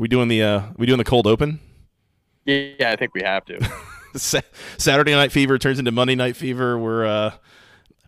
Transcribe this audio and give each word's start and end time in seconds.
We 0.00 0.08
doing 0.08 0.28
the 0.28 0.42
uh 0.42 0.62
we 0.78 0.86
doing 0.86 0.96
the 0.96 1.04
cold 1.04 1.26
open? 1.26 1.60
Yeah, 2.46 2.90
I 2.90 2.96
think 2.96 3.12
we 3.12 3.20
have 3.22 3.44
to. 3.44 3.70
Saturday 4.78 5.12
Night 5.12 5.30
Fever 5.30 5.58
turns 5.58 5.78
into 5.78 5.92
Monday 5.92 6.14
Night 6.14 6.36
Fever. 6.36 6.78
We're 6.78 7.04
uh 7.04 7.32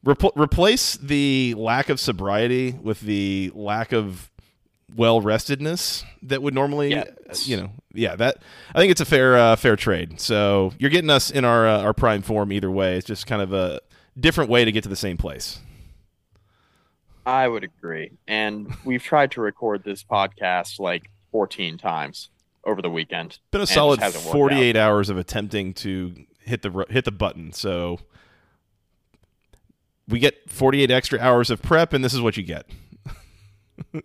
Repl- 0.04 0.32
replace 0.34 0.96
the 0.96 1.54
lack 1.56 1.90
of 1.90 2.00
sobriety 2.00 2.72
with 2.72 3.02
the 3.02 3.52
lack 3.54 3.92
of 3.92 4.30
well 4.96 5.20
restedness 5.20 6.02
that 6.22 6.42
would 6.42 6.54
normally 6.54 6.92
Yeah. 6.92 7.04
you 7.44 7.56
know 7.56 7.70
yeah 7.94 8.16
that 8.16 8.38
i 8.74 8.78
think 8.78 8.90
it's 8.90 9.00
a 9.00 9.04
fair 9.06 9.38
uh, 9.38 9.54
fair 9.56 9.76
trade 9.76 10.20
so 10.20 10.72
you're 10.78 10.90
getting 10.90 11.08
us 11.08 11.30
in 11.30 11.44
our 11.44 11.68
uh, 11.68 11.82
our 11.82 11.94
prime 11.94 12.20
form 12.20 12.52
either 12.52 12.70
way 12.70 12.96
it's 12.96 13.06
just 13.06 13.26
kind 13.28 13.40
of 13.40 13.52
a 13.52 13.80
different 14.18 14.50
way 14.50 14.64
to 14.64 14.72
get 14.72 14.82
to 14.82 14.88
the 14.88 14.96
same 14.96 15.16
place 15.16 15.60
I 17.24 17.46
would 17.46 17.62
agree. 17.62 18.10
And 18.26 18.74
we've 18.84 19.02
tried 19.02 19.30
to 19.32 19.40
record 19.40 19.84
this 19.84 20.02
podcast 20.02 20.80
like 20.80 21.08
14 21.32 21.78
times 21.78 22.28
over 22.64 22.80
the 22.80 22.90
weekend. 22.90 23.38
been 23.50 23.60
a 23.60 23.66
solid 23.66 23.98
just 23.98 24.14
hasn't 24.14 24.32
48 24.32 24.76
hours 24.76 25.08
of 25.08 25.16
attempting 25.16 25.74
to 25.74 26.14
hit 26.38 26.62
the 26.62 26.86
hit 26.88 27.04
the 27.04 27.10
button 27.10 27.52
so 27.52 27.98
we 30.08 30.18
get 30.18 30.48
48 30.48 30.90
extra 30.90 31.18
hours 31.18 31.50
of 31.50 31.62
prep 31.62 31.92
and 31.92 32.04
this 32.04 32.14
is 32.14 32.20
what 32.20 32.36
you 32.36 32.42
get. 32.42 32.66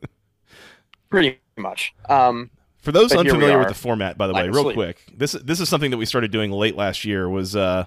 Pretty 1.09 1.39
much. 1.57 1.93
Um, 2.09 2.49
For 2.81 2.91
those 2.91 3.13
But 3.13 3.25
here 3.25 3.33
we 3.33 3.39
unfamiliar 3.39 3.59
with 3.59 3.67
the 3.69 3.73
format, 3.73 4.17
by 4.17 4.27
the 4.27 4.33
way, 4.33 4.49
real 4.49 4.73
quick, 4.73 5.03
this 5.15 5.33
this 5.33 5.59
is 5.59 5.69
something 5.69 5.91
that 5.91 5.97
we 5.97 6.05
started 6.05 6.31
doing 6.31 6.51
late 6.51 6.75
last 6.75 7.05
year. 7.05 7.29
Was 7.29 7.55
uh, 7.55 7.85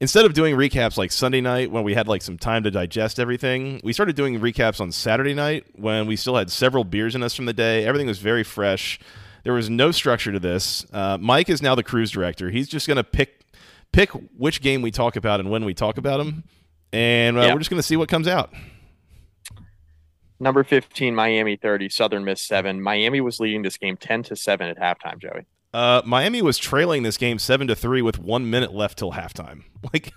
instead 0.00 0.24
of 0.24 0.34
doing 0.34 0.56
recaps 0.56 0.96
like 0.98 1.12
Sunday 1.12 1.40
night 1.40 1.70
when 1.70 1.84
we 1.84 1.94
had 1.94 2.08
like 2.08 2.22
some 2.22 2.36
time 2.38 2.62
to 2.64 2.70
digest 2.70 3.18
everything, 3.18 3.80
we 3.84 3.92
started 3.92 4.16
doing 4.16 4.38
recaps 4.40 4.80
on 4.80 4.92
Saturday 4.92 5.34
night 5.34 5.64
when 5.74 6.06
we 6.06 6.16
still 6.16 6.36
had 6.36 6.50
several 6.50 6.84
beers 6.84 7.14
in 7.14 7.22
us 7.22 7.34
from 7.34 7.46
the 7.46 7.52
day. 7.52 7.84
Everything 7.86 8.06
was 8.06 8.18
very 8.18 8.42
fresh. 8.44 8.98
There 9.44 9.52
was 9.52 9.68
no 9.70 9.90
structure 9.90 10.32
to 10.32 10.40
this. 10.40 10.86
Uh, 10.92 11.18
Mike 11.20 11.48
is 11.50 11.60
now 11.62 11.74
the 11.74 11.82
cruise 11.82 12.10
director. 12.10 12.50
He's 12.50 12.68
just 12.68 12.86
going 12.86 12.96
to 12.96 13.04
pick 13.04 13.40
pick 13.92 14.10
which 14.36 14.60
game 14.60 14.82
we 14.82 14.90
talk 14.90 15.14
about 15.16 15.38
and 15.38 15.50
when 15.50 15.64
we 15.64 15.72
talk 15.74 15.98
about 15.98 16.16
them, 16.18 16.42
and 16.92 17.36
uh, 17.38 17.42
Yeah. 17.42 17.52
we're 17.52 17.60
just 17.60 17.70
going 17.70 17.78
to 17.78 17.82
see 17.86 17.96
what 17.96 18.08
comes 18.08 18.26
out. 18.26 18.52
number 20.40 20.64
15, 20.64 21.14
Miami 21.14 21.56
30, 21.56 21.88
Southern 21.88 22.24
Miss 22.24 22.42
7. 22.42 22.82
Miami 22.82 23.20
was 23.20 23.38
leading 23.38 23.62
this 23.62 23.76
game 23.78 23.96
10 23.96 24.24
to 24.24 24.36
7 24.36 24.68
at 24.68 24.78
halftime, 24.78 25.18
Joey. 25.18 25.46
Uh, 25.74 26.00
Miami 26.04 26.40
was 26.40 26.56
trailing 26.56 27.02
this 27.02 27.16
game 27.18 27.38
seven 27.38 27.66
to 27.66 27.74
three 27.74 28.00
with 28.00 28.18
one 28.18 28.48
minute 28.48 28.72
left 28.72 28.96
till 28.98 29.12
halftime. 29.12 29.64
Like 29.92 30.14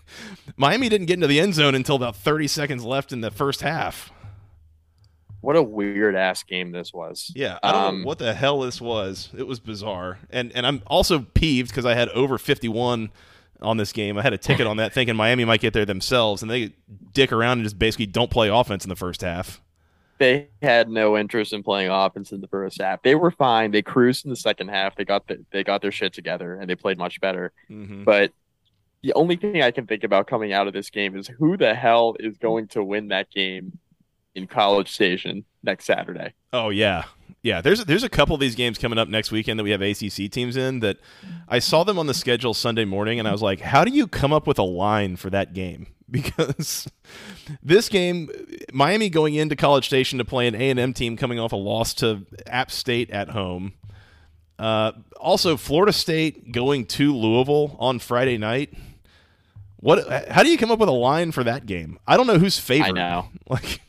Miami 0.56 0.88
didn't 0.88 1.08
get 1.08 1.16
into 1.16 1.28
the 1.28 1.42
end 1.42 1.54
zone 1.54 1.76
until 1.76 1.98
about 1.98 2.16
thirty 2.16 2.48
seconds 2.48 2.86
left 2.86 3.12
in 3.12 3.20
the 3.20 3.30
first 3.30 3.62
half. 3.62 4.14
What 5.42 5.58
a 5.58 5.62
weird 5.62 6.16
ass 6.16 6.42
game 6.44 6.72
this 6.72 6.94
was. 6.94 7.32
Yeah, 7.36 7.60
I 7.62 7.72
don't 7.74 7.84
Um, 7.84 8.02
know 8.02 8.08
what 8.08 8.18
the 8.18 8.34
hell 8.34 8.62
this 8.62 8.80
was. 8.80 9.30
It 9.38 9.46
was 9.46 9.60
bizarre, 9.60 10.20
and 10.30 10.54
and 10.56 10.66
I'm 10.66 10.84
also 10.88 11.20
peeved 11.20 11.70
because 11.72 11.86
I 11.86 11.96
had 11.96 12.08
over 12.10 12.38
fifty 12.38 12.70
one 12.70 13.12
on 13.62 13.76
this 13.76 13.92
game. 13.92 14.18
I 14.18 14.22
had 14.22 14.32
a 14.32 14.38
ticket 14.38 14.68
on 14.68 14.78
that, 14.78 14.94
thinking 14.94 15.18
Miami 15.18 15.44
might 15.44 15.60
get 15.60 15.74
there 15.74 15.86
themselves, 15.86 16.42
and 16.42 16.50
they 16.50 16.72
dick 17.14 17.34
around 17.34 17.58
and 17.60 17.64
just 17.66 17.78
basically 17.78 18.06
don't 18.06 18.32
play 18.32 18.48
offense 18.48 18.86
in 18.86 18.90
the 18.90 18.96
first 18.96 19.22
half. 19.22 19.62
They 20.18 20.50
had 20.62 20.90
no 20.90 21.18
interest 21.18 21.54
in 21.54 21.64
playing 21.64 21.92
offense 21.92 22.32
in 22.32 22.42
the 22.42 22.48
first 22.48 22.82
half. 22.82 23.02
They 23.04 23.16
were 23.16 23.32
fine. 23.32 23.72
They 23.72 23.82
cruised 23.82 24.26
in 24.26 24.30
the 24.30 24.36
second 24.36 24.70
half. 24.70 24.96
They 24.96 25.06
got 25.06 25.28
the, 25.28 25.46
they 25.52 25.64
got 25.64 25.82
their 25.82 25.92
shit 25.92 26.14
together 26.14 26.56
and 26.56 26.70
they 26.70 26.76
played 26.76 26.98
much 26.98 27.22
better. 27.22 27.52
Mm-hmm. 27.70 28.04
But 28.04 28.32
the 29.04 29.14
only 29.14 29.36
thing 29.36 29.62
I 29.62 29.72
can 29.72 29.86
think 29.86 30.04
about 30.04 30.28
coming 30.28 30.54
out 30.54 30.68
of 30.68 30.74
this 30.74 30.90
game 30.90 31.16
is 31.16 31.28
who 31.28 31.56
the 31.56 31.76
hell 31.76 32.16
is 32.20 32.38
going 32.38 32.68
to 32.70 32.84
win 32.84 33.10
that 33.10 33.30
game 33.30 33.78
in 34.34 34.48
College 34.48 34.92
Station 34.92 35.46
next 35.64 35.86
Saturday. 35.86 36.34
Oh 36.54 36.70
yeah, 36.70 37.06
yeah. 37.48 37.62
There's 37.62 37.86
there's 37.86 38.04
a 38.04 38.10
couple 38.10 38.36
of 38.36 38.42
these 38.42 38.56
games 38.56 38.78
coming 38.78 39.00
up 39.00 39.08
next 39.08 39.32
weekend 39.32 39.58
that 39.58 39.64
we 39.64 39.72
have 39.72 39.82
ACC 39.82 40.30
teams 40.30 40.58
in. 40.58 40.82
That 40.82 40.98
I 41.48 41.60
saw 41.60 41.86
them 41.86 41.98
on 41.98 42.06
the 42.06 42.14
schedule 42.14 42.54
Sunday 42.54 42.84
morning, 42.84 43.20
and 43.20 43.28
I 43.28 43.32
was 43.32 43.42
like, 43.42 43.62
how 43.62 43.86
do 43.86 43.92
you 43.92 44.06
come 44.06 44.34
up 44.34 44.48
with 44.48 44.60
a 44.60 44.64
line 44.64 45.16
for 45.16 45.30
that 45.30 45.54
game? 45.54 45.88
Because 46.10 46.88
this 47.62 47.90
game, 47.90 48.30
Miami 48.72 49.10
going 49.10 49.36
into 49.36 49.58
College 49.58 49.86
Station 49.86 50.20
to 50.20 50.26
play 50.26 50.48
an 50.48 50.56
A 50.56 50.70
and 50.70 50.80
M 50.80 50.94
team 50.94 51.18
coming 51.18 51.38
off 51.38 51.52
a 51.52 51.58
loss 51.58 51.94
to 51.96 52.26
App 52.46 52.72
State 52.72 53.10
at 53.12 53.32
home. 53.32 53.74
Uh, 54.58 54.94
also, 55.20 55.58
Florida 55.58 55.92
State 55.92 56.54
going 56.54 56.86
to 56.86 57.14
Louisville 57.14 57.76
on 57.78 58.00
Friday 58.00 58.38
night. 58.38 58.74
What? 59.82 60.30
How 60.30 60.44
do 60.44 60.50
you 60.50 60.58
come 60.58 60.72
up 60.72 60.80
with 60.80 60.88
a 60.88 60.94
line 60.94 61.34
for 61.34 61.44
that 61.44 61.66
game? 61.66 62.00
I 62.08 62.16
don't 62.16 62.26
know 62.26 62.40
who's 62.40 62.58
favored. 62.58 62.88
I 62.88 62.92
know. 62.92 63.30
Like, 63.50 63.82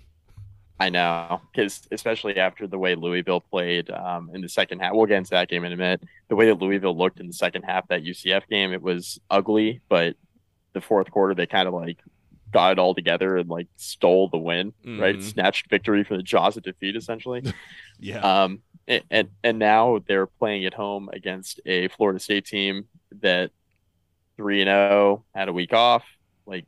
I 0.80 0.90
know, 0.90 1.40
because 1.52 1.88
especially 1.90 2.36
after 2.36 2.66
the 2.68 2.78
way 2.78 2.94
Louisville 2.94 3.40
played 3.40 3.90
um, 3.90 4.30
in 4.32 4.40
the 4.42 4.48
second 4.48 4.78
half, 4.78 4.92
we'll 4.94 5.06
get 5.06 5.18
into 5.18 5.30
that 5.30 5.48
game 5.48 5.64
in 5.64 5.72
a 5.72 5.76
minute. 5.76 6.02
The 6.28 6.36
way 6.36 6.46
that 6.46 6.54
Louisville 6.60 6.96
looked 6.96 7.18
in 7.18 7.26
the 7.26 7.32
second 7.32 7.62
half 7.64 7.88
that 7.88 8.04
UCF 8.04 8.46
game, 8.48 8.72
it 8.72 8.80
was 8.80 9.18
ugly, 9.30 9.80
but 9.88 10.14
the 10.74 10.80
fourth 10.80 11.10
quarter 11.10 11.34
they 11.34 11.46
kind 11.46 11.66
of 11.66 11.74
like 11.74 11.98
got 12.52 12.72
it 12.72 12.78
all 12.78 12.94
together 12.94 13.36
and 13.38 13.48
like 13.50 13.66
stole 13.76 14.28
the 14.28 14.38
win, 14.38 14.72
right? 14.84 15.16
Mhm. 15.16 15.22
Snatched 15.22 15.68
victory 15.68 16.04
from 16.04 16.18
the 16.18 16.22
jaws 16.22 16.56
of 16.56 16.62
defeat, 16.62 16.94
essentially. 16.94 17.42
yeah. 17.98 18.20
Um, 18.20 18.62
and, 18.86 19.02
and 19.10 19.28
and 19.42 19.58
now 19.58 19.98
they're 20.06 20.26
playing 20.28 20.64
at 20.64 20.74
home 20.74 21.10
against 21.12 21.60
a 21.66 21.88
Florida 21.88 22.20
State 22.20 22.46
team 22.46 22.86
that 23.20 23.50
three 24.36 24.60
and 24.62 24.68
zero 24.68 25.24
had 25.34 25.48
a 25.48 25.52
week 25.52 25.72
off, 25.74 26.04
like 26.46 26.64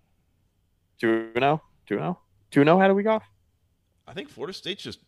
two 1.00 1.31
and 1.34 1.42
zero, 1.42 1.62
two 1.87 1.94
and 1.94 2.03
zero, 2.03 2.19
two 2.50 2.60
and 2.60 2.69
zero 2.69 2.78
had 2.81 2.91
a 2.91 2.94
week 2.94 3.06
off. 3.06 3.22
I 4.10 4.12
think 4.12 4.28
Florida 4.28 4.53
State's 4.53 4.82
just. 4.82 4.98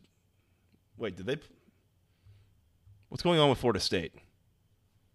Wait, 0.97 1.17
did 1.17 1.27
they? 1.27 1.37
What's 3.09 3.23
going 3.23 3.41
on 3.41 3.51
with 3.51 3.59
Florida 3.59 3.81
State? 3.81 4.15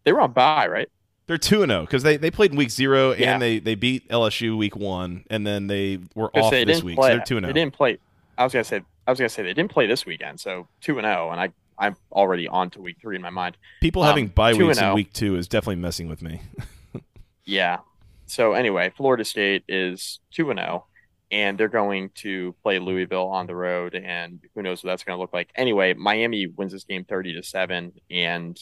They 0.03 0.11
were 0.11 0.21
on 0.21 0.33
bye, 0.33 0.67
right? 0.67 0.89
They're 1.27 1.37
two 1.37 1.63
and 1.63 1.69
zero 1.71 1.81
because 1.81 2.03
they, 2.03 2.17
they 2.17 2.31
played 2.31 2.51
in 2.51 2.57
week 2.57 2.69
zero 2.69 3.13
Yeah. 3.13 3.33
and 3.33 3.41
they, 3.41 3.59
they 3.59 3.75
beat 3.75 4.07
LSU 4.09 4.57
week 4.57 4.75
one 4.77 5.25
and 5.29 5.45
then 5.45 5.67
they 5.67 5.99
were 6.15 6.29
off 6.37 6.51
they 6.51 6.63
this 6.63 6.81
week. 6.83 6.95
play- 6.95 7.11
So 7.11 7.15
they're 7.17 7.25
two 7.25 7.37
and 7.37 7.45
oh. 7.45 7.49
They 7.49 7.53
didn't 7.53 7.73
play. 7.73 7.97
I 8.37 8.43
was 8.43 8.53
gonna 8.53 8.63
say. 8.63 8.81
I 9.05 9.11
was 9.11 9.19
gonna 9.19 9.29
say 9.29 9.43
they 9.43 9.53
didn't 9.53 9.71
play 9.71 9.87
this 9.87 10.05
weekend, 10.05 10.39
so 10.39 10.67
two 10.81 10.99
and 10.99 11.05
zero, 11.05 11.31
and 11.31 11.39
I 11.39 11.49
I'm 11.79 11.95
already 12.11 12.47
on 12.47 12.69
to 12.71 12.81
week 12.81 12.97
three 13.01 13.15
in 13.15 13.21
my 13.21 13.29
mind. 13.29 13.57
People 13.81 14.03
um, 14.03 14.07
having 14.09 14.27
bye 14.27 14.53
weeks 14.53 14.77
in 14.77 14.83
oh. 14.83 14.93
week 14.93 15.13
two 15.13 15.35
is 15.35 15.47
definitely 15.47 15.77
messing 15.77 16.09
with 16.09 16.21
me. 16.21 16.41
Yeah. 17.47 17.77
So 18.25 18.51
anyway, 18.51 18.91
Florida 18.95 19.23
State 19.23 19.63
is 19.69 20.19
two 20.31 20.49
and 20.51 20.59
zero, 20.59 20.85
and 21.31 21.57
they're 21.57 21.67
going 21.67 22.09
to 22.15 22.55
play 22.63 22.79
Louisville 22.79 23.27
on 23.27 23.47
the 23.47 23.55
road, 23.55 23.95
and 23.95 24.39
who 24.55 24.61
knows 24.61 24.83
what 24.83 24.91
that's 24.91 25.03
going 25.03 25.17
to 25.17 25.21
look 25.21 25.33
like. 25.33 25.51
Anyway, 25.55 25.93
Miami 25.93 26.47
wins 26.47 26.71
this 26.71 26.83
game 26.83 27.03
thirty 27.05 27.33
to 27.33 27.43
seven, 27.43 27.93
and 28.09 28.59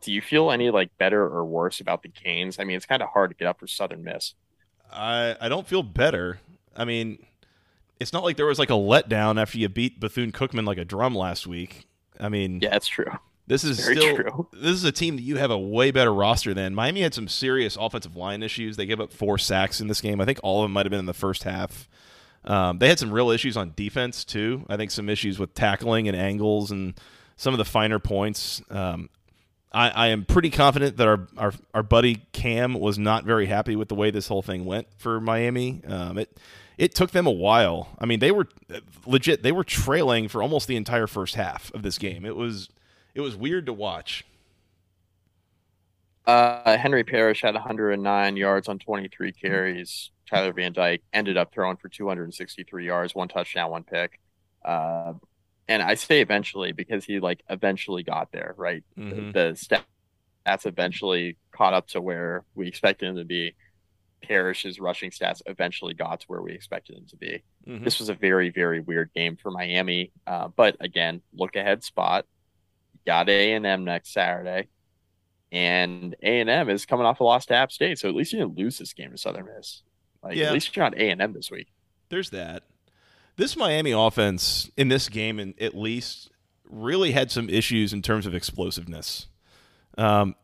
do 0.00 0.12
you 0.12 0.20
feel 0.20 0.50
any 0.50 0.70
like 0.70 0.90
better 0.98 1.22
or 1.22 1.44
worse 1.44 1.80
about 1.80 2.02
the 2.02 2.08
Canes? 2.08 2.58
I 2.58 2.64
mean, 2.64 2.76
it's 2.76 2.86
kind 2.86 3.02
of 3.02 3.08
hard 3.10 3.30
to 3.30 3.36
get 3.36 3.46
up 3.48 3.60
for 3.60 3.66
Southern 3.66 4.02
Miss. 4.02 4.34
I 4.92 5.36
I 5.40 5.48
don't 5.48 5.66
feel 5.66 5.82
better. 5.82 6.40
I 6.76 6.84
mean, 6.84 7.24
it's 8.00 8.12
not 8.12 8.24
like 8.24 8.36
there 8.36 8.46
was 8.46 8.58
like 8.58 8.70
a 8.70 8.74
letdown 8.74 9.40
after 9.40 9.58
you 9.58 9.68
beat 9.68 10.00
Bethune 10.00 10.32
Cookman 10.32 10.66
like 10.66 10.78
a 10.78 10.84
drum 10.84 11.14
last 11.14 11.46
week. 11.46 11.86
I 12.18 12.28
mean, 12.28 12.60
Yeah, 12.60 12.70
that's 12.70 12.88
true. 12.88 13.10
This 13.46 13.62
is 13.62 13.78
Very 13.78 13.96
still 13.96 14.16
true. 14.16 14.48
this 14.52 14.72
is 14.72 14.84
a 14.84 14.92
team 14.92 15.16
that 15.16 15.22
you 15.22 15.36
have 15.36 15.50
a 15.50 15.58
way 15.58 15.90
better 15.90 16.12
roster 16.12 16.52
than. 16.52 16.74
Miami 16.74 17.02
had 17.02 17.14
some 17.14 17.28
serious 17.28 17.76
offensive 17.78 18.16
line 18.16 18.42
issues. 18.42 18.76
They 18.76 18.86
gave 18.86 19.00
up 19.00 19.12
four 19.12 19.38
sacks 19.38 19.80
in 19.80 19.86
this 19.86 20.00
game. 20.00 20.20
I 20.20 20.24
think 20.24 20.40
all 20.42 20.62
of 20.62 20.64
them 20.64 20.72
might 20.72 20.86
have 20.86 20.90
been 20.90 21.00
in 21.00 21.06
the 21.06 21.14
first 21.14 21.44
half. 21.44 21.88
Um, 22.44 22.78
they 22.78 22.88
had 22.88 22.98
some 22.98 23.12
real 23.12 23.30
issues 23.30 23.56
on 23.56 23.72
defense 23.76 24.24
too. 24.24 24.64
I 24.68 24.76
think 24.76 24.90
some 24.90 25.08
issues 25.08 25.38
with 25.38 25.54
tackling 25.54 26.08
and 26.08 26.16
angles 26.16 26.70
and 26.70 26.94
some 27.36 27.54
of 27.54 27.58
the 27.58 27.64
finer 27.64 27.98
points. 27.98 28.62
Um, 28.70 29.10
I, 29.72 29.90
I 29.90 30.06
am 30.08 30.24
pretty 30.24 30.50
confident 30.50 30.96
that 30.96 31.08
our, 31.08 31.26
our 31.36 31.52
our 31.74 31.82
buddy 31.82 32.26
Cam 32.32 32.74
was 32.74 32.98
not 32.98 33.24
very 33.24 33.46
happy 33.46 33.76
with 33.76 33.88
the 33.88 33.94
way 33.94 34.10
this 34.10 34.28
whole 34.28 34.42
thing 34.42 34.64
went 34.64 34.86
for 34.96 35.20
Miami. 35.20 35.82
Um, 35.86 36.18
it 36.18 36.38
it 36.78 36.94
took 36.94 37.10
them 37.10 37.26
a 37.26 37.32
while. 37.32 37.88
I 37.98 38.06
mean, 38.06 38.20
they 38.20 38.30
were 38.30 38.48
legit. 39.06 39.42
They 39.42 39.52
were 39.52 39.64
trailing 39.64 40.28
for 40.28 40.42
almost 40.42 40.68
the 40.68 40.76
entire 40.76 41.06
first 41.06 41.34
half 41.34 41.72
of 41.74 41.82
this 41.82 41.98
game. 41.98 42.24
It 42.24 42.36
was 42.36 42.68
it 43.16 43.20
was 43.22 43.34
weird 43.34 43.64
to 43.66 43.72
watch. 43.72 44.24
Uh, 46.26 46.76
Henry 46.76 47.02
Parrish 47.02 47.40
had 47.42 47.54
109 47.54 48.36
yards 48.36 48.68
on 48.68 48.78
23 48.78 49.32
carries. 49.32 50.10
Tyler 50.28 50.52
Van 50.52 50.72
Dyke 50.72 51.02
ended 51.12 51.36
up 51.36 51.52
throwing 51.54 51.76
for 51.76 51.88
263 51.88 52.84
yards, 52.86 53.14
one 53.14 53.28
touchdown, 53.28 53.70
one 53.70 53.84
pick. 53.84 54.18
Uh, 54.64 55.14
and 55.68 55.82
I 55.82 55.94
say 55.94 56.20
eventually 56.20 56.72
because 56.72 57.04
he 57.04 57.20
like 57.20 57.42
eventually 57.48 58.02
got 58.02 58.32
there, 58.32 58.54
right? 58.58 58.84
Mhm. 58.98 59.32
The, 59.32 59.68
the 59.68 59.82
stats 60.46 60.66
eventually 60.66 61.36
caught 61.52 61.72
up 61.74 61.86
to 61.88 62.00
where 62.02 62.44
we 62.54 62.66
expected 62.68 63.08
him 63.08 63.16
to 63.16 63.24
be. 63.24 63.54
Parrish's 64.22 64.80
rushing 64.80 65.10
stats 65.10 65.40
eventually 65.46 65.94
got 65.94 66.20
to 66.20 66.26
where 66.26 66.42
we 66.42 66.52
expected 66.52 66.96
him 66.96 67.06
to 67.06 67.16
be. 67.16 67.42
Mhm. 67.66 67.84
This 67.84 67.98
was 68.00 68.08
a 68.08 68.14
very, 68.14 68.50
very 68.50 68.80
weird 68.80 69.10
game 69.14 69.36
for 69.36 69.50
Miami. 69.52 70.10
Uh, 70.26 70.48
but 70.48 70.76
again, 70.80 71.22
look 71.32 71.54
ahead 71.56 71.82
spot. 71.84 72.26
Got 73.06 73.28
A 73.28 73.52
and 73.52 73.64
M 73.64 73.84
next 73.84 74.12
Saturday, 74.12 74.68
and 75.52 76.14
A 76.22 76.40
and 76.40 76.50
M 76.50 76.68
is 76.68 76.84
coming 76.86 77.06
off 77.06 77.20
a 77.20 77.24
loss 77.24 77.46
to 77.46 77.54
App 77.54 77.70
State, 77.72 77.98
so 77.98 78.08
at 78.08 78.14
least 78.14 78.32
you 78.32 78.40
didn't 78.40 78.58
lose 78.58 78.78
this 78.78 78.92
game 78.92 79.12
to 79.12 79.18
Southern 79.18 79.46
Miss. 79.56 79.82
Like 80.22 80.36
Yeah. 80.36 80.46
at 80.46 80.52
least 80.52 80.74
you're 80.74 80.84
not 80.84 80.98
A 80.98 81.08
and 81.10 81.22
M 81.22 81.32
this 81.32 81.50
week. 81.50 81.68
There's 82.08 82.30
that. 82.30 82.64
This 83.36 83.56
Miami 83.56 83.92
offense 83.92 84.70
in 84.76 84.88
this 84.88 85.08
game, 85.08 85.38
and 85.38 85.54
at 85.60 85.76
least, 85.76 86.30
really 86.68 87.12
had 87.12 87.30
some 87.30 87.48
issues 87.48 87.92
in 87.92 88.02
terms 88.02 88.26
of 88.26 88.34
explosiveness. 88.34 89.26
Um, 89.98 90.34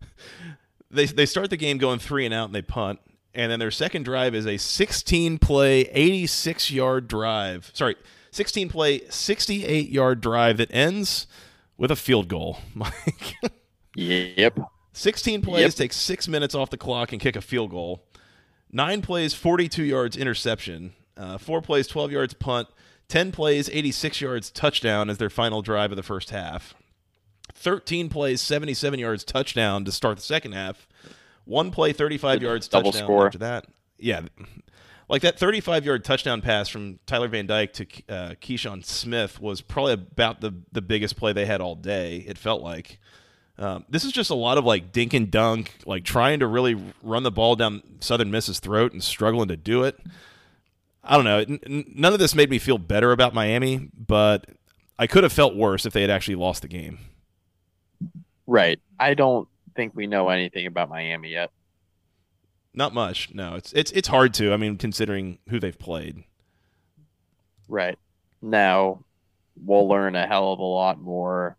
they 0.90 1.06
they 1.06 1.26
start 1.26 1.50
the 1.50 1.56
game 1.56 1.78
going 1.78 1.98
three 1.98 2.24
and 2.24 2.34
out, 2.34 2.46
and 2.46 2.54
they 2.54 2.62
punt, 2.62 3.00
and 3.34 3.50
then 3.50 3.58
their 3.58 3.70
second 3.70 4.04
drive 4.04 4.34
is 4.34 4.46
a 4.46 4.56
16 4.58 5.38
play, 5.38 5.80
86 5.92 6.70
yard 6.70 7.08
drive. 7.08 7.70
Sorry, 7.74 7.96
16 8.30 8.68
play, 8.68 9.00
68 9.08 9.88
yard 9.88 10.20
drive 10.20 10.58
that 10.58 10.72
ends 10.72 11.26
with 11.78 11.90
a 11.90 11.96
field 11.96 12.28
goal. 12.28 12.58
Mike. 12.74 13.34
Yep. 13.94 14.58
16 14.92 15.42
plays, 15.42 15.60
Yep. 15.62 15.72
takes 15.74 15.96
six 15.96 16.26
minutes 16.28 16.54
off 16.54 16.70
the 16.70 16.76
clock 16.76 17.12
and 17.12 17.20
kick 17.20 17.36
a 17.36 17.40
field 17.40 17.70
goal. 17.70 18.04
Nine 18.72 19.02
plays, 19.02 19.34
42 19.34 19.82
yards 19.84 20.16
interception. 20.16 20.94
Uh, 21.16 21.38
four 21.38 21.62
plays, 21.62 21.86
12 21.86 22.12
yards 22.12 22.34
punt. 22.34 22.68
10 23.08 23.30
plays, 23.30 23.70
86 23.70 24.20
yards 24.20 24.50
touchdown 24.50 25.08
as 25.08 25.18
their 25.18 25.30
final 25.30 25.62
drive 25.62 25.92
of 25.92 25.96
the 25.96 26.02
first 26.02 26.30
half. 26.30 26.74
13 27.54 28.08
plays, 28.08 28.40
77 28.40 28.98
yards 28.98 29.22
touchdown 29.24 29.84
to 29.84 29.92
start 29.92 30.16
the 30.16 30.22
second 30.22 30.52
half. 30.52 30.88
One 31.44 31.70
play, 31.70 31.92
35 31.92 32.42
yards 32.42 32.66
Double 32.68 32.90
touchdown 32.90 33.06
score. 33.06 33.26
after 33.26 33.38
that. 33.38 33.66
Yeah. 33.98 34.22
Like 35.08 35.22
that 35.22 35.38
35 35.38 35.84
yard 35.84 36.04
touchdown 36.04 36.40
pass 36.40 36.68
from 36.68 36.98
Tyler 37.06 37.28
Van 37.28 37.46
Dyke 37.46 37.72
to 37.74 37.84
uh, 38.08 38.34
Keyshawn 38.40 38.84
Smith 38.84 39.40
was 39.40 39.60
probably 39.60 39.92
about 39.92 40.40
the, 40.40 40.52
the 40.72 40.82
biggest 40.82 41.16
play 41.16 41.32
they 41.32 41.46
had 41.46 41.60
all 41.60 41.76
day, 41.76 42.24
it 42.26 42.38
felt 42.38 42.62
like. 42.62 42.98
Um, 43.58 43.84
this 43.88 44.04
is 44.04 44.12
just 44.12 44.30
a 44.30 44.34
lot 44.34 44.58
of 44.58 44.64
like 44.64 44.92
dink 44.92 45.14
and 45.14 45.30
dunk, 45.30 45.72
like 45.86 46.04
trying 46.04 46.40
to 46.40 46.46
really 46.46 46.76
run 47.02 47.22
the 47.22 47.30
ball 47.30 47.56
down 47.56 47.82
Southern 48.00 48.30
Miss's 48.30 48.58
throat 48.60 48.92
and 48.92 49.02
struggling 49.02 49.48
to 49.48 49.56
do 49.56 49.84
it. 49.84 49.98
I 51.02 51.14
don't 51.14 51.24
know. 51.24 51.38
N- 51.38 51.92
none 51.94 52.12
of 52.12 52.18
this 52.18 52.34
made 52.34 52.50
me 52.50 52.58
feel 52.58 52.78
better 52.78 53.12
about 53.12 53.32
Miami, 53.32 53.88
but 53.96 54.46
I 54.98 55.06
could 55.06 55.22
have 55.22 55.32
felt 55.32 55.54
worse 55.54 55.86
if 55.86 55.92
they 55.92 56.00
had 56.00 56.10
actually 56.10 56.34
lost 56.34 56.62
the 56.62 56.68
game. 56.68 56.98
Right. 58.46 58.80
I 58.98 59.14
don't 59.14 59.48
think 59.74 59.94
we 59.94 60.06
know 60.06 60.28
anything 60.28 60.66
about 60.66 60.88
Miami 60.88 61.30
yet. 61.30 61.50
Not 62.76 62.94
much. 62.94 63.34
No, 63.34 63.54
it's 63.54 63.72
it's 63.72 63.90
it's 63.92 64.08
hard 64.08 64.34
to. 64.34 64.52
I 64.52 64.58
mean, 64.58 64.76
considering 64.76 65.38
who 65.48 65.58
they've 65.58 65.78
played. 65.78 66.22
Right. 67.68 67.98
Now, 68.42 69.04
we'll 69.56 69.88
learn 69.88 70.14
a 70.14 70.26
hell 70.26 70.52
of 70.52 70.58
a 70.58 70.62
lot 70.62 71.00
more. 71.00 71.56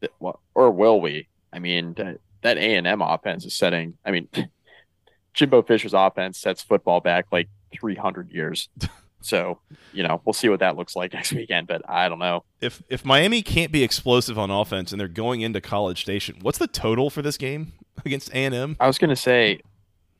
That, 0.00 0.12
what, 0.18 0.38
or 0.54 0.70
will 0.70 1.00
we? 1.00 1.28
I 1.52 1.58
mean, 1.58 1.94
that, 1.94 2.18
that 2.42 2.58
A&M 2.58 3.02
offense 3.02 3.44
is 3.44 3.54
setting, 3.54 3.94
I 4.04 4.10
mean, 4.10 4.28
Jimbo 5.34 5.62
Fisher's 5.62 5.94
offense 5.94 6.38
sets 6.38 6.62
football 6.62 7.00
back 7.00 7.26
like 7.32 7.48
300 7.72 8.30
years. 8.30 8.68
So, 9.24 9.60
you 9.92 10.02
know, 10.02 10.20
we'll 10.24 10.32
see 10.32 10.48
what 10.48 10.58
that 10.58 10.76
looks 10.76 10.96
like 10.96 11.12
next 11.14 11.32
weekend, 11.32 11.68
but 11.68 11.88
I 11.88 12.08
don't 12.08 12.18
know. 12.18 12.42
If 12.60 12.82
if 12.88 13.04
Miami 13.04 13.40
can't 13.40 13.70
be 13.70 13.84
explosive 13.84 14.36
on 14.36 14.50
offense 14.50 14.90
and 14.90 15.00
they're 15.00 15.06
going 15.06 15.42
into 15.42 15.60
College 15.60 16.02
Station, 16.02 16.38
what's 16.42 16.58
the 16.58 16.66
total 16.66 17.08
for 17.08 17.22
this 17.22 17.36
game 17.36 17.72
against 18.04 18.30
A 18.30 18.44
and 18.44 18.52
M? 18.52 18.76
I 18.80 18.88
was 18.88 18.98
going 18.98 19.10
to 19.10 19.14
say, 19.14 19.60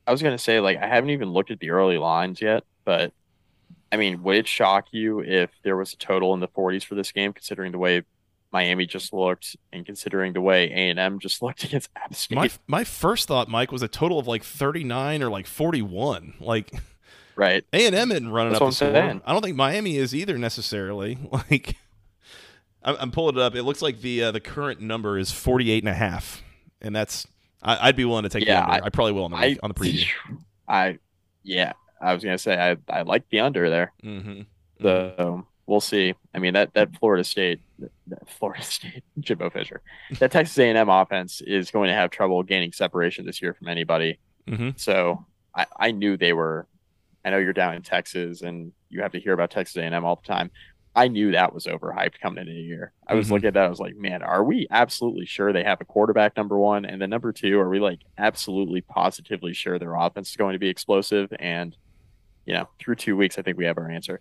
I 0.05 0.11
was 0.11 0.21
going 0.21 0.35
to 0.35 0.43
say, 0.43 0.59
like, 0.59 0.77
I 0.77 0.87
haven't 0.87 1.11
even 1.11 1.31
looked 1.31 1.51
at 1.51 1.59
the 1.59 1.69
early 1.69 1.97
lines 1.97 2.41
yet, 2.41 2.63
but 2.85 3.13
I 3.91 3.97
mean, 3.97 4.23
would 4.23 4.35
it 4.35 4.47
shock 4.47 4.87
you 4.91 5.21
if 5.21 5.51
there 5.63 5.77
was 5.77 5.93
a 5.93 5.97
total 5.97 6.33
in 6.33 6.39
the 6.39 6.47
40s 6.47 6.83
for 6.83 6.95
this 6.95 7.11
game, 7.11 7.31
considering 7.31 7.71
the 7.71 7.77
way 7.77 8.01
Miami 8.51 8.85
just 8.85 9.13
looked 9.13 9.55
and 9.71 9.85
considering 9.85 10.33
the 10.33 10.41
way 10.41 10.69
A&M 10.71 11.19
just 11.19 11.41
looked 11.43 11.63
against 11.63 11.89
App 11.95 12.13
State? 12.15 12.35
My 12.35 12.49
my 12.65 12.83
first 12.83 13.27
thought, 13.27 13.49
Mike, 13.49 13.71
was 13.71 13.81
a 13.81 13.87
total 13.87 14.17
of 14.17 14.27
like 14.27 14.43
thirty 14.43 14.83
nine 14.83 15.21
or 15.21 15.29
like 15.29 15.45
forty 15.45 15.81
one. 15.81 16.33
Like 16.39 16.73
right. 17.35 17.63
A 17.71 17.85
and 17.85 17.95
M 17.95 18.11
isn't 18.11 18.31
running 18.31 18.53
That's 18.53 18.61
up 18.61 18.69
the 18.69 18.75
score. 18.75 19.21
I 19.25 19.31
don't 19.31 19.43
think 19.43 19.55
Miami 19.55 19.97
is 19.97 20.15
either 20.15 20.37
necessarily. 20.37 21.17
Like 21.31 21.75
I'm, 22.83 22.95
I'm 22.99 23.11
pulling 23.11 23.35
it 23.35 23.41
up. 23.41 23.55
It 23.55 23.63
looks 23.63 23.81
like 23.81 24.01
the 24.01 24.23
uh, 24.23 24.31
the 24.31 24.39
current 24.39 24.81
number 24.81 25.17
is 25.17 25.31
48 25.31 25.83
and 25.83 25.89
a 25.89 25.93
half, 25.93 26.43
and 26.81 26.95
that's 26.95 27.27
I, 27.63 27.87
I'd 27.87 27.95
be 27.95 28.05
willing 28.05 28.23
to 28.23 28.29
take 28.29 28.45
Yeah, 28.45 28.61
the 28.65 28.71
under. 28.73 28.83
I, 28.83 28.87
I- 28.87 28.89
probably 28.89 29.13
will 29.13 29.25
on 29.25 29.31
the 29.31 29.37
I, 29.37 29.57
on 29.63 29.69
the 29.69 29.73
preview. 29.73 30.05
I, 30.67 30.97
yeah, 31.43 31.73
I 32.01 32.13
was 32.13 32.23
gonna 32.23 32.37
say 32.37 32.57
I, 32.57 32.77
I 32.89 33.01
like 33.03 33.27
the 33.29 33.39
under 33.41 33.69
there. 33.69 33.93
Mm-hmm. 34.03 34.41
So 34.81 35.45
we'll 35.65 35.81
see. 35.81 36.13
I 36.33 36.39
mean 36.39 36.53
that 36.53 36.73
that 36.73 36.95
Florida 36.99 37.23
State, 37.23 37.61
that 38.07 38.29
Florida 38.29 38.61
State, 38.63 39.03
Jimbo 39.19 39.49
Fisher, 39.49 39.81
that 40.19 40.31
Texas 40.31 40.57
A&M 40.57 40.89
offense 40.89 41.41
is 41.41 41.71
going 41.71 41.87
to 41.89 41.93
have 41.93 42.11
trouble 42.11 42.43
gaining 42.43 42.71
separation 42.71 43.25
this 43.25 43.41
year 43.41 43.53
from 43.53 43.67
anybody. 43.67 44.19
hmm 44.47 44.69
So 44.77 45.25
I, 45.55 45.65
I 45.77 45.91
knew 45.91 46.17
they 46.17 46.33
were. 46.33 46.67
I 47.25 47.29
know 47.29 47.37
you're 47.37 47.53
down 47.53 47.75
in 47.75 47.81
Texas 47.83 48.41
and 48.41 48.73
you 48.89 49.01
have 49.01 49.13
to 49.13 49.19
hear 49.19 49.31
about 49.31 49.49
Texas 49.49 49.77
A&M 49.77 50.03
all 50.03 50.17
the 50.17 50.27
time. 50.27 50.51
I 50.95 51.07
knew 51.07 51.31
that 51.31 51.53
was 51.53 51.65
overhyped 51.65 52.19
coming 52.21 52.41
into 52.41 52.53
the 52.53 52.59
year. 52.61 52.91
I 53.07 53.15
was 53.15 53.27
Mhm. 53.27 53.31
looking 53.31 53.47
at 53.47 53.53
that. 53.55 53.65
I 53.65 53.69
was 53.69 53.79
like, 53.79 53.95
man, 53.95 54.21
are 54.21 54.43
we 54.43 54.67
absolutely 54.69 55.25
sure 55.25 55.51
they 55.51 55.63
have 55.63 55.81
a 55.81 55.85
quarterback? 55.85 56.37
Number 56.37 56.57
one, 56.57 56.85
and 56.85 57.01
then 57.01 57.09
number 57.09 57.31
two, 57.31 57.59
are 57.59 57.69
we 57.69 57.79
like 57.79 58.01
absolutely 58.17 58.81
positively 58.81 59.53
sure 59.53 59.79
their 59.79 59.95
offense 59.95 60.29
is 60.29 60.35
going 60.35 60.53
to 60.53 60.59
be 60.59 60.69
explosive? 60.69 61.33
And 61.39 61.75
you 62.45 62.53
know, 62.53 62.67
through 62.79 62.95
two 62.95 63.15
weeks, 63.17 63.39
I 63.39 63.41
think 63.41 63.57
we 63.57 63.65
have 63.65 63.77
our 63.77 63.89
answer. 63.89 64.19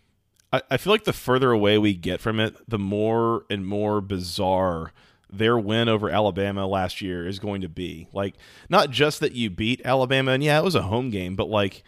I, 0.53 0.63
I 0.71 0.77
feel 0.77 0.93
like 0.93 1.05
the 1.05 1.13
further 1.13 1.51
away 1.51 1.77
we 1.77 1.93
get 1.95 2.21
from 2.21 2.39
it, 2.41 2.55
the 2.69 2.79
more 2.79 3.45
and 3.51 3.67
more 3.67 4.01
bizarre 4.01 4.93
their 5.35 5.59
win 5.59 5.89
over 5.89 6.11
Alabama 6.11 6.67
last 6.67 7.01
year 7.01 7.27
is 7.27 7.39
going 7.39 7.63
to 7.63 7.69
be. 7.69 8.07
Like, 8.13 8.35
not 8.69 8.91
just 8.91 9.19
that 9.21 9.33
you 9.33 9.49
beat 9.51 9.81
Alabama, 9.85 10.33
and 10.33 10.43
yeah, 10.45 10.59
it 10.59 10.65
was 10.65 10.75
a 10.75 10.83
home 10.83 11.09
game, 11.11 11.37
but 11.37 11.49
like 11.49 11.83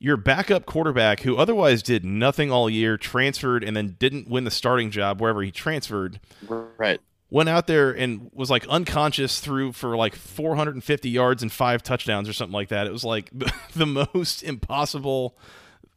your 0.00 0.16
backup 0.16 0.64
quarterback 0.66 1.20
who 1.20 1.36
otherwise 1.36 1.82
did 1.82 2.04
nothing 2.04 2.50
all 2.50 2.68
year, 2.70 2.96
transferred, 2.96 3.62
and 3.62 3.76
then 3.76 3.96
didn't 3.98 4.26
win 4.28 4.44
the 4.44 4.50
starting 4.50 4.90
job 4.90 5.20
wherever 5.20 5.42
he 5.42 5.50
transferred, 5.52 6.18
Right. 6.48 6.98
went 7.30 7.50
out 7.50 7.66
there 7.66 7.90
and 7.90 8.30
was 8.32 8.50
like 8.50 8.66
unconscious 8.66 9.40
through 9.40 9.72
for 9.72 9.96
like 9.98 10.16
450 10.16 11.10
yards 11.10 11.42
and 11.42 11.52
five 11.52 11.82
touchdowns 11.82 12.28
or 12.28 12.32
something 12.32 12.54
like 12.54 12.68
that. 12.70 12.86
It 12.86 12.92
was 12.92 13.04
like 13.04 13.30
the 13.76 13.86
most 13.86 14.42
impossible 14.42 15.36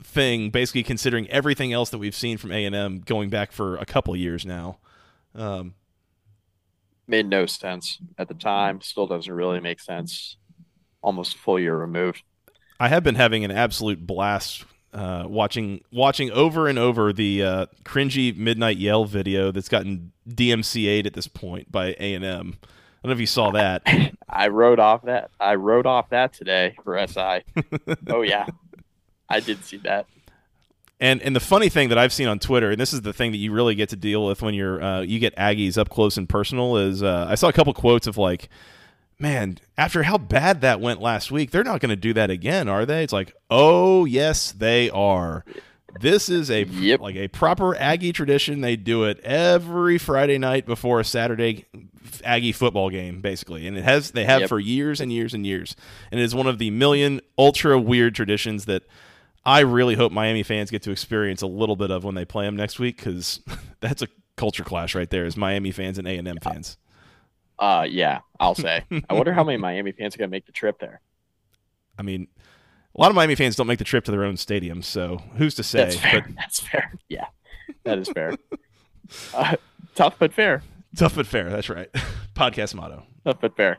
thing, 0.04 0.50
basically 0.50 0.84
considering 0.84 1.30
everything 1.30 1.72
else 1.72 1.90
that 1.92 1.98
we've 1.98 2.14
seen 2.16 2.38
from 2.38 2.52
A 2.52 2.66
and 2.66 2.76
M 2.76 3.00
going 3.00 3.30
back 3.30 3.54
for 3.54 3.78
a 3.78 3.86
couple 3.86 4.14
of 4.14 4.20
years 4.20 4.46
now. 4.46 4.80
Um, 5.34 5.76
Made 7.08 7.28
no 7.28 7.46
sense 7.46 8.00
at 8.18 8.28
the 8.28 8.34
time. 8.34 8.82
Still 8.82 9.08
doesn't 9.08 9.32
really 9.34 9.62
make 9.62 9.80
sense. 9.80 10.36
Almost 11.02 11.36
a 11.36 11.38
full 11.38 11.60
year 11.60 11.78
removed. 11.78 12.22
I 12.84 12.90
have 12.90 13.02
been 13.02 13.16
having 13.16 13.46
an 13.46 13.52
absolute 13.52 14.06
blast 14.06 14.66
uh, 14.94 15.24
watching 15.26 15.86
watching 15.90 16.30
over 16.32 16.68
and 16.68 16.78
over 16.78 17.14
the 17.14 17.42
uh, 17.42 17.66
cringy 17.86 18.36
midnight 18.36 18.76
yell 18.76 19.06
video 19.06 19.54
that's 19.54 19.70
gotten 19.70 20.12
DMCA'd 20.28 21.08
at 21.08 21.14
this 21.14 21.30
point 21.30 21.72
by 21.72 21.96
A 21.98 22.14
and 22.14 22.26
M. 22.26 22.58
I 22.62 22.68
don't 23.02 23.10
know 23.10 23.12
if 23.14 23.22
you 23.22 23.26
saw 23.26 23.52
that. 23.52 23.84
I 24.30 24.50
wrote 24.50 24.80
off 24.80 25.04
that. 25.04 25.32
I 25.40 25.56
wrote 25.56 25.86
off 25.86 26.10
that 26.10 26.34
today 26.34 26.76
for 26.84 27.08
SI. 27.08 27.44
oh 28.10 28.22
yeah, 28.22 28.48
I 29.30 29.40
did 29.40 29.64
see 29.64 29.78
that. 29.78 30.06
And 31.00 31.22
and 31.22 31.34
the 31.34 31.40
funny 31.40 31.70
thing 31.70 31.88
that 31.88 31.98
I've 31.98 32.12
seen 32.12 32.28
on 32.28 32.38
Twitter, 32.38 32.72
and 32.72 32.82
this 32.82 32.92
is 32.92 33.02
the 33.02 33.14
thing 33.14 33.32
that 33.32 33.38
you 33.38 33.54
really 33.54 33.76
get 33.76 33.88
to 33.90 33.96
deal 33.96 34.26
with 34.26 34.42
when 34.42 34.56
you're 34.56 34.84
uh, 34.84 35.02
you 35.04 35.20
get 35.20 35.34
Aggies 35.38 35.78
up 35.78 35.90
close 35.90 36.18
and 36.18 36.28
personal, 36.28 36.76
is 36.76 37.02
uh, 37.02 37.28
I 37.30 37.36
saw 37.36 37.48
a 37.48 37.54
couple 37.54 37.74
quotes 37.74 38.08
of 38.08 38.18
like, 38.18 38.50
man, 39.24 39.58
after 39.78 40.04
how 40.04 40.18
bad 40.18 40.60
that 40.62 40.80
went 40.82 41.02
last 41.02 41.32
week, 41.32 41.50
they're 41.50 41.64
not 41.64 41.80
going 41.80 41.90
to 41.90 41.96
do 41.96 42.14
that 42.14 42.30
again, 42.30 42.68
are 42.68 42.86
they? 42.86 43.04
It's 43.04 43.14
like, 43.14 43.34
oh 43.50 44.04
yes, 44.06 44.52
they 44.52 44.90
are. 44.92 45.46
This 46.02 46.28
is 46.30 46.52
a 46.52 46.64
Yep. 46.64 47.00
like 47.00 47.16
a 47.16 47.28
proper 47.30 47.76
Aggie 47.76 48.12
tradition. 48.14 48.62
They 48.62 48.76
do 48.76 49.04
it 49.06 49.20
every 49.22 49.98
Friday 49.98 50.38
night 50.38 50.66
before 50.66 51.00
a 51.00 51.06
Saturday 51.06 51.66
Aggie 52.24 52.52
football 52.52 52.90
game, 52.90 53.22
basically, 53.22 53.66
and 53.66 53.78
it 53.78 53.84
has 53.84 54.12
they 54.12 54.26
have 54.26 54.42
Yep. 54.42 54.50
for 54.50 54.60
years 54.60 55.00
and 55.00 55.12
years 55.12 55.34
and 55.34 55.46
years, 55.48 55.76
and 56.12 56.20
it 56.20 56.24
is 56.24 56.36
one 56.36 56.48
of 56.48 56.58
the 56.58 56.70
million 56.72 57.22
ultra 57.38 57.80
weird 57.80 58.16
traditions 58.16 58.66
that 58.66 58.84
I 59.46 59.60
really 59.62 59.96
hope 59.96 60.12
Miami 60.12 60.44
fans 60.44 60.70
get 60.72 60.82
to 60.84 60.92
experience 60.92 61.42
a 61.42 61.48
little 61.48 61.76
bit 61.76 61.92
of 61.92 62.04
when 62.04 62.16
they 62.16 62.26
play 62.26 62.46
them 62.46 62.56
next 62.56 62.80
week 62.80 62.98
because 62.98 63.40
that's 63.80 64.02
a 64.02 64.08
culture 64.36 64.64
clash 64.64 64.96
right 64.96 65.10
there. 65.10 65.26
Is 65.26 65.38
Miami 65.38 65.72
fans 65.72 65.98
and 65.98 66.08
A 66.08 66.18
and 66.18 66.28
M 66.28 66.38
fans? 66.42 66.78
Uh, 67.60 67.86
yeah, 67.90 68.20
I'll 68.40 68.56
say. 68.56 68.84
I 69.10 69.14
wonder 69.14 69.34
how 69.34 69.44
many 69.44 69.58
Miami 69.58 69.92
fans 69.92 70.16
are 70.16 70.18
gonna 70.18 70.30
make 70.30 70.46
the 70.46 70.52
trip 70.52 70.80
there. 70.80 71.02
I 71.98 72.02
mean, 72.02 72.28
a 72.96 73.02
lot 73.02 73.10
of 73.10 73.16
Miami 73.16 73.36
fans 73.36 73.56
don't 73.56 73.68
make 73.68 73.80
the 73.80 73.86
trip 73.86 74.06
to 74.06 74.12
their 74.12 74.24
own 74.24 74.38
stadium, 74.38 74.82
so 74.82 75.18
who's 75.38 75.56
to 75.56 75.64
say? 75.64 75.80
That's 75.80 75.96
fair. 75.98 76.22
But 76.22 76.36
That's 76.36 76.60
fair. 76.60 76.94
Yeah, 77.10 77.28
that 77.84 77.98
is 78.00 78.10
fair. 78.10 78.34
Uh, 79.34 79.58
tough 79.96 80.16
but 80.18 80.34
fair. 80.34 80.64
Tough 80.96 81.16
but 81.16 81.28
fair. 81.28 81.50
That's 81.50 81.70
right. 81.70 81.90
Podcast 82.36 82.74
motto. 82.74 83.04
Tough 83.26 83.38
but 83.42 83.56
fair. 83.56 83.78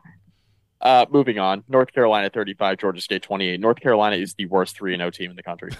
Uh, 0.80 1.06
moving 1.10 1.38
on. 1.38 1.64
North 1.66 1.92
Carolina 1.92 2.28
35, 2.28 2.78
Georgia 2.78 3.00
State 3.00 3.22
28. 3.22 3.58
North 3.58 3.80
Carolina 3.80 4.16
is 4.16 4.34
the 4.34 4.46
worst 4.46 4.76
3 4.76 4.96
0 4.96 5.10
team 5.10 5.30
in 5.30 5.36
the 5.36 5.42
country. 5.42 5.72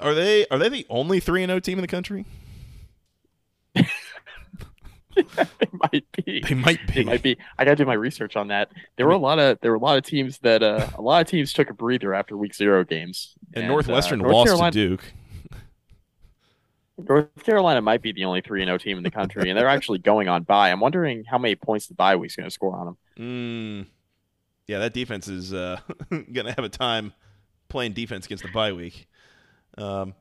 are 0.00 0.12
they 0.12 0.44
are 0.48 0.58
they 0.58 0.68
the 0.68 0.84
only 0.90 1.20
3 1.20 1.46
0 1.46 1.60
team 1.60 1.78
in 1.78 1.82
the 1.82 1.88
country? 1.88 2.26
they 5.14 5.68
might 5.72 6.04
be. 6.24 6.40
They 6.40 6.54
might 6.54 6.86
be. 6.86 6.92
They 6.94 7.04
might 7.04 7.22
be. 7.22 7.36
I 7.58 7.64
got 7.64 7.72
to 7.72 7.76
do 7.76 7.84
my 7.84 7.94
research 7.94 8.36
on 8.36 8.48
that. 8.48 8.70
There 8.96 9.06
were 9.06 9.12
a 9.12 9.18
lot 9.18 9.38
of 9.38 9.58
there 9.60 9.70
were 9.70 9.76
a 9.76 9.80
lot 9.80 9.98
of 9.98 10.04
teams 10.04 10.38
that 10.38 10.62
uh, 10.62 10.88
a 10.94 11.02
lot 11.02 11.22
of 11.22 11.28
teams 11.28 11.52
took 11.52 11.70
a 11.70 11.74
breather 11.74 12.14
after 12.14 12.36
week 12.36 12.54
0 12.54 12.84
games. 12.84 13.34
And, 13.54 13.64
and 13.64 13.68
Northwestern 13.68 14.20
uh, 14.20 14.24
North 14.24 14.34
lost 14.34 14.46
Carolina, 14.46 14.72
to 14.72 14.88
Duke. 14.88 15.04
North 16.98 17.44
Carolina 17.44 17.80
might 17.80 18.02
be 18.02 18.12
the 18.12 18.24
only 18.24 18.40
3 18.40 18.64
0 18.64 18.78
team 18.78 18.96
in 18.96 19.02
the 19.02 19.10
country, 19.10 19.48
and 19.48 19.58
they're 19.58 19.68
actually 19.68 19.98
going 19.98 20.28
on 20.28 20.44
bye. 20.44 20.70
I'm 20.70 20.80
wondering 20.80 21.24
how 21.24 21.38
many 21.38 21.54
points 21.54 21.86
the 21.86 21.94
bye 21.94 22.16
week's 22.16 22.36
going 22.36 22.48
to 22.48 22.50
score 22.50 22.76
on 22.76 22.86
them. 22.86 22.96
Mm, 23.18 23.86
yeah, 24.66 24.78
that 24.78 24.94
defense 24.94 25.28
is 25.28 25.52
uh, 25.52 25.80
going 26.10 26.46
to 26.46 26.52
have 26.52 26.64
a 26.64 26.68
time 26.68 27.12
playing 27.68 27.92
defense 27.92 28.26
against 28.26 28.44
the 28.44 28.50
bye 28.50 28.72
week. 28.72 29.08
Um, 29.78 30.14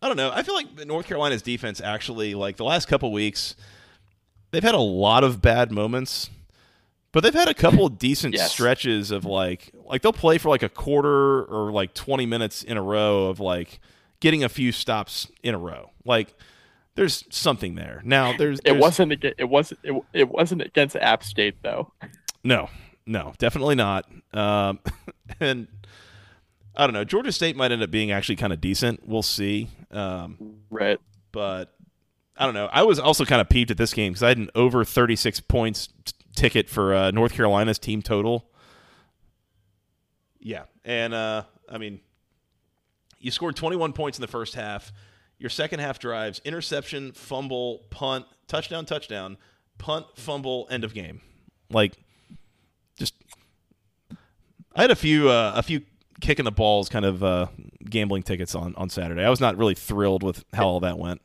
I 0.00 0.08
don't 0.08 0.16
know. 0.16 0.30
I 0.32 0.42
feel 0.42 0.54
like 0.54 0.86
North 0.86 1.06
Carolina's 1.06 1.42
defense 1.42 1.80
actually, 1.80 2.34
like 2.34 2.56
the 2.56 2.64
last 2.64 2.86
couple 2.86 3.12
weeks, 3.12 3.56
they've 4.50 4.62
had 4.62 4.74
a 4.74 4.78
lot 4.78 5.24
of 5.24 5.40
bad 5.42 5.70
moments, 5.70 6.30
but 7.12 7.22
they've 7.22 7.34
had 7.34 7.48
a 7.48 7.54
couple 7.54 7.88
decent 7.88 8.34
yes. 8.34 8.52
stretches 8.52 9.10
of 9.10 9.24
like, 9.24 9.72
like 9.84 10.02
they'll 10.02 10.12
play 10.12 10.38
for 10.38 10.48
like 10.48 10.62
a 10.62 10.68
quarter 10.68 11.44
or 11.44 11.70
like 11.70 11.94
20 11.94 12.26
minutes 12.26 12.62
in 12.62 12.76
a 12.76 12.82
row 12.82 13.26
of 13.26 13.40
like 13.40 13.80
getting 14.20 14.44
a 14.44 14.48
few 14.48 14.72
stops 14.72 15.28
in 15.42 15.54
a 15.54 15.58
row. 15.58 15.90
Like 16.04 16.34
there's 16.94 17.24
something 17.30 17.74
there. 17.74 18.02
Now 18.04 18.36
there's, 18.36 18.60
there's 18.60 18.76
it 18.76 18.80
wasn't 18.80 19.24
it 19.24 19.48
wasn't 19.48 19.80
it, 19.84 20.02
it 20.12 20.28
wasn't 20.28 20.62
against 20.62 20.96
App 20.96 21.22
State 21.22 21.62
though. 21.62 21.92
No, 22.42 22.70
no, 23.06 23.34
definitely 23.38 23.76
not. 23.76 24.06
Um, 24.32 24.80
and 25.40 25.68
I 26.76 26.86
don't 26.86 26.94
know. 26.94 27.04
Georgia 27.04 27.32
State 27.32 27.56
might 27.56 27.72
end 27.72 27.82
up 27.82 27.90
being 27.90 28.10
actually 28.10 28.36
kind 28.36 28.52
of 28.52 28.60
decent. 28.60 29.06
We'll 29.06 29.22
see. 29.22 29.68
Um, 29.90 30.58
right. 30.70 30.98
But 31.32 31.74
I 32.38 32.44
don't 32.44 32.54
know. 32.54 32.68
I 32.72 32.84
was 32.84 33.00
also 33.00 33.24
kind 33.24 33.40
of 33.40 33.48
peeved 33.48 33.72
at 33.72 33.76
this 33.76 33.92
game 33.92 34.12
because 34.12 34.22
I 34.22 34.28
had 34.28 34.38
an 34.38 34.48
over 34.54 34.84
36 34.84 35.40
points 35.40 35.88
t- 36.04 36.12
ticket 36.36 36.68
for 36.68 36.94
uh, 36.94 37.10
North 37.10 37.32
Carolina's 37.32 37.80
team 37.80 38.00
total. 38.00 38.48
Yeah, 40.38 40.64
and 40.84 41.12
uh, 41.12 41.42
I 41.68 41.78
mean, 41.78 42.00
you 43.18 43.32
scored 43.32 43.56
21 43.56 43.92
points 43.92 44.18
in 44.18 44.22
the 44.22 44.28
first 44.28 44.54
half. 44.54 44.92
Your 45.38 45.50
second 45.50 45.80
half 45.80 45.98
drives 45.98 46.40
interception, 46.44 47.10
fumble, 47.12 47.86
punt, 47.90 48.26
touchdown, 48.46 48.86
touchdown, 48.86 49.36
punt, 49.78 50.06
fumble, 50.14 50.68
end 50.70 50.84
of 50.84 50.94
game. 50.94 51.20
Like, 51.70 51.94
just 52.98 53.14
I 54.76 54.82
had 54.82 54.92
a 54.92 54.96
few 54.96 55.28
uh, 55.28 55.54
a 55.56 55.62
few 55.62 55.82
kicking 56.20 56.44
the 56.44 56.52
balls 56.52 56.88
kind 56.88 57.04
of 57.04 57.24
uh, 57.24 57.46
gambling 57.84 58.22
tickets 58.22 58.54
on 58.54 58.76
on 58.76 58.90
Saturday. 58.90 59.24
I 59.24 59.30
was 59.30 59.40
not 59.40 59.56
really 59.56 59.74
thrilled 59.74 60.22
with 60.22 60.44
how 60.52 60.68
all 60.68 60.80
that 60.80 60.98
went. 60.98 61.20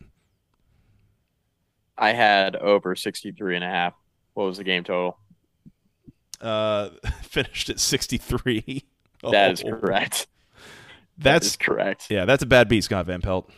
I 1.98 2.14
had 2.14 2.56
over 2.56 2.96
63 2.96 3.56
and 3.56 3.64
a 3.64 3.70
half. 3.70 3.94
What 4.34 4.46
was 4.46 4.58
the 4.58 4.64
game 4.64 4.84
total? 4.84 5.18
Uh, 6.42 6.90
finished 7.22 7.70
at 7.70 7.80
63. 7.80 8.86
That 9.32 9.50
oh. 9.50 9.52
is 9.54 9.64
correct. 9.64 10.28
That's 11.18 11.56
that 11.56 11.64
correct. 11.64 12.08
Yeah, 12.10 12.26
that's 12.26 12.44
a 12.44 12.46
bad 12.46 12.68
beat, 12.68 12.84
Scott 12.84 13.06
Van 13.06 13.22
Pelt. 13.22 13.50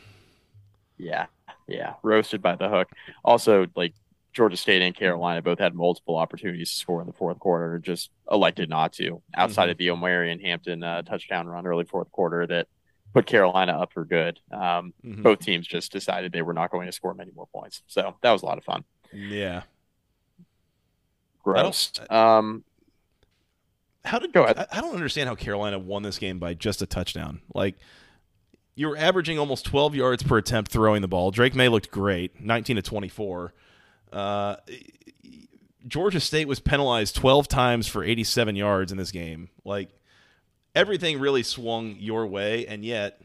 Yeah, 0.98 1.26
yeah, 1.68 1.94
roasted 2.04 2.42
by 2.42 2.56
the 2.56 2.70
hook. 2.70 2.90
Also, 3.24 3.66
like 3.76 3.96
Georgia 4.34 4.58
State 4.58 4.82
and 4.82 4.96
Carolina 4.96 5.42
both 5.42 5.58
had 5.58 5.74
multiple 5.74 6.18
opportunities 6.18 6.70
to 6.70 6.76
score 6.76 7.02
in 7.02 7.08
the 7.08 7.14
fourth 7.14 7.40
quarter, 7.40 7.80
just 7.80 8.12
elected 8.30 8.70
not 8.70 8.94
to. 8.94 9.22
Outside 9.36 9.64
mm-hmm. 9.64 9.72
of 9.72 9.78
the 9.78 9.88
Omarion 9.88 10.42
Hampton 10.42 10.84
uh, 10.84 11.02
touchdown 11.02 11.48
run 11.48 11.66
early 11.66 11.86
fourth 11.86 12.12
quarter 12.12 12.46
that 12.46 12.68
put 13.16 13.26
Carolina 13.26 13.72
up 13.72 13.94
for 13.94 14.04
good. 14.04 14.42
Um, 14.52 14.94
mm-hmm. 15.04 15.22
Both 15.22 15.40
teams 15.40 15.66
just 15.66 15.94
decided 15.94 16.34
they 16.34 16.42
were 16.42 16.54
not 16.54 16.70
going 16.70 16.86
to 16.86 16.92
score 16.92 17.14
many 17.14 17.32
more 17.34 17.48
points. 17.48 17.82
So 17.88 18.18
that 18.22 18.32
was 18.32 18.44
a 18.44 18.46
lot 18.46 18.58
of 18.58 18.66
fun. 18.66 18.84
Yeah. 19.14 19.62
Gross. 21.42 21.94
Um, 22.10 22.66
how 24.04 24.20
did 24.20 24.34
go 24.34 24.44
ahead. 24.44 24.58
I, 24.60 24.68
I 24.70 24.82
don't 24.82 24.94
understand 24.94 25.30
how 25.30 25.36
Carolina 25.36 25.80
won 25.80 26.04
this 26.04 26.20
game 26.20 26.40
by 26.40 26.56
just 26.56 26.82
a 26.82 26.86
touchdown. 26.86 27.40
Like 27.54 27.76
you 28.76 28.90
were 28.90 28.98
averaging 28.98 29.40
almost 29.40 29.64
12 29.64 29.96
yards 29.96 30.22
per 30.22 30.38
attempt 30.38 30.70
throwing 30.70 31.02
the 31.02 31.08
ball. 31.08 31.32
Drake 31.32 31.56
Maye 31.56 31.70
looked 31.70 31.92
great, 31.92 32.42
19 32.42 32.76
to 32.76 32.82
24. 32.82 33.54
Uh, 34.12 34.58
Georgia 35.88 36.20
State 36.20 36.50
was 36.50 36.60
penalized 36.60 37.16
12 37.16 37.48
times 37.48 37.88
for 37.88 38.04
87 38.04 38.58
yards 38.58 38.92
in 38.92 38.98
this 38.98 39.12
game. 39.12 39.48
Like 39.64 39.90
everything 40.76 41.20
really 41.20 41.44
swung 41.44 41.96
your 41.98 42.28
way, 42.28 42.68
and 42.68 42.84
yet 42.86 43.20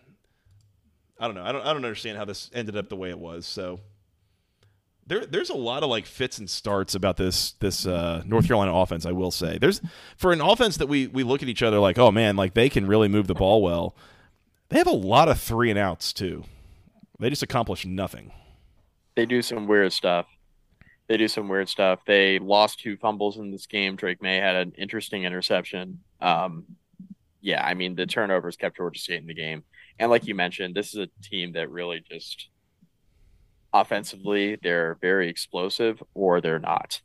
I 1.21 1.27
don't 1.27 1.35
know. 1.35 1.45
I 1.45 1.53
don't. 1.53 1.61
I 1.61 1.73
don't 1.75 1.85
understand 1.85 2.17
how 2.17 2.25
this 2.25 2.51
ended 2.55 2.77
up 2.77 2.89
the 2.89 2.97
way 2.97 3.11
it 3.11 3.19
was. 3.19 3.47
So 3.47 3.81
there 5.07 5.27
there's 5.27 5.51
a 5.51 5.57
lot 5.57 5.83
of 5.83 5.91
like 5.91 6.07
fits 6.07 6.39
and 6.39 6.49
starts 6.49 6.95
about 6.95 7.19
this 7.19 7.53
this 7.53 7.87
uh, 7.87 8.23
North 8.25 8.47
Carolina 8.47 8.75
offense. 8.75 9.05
I 9.05 9.13
will 9.13 9.31
say 9.31 9.59
there's 9.59 9.83
for 10.17 10.33
an 10.33 10.41
offense 10.41 10.79
that 10.79 10.87
we 10.87 11.09
we 11.09 11.23
look 11.23 11.43
at 11.43 11.49
each 11.49 11.63
other 11.63 11.79
like 11.79 11.99
oh 11.99 12.11
man 12.11 12.37
like 12.37 12.55
they 12.55 12.71
can 12.71 12.87
really 12.87 13.09
move 13.09 13.27
the 13.27 13.35
ball 13.35 13.61
well. 13.61 13.95
They 14.71 14.79
have 14.79 14.87
a 14.87 14.93
lot 14.93 15.29
of 15.29 15.39
three 15.39 15.69
and 15.69 15.79
outs 15.79 16.15
too. 16.15 16.45
They 17.19 17.29
just 17.29 17.43
accomplish 17.43 17.85
nothing. 17.85 18.33
They 19.15 19.27
do 19.27 19.43
some 19.43 19.67
weird 19.67 19.93
stuff. 19.93 20.27
They 21.09 21.19
do 21.19 21.29
some 21.29 21.49
weird 21.49 21.69
stuff. 21.69 22.01
They 22.07 22.39
lost 22.39 22.79
two 22.79 22.97
fumbles 22.97 23.37
in 23.37 23.51
this 23.51 23.67
game. 23.67 23.97
Drake 23.97 24.23
Maye 24.23 24.37
had 24.37 24.55
an 24.55 24.73
interesting 24.79 25.25
interception. 25.25 25.99
Um, 26.21 26.65
yeah, 27.41 27.65
I 27.65 27.75
mean 27.75 27.95
the 27.95 28.07
turnovers 28.07 28.57
kept 28.57 28.77
Georgia 28.77 29.01
State 29.01 29.21
in 29.21 29.27
the 29.27 29.35
game, 29.35 29.65
and 29.99 30.11
like 30.11 30.27
you 30.27 30.35
mentioned, 30.35 30.75
this 30.75 30.95
is 30.95 31.01
a 31.01 31.09
team 31.23 31.53
that 31.53 31.71
really 31.71 32.03
just 32.11 32.49
offensively, 33.73 34.59
they're 34.63 34.99
very 35.01 35.29
explosive 35.29 36.03
or 36.15 36.41
they're 36.41 36.59
not. 36.59 37.01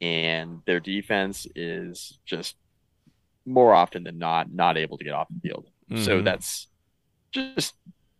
And 0.00 0.62
their 0.66 0.80
defense 0.80 1.46
is 1.54 2.18
just 2.24 2.56
more 3.46 3.74
often 3.74 4.04
than 4.04 4.18
not 4.18 4.52
not 4.52 4.78
able 4.78 4.98
to 4.98 5.04
get 5.04 5.12
off 5.12 5.28
the 5.28 5.48
field. 5.48 5.66
Mm-hmm. 5.90 6.04
So 6.04 6.22
that's 6.22 6.68
just 7.32 7.74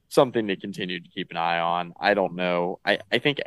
something 0.09 0.49
to 0.49 0.57
continue 0.57 1.01
to 1.01 1.09
keep 1.09 1.31
an 1.31 1.37
eye 1.37 1.59
on. 1.59 1.95
I 1.99 2.15
don't 2.15 2.35
know. 2.35 2.81
I, 2.85 2.99
I 3.11 3.19
think 3.19 3.39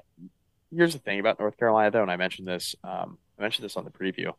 here's 0.75 0.93
the 0.93 0.99
thing 0.99 1.19
about 1.19 1.39
North 1.39 1.57
Carolina 1.57 1.91
though, 1.91 2.01
and 2.01 2.11
I 2.11 2.15
mentioned 2.15 2.47
this 2.47 2.75
um, 2.83 3.17
I 3.37 3.41
mentioned 3.41 3.65
this 3.65 3.77
on 3.77 3.85
the 3.85 3.91
preview. 3.91 4.31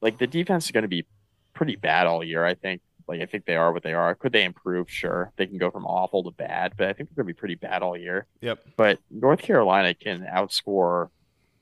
Like 0.00 0.18
the 0.18 0.26
defense 0.26 0.66
is 0.66 0.70
going 0.70 0.82
to 0.82 0.88
be 0.88 1.06
pretty 1.54 1.76
bad 1.76 2.06
all 2.06 2.22
year, 2.22 2.44
I 2.44 2.54
think. 2.54 2.82
Like 3.06 3.20
I 3.20 3.26
think 3.26 3.44
they 3.44 3.56
are 3.56 3.72
what 3.72 3.82
they 3.82 3.92
are. 3.92 4.14
Could 4.14 4.32
they 4.32 4.44
improve? 4.44 4.90
Sure, 4.90 5.32
they 5.36 5.46
can 5.46 5.58
go 5.58 5.70
from 5.70 5.84
awful 5.84 6.24
to 6.24 6.30
bad, 6.30 6.74
but 6.76 6.88
I 6.88 6.92
think 6.94 7.10
they're 7.10 7.22
going 7.22 7.28
to 7.28 7.34
be 7.34 7.38
pretty 7.38 7.54
bad 7.54 7.82
all 7.82 7.96
year. 7.96 8.26
Yep. 8.40 8.60
But 8.76 8.98
North 9.10 9.40
Carolina 9.40 9.94
can 9.94 10.22
outscore 10.22 11.08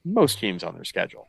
most 0.05 0.39
teams 0.39 0.63
on 0.63 0.75
their 0.75 0.85
schedule, 0.85 1.29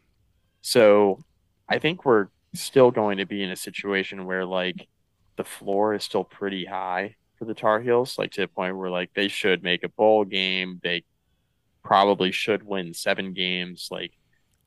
so 0.61 1.23
I 1.67 1.79
think 1.79 2.05
we're 2.05 2.27
still 2.53 2.91
going 2.91 3.17
to 3.17 3.25
be 3.25 3.41
in 3.41 3.49
a 3.49 3.55
situation 3.55 4.25
where 4.25 4.45
like 4.45 4.87
the 5.35 5.43
floor 5.43 5.95
is 5.95 6.03
still 6.03 6.23
pretty 6.23 6.65
high 6.65 7.15
for 7.37 7.45
the 7.45 7.53
Tar 7.53 7.81
Heels, 7.81 8.17
like 8.17 8.31
to 8.33 8.41
the 8.41 8.47
point 8.47 8.77
where 8.77 8.89
like 8.89 9.11
they 9.15 9.27
should 9.27 9.63
make 9.63 9.83
a 9.83 9.89
bowl 9.89 10.25
game. 10.25 10.79
They 10.83 11.03
probably 11.83 12.31
should 12.31 12.63
win 12.63 12.93
seven 12.93 13.33
games. 13.33 13.89
Like 13.91 14.11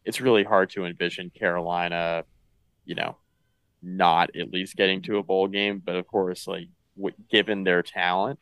it's 0.05 0.21
really 0.21 0.45
hard 0.45 0.71
to 0.71 0.85
envision 0.85 1.31
Carolina, 1.31 2.25
you 2.85 2.95
know, 2.95 3.17
not 3.87 4.35
at 4.37 4.51
least 4.53 4.77
getting 4.77 5.01
to 5.03 5.19
a 5.19 5.23
bowl 5.23 5.49
game. 5.49 5.81
But 5.85 5.97
of 5.97 6.07
course, 6.07 6.47
like 6.47 6.69
w- 6.97 7.15
given 7.31 7.65
their 7.65 7.83
talent, 7.83 8.39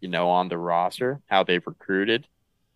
you 0.00 0.08
know, 0.08 0.30
on 0.30 0.48
the 0.48 0.58
roster, 0.58 1.20
how 1.26 1.44
they've 1.44 1.66
recruited, 1.66 2.26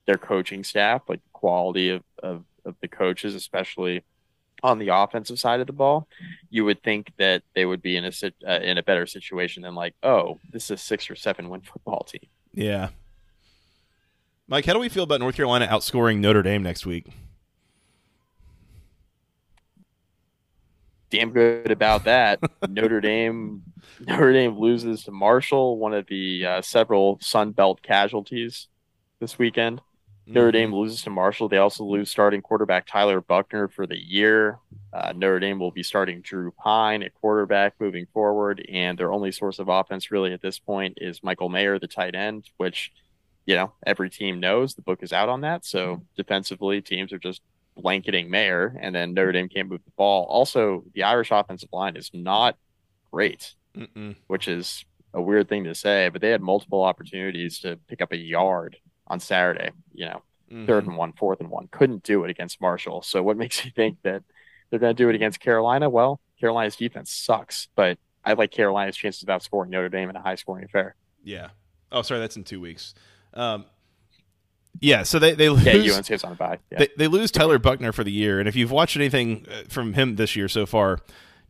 their 0.06 0.18
coaching 0.18 0.64
staff, 0.64 1.02
like 1.08 1.20
quality 1.32 1.90
of, 1.90 2.02
of, 2.22 2.44
of 2.64 2.74
the 2.80 2.88
coaches, 2.88 3.34
especially 3.34 4.04
on 4.62 4.78
the 4.78 4.88
offensive 4.88 5.38
side 5.38 5.60
of 5.60 5.66
the 5.66 5.72
ball, 5.72 6.06
you 6.50 6.64
would 6.64 6.82
think 6.82 7.10
that 7.18 7.42
they 7.54 7.64
would 7.64 7.82
be 7.82 7.96
in 7.96 8.04
a 8.04 8.12
uh, 8.46 8.60
in 8.60 8.78
a 8.78 8.82
better 8.82 9.06
situation 9.06 9.62
than 9.62 9.74
like, 9.74 9.94
oh, 10.02 10.38
this 10.50 10.64
is 10.64 10.70
a 10.70 10.76
six 10.76 11.10
or 11.10 11.16
seven 11.16 11.48
win 11.48 11.60
football 11.60 12.04
team. 12.04 12.28
Yeah. 12.52 12.90
Mike, 14.46 14.66
how 14.66 14.72
do 14.74 14.78
we 14.78 14.88
feel 14.88 15.04
about 15.04 15.20
North 15.20 15.36
Carolina 15.36 15.66
outscoring 15.66 16.18
Notre 16.18 16.42
Dame 16.42 16.62
next 16.62 16.84
week? 16.84 17.06
Damn 21.12 21.30
good 21.30 21.70
about 21.70 22.04
that. 22.04 22.40
Notre 22.70 23.02
Dame, 23.02 23.62
Notre 24.00 24.32
Dame 24.32 24.58
loses 24.58 25.04
to 25.04 25.10
Marshall, 25.10 25.78
one 25.78 25.92
of 25.92 26.06
the 26.06 26.46
uh, 26.46 26.62
several 26.62 27.18
Sun 27.20 27.52
Belt 27.52 27.82
casualties 27.82 28.68
this 29.20 29.38
weekend. 29.38 29.80
Mm-hmm. 29.80 30.32
Notre 30.32 30.52
Dame 30.52 30.74
loses 30.74 31.02
to 31.02 31.10
Marshall. 31.10 31.50
They 31.50 31.58
also 31.58 31.84
lose 31.84 32.10
starting 32.10 32.40
quarterback 32.40 32.86
Tyler 32.86 33.20
Buchner 33.20 33.68
for 33.68 33.86
the 33.86 33.98
year. 33.98 34.58
Uh, 34.90 35.12
Notre 35.14 35.38
Dame 35.38 35.58
will 35.58 35.70
be 35.70 35.82
starting 35.82 36.22
Drew 36.22 36.50
Pyne 36.50 37.02
at 37.02 37.12
quarterback 37.12 37.74
moving 37.78 38.06
forward, 38.14 38.64
and 38.72 38.96
their 38.96 39.12
only 39.12 39.32
source 39.32 39.58
of 39.58 39.68
offense 39.68 40.10
really 40.10 40.32
at 40.32 40.40
this 40.40 40.58
point 40.58 40.96
is 40.98 41.22
Michael 41.22 41.50
Mayer, 41.50 41.78
the 41.78 41.88
tight 41.88 42.14
end, 42.14 42.48
which 42.56 42.90
you 43.44 43.54
know, 43.54 43.72
every 43.84 44.08
team 44.08 44.40
knows 44.40 44.74
the 44.74 44.82
book 44.82 45.02
is 45.02 45.12
out 45.12 45.28
on 45.28 45.40
that. 45.42 45.66
So 45.66 46.02
defensively, 46.16 46.80
teams 46.80 47.12
are 47.12 47.18
just 47.18 47.42
blanketing 47.76 48.30
Mayer, 48.30 48.76
and 48.80 48.94
then 48.94 49.14
Notre 49.14 49.32
Dame 49.32 49.48
can't 49.48 49.68
move 49.68 49.82
the 49.84 49.90
ball. 49.96 50.24
Also, 50.24 50.84
the 50.94 51.02
Irish 51.04 51.30
offensive 51.30 51.70
line 51.72 51.96
is 51.96 52.10
not 52.12 52.56
great, 53.10 53.54
Mm-mm. 53.76 54.16
which 54.26 54.48
is 54.48 54.84
a 55.14 55.20
weird 55.20 55.48
thing 55.48 55.64
to 55.64 55.74
say, 55.74 56.08
but 56.08 56.20
they 56.20 56.30
had 56.30 56.40
multiple 56.40 56.82
opportunities 56.82 57.58
to 57.60 57.78
pick 57.88 58.00
up 58.00 58.12
a 58.12 58.16
yard 58.16 58.76
on 59.06 59.20
Saturday, 59.20 59.70
you 59.92 60.06
know, 60.06 60.22
Mhm. 60.50 60.66
third 60.66 60.86
and 60.86 60.96
one, 60.96 61.12
fourth 61.12 61.40
and 61.40 61.50
one. 61.50 61.68
Couldn't 61.68 62.02
do 62.02 62.24
it 62.24 62.30
against 62.30 62.60
Marshall. 62.60 63.02
So 63.02 63.22
what 63.22 63.36
makes 63.42 63.64
you 63.64 63.70
think 63.70 63.98
that 64.02 64.22
they're 64.70 64.78
going 64.78 64.94
to 64.96 65.02
do 65.02 65.08
it 65.08 65.14
against 65.14 65.40
Carolina? 65.40 65.88
Well, 65.90 66.20
Carolina's 66.40 66.76
defense 66.76 67.10
sucks, 67.12 67.68
but 67.74 67.98
I 68.24 68.32
like 68.34 68.50
Carolina's 68.50 68.96
chances 68.96 69.22
of 69.22 69.28
outscoring 69.28 69.68
Notre 69.68 69.88
Dame 69.88 70.10
in 70.10 70.16
a 70.16 70.22
high 70.22 70.34
scoring 70.36 70.64
affair. 70.64 70.94
Yeah. 71.24 71.50
Oh, 71.90 72.02
sorry, 72.02 72.20
that's 72.20 72.36
in 72.36 72.44
two 72.44 72.60
weeks. 72.60 72.94
Um, 73.34 73.64
yeah, 74.80 75.02
so 75.02 75.18
they 75.18 75.34
they 75.34 75.48
lose. 75.48 75.64
Yeah, 75.64 75.94
UNC 75.96 76.10
is 76.10 76.24
on 76.24 76.32
a 76.32 76.34
bye. 76.34 76.58
Yeah. 76.70 76.78
They, 76.80 76.88
they 76.96 77.06
lose 77.06 77.30
Tyler 77.30 77.58
Buchner 77.58 77.92
for 77.92 78.04
the 78.04 78.12
year, 78.12 78.38
and 78.38 78.48
if 78.48 78.56
you've 78.56 78.70
watched 78.70 78.96
anything 78.96 79.46
uh, 79.50 79.62
from 79.68 79.92
him 79.94 80.16
this 80.16 80.34
year 80.34 80.48
so 80.48 80.66
far, 80.66 80.98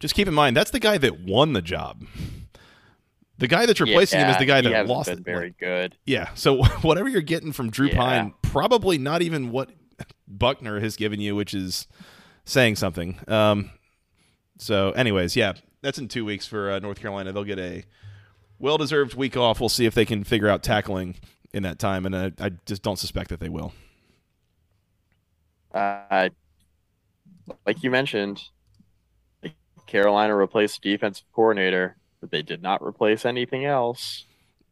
just 0.00 0.14
keep 0.14 0.28
in 0.28 0.34
mind 0.34 0.56
that's 0.56 0.70
the 0.70 0.80
guy 0.80 0.98
that 0.98 1.20
won 1.20 1.52
the 1.52 1.62
job. 1.62 2.04
The 3.38 3.48
guy 3.48 3.66
that's 3.66 3.80
replacing 3.80 4.20
him 4.20 4.28
is 4.28 4.36
the 4.36 4.44
guy 4.44 4.60
that 4.60 4.86
lost 4.86 5.08
been 5.08 5.18
it. 5.18 5.24
very 5.24 5.54
good. 5.58 5.96
Yeah. 6.06 6.28
So 6.34 6.62
whatever 6.82 7.08
you're 7.08 7.22
getting 7.22 7.52
from 7.52 7.70
Drew 7.70 7.88
Yeah. 7.88 7.96
Pyne, 7.96 8.34
probably 8.42 8.98
not 8.98 9.20
even 9.22 9.50
what 9.50 9.70
Buchner 10.28 10.78
has 10.80 10.94
given 10.96 11.20
you, 11.20 11.34
which 11.34 11.52
is 11.54 11.88
saying 12.44 12.76
something. 12.76 13.18
Um, 13.26 13.70
so, 14.58 14.92
anyways, 14.92 15.34
yeah, 15.34 15.54
that's 15.80 15.98
in 15.98 16.06
two 16.06 16.24
weeks 16.24 16.46
for 16.46 16.70
uh, 16.70 16.78
North 16.78 17.00
Carolina. 17.00 17.32
They'll 17.32 17.42
get 17.42 17.58
a 17.58 17.84
well-deserved 18.60 19.14
week 19.14 19.36
off. 19.36 19.58
We'll 19.58 19.68
see 19.68 19.86
if 19.86 19.94
they 19.94 20.04
can 20.04 20.22
figure 20.22 20.48
out 20.48 20.62
tackling 20.62 21.16
in 21.52 21.62
that 21.64 21.78
time, 21.78 22.06
and 22.06 22.14
uh, 22.14 22.30
I 22.40 22.50
just 22.66 22.82
don't 22.82 22.98
suspect 22.98 23.30
that 23.30 23.40
they 23.40 23.48
will. 23.48 23.72
Uh, 25.74 26.28
like 27.66 27.82
you 27.82 27.90
mentioned, 27.90 28.42
Carolina 29.86 30.34
replaced 30.36 30.82
the 30.82 30.92
defensive 30.92 31.24
coordinator, 31.32 31.96
but 32.20 32.30
they 32.30 32.42
did 32.42 32.62
not 32.62 32.82
replace 32.82 33.24
anything 33.26 33.64
else 33.64 34.24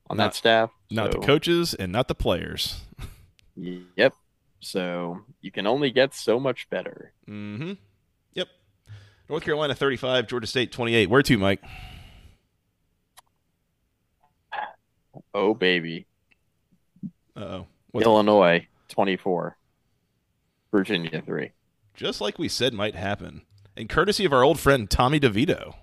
on 0.09 0.17
Not- 0.17 0.25
that 0.33 0.35
staff. 0.35 0.71
Not 0.91 1.13
So, 1.13 1.21
the 1.21 1.27
coaches 1.27 1.75
and 1.75 1.93
not 1.93 2.09
the 2.09 2.15
players. 2.15 2.81
Yep. 3.57 4.15
So 4.61 5.21
you 5.41 5.51
can 5.51 5.67
only 5.67 5.91
get 5.91 6.15
so 6.15 6.41
much 6.41 6.69
better. 6.69 7.13
Mm-hmm. 7.29 7.73
Yep. 8.35 8.49
North 9.29 9.43
Carolina 9.45 9.75
35, 9.75 10.27
Georgia 10.27 10.47
State 10.47 10.73
28. 10.73 11.09
Where 11.09 11.23
to, 11.23 11.39
Mike? 11.39 11.63
Oh 15.35 15.55
baby, 15.55 16.07
Uh-oh. 17.41 17.67
What's 17.93 18.07
Illinois 18.07 18.67
twenty 18.89 19.17
four, 19.17 19.57
Virginia 20.71 21.23
three. 21.25 21.53
just 21.95 22.21
like 22.21 22.39
we 22.39 22.49
said 22.49 22.73
might 22.75 22.95
happen. 22.95 23.43
And 23.77 23.89
courtesy 23.89 24.25
of 24.25 24.33
our 24.33 24.43
old 24.43 24.61
friend 24.61 24.91
Tommy 24.91 25.19
DeVito. 25.19 25.75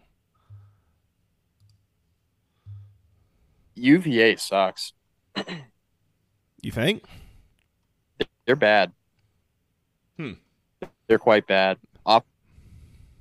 UVA 3.76 4.36
sucks. 4.36 4.94
You 6.62 6.72
think? 6.72 7.04
They're 8.46 8.56
bad. 8.56 8.92
Hmm. 10.18 10.34
They're 11.08 11.20
quite 11.20 11.48
bad. 11.48 11.78
Off 12.06 12.24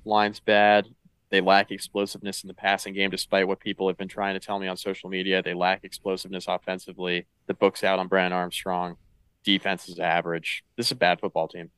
line's 0.05 0.39
bad. 0.39 0.87
They 1.29 1.41
lack 1.41 1.71
explosiveness 1.71 2.43
in 2.43 2.47
the 2.47 2.53
passing 2.53 2.93
game, 2.93 3.09
despite 3.09 3.47
what 3.47 3.59
people 3.59 3.87
have 3.87 3.97
been 3.97 4.07
trying 4.07 4.33
to 4.35 4.39
tell 4.39 4.59
me 4.59 4.67
on 4.67 4.77
social 4.77 5.09
media. 5.09 5.41
They 5.41 5.53
lack 5.53 5.83
explosiveness 5.83 6.45
offensively. 6.47 7.25
The 7.47 7.53
book's 7.53 7.83
out 7.83 7.99
on 7.99 8.07
Brennan 8.07 8.33
Armstrong. 8.33 8.97
Defense 9.43 9.89
is 9.89 9.99
average. 9.99 10.63
This 10.77 10.87
is 10.87 10.93
a 10.93 10.95
bad 10.95 11.19
football 11.19 11.47
team. 11.47 11.71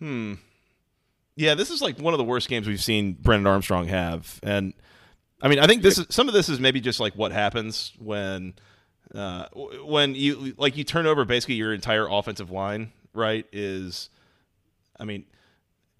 Hmm. 0.00 0.34
Yeah, 1.36 1.54
this 1.54 1.70
is 1.70 1.82
like 1.82 1.98
one 1.98 2.14
of 2.14 2.18
the 2.18 2.24
worst 2.24 2.48
games 2.48 2.66
we've 2.66 2.82
seen 2.82 3.12
Brennan 3.12 3.46
Armstrong 3.46 3.88
have, 3.88 4.40
and 4.42 4.72
I 5.40 5.48
mean, 5.48 5.58
I 5.58 5.66
think 5.66 5.82
this 5.82 5.98
is 5.98 6.06
some 6.10 6.28
of 6.28 6.34
this 6.34 6.48
is 6.48 6.60
maybe 6.60 6.80
just 6.80 7.00
like 7.00 7.14
what 7.14 7.32
happens 7.32 7.92
when, 7.98 8.54
uh, 9.14 9.46
when 9.84 10.14
you 10.14 10.54
like 10.56 10.76
you 10.76 10.84
turn 10.84 11.06
over 11.06 11.24
basically 11.24 11.56
your 11.56 11.74
entire 11.74 12.08
offensive 12.08 12.50
line. 12.50 12.92
Right? 13.12 13.46
Is, 13.52 14.10
I 14.98 15.04
mean, 15.04 15.24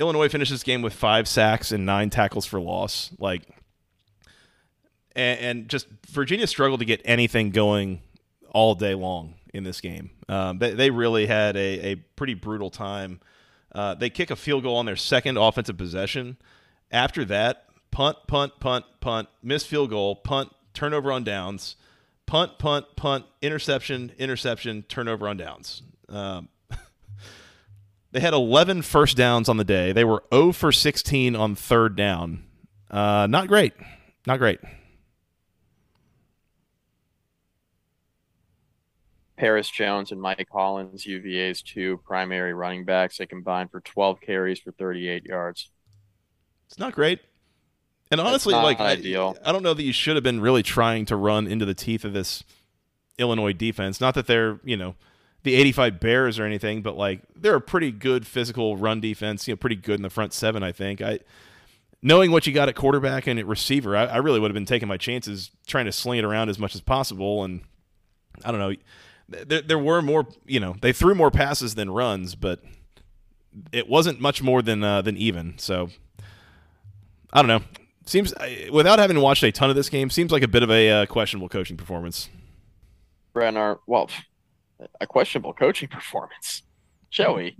Illinois 0.01 0.29
finished 0.29 0.51
this 0.51 0.63
game 0.63 0.83
with 0.83 0.93
five 0.93 1.29
sacks 1.29 1.73
and 1.73 1.87
nine 1.87 2.11
tackles 2.11 2.47
for 2.47 2.61
loss. 2.61 3.13
Like, 3.19 3.43
and, 5.15 5.41
and 5.41 5.69
just 5.69 5.87
Virginia 6.09 6.47
struggled 6.47 6.81
to 6.81 6.87
get 6.87 7.01
anything 7.05 7.51
going 7.51 8.01
all 8.51 8.75
day 8.75 8.95
long 8.95 9.35
in 9.53 9.65
this 9.65 9.81
game. 9.81 10.11
Um, 10.29 10.59
they, 10.59 10.75
they 10.75 10.91
really 10.91 11.27
had 11.27 11.57
a, 11.57 11.93
a 11.93 11.95
pretty 11.95 12.35
brutal 12.35 12.71
time. 12.71 13.21
Uh, 13.73 13.95
they 13.95 14.11
kick 14.11 14.31
a 14.31 14.37
field 14.37 14.63
goal 14.63 14.77
on 14.77 14.87
their 14.87 14.97
second 14.97 15.37
offensive 15.37 15.77
possession. 15.77 16.37
After 16.91 17.25
that, 17.27 17.67
punt, 17.91 18.19
punt, 18.27 18.53
punt, 18.61 18.85
punt, 19.01 19.29
missed 19.43 19.67
field 19.67 19.91
goal, 19.91 20.17
punt, 20.17 20.51
turnover 20.75 21.11
on 21.13 21.25
downs, 21.25 21.77
punt, 22.27 22.59
punt, 22.59 22.87
punt, 22.97 23.25
interception, 23.43 24.13
interception, 24.19 24.83
turnover 24.83 25.29
on 25.29 25.37
downs. 25.37 25.83
Um, 26.09 26.49
they 28.15 28.21
had 28.21 28.33
11 28.33 28.83
first 28.83 29.17
downs 29.17 29.49
on 29.49 29.57
the 29.57 29.65
day. 29.65 29.91
They 29.91 30.05
were 30.05 30.23
0 30.33 30.53
for 30.53 30.71
16 30.71 31.35
on 31.35 31.57
third 31.57 31.97
down. 31.97 32.45
Uh, 32.89 33.27
not 33.29 33.49
great. 33.49 33.73
Not 34.25 34.39
great. 34.39 34.61
Perris 39.37 39.69
Jones 39.69 40.13
and 40.13 40.23
Mike 40.23 40.47
Hollins, 40.49 41.05
UVA's 41.05 41.61
two 41.61 42.01
primary 42.07 42.55
running 42.55 42.85
backs, 42.85 43.19
they 43.19 43.27
combined 43.27 43.73
for 43.73 43.81
12 43.81 44.21
carries 44.21 44.61
for 44.61 44.71
38 44.71 45.25
yards. 45.25 45.71
It's 46.69 46.79
not 46.79 46.95
great. 46.95 47.19
And 48.13 48.21
honestly, 48.21 48.55
like 48.55 48.79
I. 48.79 48.93
I 49.45 49.51
don't 49.51 49.65
know 49.65 49.75
that 49.75 49.83
you 49.83 49.93
should 49.93 50.15
have 50.15 50.23
been 50.23 50.41
really 50.41 50.63
trying 50.63 51.05
to 51.07 51.17
run 51.17 51.49
into 51.49 51.65
the 51.65 51.75
teeth 51.75 52.05
of 52.05 52.13
this 52.13 52.45
Illinois 53.19 53.53
defense. 53.53 54.01
Not 54.01 54.15
that 54.15 54.29
they're, 54.29 54.61
you 54.63 54.77
know, 54.77 54.95
the 55.45 55.55
85 55.55 56.01
Bears 56.01 56.39
or 56.39 56.45
anything, 56.45 56.83
but 56.83 56.97
like 56.97 57.21
they're 57.37 57.55
a 57.55 57.61
pretty 57.61 57.93
good 57.93 58.27
physical 58.27 58.77
run 58.77 59.01
defense, 59.01 59.47
you 59.47 59.53
know, 59.53 59.57
pretty 59.57 59.77
good 59.77 59.97
in 59.97 60.03
the 60.03 60.11
front 60.11 60.33
seven, 60.33 60.63
I 60.63 60.73
think. 60.73 61.01
I 61.01 61.21
knowing 62.03 62.31
what 62.31 62.47
you 62.47 62.53
got 62.53 62.69
at 62.69 62.75
quarterback 62.75 63.27
and 63.27 63.39
at 63.39 63.47
receiver, 63.47 63.97
I, 63.97 64.05
I 64.07 64.17
really 64.17 64.41
would 64.41 64.51
have 64.51 64.55
been 64.55 64.65
taking 64.65 64.89
my 64.89 64.97
chances 64.97 65.51
trying 65.67 65.85
to 65.85 65.93
sling 65.93 66.19
it 66.19 66.25
around 66.25 66.49
as 66.49 66.59
much 66.59 66.75
as 66.75 66.81
possible 66.81 67.45
and 67.45 67.61
I 68.45 68.51
don't 68.51 68.61
know. 68.61 68.75
There, 69.29 69.63
there 69.63 69.79
were 69.79 70.03
more, 70.03 70.27
you 70.45 70.61
know, 70.61 70.77
they 70.81 70.93
threw 70.93 71.15
more 71.15 71.31
passes 71.31 71.75
than 71.75 71.91
runs, 71.91 72.35
but 72.35 72.63
it 73.71 73.89
wasn't 73.89 74.21
much 74.21 74.43
more 74.43 74.63
than 74.63 74.83
uh, 74.83 75.03
than 75.03 75.17
even. 75.17 75.59
So 75.59 75.91
I 77.33 77.43
don't 77.43 77.49
know. 77.49 77.63
Seems 78.07 78.35
without 78.71 78.99
having 78.99 79.21
watched 79.21 79.43
a 79.45 79.53
ton 79.53 79.71
of 79.71 79.77
this 79.77 79.89
game, 79.89 80.11
seems 80.11 80.31
like 80.31 80.43
a 80.43 80.49
bit 80.49 80.63
of 80.63 80.71
a 80.71 80.91
uh, 80.91 81.07
questionable 81.07 81.49
coaching 81.49 81.77
performance. 81.77 82.29
Brenner, 83.33 83.79
well, 83.87 84.11
a 85.01 85.07
questionable 85.07 85.53
coaching 85.53 85.89
performance. 85.89 86.63
Joey. 87.11 87.57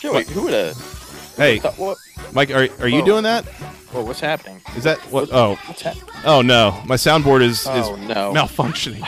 Joey, 0.00 0.24
who 0.24 0.44
would 0.44 0.52
have 0.54 0.76
Hey, 1.36 1.58
thought 1.58 1.78
what 1.78 1.96
Mike, 2.32 2.50
are 2.50 2.68
are 2.80 2.88
you 2.88 3.00
Whoa. 3.00 3.06
doing 3.06 3.22
that? 3.24 3.46
well, 3.92 4.04
what's 4.04 4.20
happening? 4.20 4.60
Is 4.76 4.84
that 4.84 4.98
what? 5.10 5.28
Oh, 5.32 5.54
What's 5.66 5.84
oh 6.24 6.42
no, 6.42 6.82
my 6.86 6.96
soundboard 6.96 7.42
is 7.42 7.66
Oh 7.66 7.94
is 7.94 8.08
no. 8.08 8.32
malfunctioning. 8.34 9.02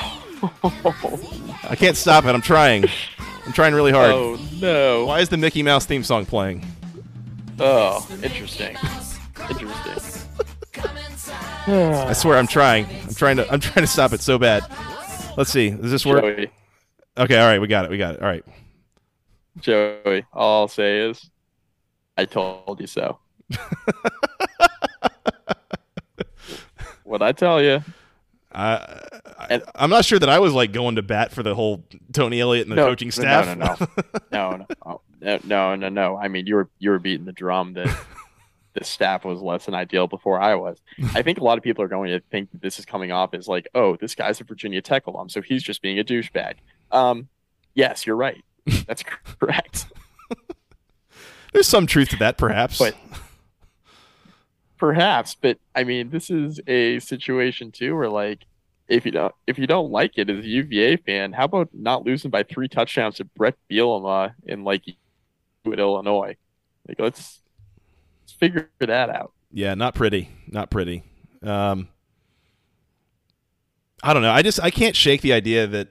I 1.70 1.74
can't 1.76 1.96
stop 1.96 2.24
it. 2.24 2.28
I'm 2.34 2.40
trying. 2.42 2.84
I'm 3.46 3.52
trying 3.52 3.74
really 3.74 3.92
hard. 3.92 4.10
Oh 4.10 4.38
no. 4.60 5.06
Why 5.06 5.20
is 5.20 5.28
the 5.28 5.36
Mickey 5.36 5.62
Mouse 5.62 5.86
theme 5.86 6.04
song 6.04 6.24
playing? 6.26 6.64
Oh, 7.58 8.06
interesting. 8.22 8.76
Interesting. 9.50 10.22
I 11.66 12.12
swear 12.14 12.38
I'm 12.38 12.46
trying. 12.46 12.86
I'm 13.06 13.14
trying 13.14 13.36
to 13.36 13.50
I'm 13.52 13.60
trying 13.60 13.84
to 13.84 13.90
stop 13.90 14.12
it 14.12 14.20
so 14.20 14.38
bad. 14.38 14.64
Let's 15.36 15.50
see. 15.50 15.70
Does 15.70 15.90
this 15.90 16.06
work? 16.06 16.22
Joey, 16.22 16.50
Okay, 17.16 17.38
all 17.38 17.46
right, 17.46 17.60
we 17.60 17.68
got 17.68 17.84
it. 17.84 17.90
We 17.90 17.98
got 17.98 18.14
it. 18.14 18.22
All 18.22 18.28
right. 18.28 18.44
Joey, 19.60 20.24
all 20.32 20.62
I'll 20.62 20.68
say 20.68 21.00
is 21.08 21.30
I 22.18 22.24
told 22.24 22.80
you 22.80 22.86
so. 22.88 23.18
what 27.04 27.22
I 27.22 27.32
tell 27.32 27.62
you. 27.62 27.82
I, 28.52 29.00
I 29.38 29.62
I'm 29.74 29.90
not 29.90 30.04
sure 30.04 30.18
that 30.18 30.28
I 30.28 30.38
was 30.38 30.52
like 30.52 30.72
going 30.72 30.96
to 30.96 31.02
bat 31.02 31.32
for 31.32 31.42
the 31.42 31.54
whole 31.54 31.84
Tony 32.12 32.40
Elliott 32.40 32.66
and 32.66 32.72
the 32.72 32.76
No, 32.76 32.86
coaching 32.86 33.10
staff. 33.10 33.46
no, 33.56 33.64
no, 33.64 33.76
No, 34.32 34.56
no, 34.56 34.66
oh, 34.86 35.00
no, 35.20 35.38
no, 35.44 35.74
no, 35.76 35.88
no. 35.88 36.16
I 36.16 36.28
mean, 36.28 36.46
you 36.46 36.56
were 36.56 36.68
you 36.78 36.90
were 36.90 36.98
beating 36.98 37.26
the 37.26 37.32
drum 37.32 37.74
that 37.74 37.96
the 38.74 38.84
staff 38.84 39.24
was 39.24 39.40
less 39.40 39.66
than 39.66 39.74
ideal 39.74 40.06
before 40.08 40.40
I 40.40 40.54
was. 40.56 40.80
I 41.14 41.22
think 41.22 41.38
a 41.38 41.44
lot 41.44 41.58
of 41.58 41.64
people 41.64 41.84
are 41.84 41.88
going 41.88 42.10
to 42.10 42.20
think 42.30 42.50
that 42.52 42.60
this 42.60 42.78
is 42.80 42.84
coming 42.84 43.12
off 43.12 43.34
as 43.34 43.46
like, 43.46 43.68
oh, 43.74 43.96
this 43.96 44.14
guy's 44.16 44.40
a 44.40 44.44
Virginia 44.44 44.82
Tech 44.82 45.06
alum, 45.06 45.28
so 45.28 45.40
he's 45.40 45.62
just 45.62 45.80
being 45.82 45.98
a 46.00 46.04
douchebag. 46.04 46.54
Um, 46.94 47.28
yes, 47.74 48.06
you're 48.06 48.16
right. 48.16 48.42
That's 48.86 49.02
correct. 49.02 49.86
There's 51.52 51.68
some 51.68 51.86
truth 51.86 52.08
to 52.10 52.16
that, 52.16 52.38
perhaps. 52.38 52.78
But- 52.78 52.96
Perhaps, 54.76 55.36
but 55.40 55.58
I 55.74 55.84
mean, 55.84 56.10
this 56.10 56.28
is 56.28 56.60
a 56.66 56.98
situation 56.98 57.70
too 57.70 57.96
where 57.96 58.08
like 58.10 58.40
if 58.88 59.06
you 59.06 59.12
don't 59.12 59.34
if 59.46 59.58
you 59.58 59.66
don't 59.66 59.90
like 59.90 60.18
it 60.18 60.28
as 60.28 60.44
a 60.44 60.48
UVA 60.48 60.96
fan, 60.96 61.32
how 61.32 61.44
about 61.44 61.70
not 61.72 62.04
losing 62.04 62.30
by 62.30 62.42
three 62.42 62.68
touchdowns 62.68 63.14
to 63.16 63.24
Bret 63.24 63.54
Bielema 63.70 64.34
in 64.44 64.64
like 64.64 64.82
with 65.64 65.78
Illinois? 65.78 66.36
Like 66.86 66.98
let's 66.98 67.40
let's 68.24 68.32
figure 68.32 68.68
that 68.80 69.08
out. 69.08 69.32
Yeah, 69.52 69.74
not 69.74 69.94
pretty, 69.94 70.28
not 70.48 70.70
pretty. 70.70 71.02
Um, 71.42 71.88
I 74.02 74.12
don't 74.12 74.22
know. 74.22 74.32
I 74.32 74.42
just 74.42 74.60
I 74.60 74.70
can't 74.70 74.96
shake 74.96 75.22
the 75.22 75.32
idea 75.32 75.66
that. 75.68 75.88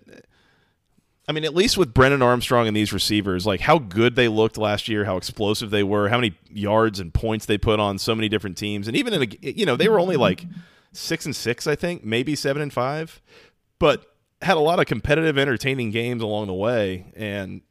I 1.28 1.32
mean, 1.32 1.46
at 1.46 1.56
least 1.56 1.78
with 1.78 1.94
Brennan 1.94 2.22
Armstrong 2.22 2.68
and 2.68 2.76
these 2.76 2.92
receivers, 2.92 3.46
like 3.46 3.62
how 3.62 3.78
good 3.80 4.16
they 4.16 4.28
looked 4.28 4.58
last 4.58 4.90
year, 4.90 5.06
how 5.06 5.16
explosive 5.16 5.70
they 5.70 5.84
were, 5.84 6.10
how 6.10 6.18
many 6.18 6.36
yards 6.50 7.00
and 7.00 7.14
points 7.14 7.46
they 7.46 7.58
put 7.58 7.80
on 7.80 7.98
so 7.98 8.14
many 8.14 8.28
different 8.28 8.58
teams, 8.58 8.88
and 8.88 8.98
even 8.98 9.14
in 9.14 9.24
a, 9.24 9.50
you 9.50 9.66
know 9.66 9.78
they 9.78 9.88
were 9.88 10.00
only 10.00 10.18
like 10.18 10.46
six 10.92 11.26
and 11.26 11.36
six, 11.36 11.66
I 11.66 11.76
think, 11.76 12.04
maybe 12.04 12.36
seven 12.36 12.62
and 12.62 12.72
five, 12.72 13.22
but 13.80 14.06
had 14.42 14.58
a 14.58 14.62
lot 14.62 14.80
of 14.80 14.86
competitive, 14.86 15.38
entertaining 15.38 15.92
games 15.92 16.22
along 16.22 16.48
the 16.48 16.54
way. 16.54 17.06
And 17.16 17.62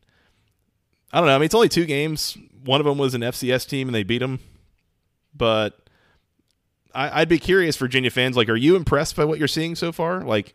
I 1.13 1.19
don't 1.19 1.27
know. 1.27 1.35
I 1.35 1.39
mean, 1.39 1.47
it's 1.47 1.55
only 1.55 1.69
two 1.69 1.85
games. 1.85 2.37
One 2.65 2.81
of 2.81 2.87
them 2.87 2.99
was 2.99 3.15
an 3.15 3.21
FCS 3.21 3.69
team, 3.69 3.89
and 3.89 3.95
they 3.95 4.03
beat 4.03 4.19
them. 4.19 4.41
But 5.35 5.79
I, 6.95 7.21
would 7.21 7.29
be 7.29 7.39
curious, 7.39 7.77
Virginia 7.77 8.11
fans. 8.11 8.37
Like, 8.37 8.49
are 8.49 8.57
you 8.57 8.77
impressed 8.77 9.17
by 9.17 9.25
what 9.25 9.39
you're 9.39 9.49
seeing 9.49 9.75
so 9.75 9.93
far? 9.93 10.23
Like, 10.23 10.55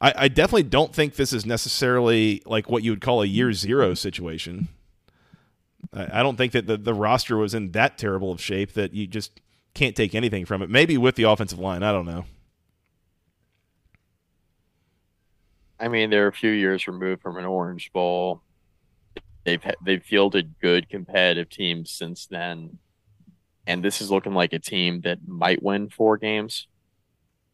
I, 0.00 0.14
I 0.16 0.28
definitely 0.28 0.64
don't 0.64 0.94
think 0.94 1.14
this 1.14 1.32
is 1.32 1.46
necessarily 1.46 2.42
like 2.46 2.68
what 2.68 2.82
you 2.82 2.90
would 2.90 3.00
call 3.00 3.22
a 3.22 3.26
year 3.26 3.52
zero 3.52 3.94
situation. 3.94 4.68
I, 5.92 6.20
I 6.20 6.22
don't 6.22 6.36
think 6.36 6.52
that 6.52 6.66
the, 6.66 6.76
the 6.76 6.94
roster 6.94 7.36
was 7.36 7.54
in 7.54 7.72
that 7.72 7.98
terrible 7.98 8.32
of 8.32 8.40
shape 8.40 8.72
that 8.72 8.94
you 8.94 9.06
just 9.06 9.40
can't 9.74 9.96
take 9.96 10.14
anything 10.14 10.44
from 10.44 10.62
it. 10.62 10.70
Maybe 10.70 10.98
with 10.98 11.16
the 11.16 11.24
offensive 11.24 11.58
line, 11.58 11.82
I 11.82 11.92
don't 11.92 12.06
know. 12.06 12.24
I 15.78 15.88
mean, 15.88 16.10
they're 16.10 16.28
a 16.28 16.32
few 16.32 16.50
years 16.50 16.86
removed 16.86 17.22
from 17.22 17.36
an 17.38 17.44
Orange 17.44 17.92
Bowl. 17.92 18.42
They've 19.44 19.60
they've 19.84 20.02
fielded 20.02 20.54
good 20.60 20.88
competitive 20.88 21.48
teams 21.48 21.90
since 21.90 22.26
then, 22.26 22.78
and 23.66 23.84
this 23.84 24.00
is 24.00 24.08
looking 24.08 24.34
like 24.34 24.52
a 24.52 24.60
team 24.60 25.00
that 25.00 25.26
might 25.26 25.60
win 25.60 25.88
four 25.88 26.16
games. 26.16 26.68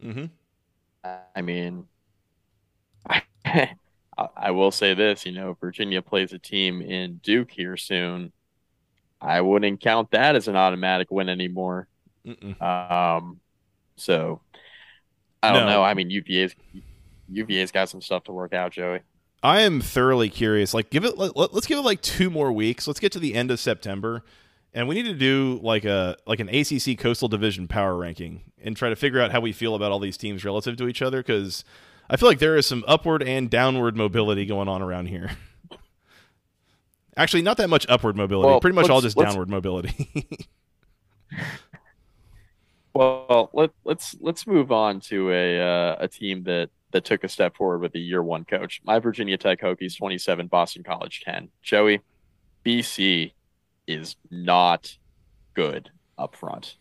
Mm-hmm. 0.04 0.26
I 1.34 1.40
mean, 1.40 1.86
I, 4.18 4.28
I 4.36 4.50
will 4.50 4.70
say 4.70 4.94
this: 4.94 5.26
you 5.26 5.32
know, 5.32 5.56
Virginia 5.60 6.02
plays 6.02 6.32
a 6.32 6.38
team 6.38 6.82
in 6.82 7.20
Duke 7.22 7.50
here 7.50 7.76
soon. 7.76 8.32
I 9.20 9.40
wouldn't 9.40 9.80
count 9.80 10.12
that 10.12 10.36
as 10.36 10.48
an 10.48 10.56
automatic 10.56 11.10
win 11.10 11.28
anymore. 11.28 11.88
Mm-mm. 12.26 12.60
Um, 12.62 13.40
so 13.96 14.40
I 15.42 15.52
don't 15.52 15.66
no. 15.66 15.72
know. 15.72 15.82
I 15.82 15.94
mean, 15.94 16.10
UVA's 16.10 16.54
UVA's 17.28 17.72
got 17.72 17.88
some 17.88 18.00
stuff 18.00 18.24
to 18.24 18.32
work 18.32 18.52
out, 18.52 18.72
Joey. 18.72 19.00
I 19.42 19.60
am 19.60 19.80
thoroughly 19.80 20.30
curious. 20.30 20.74
Like, 20.74 20.90
give 20.90 21.04
it. 21.04 21.16
Let, 21.16 21.36
us 21.36 21.66
give 21.66 21.78
it 21.78 21.82
like 21.82 22.00
two 22.00 22.30
more 22.30 22.52
weeks. 22.52 22.86
Let's 22.86 23.00
get 23.00 23.12
to 23.12 23.20
the 23.20 23.34
end 23.34 23.50
of 23.50 23.60
September, 23.60 24.24
and 24.74 24.88
we 24.88 24.94
need 24.94 25.04
to 25.04 25.14
do 25.14 25.60
like 25.62 25.84
a 25.84 26.16
like 26.26 26.40
an 26.40 26.48
ACC 26.48 26.98
Coastal 26.98 27.28
Division 27.28 27.68
power 27.68 27.96
ranking 27.96 28.42
and 28.62 28.76
try 28.76 28.88
to 28.88 28.96
figure 28.96 29.20
out 29.20 29.30
how 29.30 29.40
we 29.40 29.52
feel 29.52 29.74
about 29.74 29.92
all 29.92 30.00
these 30.00 30.16
teams 30.16 30.44
relative 30.44 30.76
to 30.76 30.88
each 30.88 31.02
other. 31.02 31.18
Because 31.18 31.64
I 32.10 32.16
feel 32.16 32.28
like 32.28 32.38
there 32.38 32.56
is 32.56 32.66
some 32.66 32.84
upward 32.86 33.22
and 33.22 33.50
downward 33.50 33.96
mobility 33.96 34.46
going 34.46 34.68
on 34.68 34.82
around 34.82 35.06
here. 35.06 35.30
Actually, 37.16 37.42
not 37.42 37.56
that 37.58 37.68
much 37.68 37.84
upward 37.88 38.16
mobility. 38.16 38.48
Well, 38.48 38.60
Pretty 38.60 38.74
much 38.74 38.88
all 38.88 39.00
just 39.00 39.16
downward 39.16 39.50
mobility. 39.50 40.28
Well, 42.98 43.50
let, 43.52 43.70
let's 43.84 44.16
let's 44.18 44.44
move 44.44 44.72
on 44.72 44.98
to 45.02 45.30
a 45.30 45.60
uh, 45.60 45.96
a 46.00 46.08
team 46.08 46.42
that 46.44 46.70
that 46.90 47.04
took 47.04 47.22
a 47.22 47.28
step 47.28 47.56
forward 47.56 47.80
with 47.80 47.94
a 47.94 47.98
year 48.00 48.24
one 48.24 48.44
coach. 48.44 48.80
My 48.84 48.98
Virginia 48.98 49.38
Tech 49.38 49.60
Hokies 49.60 49.96
27, 49.96 50.48
Boston 50.48 50.82
College 50.82 51.20
10. 51.24 51.48
Joey, 51.62 52.00
BC 52.66 53.34
is 53.86 54.16
not 54.32 54.96
good 55.54 55.90
up 56.18 56.34
front. 56.34 56.74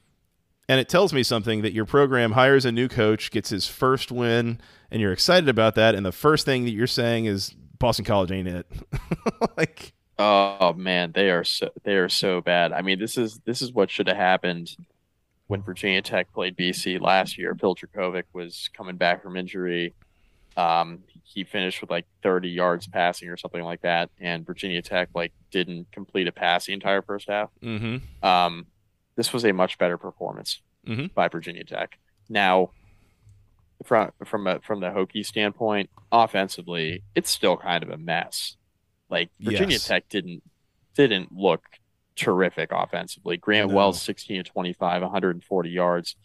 And 0.69 0.79
it 0.79 0.89
tells 0.89 1.13
me 1.13 1.23
something 1.23 1.61
that 1.61 1.73
your 1.73 1.85
program 1.85 2.33
hires 2.33 2.65
a 2.65 2.71
new 2.71 2.87
coach, 2.87 3.31
gets 3.31 3.49
his 3.49 3.67
first 3.67 4.11
win, 4.11 4.59
and 4.91 5.01
you're 5.01 5.13
excited 5.13 5.47
about 5.47 5.75
that. 5.75 5.95
And 5.95 6.05
the 6.05 6.11
first 6.11 6.45
thing 6.45 6.65
that 6.65 6.71
you're 6.71 6.87
saying 6.87 7.25
is 7.25 7.55
Boston 7.79 8.03
College 8.03 8.31
ain't 8.31 8.49
it. 8.49 8.67
like, 9.57 9.93
oh 10.19 10.73
man, 10.73 11.13
they 11.13 11.29
are 11.29 11.43
so 11.43 11.69
they 11.83 11.95
are 11.95 12.09
so 12.09 12.41
bad. 12.41 12.73
I 12.73 12.81
mean, 12.81 12.99
this 12.99 13.17
is 13.17 13.39
this 13.45 13.61
is 13.61 13.71
what 13.71 13.89
should 13.89 14.07
have 14.07 14.17
happened 14.17 14.75
when 15.47 15.61
Virginia 15.61 16.01
Tech 16.01 16.31
played 16.33 16.55
BC 16.55 17.01
last 17.01 17.37
year, 17.37 17.55
Phil 17.55 17.75
Jurkovec 17.75 18.23
was 18.33 18.69
coming 18.75 18.97
back 18.97 19.23
from 19.23 19.37
injury. 19.37 19.93
Um, 20.55 21.03
he 21.23 21.43
finished 21.43 21.81
with 21.81 21.89
like 21.89 22.05
30 22.23 22.49
yards 22.49 22.87
passing 22.87 23.29
or 23.29 23.37
something 23.37 23.63
like 23.63 23.81
that, 23.81 24.09
and 24.19 24.45
Virginia 24.45 24.81
Tech 24.81 25.09
like 25.15 25.33
didn't 25.51 25.87
complete 25.91 26.27
a 26.27 26.31
pass 26.31 26.65
the 26.65 26.73
entire 26.73 27.01
first 27.01 27.29
half. 27.29 27.49
Mm-hmm. 27.63 28.25
Um, 28.27 28.65
this 29.17 29.33
was 29.33 29.43
a 29.43 29.51
much 29.51 29.77
better 29.77 29.97
performance 29.97 30.61
mm-hmm. 30.87 31.07
by 31.13 31.27
Virginia 31.27 31.65
Tech. 31.65 31.99
Now, 32.29 32.69
from 33.83 34.11
from 34.23 34.47
a, 34.47 34.59
from 34.61 34.79
the 34.79 34.87
Hokie 34.87 35.25
standpoint, 35.25 35.89
offensively, 36.11 37.03
it's 37.15 37.29
still 37.29 37.57
kind 37.57 37.83
of 37.83 37.89
a 37.89 37.97
mess. 37.97 38.55
Like 39.09 39.29
Virginia 39.39 39.73
yes. 39.73 39.87
Tech 39.87 40.07
didn't 40.07 40.43
didn't 40.95 41.31
look 41.31 41.63
terrific 42.15 42.71
offensively. 42.71 43.37
Grant 43.37 43.71
Wells, 43.71 44.01
16 44.01 44.43
to 44.43 44.51
25, 44.51 45.01
140 45.01 45.69
yards. 45.69 46.15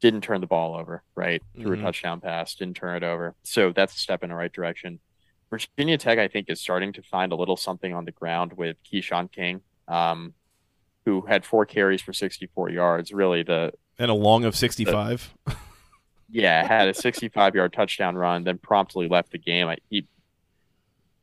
Didn't 0.00 0.22
turn 0.22 0.40
the 0.40 0.46
ball 0.46 0.76
over, 0.76 1.02
right? 1.14 1.42
Threw 1.54 1.72
mm-hmm. 1.72 1.82
a 1.82 1.84
touchdown 1.84 2.20
pass, 2.20 2.54
didn't 2.54 2.76
turn 2.76 2.96
it 2.96 3.02
over. 3.02 3.34
So 3.42 3.72
that's 3.72 3.94
a 3.94 3.98
step 3.98 4.22
in 4.22 4.30
the 4.30 4.34
right 4.34 4.52
direction. 4.52 4.98
Virginia 5.50 5.98
Tech, 5.98 6.18
I 6.18 6.28
think, 6.28 6.48
is 6.48 6.60
starting 6.60 6.92
to 6.94 7.02
find 7.02 7.32
a 7.32 7.36
little 7.36 7.56
something 7.56 7.92
on 7.92 8.04
the 8.04 8.12
ground 8.12 8.52
with 8.54 8.76
Keshawn 8.84 9.30
King, 9.30 9.62
um, 9.88 10.32
who 11.10 11.22
had 11.22 11.44
four 11.44 11.66
carries 11.66 12.00
for 12.00 12.12
64 12.12 12.70
yards. 12.70 13.12
Really, 13.12 13.42
the 13.42 13.72
and 13.98 14.10
a 14.10 14.14
long 14.14 14.44
of 14.44 14.54
65. 14.54 15.34
yeah, 16.30 16.66
had 16.66 16.88
a 16.88 16.94
65 16.94 17.54
yard 17.54 17.72
touchdown 17.72 18.14
run, 18.14 18.44
then 18.44 18.58
promptly 18.58 19.08
left 19.08 19.32
the 19.32 19.38
game. 19.38 19.68
I, 19.68 19.76
he 19.88 20.06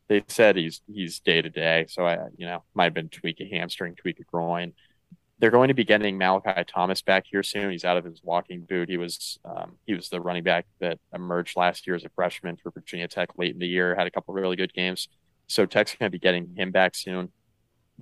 they 0.09 0.23
said 0.27 0.57
he's 0.57 0.81
he's 0.91 1.19
day 1.19 1.41
to 1.41 1.49
day, 1.49 1.85
so 1.87 2.05
I 2.05 2.27
you 2.37 2.45
know 2.45 2.63
might 2.73 2.85
have 2.85 2.93
been 2.93 3.09
tweak 3.09 3.39
a 3.39 3.45
hamstring, 3.45 3.95
tweak 3.95 4.19
a 4.19 4.23
groin. 4.23 4.73
They're 5.39 5.51
going 5.51 5.67
to 5.67 5.75
be 5.75 5.85
getting 5.85 6.17
Malachi 6.17 6.63
Thomas 6.67 7.03
back 7.03 7.25
here 7.29 7.43
soon. 7.43 7.69
He's 7.69 7.85
out 7.85 7.95
of 7.95 8.03
his 8.03 8.21
walking 8.23 8.61
boot. 8.61 8.89
He 8.89 8.97
was 8.97 9.39
um, 9.45 9.77
he 9.85 9.93
was 9.93 10.09
the 10.09 10.19
running 10.19 10.43
back 10.43 10.65
that 10.79 10.99
emerged 11.13 11.55
last 11.55 11.87
year 11.87 11.95
as 11.95 12.03
a 12.03 12.09
freshman 12.09 12.57
for 12.57 12.71
Virginia 12.71 13.07
Tech 13.07 13.29
late 13.37 13.53
in 13.53 13.59
the 13.59 13.67
year. 13.67 13.95
Had 13.95 14.07
a 14.07 14.11
couple 14.11 14.33
really 14.33 14.57
good 14.57 14.73
games. 14.73 15.07
So 15.47 15.65
Tech's 15.65 15.95
going 15.95 16.11
to 16.11 16.11
be 16.11 16.19
getting 16.19 16.55
him 16.57 16.71
back 16.71 16.93
soon. 16.93 17.31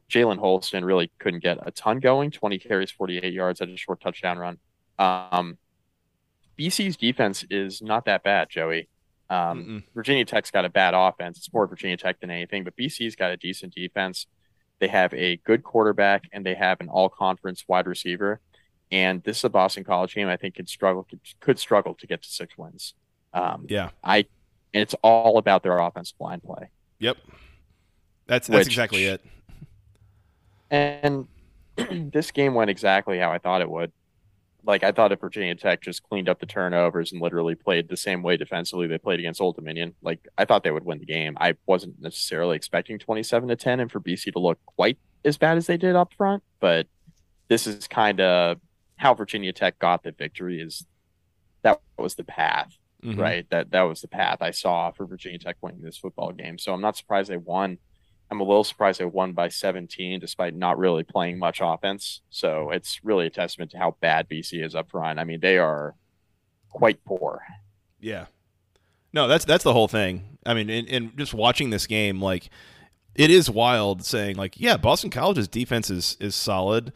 Jalen 0.10 0.38
Holston 0.38 0.86
really 0.86 1.12
couldn't 1.20 1.42
get 1.42 1.58
a 1.66 1.72
ton 1.72 2.00
going. 2.00 2.32
20 2.32 2.60
carries, 2.60 2.92
48 2.92 3.34
yards, 3.34 3.60
had 3.60 3.70
a 3.70 3.78
short 3.78 4.02
touchdown 4.02 4.38
run. 4.38 4.58
Um, 5.00 5.58
BC's 6.58 6.96
defense 6.96 7.44
is 7.50 7.82
not 7.82 8.06
that 8.06 8.24
bad, 8.24 8.50
Joey. 8.50 8.88
Um, 9.30 9.84
Virginia 9.96 10.26
Tech's 10.26 10.52
got 10.52 10.66
a 10.66 10.70
bad 10.70 10.94
offense. 10.94 11.38
It's 11.38 11.52
more 11.52 11.68
Virginia 11.68 11.98
Tech 11.98 12.20
than 12.20 12.30
anything, 12.30 12.64
but 12.64 12.76
BC's 12.76 13.16
got 13.16 13.32
a 13.32 13.38
decent 13.38 13.74
defense. 13.74 14.28
They 14.80 14.88
have 14.88 15.14
a 15.14 15.38
good 15.38 15.64
quarterback 15.64 16.24
and 16.32 16.46
they 16.46 16.54
have 16.54 16.80
an 16.82 16.90
all 16.90 17.10
conference 17.10 17.66
wide 17.68 17.88
receiver. 17.88 18.40
And 18.92 19.24
this 19.24 19.38
is 19.38 19.44
a 19.44 19.50
Boston 19.50 19.84
College 19.84 20.14
team 20.14 20.28
I 20.28 20.38
think 20.38 20.56
could 20.56 20.70
struggle 20.70 21.04
could, 21.04 21.20
could 21.40 21.58
struggle 21.58 21.96
to 21.96 22.08
get 22.08 22.22
to 22.22 22.30
six 22.30 22.58
wins. 22.58 22.94
Um, 23.34 23.66
yeah, 23.68 23.90
I 24.04 24.18
and 24.74 24.82
it's 24.82 24.96
all 25.02 25.38
about 25.38 25.64
their 25.64 25.80
offensive 25.80 26.16
line 26.20 26.40
play. 26.40 26.70
Yep, 27.00 27.18
that's 28.28 28.48
that's 28.48 28.60
which, 28.60 28.68
exactly 28.68 29.06
it. 29.06 29.26
And 30.72 31.28
this 31.76 32.32
game 32.32 32.54
went 32.54 32.70
exactly 32.70 33.20
how 33.20 33.32
I 33.32 33.38
thought 33.38 33.62
it 33.62 33.70
would 33.70 33.92
like 34.66 34.84
I 34.84 34.92
thought 34.92 35.12
if 35.12 35.20
Virginia 35.20 35.56
Tech 35.56 35.82
just 35.82 36.04
cleaned 36.04 36.28
up 36.28 36.40
the 36.40 36.46
turnovers 36.46 37.12
and 37.12 37.22
literally 37.22 37.56
played 37.56 37.88
the 37.88 37.98
same 37.98 38.24
way 38.24 38.38
defensively 38.38 38.88
they 38.88 38.98
played 38.98 39.20
against 39.20 39.42
Old 39.42 39.56
Dominion, 39.56 39.94
like 40.02 40.28
I 40.38 40.46
thought 40.46 40.64
they 40.64 40.72
would 40.72 40.86
win 40.86 41.00
the 41.00 41.06
game. 41.06 41.38
I 41.40 41.56
wasn't 41.66 42.02
necessarily 42.02 42.56
expecting 42.56 43.00
27 43.00 43.50
to 43.50 43.56
10 43.56 43.80
and 43.80 43.92
for 43.92 44.00
BC 44.00 44.34
to 44.34 44.40
look 44.40 44.60
quite 44.66 44.98
as 45.24 45.38
bad 45.38 45.58
as 45.58 45.68
they 45.68 45.78
did 45.78 45.96
up 45.96 46.14
front, 46.14 46.44
but 46.60 46.88
this 47.48 47.68
is 47.68 47.88
kind 47.88 48.20
of 48.20 48.60
how 48.98 49.14
Virginia 49.14 49.54
Tech 49.54 49.78
got 49.80 50.04
the 50.04 50.12
victory 50.12 50.60
is 50.60 50.86
that 51.62 51.82
was 51.98 52.16
the 52.16 52.24
path, 52.24 52.76
mm-hmm. 53.04 53.20
right? 53.20 53.50
That 53.50 53.72
that 53.72 53.84
was 53.84 54.02
the 54.02 54.08
path 54.08 54.40
I 54.42 54.52
saw 54.52 54.92
for 54.92 55.06
Virginia 55.06 55.40
Tech 55.40 55.58
winning 55.62 55.82
this 55.82 55.98
football 55.98 56.32
game. 56.32 56.58
So 56.58 56.74
I'm 56.74 56.82
not 56.82 56.98
surprised 56.98 57.30
they 57.30 57.38
won. 57.38 57.78
I'm 58.36 58.42
a 58.42 58.44
little 58.44 58.66
surprised 58.66 59.00
they 59.00 59.06
won 59.06 59.32
by 59.32 59.48
17 59.48 60.20
despite 60.20 60.54
not 60.54 60.78
really 60.78 61.04
playing 61.04 61.40
much 61.40 61.60
offense. 61.62 62.22
So 62.30 62.70
it's 62.72 63.00
really 63.04 63.28
a 63.28 63.30
testament 63.30 63.72
to 63.72 63.78
how 63.78 63.96
bad 64.02 64.28
BC 64.28 64.64
is 64.64 64.76
up 64.76 64.92
front. 64.92 65.20
I 65.20 65.24
mean, 65.24 65.40
they 65.40 65.58
are 65.58 65.96
quite 66.70 67.04
poor. 67.06 67.42
Yeah. 68.00 68.26
No, 69.14 69.30
that's 69.30 69.46
that's 69.46 69.64
the 69.64 69.72
whole 69.72 69.88
thing. 69.88 70.38
I 70.46 70.54
mean, 70.54 70.70
and, 70.70 71.18
just 71.18 71.34
watching 71.34 71.70
this 71.70 71.88
game, 71.88 72.22
like 72.22 72.50
it 73.16 73.32
is 73.32 73.50
wild 73.50 74.04
saying 74.04 74.36
like, 74.36 74.60
yeah, 74.60 74.76
Boston 74.76 75.10
College's 75.10 75.48
defense 75.48 75.90
is 75.90 76.18
is 76.20 76.36
solid. 76.36 76.92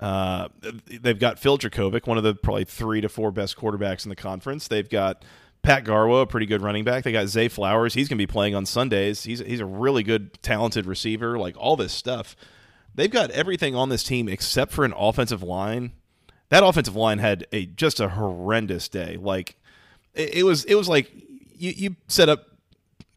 Uh, 0.00 0.48
they've 0.86 1.18
got 1.18 1.38
Phil 1.38 1.58
Jurkovec, 1.58 2.06
one 2.06 2.16
of 2.16 2.24
the 2.24 2.34
probably 2.34 2.64
three 2.64 3.02
to 3.02 3.08
four 3.08 3.30
best 3.30 3.58
quarterbacks 3.58 4.06
in 4.06 4.08
the 4.08 4.16
conference. 4.16 4.68
They've 4.68 4.88
got 4.88 5.24
Pat 5.62 5.84
Garwo, 5.84 6.22
a 6.22 6.26
pretty 6.26 6.46
good 6.46 6.62
running 6.62 6.84
back. 6.84 7.04
They 7.04 7.12
got 7.12 7.28
Zay 7.28 7.48
Flowers. 7.48 7.94
He's 7.94 8.08
going 8.08 8.16
to 8.18 8.22
be 8.22 8.30
playing 8.30 8.54
on 8.54 8.64
Sundays. 8.64 9.24
He's 9.24 9.40
he's 9.40 9.60
a 9.60 9.66
really 9.66 10.02
good, 10.02 10.40
talented 10.42 10.86
receiver. 10.86 11.38
Like 11.38 11.56
all 11.58 11.76
this 11.76 11.92
stuff, 11.92 12.36
they've 12.94 13.10
got 13.10 13.30
everything 13.32 13.74
on 13.74 13.88
this 13.88 14.02
team 14.02 14.28
except 14.28 14.72
for 14.72 14.84
an 14.84 14.94
offensive 14.96 15.42
line. 15.42 15.92
That 16.50 16.62
offensive 16.64 16.96
line 16.96 17.18
had 17.18 17.46
a 17.52 17.66
just 17.66 18.00
a 18.00 18.08
horrendous 18.10 18.88
day. 18.88 19.18
Like 19.20 19.56
it, 20.14 20.36
it 20.36 20.42
was 20.44 20.64
it 20.64 20.74
was 20.74 20.88
like 20.88 21.10
you 21.54 21.72
you 21.76 21.96
set 22.06 22.28
up 22.28 22.46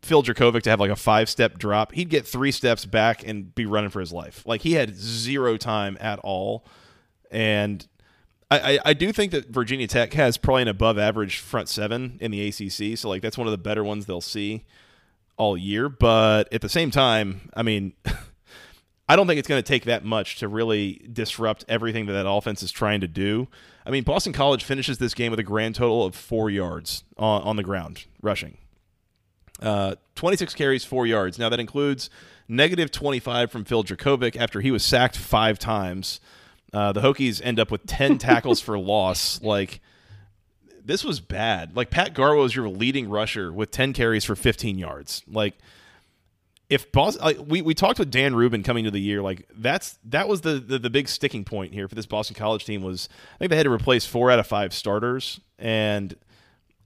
Phil 0.01 0.23
Jurkovec 0.23 0.63
to 0.63 0.69
have 0.69 0.79
like 0.79 0.91
a 0.91 0.95
five 0.95 1.29
step 1.29 1.57
drop. 1.57 1.93
He'd 1.93 2.09
get 2.09 2.27
three 2.27 2.51
steps 2.51 2.85
back 2.85 3.25
and 3.25 3.53
be 3.53 3.65
running 3.65 3.91
for 3.91 3.99
his 3.99 4.11
life. 4.11 4.43
Like 4.45 4.61
he 4.61 4.73
had 4.73 4.95
zero 4.95 5.57
time 5.57 5.97
at 6.01 6.19
all, 6.19 6.65
and 7.29 7.87
I, 8.51 8.79
I, 8.83 8.93
do 8.93 9.13
think 9.13 9.31
that 9.31 9.47
Virginia 9.47 9.87
Tech 9.87 10.13
has 10.13 10.35
probably 10.35 10.63
an 10.63 10.67
above 10.67 10.97
average 10.97 11.37
front 11.37 11.69
seven 11.69 12.17
in 12.19 12.31
the 12.31 12.49
ACC. 12.49 12.97
So 12.97 13.07
like 13.07 13.21
that's 13.21 13.37
one 13.37 13.47
of 13.47 13.51
the 13.51 13.57
better 13.57 13.81
ones 13.81 14.05
they'll 14.05 14.19
see 14.19 14.65
all 15.37 15.57
year. 15.57 15.87
But 15.87 16.51
at 16.53 16.59
the 16.59 16.67
same 16.67 16.91
time, 16.91 17.49
I 17.53 17.63
mean, 17.63 17.93
I 19.09 19.15
don't 19.15 19.25
think 19.25 19.39
it's 19.39 19.47
going 19.47 19.61
to 19.61 19.67
take 19.67 19.85
that 19.85 20.03
much 20.03 20.37
to 20.39 20.47
really 20.47 21.05
disrupt 21.11 21.63
everything 21.67 22.07
that 22.07 22.13
that 22.13 22.29
offense 22.29 22.61
is 22.61 22.71
trying 22.71 23.01
to 23.01 23.07
do. 23.07 23.47
I 23.85 23.89
mean, 23.89 24.03
Boston 24.03 24.33
College 24.33 24.63
finishes 24.63 24.97
this 24.97 25.13
game 25.13 25.31
with 25.31 25.39
a 25.39 25.43
grand 25.43 25.75
total 25.75 26.05
of 26.05 26.13
four 26.13 26.49
yards 26.49 27.03
on, 27.17 27.41
on 27.43 27.55
the 27.55 27.63
ground 27.63 28.05
rushing. 28.21 28.57
Uh, 29.61 29.95
26 30.15 30.53
carries, 30.55 30.83
four 30.83 31.07
yards. 31.07 31.39
Now 31.39 31.49
that 31.49 31.59
includes 31.59 32.09
negative 32.47 32.91
25 32.91 33.51
from 33.51 33.63
Phil 33.63 33.83
Jurkovec 33.83 34.35
after 34.35 34.61
he 34.61 34.71
was 34.71 34.83
sacked 34.83 35.17
five 35.17 35.57
times. 35.57 36.19
Uh, 36.73 36.91
the 36.91 37.01
Hokies 37.01 37.41
end 37.43 37.59
up 37.59 37.71
with 37.71 37.85
10 37.85 38.17
tackles 38.17 38.61
for 38.61 38.77
loss. 38.77 39.39
Like, 39.51 39.81
this 40.83 41.03
was 41.03 41.19
bad. 41.19 41.75
Like, 41.75 41.89
Pat 41.89 42.13
Garwo 42.13 42.45
is 42.45 42.55
your 42.55 42.67
leading 42.69 43.09
rusher 43.09 43.51
with 43.51 43.69
10 43.71 43.93
carries 43.93 44.23
for 44.23 44.35
15 44.35 44.79
yards. 44.79 45.23
Like, 45.27 45.55
if 46.69 46.91
Boston, 46.91 47.23
like, 47.23 47.37
we, 47.45 47.61
we 47.61 47.73
talked 47.73 47.99
with 47.99 48.09
Dan 48.09 48.33
Rubin 48.33 48.63
coming 48.63 48.85
to 48.85 48.91
the 48.91 49.01
year, 49.01 49.21
like 49.21 49.45
that's 49.53 49.99
that 50.05 50.29
was 50.29 50.39
the, 50.39 50.53
the 50.53 50.79
the 50.79 50.89
big 50.89 51.09
sticking 51.09 51.43
point 51.43 51.73
here 51.73 51.89
for 51.89 51.95
this 51.95 52.05
Boston 52.05 52.33
College 52.33 52.63
team 52.63 52.81
was 52.81 53.09
I 53.35 53.37
think 53.39 53.49
they 53.49 53.57
had 53.57 53.63
to 53.63 53.71
replace 53.71 54.05
four 54.05 54.31
out 54.31 54.39
of 54.39 54.47
five 54.47 54.73
starters, 54.73 55.41
and 55.59 56.15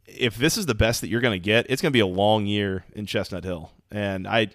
if 0.07 0.35
this 0.37 0.57
is 0.57 0.65
the 0.65 0.75
best 0.75 1.01
that 1.01 1.09
you're 1.09 1.21
going 1.21 1.39
to 1.39 1.43
get, 1.43 1.65
it's 1.69 1.81
going 1.81 1.91
to 1.91 1.95
be 1.95 1.99
a 1.99 2.07
long 2.07 2.45
year 2.45 2.85
in 2.93 3.05
Chestnut 3.05 3.43
Hill. 3.43 3.71
And 3.91 4.27
I, 4.27 4.49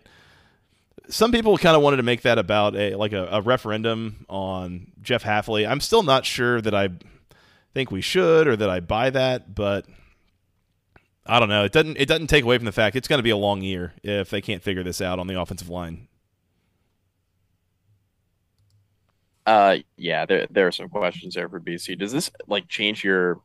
some 1.08 1.32
people 1.32 1.56
kind 1.58 1.76
of 1.76 1.82
wanted 1.82 1.98
to 1.98 2.02
make 2.02 2.22
that 2.22 2.38
about 2.38 2.76
a 2.76 2.94
like 2.94 3.12
a, 3.12 3.26
a, 3.26 3.40
referendum 3.40 4.26
on 4.28 4.92
Jeff 5.02 5.24
Hafley. 5.24 5.68
I'm 5.68 5.80
still 5.80 6.02
not 6.02 6.24
sure 6.24 6.60
that 6.60 6.74
I 6.74 6.90
think 7.74 7.90
we 7.90 8.00
should 8.00 8.46
or 8.46 8.56
that 8.56 8.70
I 8.70 8.80
buy 8.80 9.10
that, 9.10 9.54
but 9.54 9.86
I 11.26 11.38
don't 11.38 11.48
know. 11.48 11.64
It 11.64 11.72
doesn't 11.72 11.96
it 11.96 12.06
doesn't 12.06 12.28
take 12.28 12.44
away 12.44 12.58
from 12.58 12.64
the 12.64 12.72
fact 12.72 12.96
it's 12.96 13.08
going 13.08 13.18
to 13.18 13.24
be 13.24 13.30
a 13.30 13.36
long 13.36 13.62
year 13.62 13.94
if 14.02 14.30
they 14.30 14.40
can't 14.40 14.62
figure 14.62 14.82
this 14.82 15.00
out 15.00 15.18
on 15.18 15.26
the 15.26 15.40
offensive 15.40 15.68
line. 15.68 16.08
Uh, 19.46 19.78
yeah, 19.96 20.26
there 20.26 20.46
there 20.50 20.66
are 20.66 20.72
some 20.72 20.88
questions 20.88 21.34
there 21.34 21.48
for 21.48 21.60
BC. 21.60 21.98
Does 21.98 22.12
this 22.12 22.30
like 22.46 22.68
change 22.68 23.02
your 23.02 23.40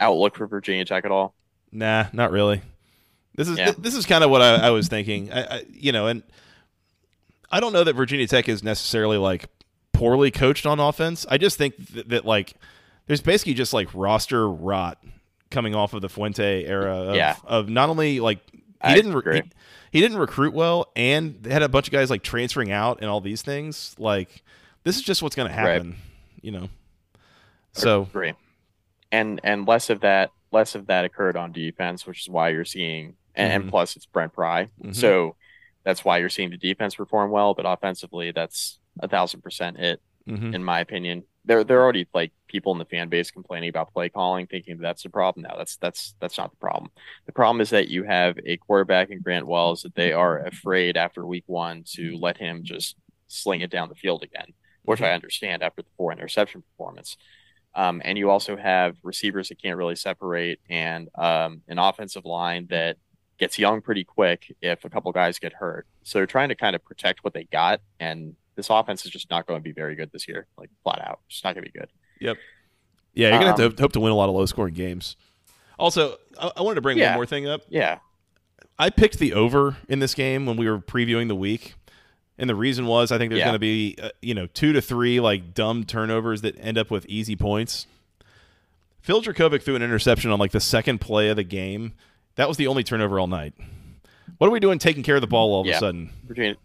outlook 0.00 0.36
for 0.36 0.46
Virginia 0.46 0.84
Tech 0.84 1.04
at 1.04 1.10
all? 1.10 1.34
Nah, 1.72 2.06
not 2.12 2.30
really. 2.30 2.62
This 3.34 3.48
is 3.48 3.58
yeah. 3.58 3.72
this 3.76 3.94
is 3.94 4.06
kind 4.06 4.24
of 4.24 4.30
what 4.30 4.42
I, 4.42 4.68
I 4.68 4.70
was 4.70 4.88
thinking. 4.88 5.32
I, 5.32 5.56
I, 5.56 5.64
you 5.70 5.92
know, 5.92 6.06
and 6.06 6.22
I 7.50 7.60
don't 7.60 7.72
know 7.72 7.84
that 7.84 7.94
Virginia 7.94 8.26
Tech 8.26 8.48
is 8.48 8.62
necessarily 8.62 9.18
like 9.18 9.46
poorly 9.92 10.30
coached 10.30 10.66
on 10.66 10.80
offense. 10.80 11.26
I 11.28 11.38
just 11.38 11.58
think 11.58 11.76
that, 11.94 12.08
that 12.08 12.24
like 12.24 12.54
there's 13.06 13.20
basically 13.20 13.54
just 13.54 13.72
like 13.72 13.88
roster 13.94 14.48
rot 14.48 14.98
coming 15.50 15.74
off 15.74 15.94
of 15.94 16.02
the 16.02 16.08
Fuente 16.08 16.64
era 16.64 16.94
of, 16.94 17.16
yeah. 17.16 17.36
of 17.44 17.68
not 17.68 17.88
only 17.88 18.20
like 18.20 18.40
he 18.84 18.94
didn't 18.94 19.14
re- 19.14 19.42
he, 19.42 19.42
he, 19.92 20.00
didn't 20.00 20.18
recruit 20.18 20.54
well 20.54 20.90
and 20.96 21.38
they 21.42 21.50
had 21.50 21.62
a 21.62 21.68
bunch 21.68 21.88
of 21.88 21.92
guys 21.92 22.10
like 22.10 22.22
transferring 22.22 22.72
out 22.72 22.98
and 23.00 23.08
all 23.08 23.20
these 23.20 23.42
things 23.42 23.94
like 23.98 24.42
this 24.84 24.96
is 24.96 25.02
just 25.02 25.22
what's 25.22 25.34
going 25.34 25.48
to 25.48 25.54
happen 25.54 25.90
right. 25.90 25.98
you 26.42 26.50
know 26.50 26.68
so 27.72 28.02
agree. 28.02 28.32
and 29.12 29.40
and 29.44 29.66
less 29.66 29.88
of 29.88 30.00
that 30.00 30.30
less 30.52 30.74
of 30.74 30.86
that 30.86 31.04
occurred 31.04 31.36
on 31.36 31.52
defense 31.52 32.06
which 32.06 32.22
is 32.22 32.28
why 32.28 32.48
you're 32.50 32.64
seeing 32.64 33.14
and, 33.34 33.50
mm-hmm. 33.50 33.62
and 33.62 33.70
plus 33.70 33.96
it's 33.96 34.06
Brent 34.06 34.32
Pry 34.32 34.64
mm-hmm. 34.64 34.92
so 34.92 35.36
that's 35.86 36.04
why 36.04 36.18
you're 36.18 36.28
seeing 36.28 36.50
the 36.50 36.56
defense 36.58 36.96
perform 36.96 37.30
well. 37.30 37.54
But 37.54 37.64
offensively, 37.64 38.32
that's 38.32 38.80
a 39.00 39.08
thousand 39.08 39.40
percent 39.40 39.78
it, 39.78 40.02
mm-hmm. 40.28 40.52
in 40.52 40.62
my 40.62 40.80
opinion. 40.80 41.22
There, 41.44 41.62
there 41.62 41.78
are 41.78 41.84
already 41.84 42.08
like 42.12 42.32
people 42.48 42.72
in 42.72 42.78
the 42.78 42.84
fan 42.84 43.08
base 43.08 43.30
complaining 43.30 43.68
about 43.68 43.92
play 43.92 44.08
calling, 44.08 44.48
thinking 44.48 44.78
that's 44.78 45.04
the 45.04 45.10
problem. 45.10 45.44
Now, 45.44 45.54
that's 45.56 45.76
that's 45.76 46.14
that's 46.20 46.36
not 46.36 46.50
the 46.50 46.56
problem. 46.56 46.90
The 47.26 47.32
problem 47.32 47.60
is 47.60 47.70
that 47.70 47.88
you 47.88 48.02
have 48.02 48.36
a 48.44 48.56
quarterback 48.56 49.10
in 49.10 49.22
Grant 49.22 49.46
Wells 49.46 49.82
that 49.82 49.94
they 49.94 50.12
are 50.12 50.40
afraid 50.40 50.96
after 50.96 51.24
week 51.24 51.44
one 51.46 51.84
to 51.94 52.18
let 52.18 52.36
him 52.36 52.64
just 52.64 52.96
sling 53.28 53.60
it 53.60 53.70
down 53.70 53.88
the 53.88 53.94
field 53.94 54.24
again, 54.24 54.48
which 54.82 55.00
I 55.00 55.06
mm-hmm. 55.06 55.14
understand 55.14 55.62
after 55.62 55.82
the 55.82 55.88
four 55.96 56.12
interception 56.12 56.62
performance. 56.62 57.16
Um, 57.76 58.02
and 58.04 58.18
you 58.18 58.30
also 58.30 58.56
have 58.56 58.96
receivers 59.04 59.50
that 59.50 59.62
can't 59.62 59.76
really 59.76 59.96
separate 59.96 60.60
and 60.68 61.08
um, 61.14 61.60
an 61.68 61.78
offensive 61.78 62.24
line 62.24 62.66
that 62.70 62.96
gets 63.38 63.58
young 63.58 63.80
pretty 63.80 64.04
quick 64.04 64.54
if 64.62 64.84
a 64.84 64.90
couple 64.90 65.12
guys 65.12 65.38
get 65.38 65.52
hurt. 65.52 65.86
So 66.02 66.18
they're 66.18 66.26
trying 66.26 66.48
to 66.48 66.54
kind 66.54 66.74
of 66.74 66.84
protect 66.84 67.24
what 67.24 67.34
they 67.34 67.44
got, 67.44 67.80
and 68.00 68.34
this 68.54 68.70
offense 68.70 69.04
is 69.04 69.10
just 69.10 69.30
not 69.30 69.46
going 69.46 69.60
to 69.60 69.62
be 69.62 69.72
very 69.72 69.94
good 69.94 70.10
this 70.12 70.26
year, 70.26 70.46
like 70.56 70.70
flat 70.82 71.00
out. 71.00 71.20
It's 71.28 71.44
not 71.44 71.54
going 71.54 71.64
to 71.64 71.72
be 71.72 71.78
good. 71.78 71.88
Yep. 72.20 72.38
Yeah, 73.14 73.30
you're 73.30 73.38
gonna 73.38 73.52
um, 73.52 73.60
have 73.60 73.76
to 73.76 73.82
hope 73.82 73.92
to 73.92 74.00
win 74.00 74.12
a 74.12 74.14
lot 74.14 74.28
of 74.28 74.34
low 74.34 74.44
scoring 74.44 74.74
games. 74.74 75.16
Also, 75.78 76.16
I, 76.38 76.50
I 76.58 76.62
wanted 76.62 76.76
to 76.76 76.80
bring 76.82 76.98
yeah, 76.98 77.10
one 77.10 77.14
more 77.16 77.26
thing 77.26 77.48
up. 77.48 77.62
Yeah. 77.68 77.98
I 78.78 78.90
picked 78.90 79.18
the 79.18 79.32
over 79.32 79.76
in 79.88 80.00
this 80.00 80.14
game 80.14 80.44
when 80.44 80.56
we 80.56 80.68
were 80.68 80.78
previewing 80.78 81.28
the 81.28 81.34
week. 81.34 81.74
And 82.38 82.50
the 82.50 82.54
reason 82.54 82.86
was 82.86 83.10
I 83.10 83.18
think 83.18 83.30
there's 83.30 83.40
yeah. 83.40 83.46
going 83.46 83.54
to 83.54 83.58
be, 83.58 83.96
uh, 84.02 84.10
you 84.20 84.34
know, 84.34 84.46
two 84.46 84.74
to 84.74 84.82
three 84.82 85.20
like 85.20 85.54
dumb 85.54 85.84
turnovers 85.84 86.42
that 86.42 86.58
end 86.60 86.76
up 86.76 86.90
with 86.90 87.06
easy 87.06 87.36
points. 87.36 87.86
Phil 89.00 89.22
Jurkovec 89.22 89.62
threw 89.62 89.76
an 89.76 89.82
interception 89.82 90.30
on 90.30 90.38
like 90.38 90.50
the 90.50 90.60
second 90.60 91.00
play 91.00 91.30
of 91.30 91.36
the 91.36 91.44
game 91.44 91.94
that 92.36 92.48
was 92.48 92.56
the 92.56 92.66
only 92.66 92.84
turnover 92.84 93.18
all 93.18 93.26
night. 93.26 93.54
What 94.38 94.46
are 94.46 94.50
we 94.50 94.60
doing 94.60 94.78
taking 94.78 95.02
care 95.02 95.16
of 95.16 95.20
the 95.20 95.26
ball 95.26 95.52
all 95.52 95.60
of 95.62 95.66
yeah. 95.66 95.76
a 95.76 95.80
sudden? 95.80 96.10
Virginia. 96.24 96.56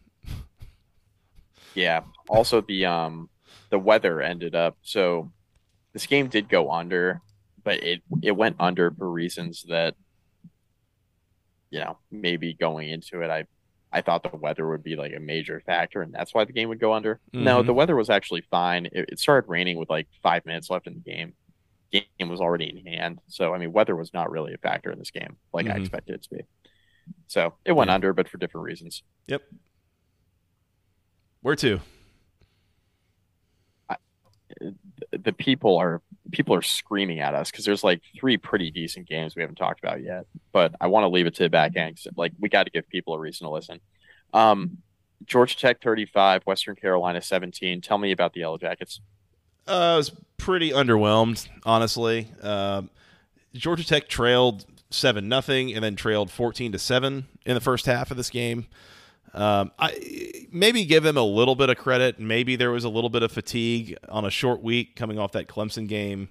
Yeah. 1.74 2.02
Also 2.30 2.62
the 2.62 2.86
um 2.86 3.30
the 3.70 3.80
weather 3.80 4.22
ended 4.22 4.56
up 4.56 4.78
so 4.82 5.32
this 5.94 6.06
game 6.06 6.28
did 6.28 6.50
go 6.50 6.72
under, 6.72 7.22
but 7.64 7.82
it 7.84 8.02
it 8.22 8.32
went 8.32 8.58
under 8.60 8.92
for 8.92 9.10
reasons 9.10 9.66
that 9.70 9.96
you 11.70 11.80
know, 11.80 11.98
maybe 12.12 12.54
going 12.54 12.90
into 12.90 13.22
it 13.22 13.30
I 13.30 13.46
I 13.94 14.02
thought 14.02 14.24
the 14.24 14.38
weather 14.38 14.68
would 14.70 14.84
be 14.84 14.96
like 14.96 15.14
a 15.16 15.20
major 15.20 15.62
factor 15.66 16.02
and 16.02 16.14
that's 16.14 16.34
why 16.34 16.44
the 16.44 16.54
game 16.54 16.68
would 16.70 16.80
go 16.80 16.94
under. 16.94 17.16
Mm-hmm. 17.34 17.44
No, 17.46 17.64
the 17.64 17.74
weather 17.74 17.96
was 17.96 18.10
actually 18.10 18.42
fine. 18.52 18.88
It, 18.88 19.10
it 19.10 19.20
started 19.20 19.50
raining 19.50 19.78
with 19.78 19.90
like 19.90 20.08
5 20.24 20.46
minutes 20.46 20.70
left 20.70 20.88
in 20.88 20.94
the 20.94 21.12
game 21.12 21.34
game 21.91 22.30
was 22.30 22.41
already 22.41 22.69
in 22.69 22.86
hand. 22.86 23.19
So 23.27 23.54
I 23.54 23.58
mean, 23.58 23.71
weather 23.71 23.95
was 23.95 24.13
not 24.13 24.32
really 24.32 24.54
a 24.54 24.58
factor 24.58 24.91
in 24.91 24.99
this 24.99 25.12
game, 25.12 25.38
like 25.54 25.65
mm-hmm. 25.65 25.77
I 25.77 25.80
expected 25.80 26.15
it 26.15 26.23
to 26.23 26.30
be. 26.30 26.41
So 27.27 27.56
it 27.65 27.73
went 27.73 27.89
yeah. 27.89 27.95
under, 27.95 28.13
but 28.13 28.30
for 28.30 28.38
different 28.38 28.65
reasons. 28.65 29.04
Yep. 29.27 29.41
Where 31.41 31.56
to? 31.56 31.82
the 35.12 35.34
people 35.34 35.77
are 35.77 36.01
people 36.32 36.56
are 36.56 36.62
screaming 36.62 37.19
at 37.19 37.34
us 37.34 37.51
because 37.51 37.65
there's 37.65 37.84
like 37.84 38.01
three 38.17 38.38
pretty 38.38 38.71
decent 38.71 39.08
games 39.08 39.36
we 39.36 39.41
haven't 39.41 39.56
talked 39.56 39.84
about 39.84 40.01
yet. 40.04 40.25
But 40.51 40.75
I 40.80 40.88
want 40.88 41.04
to 41.04 41.10
leave 41.10 41.27
it 41.27 41.36
to 41.36 41.43
the 41.43 41.49
back 41.49 41.75
end. 41.75 41.99
Like 42.15 42.34
we 42.39 42.49
got 42.49 42.63
to 42.63 42.71
give 42.71 42.88
people 42.88 43.13
a 43.13 43.19
reason 43.19 43.45
to 43.45 43.51
listen. 43.51 43.80
Um, 44.34 44.77
Georgia 45.25 45.58
Tech 45.58 45.82
35, 45.82 46.43
Western 46.45 46.75
Carolina 46.75 47.21
17. 47.21 47.82
Tell 47.82 47.97
me 47.97 48.12
about 48.12 48.34
the 48.34 48.39
Yellow 48.41 48.58
Jackets. 48.58 49.01
Uh, 49.67 49.93
I 49.93 49.97
was 49.97 50.12
pretty 50.38 50.71
underwhelmed, 50.71 51.47
honestly. 51.65 52.28
Uh, 52.41 52.84
Georgia 53.54 53.86
Tech 53.86 54.08
trailed 54.08 54.65
seven 54.89 55.30
nothing, 55.30 55.74
and 55.74 55.84
then 55.84 55.95
trailed 55.95 56.32
fourteen 56.32 56.71
to 56.71 56.80
seven 56.80 57.28
in 57.45 57.54
the 57.56 57.62
first 57.62 57.86
half 57.86 58.12
of 58.12 58.17
this 58.17 58.30
game. 58.30 58.67
Um, 59.34 59.71
I 59.80 60.47
maybe 60.52 60.84
give 60.84 61.04
them 61.04 61.15
a 61.15 61.24
little 61.24 61.56
bit 61.56 61.69
of 61.69 61.78
credit. 61.78 62.19
Maybe 62.19 62.58
there 62.58 62.71
was 62.71 62.84
a 62.84 62.89
little 62.89 63.10
bit 63.10 63.24
of 63.24 63.32
fatigue 63.32 63.97
on 64.10 64.26
a 64.26 64.30
short 64.30 64.62
week 64.62 64.95
coming 64.95 65.17
off 65.17 65.32
that 65.34 65.47
Clemson 65.47 65.88
game, 65.88 66.28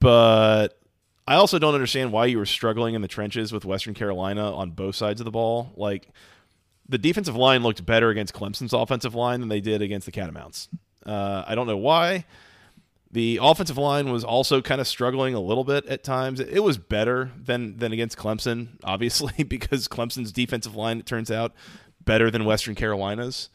but 0.00 0.78
I 1.26 1.34
also 1.34 1.58
don't 1.58 1.74
understand 1.74 2.10
why 2.10 2.24
you 2.24 2.38
were 2.38 2.46
struggling 2.46 2.94
in 2.94 3.02
the 3.02 3.08
trenches 3.08 3.52
with 3.52 3.66
Western 3.66 3.92
Carolina 3.92 4.54
on 4.54 4.70
both 4.70 4.96
sides 4.96 5.20
of 5.20 5.26
the 5.26 5.30
ball. 5.30 5.72
Like 5.76 6.08
the 6.88 6.96
defensive 6.96 7.36
line 7.36 7.62
looked 7.62 7.84
better 7.84 8.08
against 8.08 8.32
Clemson's 8.32 8.72
offensive 8.72 9.14
line 9.14 9.40
than 9.40 9.50
they 9.50 9.60
did 9.60 9.82
against 9.82 10.06
the 10.06 10.12
Catamounts. 10.12 10.68
Uh, 11.04 11.44
I 11.46 11.54
don't 11.54 11.66
know 11.66 11.76
why. 11.76 12.24
The 13.10 13.38
offensive 13.40 13.78
line 13.78 14.12
was 14.12 14.22
also 14.22 14.60
kind 14.60 14.80
of 14.80 14.86
struggling 14.86 15.34
a 15.34 15.40
little 15.40 15.64
bit 15.64 15.86
at 15.86 16.04
times. 16.04 16.40
It 16.40 16.62
was 16.62 16.76
better 16.76 17.32
than 17.42 17.78
than 17.78 17.92
against 17.92 18.18
Clemson, 18.18 18.78
obviously, 18.84 19.42
because 19.44 19.88
Clemson's 19.88 20.30
defensive 20.30 20.74
line, 20.74 20.98
it 20.98 21.06
turns 21.06 21.30
out, 21.30 21.54
better 22.04 22.30
than 22.30 22.44
Western 22.44 22.74
Carolina's. 22.74 23.48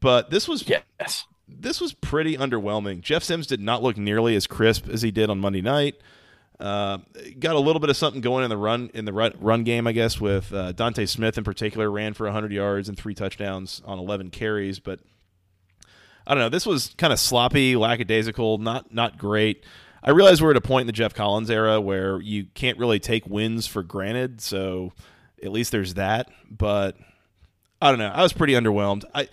But 0.00 0.30
this 0.30 0.48
was 0.48 0.68
yes. 0.68 1.26
this 1.48 1.80
was 1.80 1.92
pretty 1.92 2.36
underwhelming. 2.36 3.00
Jeff 3.00 3.22
Sims 3.22 3.46
did 3.46 3.60
not 3.60 3.82
look 3.82 3.96
nearly 3.96 4.34
as 4.34 4.46
crisp 4.46 4.88
as 4.88 5.02
he 5.02 5.12
did 5.12 5.30
on 5.30 5.38
Monday 5.38 5.62
night. 5.62 5.94
Uh, 6.58 6.98
got 7.38 7.56
a 7.56 7.58
little 7.58 7.80
bit 7.80 7.90
of 7.90 7.96
something 7.96 8.20
going 8.20 8.44
in 8.44 8.50
the 8.50 8.56
run 8.56 8.90
in 8.94 9.04
the 9.04 9.12
run, 9.12 9.32
run 9.38 9.64
game, 9.64 9.86
I 9.86 9.92
guess, 9.92 10.20
with 10.20 10.52
uh, 10.52 10.72
Dontae 10.72 11.08
Smith 11.08 11.36
in 11.36 11.44
particular 11.44 11.90
ran 11.90 12.14
for 12.14 12.24
100 12.24 12.52
yards 12.52 12.88
and 12.88 12.96
three 12.96 13.14
touchdowns 13.14 13.82
on 13.84 13.98
11 13.98 14.30
carries. 14.30 14.78
But 14.78 15.00
I 16.26 16.34
don't 16.34 16.42
know. 16.42 16.48
This 16.48 16.66
was 16.66 16.94
kind 16.96 17.12
of 17.12 17.20
sloppy, 17.20 17.76
lackadaisical, 17.76 18.58
not 18.58 18.92
not 18.92 19.18
great. 19.18 19.64
I 20.02 20.10
realize 20.10 20.42
we're 20.42 20.50
at 20.50 20.56
a 20.56 20.60
point 20.60 20.82
in 20.82 20.86
the 20.86 20.92
Geoff 20.92 21.14
Collins 21.14 21.50
era 21.50 21.80
where 21.80 22.20
you 22.20 22.46
can't 22.54 22.78
really 22.78 23.00
take 23.00 23.26
wins 23.26 23.66
for 23.66 23.82
granted. 23.82 24.40
So 24.42 24.92
at 25.42 25.50
least 25.50 25.72
there's 25.72 25.94
that. 25.94 26.28
But 26.50 26.96
I 27.80 27.90
don't 27.90 27.98
know. 27.98 28.08
I 28.08 28.22
was 28.22 28.32
pretty 28.32 28.52
underwhelmed. 28.52 29.04
I 29.14 29.28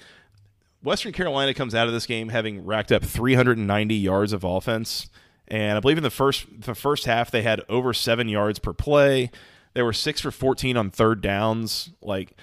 Western 0.84 1.12
Carolina 1.12 1.54
comes 1.54 1.76
out 1.76 1.88
of 1.88 1.94
this 1.94 2.06
game 2.06 2.30
having 2.30 2.66
racked 2.66 2.92
up 2.92 3.04
390 3.04 3.96
yards 3.96 4.34
of 4.34 4.44
offense, 4.44 5.10
and 5.48 5.78
I 5.78 5.80
believe 5.80 5.98
in 5.98 6.04
the 6.04 6.10
first 6.10 6.48
the 6.62 6.76
first 6.76 7.06
half 7.06 7.32
they 7.32 7.44
had 7.44 7.62
over 7.70 7.94
seven 7.94 8.28
yards 8.30 8.60
per 8.60 8.74
play. 8.74 9.30
They 9.74 9.82
were 9.82 9.94
six 9.94 10.20
for 10.20 10.32
14 10.32 10.76
on 10.76 10.90
third 10.90 11.22
downs. 11.22 11.92
Like 12.02 12.36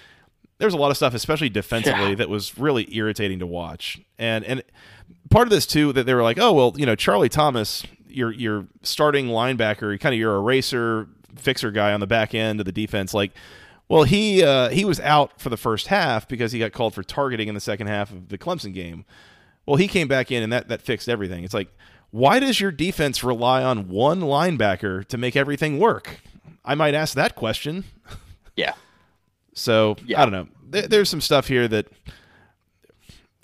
there's 0.59 0.75
a 0.75 0.77
lot 0.77 0.91
of 0.91 0.97
stuff, 0.97 1.15
especially 1.15 1.49
defensively, 1.49 2.11
yeah. 2.11 2.15
that 2.17 2.29
was 2.29 2.59
really 2.59 2.95
irritating 2.95 3.39
to 3.39 3.47
watch. 3.47 4.01
And 4.19 4.45
and 4.45 4.63
part 5.31 5.47
of 5.47 5.51
this 5.51 5.67
too 5.67 5.93
that 5.93 6.05
they 6.05 6.15
were 6.15 6.23
like, 6.23 6.39
oh 6.39 6.53
well, 6.53 6.75
you 6.77 6.87
know, 6.87 6.95
Charlie 6.95 7.29
Thomas, 7.29 7.85
your 8.09 8.33
your 8.33 8.67
starting 8.83 9.27
linebacker, 9.27 9.99
kind 10.01 10.15
of 10.15 10.19
your 10.19 10.37
eraser 10.37 11.09
fixer 11.37 11.71
guy 11.71 11.93
on 11.93 12.01
the 12.01 12.07
back 12.07 12.35
end 12.35 12.61
of 12.61 12.67
the 12.67 12.73
defense, 12.73 13.15
like 13.15 13.33
well, 13.89 14.03
he 14.03 14.43
uh, 14.45 14.69
he 14.69 14.85
was 14.85 15.01
out 15.01 15.41
for 15.41 15.49
the 15.49 15.57
first 15.57 15.87
half 15.87 16.29
because 16.29 16.53
he 16.53 16.59
got 16.59 16.73
called 16.73 16.95
for 16.95 17.03
targeting 17.03 17.49
in 17.49 17.55
the 17.55 17.61
second 17.61 17.87
half 17.87 18.11
of 18.11 18.29
the 18.29 18.37
Clemson 18.37 18.75
game. 18.75 19.05
Well, 19.65 19.77
he 19.77 19.89
came 19.89 20.09
back 20.09 20.31
in 20.31 20.43
and 20.43 20.53
that 20.53 20.69
that 20.69 20.83
fixed 20.83 21.09
everything. 21.09 21.45
It's 21.45 21.55
like, 21.55 21.69
why 22.11 22.39
does 22.39 22.61
your 22.61 22.71
defense 22.71 23.25
rely 23.25 23.63
on 23.63 23.89
one 23.89 24.21
linebacker 24.21 25.07
to 25.07 25.17
make 25.17 25.37
everything 25.37 25.79
work? 25.79 26.21
I 26.65 26.75
might 26.75 26.95
ask 26.95 27.15
that 27.15 27.35
question. 27.35 27.85
Yeah. 28.57 28.75
So 29.59 29.97
yeah. 30.05 30.23
I 30.23 30.25
don't 30.25 30.33
know. 30.33 30.49
There, 30.71 30.89
there's 30.89 31.09
some 31.09 31.21
stuff 31.21 31.49
here 31.49 31.67
that, 31.69 31.87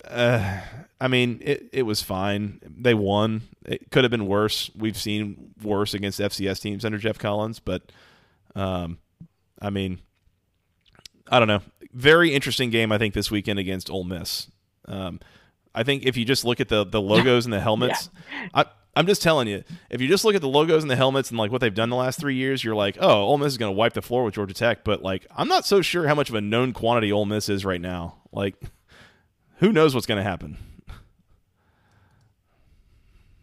uh, 0.07 0.61
I 0.99 1.07
mean, 1.07 1.39
it 1.41 1.69
it 1.73 1.83
was 1.83 2.01
fine. 2.01 2.59
They 2.65 2.93
won. 2.93 3.41
It 3.65 3.91
could 3.91 4.03
have 4.03 4.11
been 4.11 4.27
worse. 4.27 4.71
We've 4.75 4.97
seen 4.97 5.53
worse 5.61 5.93
against 5.93 6.19
FCS 6.19 6.61
teams 6.61 6.85
under 6.85 6.97
Geoff 6.97 7.17
Collins, 7.19 7.59
but, 7.59 7.91
um, 8.55 8.99
I 9.61 9.69
mean 9.69 9.99
I 11.29 11.39
don't 11.39 11.47
know. 11.47 11.61
Very 11.93 12.33
interesting 12.33 12.69
game, 12.69 12.91
I 12.91 12.97
think, 12.97 13.13
this 13.13 13.31
weekend 13.31 13.59
against 13.59 13.89
Ole 13.89 14.03
Miss. 14.03 14.49
Um, 14.87 15.19
I 15.73 15.83
think 15.83 16.05
if 16.05 16.17
you 16.17 16.25
just 16.25 16.45
look 16.45 16.59
at 16.59 16.69
the 16.69 16.85
the 16.85 17.01
logos 17.01 17.45
and 17.45 17.53
the 17.53 17.59
helmets, 17.61 18.09
yeah. 18.31 18.47
I, 18.53 18.65
I'm 18.95 19.07
just 19.07 19.21
telling 19.21 19.47
you, 19.47 19.63
if 19.89 20.01
you 20.01 20.07
just 20.07 20.23
look 20.23 20.35
at 20.35 20.41
the 20.41 20.47
logos 20.47 20.83
and 20.83 20.89
the 20.89 20.95
helmets 20.95 21.29
and 21.29 21.37
like 21.37 21.51
what 21.51 21.59
they've 21.59 21.73
done 21.73 21.89
the 21.89 21.97
last 21.97 22.19
three 22.19 22.35
years, 22.35 22.63
you're 22.63 22.75
like, 22.75 22.97
oh, 22.99 23.23
Ole 23.23 23.37
Miss 23.37 23.53
is 23.53 23.57
going 23.57 23.73
to 23.73 23.77
wipe 23.77 23.93
the 23.93 24.01
floor 24.01 24.23
with 24.23 24.35
Georgia 24.35 24.53
Tech. 24.53 24.83
But 24.83 25.03
like, 25.03 25.27
I'm 25.35 25.49
not 25.49 25.65
so 25.65 25.81
sure 25.81 26.07
how 26.07 26.15
much 26.15 26.29
of 26.29 26.35
a 26.35 26.41
known 26.41 26.71
quantity 26.71 27.11
Ole 27.11 27.25
Miss 27.25 27.49
is 27.49 27.65
right 27.65 27.81
now. 27.81 28.21
Like, 28.31 28.55
who 29.57 29.73
knows 29.73 29.93
what's 29.93 30.07
going 30.07 30.17
to 30.17 30.23
happen? 30.23 30.57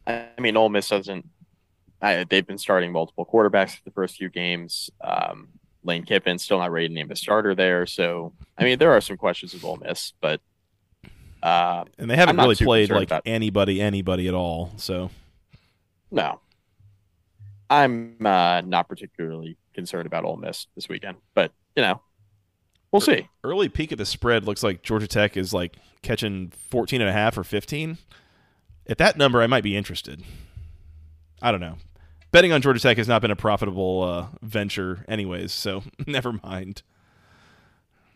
I 0.06 0.28
mean, 0.40 0.56
Ole 0.56 0.70
Miss 0.70 0.88
doesn't. 0.88 1.28
I, 2.00 2.24
they've 2.24 2.46
been 2.46 2.58
starting 2.58 2.90
multiple 2.90 3.24
quarterbacks 3.24 3.76
for 3.76 3.84
the 3.84 3.92
first 3.92 4.16
few 4.16 4.28
games. 4.28 4.90
Um, 5.02 5.48
Lane 5.84 6.04
Kiffin 6.04 6.38
still 6.38 6.58
not 6.58 6.72
ready 6.72 6.88
to 6.88 6.94
name 6.94 7.10
a 7.10 7.16
starter 7.16 7.54
there. 7.54 7.86
So 7.86 8.32
I 8.56 8.64
mean, 8.64 8.78
there 8.78 8.92
are 8.92 9.00
some 9.00 9.16
questions 9.16 9.52
with 9.52 9.64
Ole 9.64 9.76
Miss, 9.76 10.12
but 10.20 10.40
uh, 11.42 11.84
and 11.98 12.10
they 12.10 12.16
haven't 12.16 12.36
really 12.36 12.54
played 12.54 12.90
like 12.90 13.12
anybody, 13.24 13.80
anybody 13.80 14.28
at 14.28 14.34
all. 14.34 14.72
So 14.76 15.10
no, 16.12 16.40
I'm 17.68 18.24
uh, 18.24 18.60
not 18.60 18.88
particularly 18.88 19.56
concerned 19.74 20.06
about 20.06 20.24
Ole 20.24 20.36
Miss 20.36 20.66
this 20.74 20.88
weekend, 20.88 21.16
but 21.34 21.52
you 21.74 21.82
know, 21.82 22.00
we'll 22.92 23.00
see. 23.00 23.28
Early 23.42 23.68
peak 23.68 23.90
of 23.90 23.98
the 23.98 24.06
spread 24.06 24.44
looks 24.44 24.62
like 24.62 24.82
Georgia 24.82 25.08
Tech 25.08 25.36
is 25.36 25.52
like 25.52 25.76
catching 26.02 26.52
14 26.70 27.00
and 27.00 27.10
a 27.10 27.12
half 27.12 27.36
or 27.36 27.44
15. 27.44 27.98
At 28.88 28.98
that 28.98 29.16
number, 29.16 29.42
I 29.42 29.46
might 29.46 29.64
be 29.64 29.76
interested. 29.76 30.22
I 31.40 31.50
don't 31.50 31.60
know 31.60 31.78
betting 32.32 32.50
on 32.50 32.60
Georgia 32.60 32.80
Tech 32.80 32.96
has 32.96 33.06
not 33.06 33.22
been 33.22 33.30
a 33.30 33.36
profitable 33.36 34.02
uh, 34.02 34.26
venture, 34.42 35.04
anyways. 35.06 35.52
So 35.52 35.84
never 36.06 36.32
mind. 36.32 36.82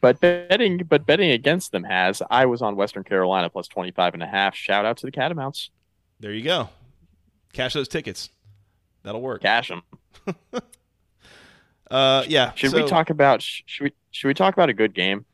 But 0.00 0.20
betting, 0.20 0.82
but 0.88 1.06
betting 1.06 1.30
against 1.30 1.72
them 1.72 1.84
has. 1.84 2.20
I 2.30 2.46
was 2.46 2.62
on 2.62 2.76
Western 2.76 3.04
Carolina 3.04 3.48
plus 3.48 3.68
25 3.68 4.14
and 4.14 4.22
a 4.22 4.26
half. 4.26 4.54
Shout 4.54 4.84
out 4.84 4.96
to 4.98 5.06
the 5.06 5.12
Catamounts. 5.12 5.70
There 6.18 6.32
you 6.32 6.42
go. 6.42 6.70
Cash 7.56 7.72
those 7.72 7.88
tickets. 7.88 8.28
That'll 9.02 9.22
work. 9.22 9.40
Cash 9.40 9.68
them. 9.68 9.82
uh, 11.90 12.24
yeah. 12.28 12.52
Should 12.54 12.72
so, 12.72 12.82
we 12.82 12.88
talk 12.88 13.08
about? 13.08 13.40
Should 13.40 13.84
we? 13.84 13.92
Should 14.10 14.28
we 14.28 14.34
talk 14.34 14.52
about 14.52 14.68
a 14.68 14.74
good 14.74 14.94
game? 14.94 15.24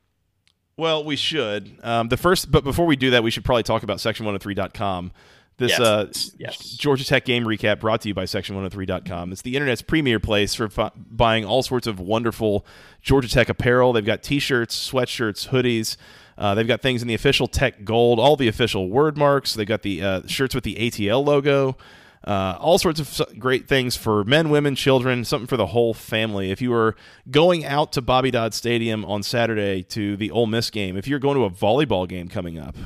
Well, 0.76 1.04
we 1.04 1.16
should. 1.16 1.78
Um, 1.82 2.08
the 2.08 2.16
first, 2.16 2.50
but 2.50 2.62
before 2.62 2.87
we 2.87 2.94
do 2.94 3.11
that, 3.11 3.24
we 3.24 3.30
should 3.30 3.44
probably 3.44 3.64
talk 3.64 3.82
about 3.82 3.98
section103.com. 3.98 5.12
This 5.58 5.72
yes. 5.72 5.80
Uh, 5.80 6.12
yes. 6.38 6.58
Georgia 6.58 7.04
Tech 7.04 7.24
game 7.24 7.44
recap 7.44 7.80
brought 7.80 8.00
to 8.02 8.08
you 8.08 8.14
by 8.14 8.24
Section103.com. 8.24 9.32
It's 9.32 9.42
the 9.42 9.54
internet's 9.54 9.82
premier 9.82 10.18
place 10.18 10.54
for 10.54 10.68
buying 10.96 11.44
all 11.44 11.62
sorts 11.62 11.87
of 11.87 12.00
wonderful 12.00 12.64
Georgia 13.02 13.28
Tech 13.28 13.48
apparel. 13.48 13.92
They've 13.92 14.04
got 14.04 14.22
T-shirts, 14.22 14.90
sweatshirts, 14.90 15.48
hoodies. 15.48 15.96
Uh, 16.38 16.54
they've 16.54 16.66
got 16.66 16.80
things 16.80 17.02
in 17.02 17.08
the 17.08 17.14
official 17.14 17.46
Tech 17.46 17.85
gold, 17.85 18.18
all 18.18 18.37
the 18.37 18.48
official 18.48 18.88
word 18.88 19.18
marks. 19.18 19.54
They've 19.54 19.66
got 19.66 19.82
the 19.82 20.02
uh, 20.02 20.22
shirts 20.26 20.54
with 20.54 20.64
the 20.64 20.76
ATL 20.76 21.24
logo. 21.24 21.76
Uh, 22.24 22.56
all 22.61 22.78
sorts 22.78 23.00
of 23.00 23.38
great 23.38 23.66
things 23.66 23.96
for 23.96 24.24
men, 24.24 24.48
women, 24.48 24.74
children, 24.76 25.24
something 25.24 25.46
for 25.46 25.56
the 25.56 25.66
whole 25.66 25.92
family. 25.92 26.50
If 26.50 26.62
you 26.62 26.72
are 26.72 26.94
going 27.30 27.64
out 27.64 27.92
to 27.92 28.02
Bobby 28.02 28.30
Dodd 28.30 28.54
Stadium 28.54 29.04
on 29.04 29.22
Saturday 29.22 29.82
to 29.85 30.16
the 30.16 30.30
Ole 30.30 30.46
Miss 30.46 30.70
game, 30.70 30.96
if 30.96 31.08
you're 31.08 31.18
going 31.18 31.37
to 31.37 31.44
a 31.44 31.50
volleyball 31.50 32.08
game 32.08 32.28
coming 32.28 32.58
up, 32.58 32.76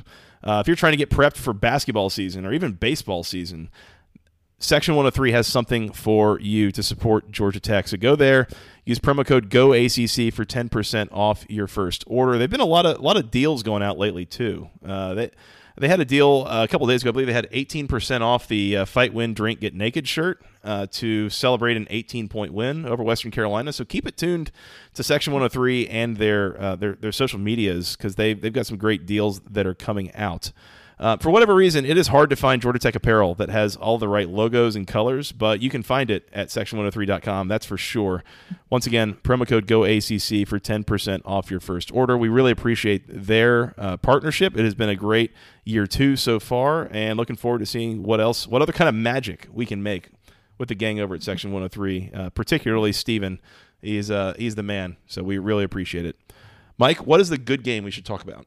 uh, 0.42 0.60
if 0.60 0.66
you're 0.66 0.76
trying 0.76 0.92
to 0.92 0.96
get 0.96 1.10
prepped 1.10 1.36
for 1.36 1.52
basketball 1.52 2.08
season 2.08 2.46
or 2.46 2.52
even 2.52 2.72
baseball 2.72 3.22
season, 3.22 3.68
Section 4.58 4.94
103 4.94 5.32
has 5.32 5.46
something 5.46 5.92
for 5.92 6.40
you 6.40 6.72
to 6.72 6.82
support 6.82 7.30
Georgia 7.30 7.60
Tech. 7.60 7.88
So 7.88 7.98
go 7.98 8.16
there, 8.16 8.48
use 8.86 8.98
promo 8.98 9.26
code 9.26 9.50
GOACC 9.50 10.32
for 10.32 10.46
10% 10.46 11.08
off 11.12 11.44
your 11.50 11.66
first 11.66 12.04
order. 12.06 12.38
They've 12.38 12.48
been 12.48 12.60
a 12.60 12.64
lot 12.64 12.86
of 12.86 12.98
a 12.98 13.02
lot 13.02 13.18
of 13.18 13.30
deals 13.30 13.62
going 13.62 13.82
out 13.82 13.98
lately 13.98 14.24
too. 14.24 14.70
Uh, 14.84 15.12
they 15.12 15.30
they 15.78 15.88
had 15.88 16.00
a 16.00 16.04
deal 16.04 16.46
uh, 16.48 16.64
a 16.64 16.68
couple 16.68 16.86
days 16.86 17.02
ago. 17.02 17.10
I 17.10 17.12
believe 17.12 17.26
they 17.26 17.32
had 17.32 17.50
18% 17.50 18.20
off 18.20 18.48
the 18.48 18.78
uh, 18.78 18.84
Fight, 18.84 19.12
Win, 19.12 19.34
Drink, 19.34 19.60
Get 19.60 19.74
Naked 19.74 20.08
shirt 20.08 20.42
uh, 20.64 20.86
to 20.92 21.28
celebrate 21.30 21.76
an 21.76 21.86
18 21.90 22.28
point 22.28 22.52
win 22.52 22.86
over 22.86 23.02
Western 23.02 23.30
Carolina. 23.30 23.72
So 23.72 23.84
keep 23.84 24.06
it 24.06 24.16
tuned 24.16 24.50
to 24.94 25.02
Section 25.02 25.32
103 25.32 25.88
and 25.88 26.16
their 26.16 26.60
uh, 26.60 26.76
their, 26.76 26.94
their 26.94 27.12
social 27.12 27.38
medias 27.38 27.96
because 27.96 28.16
they 28.16 28.34
they've 28.34 28.52
got 28.52 28.66
some 28.66 28.76
great 28.78 29.06
deals 29.06 29.40
that 29.40 29.66
are 29.66 29.74
coming 29.74 30.14
out. 30.14 30.52
Uh, 30.98 31.16
for 31.18 31.28
whatever 31.28 31.54
reason, 31.54 31.84
it 31.84 31.98
is 31.98 32.08
hard 32.08 32.30
to 32.30 32.36
find 32.36 32.62
Georgia 32.62 32.78
Tech 32.78 32.94
apparel 32.94 33.34
that 33.34 33.50
has 33.50 33.76
all 33.76 33.98
the 33.98 34.08
right 34.08 34.28
logos 34.30 34.74
and 34.74 34.86
colors, 34.86 35.30
but 35.30 35.60
you 35.60 35.68
can 35.68 35.82
find 35.82 36.10
it 36.10 36.26
at 36.32 36.48
section103.com. 36.48 37.48
That's 37.48 37.66
for 37.66 37.76
sure. 37.76 38.24
Once 38.70 38.86
again, 38.86 39.14
promo 39.22 39.46
code 39.46 39.66
GOACC 39.66 40.48
for 40.48 40.58
10% 40.58 41.20
off 41.26 41.50
your 41.50 41.60
first 41.60 41.92
order. 41.92 42.16
We 42.16 42.30
really 42.30 42.50
appreciate 42.50 43.04
their 43.08 43.74
uh, 43.76 43.98
partnership. 43.98 44.56
It 44.56 44.64
has 44.64 44.74
been 44.74 44.88
a 44.88 44.96
great 44.96 45.32
year 45.64 45.86
two 45.86 46.16
so 46.16 46.40
far, 46.40 46.88
and 46.90 47.18
looking 47.18 47.36
forward 47.36 47.58
to 47.58 47.66
seeing 47.66 48.02
what 48.02 48.18
else, 48.18 48.46
what 48.46 48.62
other 48.62 48.72
kind 48.72 48.88
of 48.88 48.94
magic 48.94 49.48
we 49.52 49.66
can 49.66 49.82
make 49.82 50.08
with 50.56 50.68
the 50.68 50.74
gang 50.74 50.98
over 50.98 51.14
at 51.14 51.22
Section 51.22 51.52
103, 51.52 52.10
uh, 52.14 52.30
particularly 52.30 52.92
Steven. 52.92 53.38
He's, 53.82 54.10
uh, 54.10 54.32
he's 54.38 54.54
the 54.54 54.62
man, 54.62 54.96
so 55.06 55.22
we 55.22 55.36
really 55.36 55.64
appreciate 55.64 56.06
it. 56.06 56.16
Mike, 56.78 57.06
what 57.06 57.20
is 57.20 57.28
the 57.28 57.36
good 57.36 57.62
game 57.62 57.84
we 57.84 57.90
should 57.90 58.06
talk 58.06 58.22
about? 58.22 58.46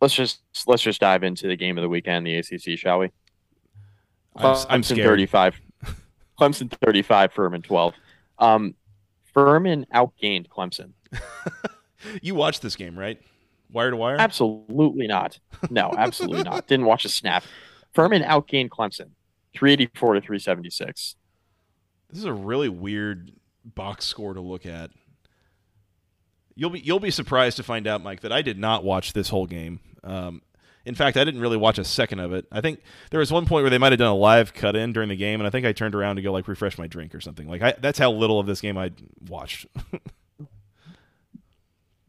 Let's 0.00 0.14
just 0.14 0.40
let's 0.66 0.82
just 0.82 1.00
dive 1.00 1.22
into 1.22 1.46
the 1.46 1.56
game 1.56 1.78
of 1.78 1.82
the 1.82 1.88
weekend, 1.88 2.26
the 2.26 2.36
ACC, 2.36 2.78
shall 2.78 3.00
we? 3.00 3.10
I'm, 4.36 4.56
I'm 4.68 4.82
Clemson 4.82 5.02
35. 5.02 5.60
Clemson 6.40 6.70
35, 6.70 7.32
Furman 7.32 7.62
12. 7.62 7.94
Um, 8.38 8.74
Furman 9.34 9.86
outgained 9.92 10.48
Clemson. 10.48 10.92
you 12.22 12.34
watched 12.34 12.62
this 12.62 12.76
game, 12.76 12.98
right? 12.98 13.20
Wire 13.70 13.90
to 13.90 13.96
wire? 13.96 14.16
Absolutely 14.18 15.06
not. 15.06 15.38
No, 15.70 15.92
absolutely 15.96 16.44
not. 16.44 16.66
Didn't 16.66 16.86
watch 16.86 17.04
a 17.04 17.08
snap. 17.08 17.44
Furman 17.92 18.22
outgained 18.22 18.68
Clemson 18.68 19.10
384 19.54 20.14
to 20.14 20.20
376. 20.20 21.16
This 22.08 22.18
is 22.18 22.24
a 22.24 22.32
really 22.32 22.68
weird 22.68 23.32
box 23.64 24.06
score 24.06 24.34
to 24.34 24.40
look 24.40 24.64
at. 24.64 24.90
You'll 26.54 26.70
be 26.70 26.80
you'll 26.80 26.98
be 26.98 27.10
surprised 27.10 27.56
to 27.58 27.62
find 27.62 27.86
out, 27.86 28.02
Mike, 28.02 28.22
that 28.22 28.32
I 28.32 28.42
did 28.42 28.58
not 28.58 28.82
watch 28.82 29.12
this 29.12 29.28
whole 29.28 29.46
game. 29.46 29.80
Um, 30.04 30.42
in 30.84 30.94
fact, 30.94 31.16
I 31.16 31.24
didn't 31.24 31.40
really 31.40 31.56
watch 31.56 31.78
a 31.78 31.84
second 31.84 32.20
of 32.20 32.32
it. 32.32 32.46
I 32.50 32.60
think 32.60 32.80
there 33.10 33.20
was 33.20 33.30
one 33.30 33.44
point 33.44 33.62
where 33.62 33.70
they 33.70 33.78
might 33.78 33.92
have 33.92 33.98
done 33.98 34.08
a 34.08 34.14
live 34.14 34.54
cut 34.54 34.74
in 34.74 34.92
during 34.92 35.10
the 35.10 35.16
game, 35.16 35.38
and 35.40 35.46
I 35.46 35.50
think 35.50 35.66
I 35.66 35.72
turned 35.72 35.94
around 35.94 36.16
to 36.16 36.22
go 36.22 36.32
like 36.32 36.48
refresh 36.48 36.78
my 36.78 36.86
drink 36.86 37.14
or 37.14 37.20
something. 37.20 37.46
Like 37.46 37.62
I, 37.62 37.74
that's 37.78 37.98
how 37.98 38.10
little 38.10 38.40
of 38.40 38.46
this 38.46 38.60
game 38.60 38.78
I 38.78 38.92
watched. 39.28 39.66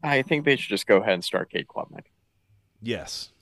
I 0.02 0.22
think 0.22 0.46
they 0.46 0.56
should 0.56 0.70
just 0.70 0.86
go 0.86 0.96
ahead 0.96 1.12
and 1.12 1.24
start 1.24 1.50
Cade 1.50 1.66
Klubnik. 1.68 2.06
Yes. 2.80 3.32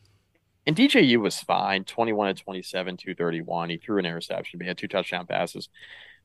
And 0.67 0.77
DJU 0.77 1.21
was 1.21 1.39
fine, 1.39 1.85
21 1.85 2.35
to 2.35 2.43
27, 2.43 2.97
231. 2.97 3.71
He 3.71 3.77
threw 3.77 3.99
an 3.99 4.07
interception, 4.07 4.61
he 4.61 4.67
had 4.67 4.77
two 4.77 4.89
touchdown 4.89 5.27
passes. 5.27 5.69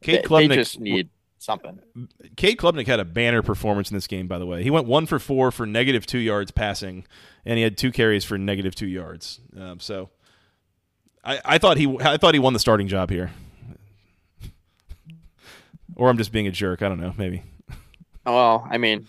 Cade 0.02 0.24
they, 0.24 0.28
Klubnik, 0.28 0.50
they 0.50 0.56
just 0.56 0.80
need 0.80 1.10
something. 1.44 1.80
Cade 2.36 2.58
Klubnik 2.58 2.88
had 2.88 3.00
a 3.00 3.06
banner 3.06 3.42
performance 3.42 3.92
in 3.92 3.96
this 3.96 4.08
game, 4.08 4.28
by 4.28 4.40
the 4.40 4.46
way. 4.46 4.64
He 4.64 4.70
went 4.70 4.88
one 4.88 5.06
for 5.06 5.20
four 5.20 5.52
for 5.52 5.66
negative 5.66 6.06
two 6.06 6.20
yards 6.20 6.52
passing, 6.52 7.06
and 7.46 7.58
he 7.58 7.64
had 7.64 7.78
two 7.78 7.92
carries 7.92 8.24
for 8.24 8.38
negative 8.38 8.76
two 8.76 8.88
yards. 8.88 9.40
Um, 9.58 9.80
so 9.80 10.10
I, 11.24 11.40
I 11.46 11.58
thought 11.58 11.78
he 11.78 11.98
I 12.02 12.18
thought 12.18 12.34
he 12.34 12.40
won 12.40 12.54
the 12.54 12.60
starting 12.60 12.88
job 12.88 13.10
here. 13.10 13.32
or 15.96 16.10
I'm 16.10 16.18
just 16.18 16.32
being 16.32 16.48
a 16.48 16.52
jerk. 16.52 16.82
I 16.82 16.90
don't 16.90 17.00
know. 17.00 17.14
Maybe. 17.18 17.44
Well, 18.26 18.68
I 18.70 18.78
mean, 18.78 19.08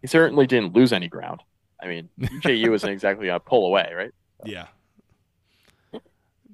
he 0.00 0.06
certainly 0.06 0.46
didn't 0.46 0.74
lose 0.74 0.92
any 0.92 1.08
ground. 1.08 1.42
I 1.80 1.86
mean, 1.86 2.08
DJU 2.18 2.72
isn't 2.74 2.90
exactly 2.90 3.28
a 3.28 3.38
pull 3.38 3.66
away, 3.66 3.92
right? 3.94 4.12
Yeah. 4.44 4.66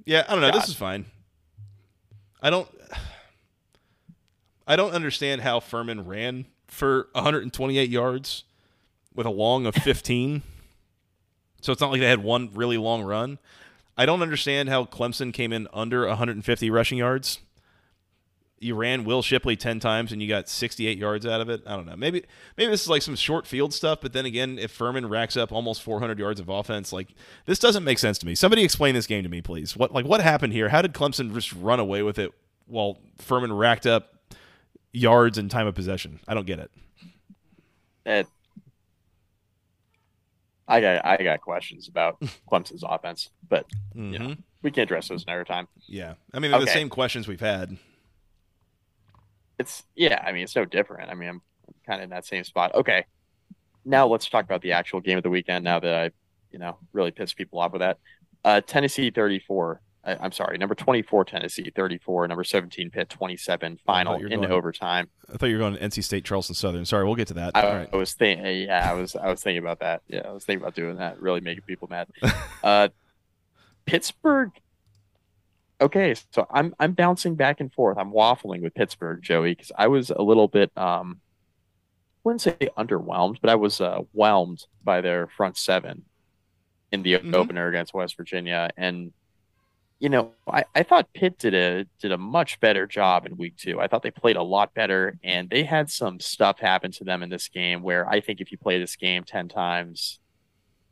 Yeah, 0.04 0.24
I 0.28 0.32
don't 0.32 0.40
know. 0.40 0.50
God. 0.50 0.60
This 0.60 0.68
is 0.68 0.74
fine. 0.74 1.06
I 2.40 2.50
don't. 2.50 2.68
I 4.72 4.76
don't 4.76 4.94
understand 4.94 5.42
how 5.42 5.60
Furman 5.60 6.06
ran 6.06 6.46
for 6.66 7.08
128 7.12 7.90
yards 7.90 8.44
with 9.14 9.26
a 9.26 9.30
long 9.30 9.66
of 9.66 9.74
15. 9.74 10.40
so 11.60 11.72
it's 11.72 11.80
not 11.82 11.90
like 11.90 12.00
they 12.00 12.08
had 12.08 12.24
one 12.24 12.48
really 12.54 12.78
long 12.78 13.02
run. 13.02 13.38
I 13.98 14.06
don't 14.06 14.22
understand 14.22 14.70
how 14.70 14.86
Clemson 14.86 15.30
came 15.30 15.52
in 15.52 15.68
under 15.74 16.06
150 16.06 16.70
rushing 16.70 16.96
yards. 16.96 17.40
You 18.60 18.74
ran 18.74 19.04
Will 19.04 19.20
Shipley 19.20 19.56
10 19.56 19.78
times 19.78 20.10
and 20.10 20.22
you 20.22 20.28
got 20.30 20.48
68 20.48 20.96
yards 20.96 21.26
out 21.26 21.42
of 21.42 21.50
it. 21.50 21.60
I 21.66 21.76
don't 21.76 21.84
know. 21.84 21.96
Maybe 21.96 22.24
maybe 22.56 22.70
this 22.70 22.80
is 22.80 22.88
like 22.88 23.02
some 23.02 23.16
short 23.16 23.46
field 23.46 23.74
stuff, 23.74 23.98
but 24.00 24.14
then 24.14 24.24
again, 24.24 24.58
if 24.58 24.70
Furman 24.70 25.06
racks 25.06 25.36
up 25.36 25.52
almost 25.52 25.82
400 25.82 26.18
yards 26.18 26.40
of 26.40 26.48
offense, 26.48 26.94
like 26.94 27.08
this 27.44 27.58
doesn't 27.58 27.84
make 27.84 27.98
sense 27.98 28.16
to 28.20 28.26
me. 28.26 28.34
Somebody 28.34 28.64
explain 28.64 28.94
this 28.94 29.06
game 29.06 29.22
to 29.22 29.28
me, 29.28 29.42
please. 29.42 29.76
What 29.76 29.92
like 29.92 30.06
what 30.06 30.22
happened 30.22 30.54
here? 30.54 30.70
How 30.70 30.80
did 30.80 30.94
Clemson 30.94 31.34
just 31.34 31.52
run 31.52 31.78
away 31.78 32.02
with 32.02 32.18
it 32.18 32.32
while 32.64 33.00
Furman 33.18 33.52
racked 33.52 33.84
up 33.84 34.08
yards 34.92 35.38
and 35.38 35.50
time 35.50 35.66
of 35.66 35.74
possession? 35.74 36.20
I 36.28 36.34
don't 36.34 36.46
get 36.46 36.58
it. 36.58 36.70
It, 38.04 38.26
I 40.68 40.80
got 40.80 41.04
I 41.04 41.16
got 41.22 41.40
questions 41.40 41.88
about 41.88 42.20
Clemson's 42.50 42.84
offense, 42.86 43.30
but 43.48 43.66
Mhm. 43.96 44.12
you 44.12 44.18
know, 44.18 44.36
we 44.62 44.70
can 44.70 44.82
address 44.84 45.08
those 45.08 45.24
another 45.24 45.44
time. 45.44 45.68
Yeah. 45.86 46.14
I 46.32 46.38
mean, 46.38 46.50
they're 46.50 46.60
the 46.60 46.66
same 46.66 46.88
questions 46.88 47.26
we've 47.28 47.40
had. 47.40 47.76
It's 49.58 49.84
yeah, 49.94 50.22
I 50.26 50.32
mean 50.32 50.44
it's 50.44 50.56
no 50.56 50.64
different. 50.64 51.10
I 51.10 51.14
mean 51.14 51.28
I'm 51.28 51.42
kind 51.86 52.00
of 52.00 52.04
in 52.04 52.10
that 52.10 52.24
same 52.26 52.44
spot. 52.44 52.74
Okay, 52.74 53.04
now 53.84 54.06
let's 54.06 54.28
talk 54.28 54.44
about 54.44 54.62
the 54.62 54.72
actual 54.72 55.00
game 55.00 55.16
of 55.16 55.22
the 55.22 55.30
weekend. 55.30 55.64
Now 55.64 55.78
that 55.80 55.94
I, 55.94 56.10
you 56.50 56.58
know, 56.58 56.78
really 56.92 57.10
pissed 57.10 57.36
people 57.36 57.58
off 57.60 57.72
with 57.72 57.80
that. 57.80 57.98
Uh, 58.44 58.60
Tennessee 58.60 59.10
34. 59.10 59.80
I, 60.04 60.16
I'm 60.16 60.32
sorry, 60.32 60.58
number 60.58 60.74
24 60.74 61.24
Tennessee 61.26 61.70
34, 61.74 62.26
number 62.28 62.42
17 62.44 62.90
Pitt 62.90 63.08
27. 63.08 63.78
Final 63.86 64.14
in 64.16 64.28
going- 64.40 64.44
overtime. 64.50 65.08
I 65.32 65.36
thought 65.36 65.46
you 65.46 65.54
were 65.54 65.60
going 65.60 65.74
to 65.76 65.80
NC 65.80 66.02
State, 66.02 66.24
Charleston 66.24 66.54
Southern. 66.54 66.84
Sorry, 66.84 67.04
we'll 67.04 67.14
get 67.14 67.28
to 67.28 67.34
that. 67.34 67.52
I, 67.54 67.62
All 67.62 67.72
right. 67.74 67.88
I 67.92 67.96
was 67.96 68.12
thinking, 68.12 68.44
yeah, 68.62 68.90
I 68.90 68.94
was 68.94 69.14
I 69.16 69.28
was 69.28 69.42
thinking 69.42 69.62
about 69.62 69.78
that. 69.80 70.02
Yeah, 70.08 70.22
I 70.26 70.32
was 70.32 70.44
thinking 70.44 70.62
about 70.62 70.74
doing 70.74 70.96
that. 70.96 71.20
Really 71.22 71.40
making 71.40 71.62
people 71.64 71.88
mad. 71.88 72.08
uh, 72.64 72.88
Pittsburgh. 73.86 74.50
Okay, 75.80 76.14
so 76.30 76.46
I'm 76.50 76.74
I'm 76.78 76.92
bouncing 76.92 77.34
back 77.34 77.60
and 77.60 77.72
forth. 77.72 77.98
I'm 77.98 78.12
waffling 78.12 78.62
with 78.62 78.74
Pittsburgh, 78.74 79.20
Joey, 79.22 79.54
because 79.54 79.72
I 79.76 79.88
was 79.88 80.10
a 80.10 80.22
little 80.22 80.46
bit 80.48 80.70
um, 80.76 81.20
I 81.22 82.20
wouldn't 82.24 82.40
say 82.42 82.56
underwhelmed, 82.76 83.38
but 83.40 83.50
I 83.50 83.56
was 83.56 83.80
uh, 83.80 83.98
whelmed 84.12 84.66
by 84.84 85.00
their 85.00 85.26
front 85.26 85.56
seven 85.56 86.04
in 86.92 87.02
the 87.02 87.14
Mhm. 87.14 87.34
opener 87.34 87.66
against 87.68 87.94
West 87.94 88.16
Virginia, 88.16 88.70
and 88.76 89.12
you 90.02 90.08
know 90.08 90.32
I, 90.48 90.64
I 90.74 90.82
thought 90.82 91.12
Pitt 91.14 91.38
did 91.38 91.54
a 91.54 91.86
did 92.00 92.10
a 92.10 92.18
much 92.18 92.58
better 92.58 92.88
job 92.88 93.24
in 93.24 93.36
week 93.36 93.56
two. 93.56 93.80
I 93.80 93.86
thought 93.86 94.02
they 94.02 94.10
played 94.10 94.34
a 94.34 94.42
lot 94.42 94.74
better, 94.74 95.16
and 95.22 95.48
they 95.48 95.62
had 95.62 95.90
some 95.90 96.18
stuff 96.18 96.58
happen 96.58 96.90
to 96.92 97.04
them 97.04 97.22
in 97.22 97.30
this 97.30 97.48
game 97.48 97.82
where 97.82 98.08
I 98.08 98.20
think 98.20 98.40
if 98.40 98.50
you 98.50 98.58
play 98.58 98.80
this 98.80 98.96
game 98.96 99.22
ten 99.22 99.48
times, 99.48 100.18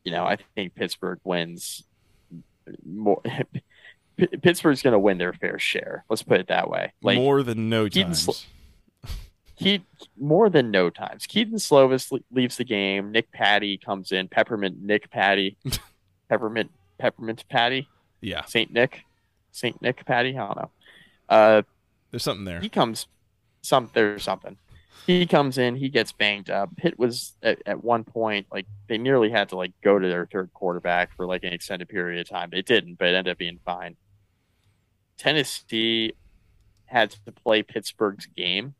you 0.05 0.13
know 0.13 0.25
I 0.25 0.39
think 0.55 0.77
Pittsburgh 0.77 1.19
wins 1.25 1.83
more. 2.87 3.21
P- 4.17 4.27
Pittsburgh's 4.27 4.83
going 4.83 4.93
to 4.93 4.99
win 4.99 5.19
their 5.19 5.33
fair 5.33 5.59
share. 5.59 6.05
Let's 6.09 6.23
put 6.23 6.41
it 6.41 6.49
that 6.49 6.69
way. 6.69 6.93
Like 7.03 7.17
More 7.17 7.43
than 7.43 7.69
no 7.69 7.89
Keaton 7.89 8.13
times. 8.13 8.47
He 9.57 9.83
more 10.19 10.49
than 10.49 10.71
no 10.71 10.89
times. 10.89 11.27
Kedon 11.27 11.59
Slovis 11.59 12.13
le- 12.13 12.21
leaves 12.31 12.57
the 12.57 12.65
game. 12.65 13.13
Nick 13.13 13.31
Patti 13.33 13.77
comes 13.77 14.13
in. 14.13 14.29
Peppermint 14.29 14.83
Nick 14.83 15.11
Patti. 15.11 15.57
Peppermint 16.29 16.71
Peppermint 16.99 17.45
Patty. 17.51 17.89
Yeah, 18.21 18.45
Saint 18.45 18.73
Nick. 18.73 19.05
Saint 19.53 19.81
Nick 19.83 20.05
Patti. 20.05 20.37
I 20.37 20.47
don't 20.47 20.57
know. 20.57 20.71
Uh, 21.29 21.63
there's 22.11 22.23
something 22.23 22.45
there. 22.45 22.61
he 22.61 22.69
comes. 22.69 23.07
Some 23.63 23.91
there's 23.93 24.23
something. 24.23 24.57
He 25.07 25.27
comes 25.27 25.59
in. 25.59 25.77
He 25.77 25.89
gets 25.89 26.13
banged 26.13 26.51
up. 26.51 26.77
Pitt 26.77 26.99
was 26.99 27.33
at, 27.43 27.61
at 27.67 27.83
one 27.83 28.05
point 28.05 28.47
like 28.53 28.67
they 28.89 28.99
nearly 28.99 29.31
had 29.31 29.49
to 29.51 29.57
like 29.57 29.73
go 29.83 29.99
to 29.99 30.09
their 30.09 30.27
third 30.27 30.51
quarterback 30.53 31.15
for 31.17 31.27
like 31.27 31.43
an 31.43 31.53
extended 31.53 31.89
period 31.89 32.21
of 32.21 32.29
time. 32.29 32.51
They 32.51 32.63
didn't, 32.63 32.99
but 32.99 33.09
it 33.09 33.15
ended 33.15 33.33
up 33.33 33.39
being 33.39 33.61
fine. 33.65 33.97
Tennessee 35.17 36.15
had 36.87 37.11
to 37.11 37.33
play 37.33 37.63
Pittsburgh's 37.63 38.27
game, 38.27 38.75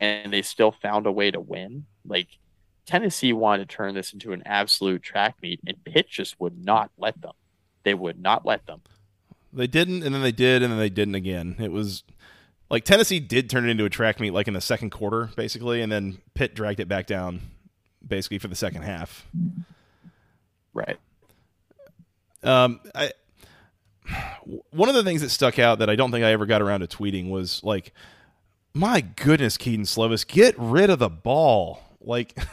and 0.00 0.32
they 0.32 0.42
still 0.42 0.72
found 0.72 1.06
a 1.06 1.12
way 1.12 1.30
to 1.30 1.40
win. 1.40 1.86
Like 2.06 2.28
Tennessee 2.86 3.32
wanted 3.32 3.68
to 3.68 3.76
turn 3.76 3.94
this 3.94 4.12
into 4.12 4.32
an 4.32 4.42
absolute 4.46 5.02
track 5.02 5.36
meet, 5.42 5.60
and 5.66 5.82
Pitt 5.84 6.08
just 6.08 6.40
would 6.40 6.64
not 6.64 6.90
let 6.98 7.20
them. 7.20 7.32
They 7.86 7.94
would 7.94 8.20
not 8.20 8.44
let 8.44 8.66
them. 8.66 8.80
They 9.52 9.68
didn't, 9.68 10.02
and 10.02 10.12
then 10.12 10.20
they 10.20 10.32
did, 10.32 10.60
and 10.60 10.72
then 10.72 10.78
they 10.80 10.90
didn't 10.90 11.14
again. 11.14 11.54
It 11.60 11.70
was 11.70 12.02
like 12.68 12.84
Tennessee 12.84 13.20
did 13.20 13.48
turn 13.48 13.64
it 13.64 13.70
into 13.70 13.84
a 13.84 13.88
track 13.88 14.18
meet, 14.18 14.32
like 14.32 14.48
in 14.48 14.54
the 14.54 14.60
second 14.60 14.90
quarter, 14.90 15.30
basically, 15.36 15.82
and 15.82 15.92
then 15.92 16.18
Pitt 16.34 16.52
dragged 16.52 16.80
it 16.80 16.88
back 16.88 17.06
down, 17.06 17.42
basically 18.04 18.38
for 18.38 18.48
the 18.48 18.56
second 18.56 18.82
half. 18.82 19.24
Right. 20.74 20.98
Um, 22.42 22.80
I 22.92 23.12
one 24.70 24.88
of 24.88 24.96
the 24.96 25.04
things 25.04 25.20
that 25.20 25.30
stuck 25.30 25.60
out 25.60 25.78
that 25.78 25.88
I 25.88 25.94
don't 25.94 26.10
think 26.10 26.24
I 26.24 26.32
ever 26.32 26.44
got 26.44 26.62
around 26.62 26.80
to 26.80 26.88
tweeting 26.88 27.30
was 27.30 27.62
like, 27.62 27.92
my 28.74 29.00
goodness, 29.00 29.56
Kedon 29.56 29.84
Slovis, 29.84 30.26
get 30.26 30.56
rid 30.58 30.90
of 30.90 30.98
the 30.98 31.08
ball. 31.08 31.82
Like 32.00 32.36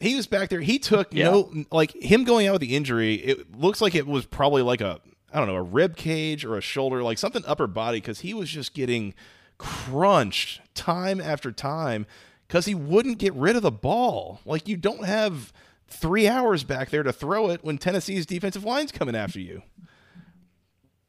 he 0.00 0.14
was 0.16 0.26
back 0.26 0.48
there. 0.48 0.60
He 0.60 0.78
took 0.78 1.12
no 1.12 1.52
like 1.70 1.92
him 1.94 2.24
going 2.24 2.46
out 2.46 2.52
with 2.54 2.60
the 2.62 2.76
injury. 2.76 3.14
It 3.14 3.56
looks 3.56 3.80
like 3.80 3.94
it 3.94 4.06
was 4.06 4.26
probably 4.26 4.62
like 4.62 4.80
a 4.80 5.00
I 5.32 5.38
don't 5.38 5.48
know 5.48 5.56
a 5.56 5.62
rib 5.62 5.96
cage 5.96 6.44
or 6.44 6.56
a 6.56 6.60
shoulder, 6.60 7.02
like 7.02 7.18
something 7.18 7.42
upper 7.46 7.66
body, 7.66 7.98
because 7.98 8.20
he 8.20 8.34
was 8.34 8.50
just 8.50 8.74
getting 8.74 9.14
crunched 9.58 10.60
time 10.74 11.20
after 11.20 11.50
time 11.52 12.06
because 12.46 12.66
he 12.66 12.74
wouldn't 12.74 13.18
get 13.18 13.32
rid 13.34 13.56
of 13.56 13.62
the 13.62 13.70
ball. 13.70 14.40
Like 14.44 14.68
you 14.68 14.76
don't 14.76 15.04
have 15.04 15.52
three 15.88 16.26
hours 16.28 16.64
back 16.64 16.90
there 16.90 17.02
to 17.02 17.12
throw 17.12 17.50
it 17.50 17.62
when 17.64 17.78
Tennessee's 17.78 18.26
defensive 18.26 18.64
line's 18.64 18.92
coming 18.92 19.14
after 19.14 19.38
you. 19.40 19.62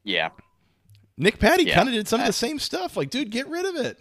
Yeah. 0.03 0.29
Nick 1.17 1.39
Patti 1.39 1.63
Yeah. 1.63 1.75
kind 1.75 1.87
of 1.89 1.95
did 1.95 2.07
some 2.07 2.19
of 2.19 2.27
the 2.27 2.33
same 2.33 2.59
stuff. 2.59 2.95
Like, 2.97 3.09
dude, 3.09 3.31
get 3.31 3.47
rid 3.47 3.65
of 3.65 3.75
it. 3.75 3.97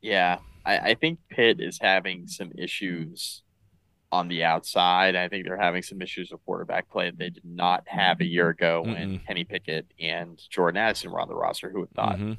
Yeah, 0.00 0.38
I, 0.64 0.78
I 0.78 0.94
think 0.94 1.18
Pitt 1.28 1.60
is 1.60 1.78
having 1.80 2.26
some 2.26 2.52
issues 2.56 3.42
on 4.10 4.28
the 4.28 4.44
outside. 4.44 5.16
I 5.16 5.28
think 5.28 5.44
they're 5.44 5.56
having 5.60 5.82
some 5.82 6.00
issues 6.00 6.30
with 6.30 6.44
quarterback 6.46 6.88
play 6.88 7.10
that 7.10 7.18
they 7.18 7.30
did 7.30 7.44
not 7.44 7.84
have 7.86 8.20
a 8.20 8.24
year 8.26 8.48
ago 8.48 8.82
when 8.82 9.18
Kenny 9.26 9.44
Pickett 9.44 9.86
and 10.00 10.40
Jordan 10.48 10.78
Addison 10.78 11.10
were 11.10 11.20
on 11.20 11.28
the 11.28 11.34
roster. 11.34 11.70
Who 11.70 11.80
would 11.80 11.92
thought? 11.92 12.18
Mhm. 12.18 12.38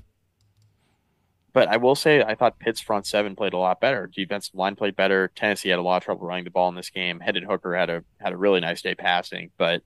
But 1.52 1.68
I 1.68 1.78
will 1.78 1.96
say, 1.96 2.22
I 2.22 2.36
thought 2.36 2.60
Pitt's 2.60 2.80
front 2.80 3.06
seven 3.08 3.36
played 3.36 3.54
a 3.54 3.58
lot 3.58 3.82
better. 3.82 4.08
Defensive 4.08 4.54
line 4.54 4.76
played 4.76 4.96
better. 4.96 5.30
Tennessee 5.36 5.70
had 5.70 5.80
a 5.80 5.82
lot 5.82 5.98
of 5.98 6.04
trouble 6.04 6.28
running 6.28 6.44
the 6.44 6.52
ball 6.52 6.70
in 6.70 6.76
this 6.76 6.92
game. 6.92 7.20
Hendon 7.20 7.44
Hooker 7.44 7.76
had 7.76 7.90
a 7.90 8.04
had 8.20 8.34
a 8.34 8.38
really 8.38 8.60
nice 8.60 8.82
day 8.82 8.94
passing, 8.96 9.52
but 9.58 9.82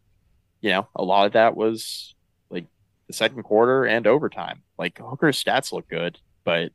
you 0.61 0.69
know, 0.71 0.87
a 0.95 1.03
lot 1.03 1.25
of 1.25 1.33
that 1.33 1.55
was 1.55 2.15
like 2.49 2.65
the 3.07 3.13
second 3.13 3.43
quarter 3.43 3.85
and 3.85 4.07
overtime. 4.07 4.61
Like 4.77 4.97
Hooker's 4.97 5.41
stats 5.41 5.71
look 5.71 5.87
good, 5.87 6.19
but 6.43 6.71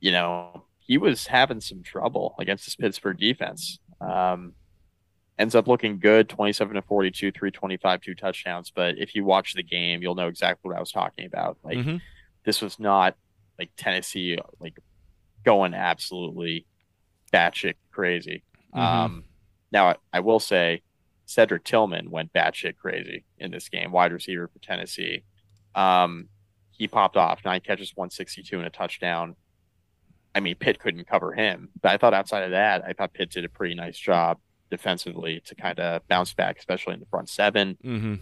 you 0.00 0.12
know, 0.12 0.64
he 0.90 0.98
was 0.98 1.28
having 1.28 1.60
some 1.60 1.84
trouble 1.84 2.34
against 2.40 2.64
this 2.64 2.74
Pittsburgh 2.74 3.16
defense. 3.16 3.78
Um, 4.00 4.54
ends 5.38 5.54
up 5.54 5.68
looking 5.68 6.00
good 6.00 6.28
27 6.28 6.74
to 6.74 6.82
42, 6.82 7.30
325, 7.30 8.00
two 8.00 8.14
touchdowns. 8.16 8.72
But 8.74 8.98
if 8.98 9.14
you 9.14 9.24
watch 9.24 9.54
the 9.54 9.62
game, 9.62 10.02
you'll 10.02 10.16
know 10.16 10.26
exactly 10.26 10.68
what 10.68 10.76
I 10.76 10.80
was 10.80 10.90
talking 10.90 11.26
about. 11.26 11.58
Like, 11.62 11.78
Mhm. 11.78 12.00
this 12.44 12.60
was 12.60 12.80
not 12.80 13.14
like 13.56 13.70
Tennessee, 13.76 14.36
like 14.58 14.80
going 15.44 15.74
absolutely 15.74 16.66
batshit 17.32 17.74
crazy. 17.92 18.42
Mhm. 18.74 18.80
Um, 18.80 19.24
now, 19.70 19.90
I, 19.90 19.96
I 20.14 20.18
will 20.20 20.40
say 20.40 20.82
Cedric 21.24 21.62
Tillman 21.62 22.10
went 22.10 22.32
batshit 22.32 22.76
crazy 22.78 23.24
in 23.38 23.52
this 23.52 23.68
game, 23.68 23.92
wide 23.92 24.12
receiver 24.12 24.48
for 24.48 24.58
Tennessee. 24.58 25.22
Um, 25.76 26.30
he 26.72 26.88
popped 26.88 27.16
off 27.16 27.44
nine 27.44 27.60
catches, 27.60 27.92
162 27.94 28.58
and 28.58 28.66
a 28.66 28.70
touchdown. 28.70 29.36
I 30.34 30.40
mean, 30.40 30.54
Pitt 30.56 30.78
couldn't 30.78 31.06
cover 31.08 31.32
him, 31.32 31.68
but 31.82 31.92
I 31.92 31.96
thought 31.96 32.14
outside 32.14 32.44
of 32.44 32.50
that, 32.52 32.84
I 32.84 32.92
thought 32.92 33.12
Pitt 33.12 33.30
did 33.30 33.44
a 33.44 33.48
pretty 33.48 33.74
nice 33.74 33.98
job. 33.98 34.38
defensively 34.70 35.40
to 35.44 35.54
kind 35.56 35.80
of 35.80 36.06
bounce 36.06 36.32
back, 36.32 36.56
especially 36.58 36.94
in 36.94 37.00
the 37.00 37.06
front 37.06 37.28
7 37.28 37.76
Mm-hmm. 37.84 38.14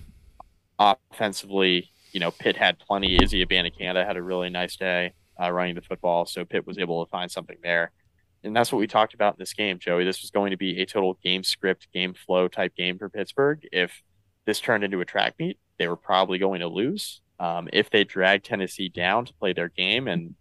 Offensively, 0.79 1.91
you 2.13 2.21
know, 2.21 2.31
Pitt 2.31 2.57
had 2.57 2.79
plenty. 2.79 3.23
Izzy 3.23 3.45
Abanikanda 3.45 4.07
had 4.07 4.17
a 4.17 4.23
really 4.23 4.49
nice 4.49 4.77
day 4.77 5.13
uh, 5.43 5.51
running 5.51 5.75
the 5.75 5.83
football, 5.83 6.25
so 6.25 6.45
Pitt 6.45 6.67
was 6.67 6.79
able 6.79 7.05
to 7.05 7.11
find 7.11 7.31
something 7.31 7.57
there. 7.63 7.91
And 8.45 8.55
that's 8.55 8.71
what 8.71 8.79
we 8.79 8.87
talked 8.87 9.13
about 9.15 9.35
in 9.35 9.39
this 9.41 9.53
game, 9.53 9.79
Joey. 9.81 10.05
This 10.05 10.23
was 10.23 10.31
going 10.31 10.53
to 10.53 10.57
be 10.57 10.81
a 10.81 10.87
total 10.87 11.19
game 11.23 11.43
script, 11.43 11.89
game 11.93 12.15
flow 12.15 12.47
type 12.47 12.77
game 12.77 12.97
for 12.97 13.09
Pittsburgh. 13.09 13.67
If 13.73 14.03
this 14.47 14.61
turned 14.61 14.85
into 14.85 15.01
a 15.01 15.05
track 15.05 15.35
meet, 15.39 15.59
they 15.79 15.89
were 15.89 15.97
probably 15.97 16.39
going 16.39 16.61
to 16.61 16.69
lose. 16.69 17.21
Um, 17.41 17.69
if 17.73 17.91
they 17.91 18.05
dragged 18.05 18.45
Tennessee 18.47 18.89
down 18.89 19.27
to 19.27 19.35
play 19.35 19.53
their 19.53 19.69
game 19.69 20.07
and 20.07 20.37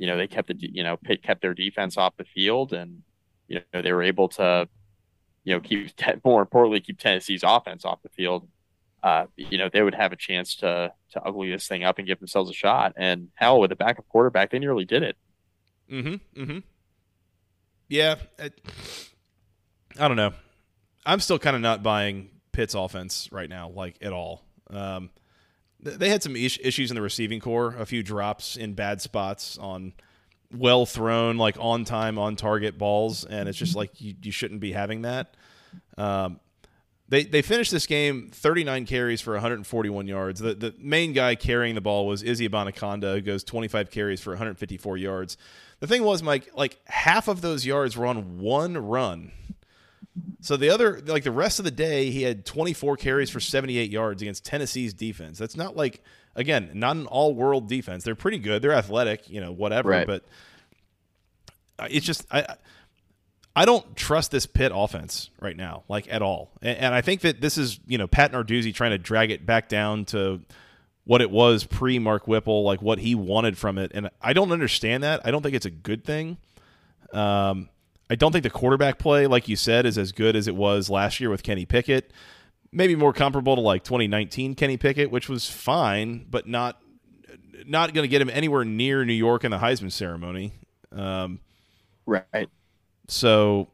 you 0.00 0.06
know 0.06 0.16
they 0.16 0.26
kept 0.26 0.48
the 0.48 0.56
you 0.58 0.82
know 0.82 0.96
Pitt 0.96 1.22
kept 1.22 1.42
their 1.42 1.54
defense 1.54 1.96
off 1.96 2.16
the 2.16 2.24
field 2.24 2.72
and 2.72 3.02
you 3.46 3.60
know 3.72 3.82
they 3.82 3.92
were 3.92 4.02
able 4.02 4.28
to 4.30 4.68
you 5.44 5.54
know 5.54 5.60
keep 5.60 5.92
more 6.24 6.40
importantly 6.40 6.80
keep 6.80 6.98
Tennessee's 6.98 7.44
offense 7.44 7.84
off 7.84 8.02
the 8.02 8.08
field 8.08 8.48
uh, 9.02 9.26
you 9.36 9.58
know 9.58 9.68
they 9.72 9.82
would 9.82 9.94
have 9.94 10.12
a 10.12 10.16
chance 10.16 10.56
to 10.56 10.92
to 11.12 11.22
ugly 11.22 11.50
this 11.50 11.68
thing 11.68 11.84
up 11.84 11.98
and 11.98 12.06
give 12.06 12.18
themselves 12.18 12.50
a 12.50 12.54
shot 12.54 12.94
and 12.96 13.28
hell 13.34 13.60
with 13.60 13.70
a 13.72 13.76
backup 13.76 14.08
quarterback 14.08 14.50
they 14.50 14.58
nearly 14.58 14.84
did 14.84 15.02
it 15.02 15.16
Mm-hmm. 15.90 16.40
Mm-hmm. 16.40 16.58
Yeah. 17.88 18.16
I, 18.38 18.50
I 19.98 20.08
don't 20.08 20.16
know. 20.16 20.32
I'm 21.04 21.20
still 21.20 21.38
kind 21.38 21.56
of 21.56 21.62
not 21.62 21.82
buying 21.82 22.30
Pitt's 22.52 22.74
offense 22.74 23.28
right 23.32 23.48
now, 23.48 23.70
like 23.70 23.96
at 24.00 24.12
all. 24.12 24.44
Um, 24.68 25.10
they 25.82 26.08
had 26.08 26.22
some 26.22 26.36
is- 26.36 26.58
issues 26.62 26.90
in 26.90 26.94
the 26.94 27.02
receiving 27.02 27.40
core, 27.40 27.74
a 27.78 27.86
few 27.86 28.02
drops 28.02 28.56
in 28.56 28.74
bad 28.74 29.00
spots 29.00 29.58
on 29.58 29.92
well 30.56 30.86
thrown, 30.86 31.36
like 31.36 31.56
on 31.58 31.84
time, 31.84 32.18
on 32.18 32.36
target 32.36 32.78
balls, 32.78 33.24
and 33.24 33.48
it's 33.48 33.58
just 33.58 33.76
like 33.76 34.00
you, 34.00 34.14
you 34.22 34.32
shouldn't 34.32 34.60
be 34.60 34.72
having 34.72 35.02
that. 35.02 35.34
Um, 35.96 36.40
they 37.08 37.24
they 37.24 37.42
finished 37.42 37.72
this 37.72 37.86
game 37.86 38.30
39 38.32 38.86
carries 38.86 39.20
for 39.20 39.32
141 39.32 40.06
yards. 40.06 40.40
The 40.40 40.54
the 40.54 40.74
main 40.78 41.12
guy 41.12 41.34
carrying 41.34 41.74
the 41.74 41.80
ball 41.80 42.06
was 42.06 42.22
Izzy 42.22 42.48
Abanikanda, 42.48 43.14
who 43.14 43.20
goes 43.20 43.42
25 43.44 43.90
carries 43.90 44.20
for 44.20 44.30
154 44.30 44.96
yards. 44.96 45.36
The 45.80 45.86
thing 45.86 46.04
was, 46.04 46.22
Mike, 46.22 46.50
like 46.54 46.78
half 46.86 47.26
of 47.26 47.40
those 47.40 47.66
yards 47.66 47.96
were 47.96 48.06
on 48.06 48.38
one 48.38 48.76
run. 48.76 49.32
So 50.40 50.56
the 50.56 50.70
other, 50.70 51.00
like 51.06 51.22
the 51.22 51.30
rest 51.30 51.58
of 51.58 51.64
the 51.64 51.70
day, 51.70 52.10
he 52.10 52.22
had 52.22 52.44
24 52.44 52.96
carries 52.96 53.30
for 53.30 53.40
78 53.40 53.90
yards 53.90 54.22
against 54.22 54.44
Tennessee's 54.44 54.92
defense. 54.92 55.38
That's 55.38 55.56
not 55.56 55.76
like, 55.76 56.02
again, 56.34 56.70
not 56.74 56.96
an 56.96 57.06
all-world 57.06 57.68
defense. 57.68 58.04
They're 58.04 58.14
pretty 58.14 58.38
good. 58.38 58.62
They're 58.62 58.72
athletic, 58.72 59.30
you 59.30 59.40
know, 59.40 59.52
whatever. 59.52 59.90
Right. 59.90 60.06
But 60.06 60.24
it's 61.88 62.06
just 62.06 62.26
I. 62.30 62.56
I 63.56 63.64
don't 63.64 63.96
trust 63.96 64.30
this 64.30 64.46
Pitt 64.46 64.70
offense 64.72 65.28
right 65.40 65.56
now, 65.56 65.82
like 65.88 66.06
at 66.08 66.22
all. 66.22 66.52
And, 66.62 66.78
and 66.78 66.94
I 66.94 67.00
think 67.00 67.22
that 67.22 67.40
this 67.40 67.58
is, 67.58 67.80
you 67.84 67.98
know, 67.98 68.06
Pat 68.06 68.30
Narduzzi 68.30 68.72
trying 68.72 68.92
to 68.92 68.98
drag 68.98 69.32
it 69.32 69.44
back 69.44 69.68
down 69.68 70.04
to 70.06 70.40
what 71.04 71.20
it 71.20 71.32
was 71.32 71.64
pre 71.64 71.98
Mark 71.98 72.28
Whipple, 72.28 72.62
like 72.62 72.80
what 72.80 73.00
he 73.00 73.16
wanted 73.16 73.58
from 73.58 73.76
it. 73.76 73.90
And 73.92 74.08
I 74.22 74.34
don't 74.34 74.52
understand 74.52 75.02
that. 75.02 75.22
I 75.24 75.32
don't 75.32 75.42
think 75.42 75.56
it's 75.56 75.66
a 75.66 75.70
good 75.70 76.04
thing. 76.04 76.36
Um, 77.12 77.68
I 78.10 78.16
don't 78.16 78.32
think 78.32 78.42
the 78.42 78.50
quarterback 78.50 78.98
play, 78.98 79.26
like 79.26 79.48
you 79.48 79.56
said, 79.56 79.86
is 79.86 79.96
as 79.96 80.12
good 80.12 80.36
as 80.36 80.48
it 80.48 80.56
was 80.56 80.90
last 80.90 81.20
year 81.20 81.30
with 81.30 81.42
Kenny 81.42 81.64
Pickett. 81.64 82.12
Maybe 82.72 82.94
more 82.96 83.12
comparable 83.12 83.54
to 83.54 83.62
like 83.62 83.84
2019 83.84 84.54
Kenny 84.54 84.76
Pickett, 84.76 85.10
which 85.10 85.28
was 85.28 85.48
fine, 85.48 86.26
but 86.28 86.46
not 86.46 86.80
not 87.66 87.94
going 87.94 88.04
to 88.04 88.08
get 88.08 88.20
him 88.20 88.30
anywhere 88.30 88.64
near 88.64 89.04
New 89.04 89.12
York 89.12 89.44
in 89.44 89.50
the 89.50 89.58
Heisman 89.58 89.92
ceremony. 89.92 90.52
Um, 90.92 91.40
right 92.06 92.48
so 93.10 93.68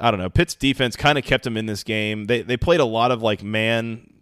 I 0.00 0.10
don't 0.10 0.20
know. 0.20 0.30
Pitt's 0.30 0.54
defense 0.54 0.96
kind 0.96 1.18
of 1.18 1.24
kept 1.24 1.44
them 1.44 1.56
in 1.56 1.66
this 1.66 1.84
game. 1.84 2.24
They 2.24 2.42
they 2.42 2.56
played 2.56 2.80
a 2.80 2.84
lot 2.84 3.10
of 3.10 3.22
like 3.22 3.42
man, 3.42 4.12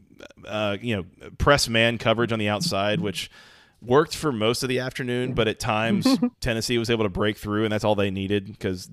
uh, 0.47 0.77
you 0.81 0.97
know, 0.97 1.31
press 1.39 1.69
man 1.69 1.99
coverage 1.99 2.33
on 2.33 2.39
the 2.39 2.49
outside, 2.49 3.01
which 3.01 3.31
worked 3.85 4.17
for 4.17 4.33
most 4.33 4.63
of 4.63 4.69
the 4.69 4.81
afternoon. 4.81 5.35
But 5.35 5.49
at 5.49 5.59
times 5.59 6.07
Tennessee 6.41 6.79
was 6.79 6.91
able 6.91 7.05
to 7.05 7.11
break 7.11 7.37
through, 7.37 7.65
and 7.65 7.73
that's 7.73 7.85
all 7.85 7.95
they 7.95 8.11
needed 8.11 8.47
because 8.47 8.89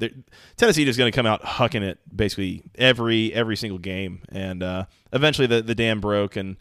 Tennessee 0.58 0.88
is 0.88 0.98
going 0.98 1.12
to 1.12 1.16
come 1.16 1.26
out 1.26 1.42
hucking 1.44 1.82
it 1.82 2.00
basically 2.16 2.64
every 2.76 3.34
every 3.34 3.56
single 3.56 3.80
game, 3.80 4.22
and 4.30 4.64
uh, 4.64 4.86
eventually 5.14 5.48
the 5.48 5.62
the 5.62 5.76
dam 5.76 6.00
broke. 6.00 6.36
And 6.36 6.58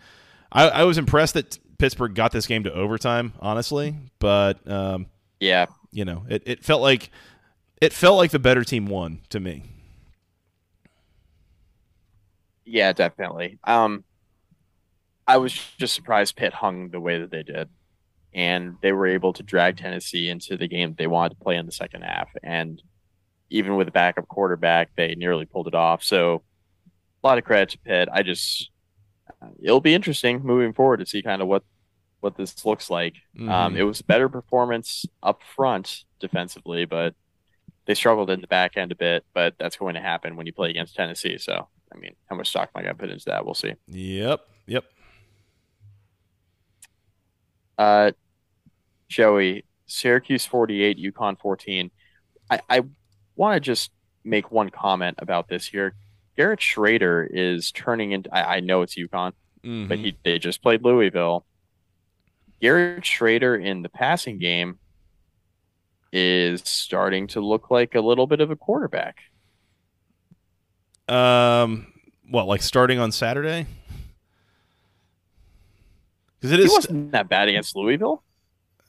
I, 0.52 0.68
I 0.68 0.84
was 0.84 0.98
impressed 0.98 1.34
that 1.34 1.58
Pittsburgh 1.78 2.14
got 2.14 2.32
this 2.32 2.46
game 2.46 2.64
to 2.64 2.72
overtime, 2.72 3.32
honestly. 3.40 3.96
But 4.18 4.68
um, 4.70 5.06
yeah, 5.40 5.66
you 5.92 6.04
know, 6.04 6.24
it, 6.28 6.42
it 6.46 6.64
felt 6.64 6.82
like 6.82 7.10
it 7.80 7.92
felt 7.92 8.16
like 8.16 8.30
the 8.30 8.38
better 8.38 8.64
team 8.64 8.86
won 8.86 9.20
to 9.30 9.40
me. 9.40 9.64
Yeah, 12.64 12.92
definitely. 12.92 13.58
Um, 13.64 14.04
I 15.26 15.38
was 15.38 15.52
just 15.78 15.94
surprised 15.94 16.36
Pitt 16.36 16.52
hung 16.52 16.90
the 16.90 17.00
way 17.00 17.18
that 17.18 17.30
they 17.30 17.42
did, 17.42 17.68
and 18.32 18.76
they 18.82 18.92
were 18.92 19.06
able 19.06 19.32
to 19.32 19.42
drag 19.42 19.76
Tennessee 19.76 20.28
into 20.28 20.56
the 20.56 20.68
game 20.68 20.94
they 20.96 21.06
wanted 21.06 21.30
to 21.30 21.42
play 21.42 21.56
in 21.56 21.66
the 21.66 21.72
second 21.72 22.02
half. 22.02 22.28
And 22.42 22.82
even 23.50 23.76
with 23.76 23.88
a 23.88 23.92
backup 23.92 24.28
quarterback, 24.28 24.90
they 24.96 25.14
nearly 25.14 25.44
pulled 25.44 25.66
it 25.66 25.74
off. 25.74 26.02
So, 26.02 26.42
a 27.22 27.26
lot 27.26 27.38
of 27.38 27.44
credit 27.44 27.70
to 27.70 27.78
Pitt. 27.78 28.08
I 28.10 28.22
just, 28.22 28.70
it'll 29.62 29.80
be 29.80 29.94
interesting 29.94 30.42
moving 30.42 30.72
forward 30.72 30.98
to 30.98 31.06
see 31.06 31.22
kind 31.22 31.42
of 31.42 31.48
what 31.48 31.64
what 32.20 32.36
this 32.36 32.64
looks 32.64 32.90
like. 32.90 33.14
Mm-hmm. 33.36 33.48
Um, 33.48 33.76
it 33.76 33.82
was 33.82 34.00
a 34.00 34.04
better 34.04 34.28
performance 34.28 35.06
up 35.22 35.40
front 35.42 36.04
defensively, 36.20 36.84
but 36.84 37.14
they 37.86 37.94
struggled 37.94 38.30
in 38.30 38.40
the 38.40 38.46
back 38.46 38.76
end 38.76 38.92
a 38.92 38.94
bit, 38.94 39.24
but 39.34 39.54
that's 39.58 39.76
going 39.76 39.94
to 39.94 40.00
happen 40.00 40.36
when 40.36 40.46
you 40.46 40.52
play 40.52 40.70
against 40.70 40.94
Tennessee. 40.94 41.38
So, 41.38 41.66
I 41.92 41.98
mean, 41.98 42.14
how 42.28 42.36
much 42.36 42.50
stock 42.50 42.70
am 42.74 42.80
I 42.80 42.82
going 42.82 42.94
to 42.94 43.00
put 43.00 43.10
into 43.10 43.24
that? 43.26 43.44
We'll 43.44 43.54
see. 43.54 43.74
Yep. 43.88 44.40
Yep. 44.66 44.84
Uh, 47.80 48.12
Joey, 49.08 49.64
Syracuse 49.86 50.44
48, 50.44 50.98
UConn 50.98 51.40
14. 51.40 51.90
I, 52.50 52.60
I 52.68 52.82
want 53.36 53.54
to 53.54 53.60
just 53.60 53.90
make 54.22 54.50
one 54.50 54.68
comment 54.68 55.16
about 55.18 55.48
this 55.48 55.66
here. 55.66 55.94
Garrett 56.36 56.60
Shrader 56.60 57.26
is 57.30 57.72
turning 57.72 58.12
into, 58.12 58.34
I, 58.36 58.56
I 58.56 58.60
know 58.60 58.82
it's 58.82 58.96
UConn, 58.96 59.32
mm-hmm. 59.64 59.88
but 59.88 59.98
he 59.98 60.14
they 60.24 60.38
just 60.38 60.62
played 60.62 60.84
Louisville. 60.84 61.46
Garrett 62.60 63.04
Shrader 63.04 63.64
in 63.64 63.80
the 63.80 63.88
passing 63.88 64.38
game 64.38 64.78
is 66.12 66.60
starting 66.66 67.28
to 67.28 67.40
look 67.40 67.70
like 67.70 67.94
a 67.94 68.00
little 68.02 68.26
bit 68.26 68.40
of 68.40 68.50
a 68.50 68.56
quarterback. 68.56 69.20
Um, 71.08 71.86
what 72.28 72.46
like 72.46 72.60
starting 72.60 72.98
on 72.98 73.10
Saturday? 73.10 73.66
Because 76.40 76.52
it 76.52 76.60
is 76.60 76.70
he 76.70 76.74
wasn't 76.74 77.12
that 77.12 77.28
bad 77.28 77.48
against 77.48 77.76
Louisville. 77.76 78.22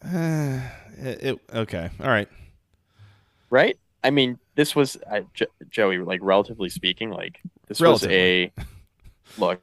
Uh, 0.04 0.62
it, 0.98 1.24
it, 1.24 1.40
okay, 1.54 1.90
all 2.00 2.10
right, 2.10 2.30
right. 3.50 3.78
I 4.04 4.10
mean, 4.10 4.40
this 4.56 4.76
was 4.76 4.98
uh, 5.12 5.22
J- 5.34 5.48
Joey. 5.70 6.00
Like 6.00 6.22
relatively 6.24 6.70
speaking, 6.70 7.10
like 7.12 7.40
this 7.68 7.82
relatively. 7.82 8.52
was 8.58 8.66
a 8.66 9.40
look. 9.40 9.62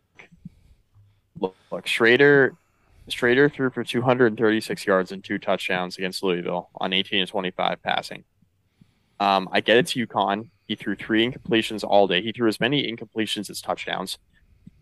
Look, 1.41 1.55
look 1.71 1.87
Shrader 1.87 2.57
Shrader 3.11 3.53
threw 3.53 3.71
for 3.71 3.85
236 3.85 4.87
yards 4.87 5.13
and 5.13 5.23
two 5.23 5.39
touchdowns 5.39 5.97
against 5.97 6.23
Louisville 6.23 6.71
on 6.77 6.93
18 6.93 7.21
and 7.21 7.29
25 7.29 7.83
passing. 7.83 8.25
Um, 9.21 9.49
I 9.53 9.61
get 9.61 9.77
it 9.79 9.87
to 9.89 10.07
UConn. 10.07 10.51
He 10.67 10.75
threw 10.77 10.95
three 10.95 11.29
incompletions 11.29 11.83
all 11.85 12.07
day. 12.07 12.23
He 12.23 12.33
threw 12.33 12.49
as 12.49 12.61
many 12.61 12.91
incompletions 12.91 13.51
as 13.51 13.61
touchdowns. 13.61 14.19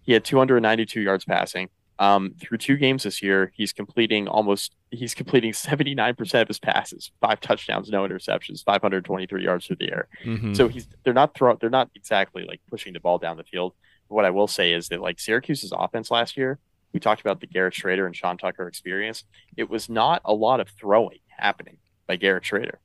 He 0.02 0.12
had 0.12 0.24
292 0.24 1.00
yards 1.00 1.24
passing. 1.24 1.68
Um, 1.98 2.34
through 2.38 2.58
two 2.58 2.76
games 2.76 3.04
this 3.04 3.22
year, 3.22 3.52
he's 3.54 3.72
completing 3.72 4.28
almost 4.28 4.74
he's 4.90 5.14
completing 5.14 5.52
79% 5.52 6.42
of 6.42 6.48
his 6.48 6.58
passes, 6.58 7.10
five 7.20 7.40
touchdowns, 7.40 7.88
no 7.88 8.06
interceptions, 8.06 8.62
523 8.64 9.42
yards 9.42 9.66
through 9.66 9.76
the 9.76 9.90
air. 9.90 10.08
Mm-hmm. 10.24 10.54
So 10.54 10.68
he's 10.68 10.88
they're 11.04 11.14
not 11.14 11.34
throw 11.34 11.56
they're 11.56 11.70
not 11.70 11.90
exactly 11.94 12.44
like 12.44 12.60
pushing 12.70 12.92
the 12.92 13.00
ball 13.00 13.18
down 13.18 13.36
the 13.36 13.44
field. 13.44 13.72
But 14.08 14.14
what 14.14 14.24
I 14.24 14.30
will 14.30 14.46
say 14.46 14.72
is 14.72 14.88
that 14.88 15.00
like 15.00 15.18
Syracuse's 15.18 15.72
offense 15.74 16.10
last 16.10 16.36
year 16.36 16.58
we 16.96 17.00
talked 17.00 17.20
about 17.20 17.40
the 17.40 17.46
Garrett 17.46 17.74
Shrader 17.74 18.06
and 18.06 18.16
Sean 18.16 18.38
Tucker 18.38 18.66
experience. 18.66 19.24
It 19.54 19.68
was 19.68 19.90
not 19.90 20.22
a 20.24 20.32
lot 20.32 20.60
of 20.60 20.68
throwing 20.70 21.18
happening 21.28 21.76
by 22.06 22.16
Garrett 22.16 22.44
Shrader. 22.44 22.76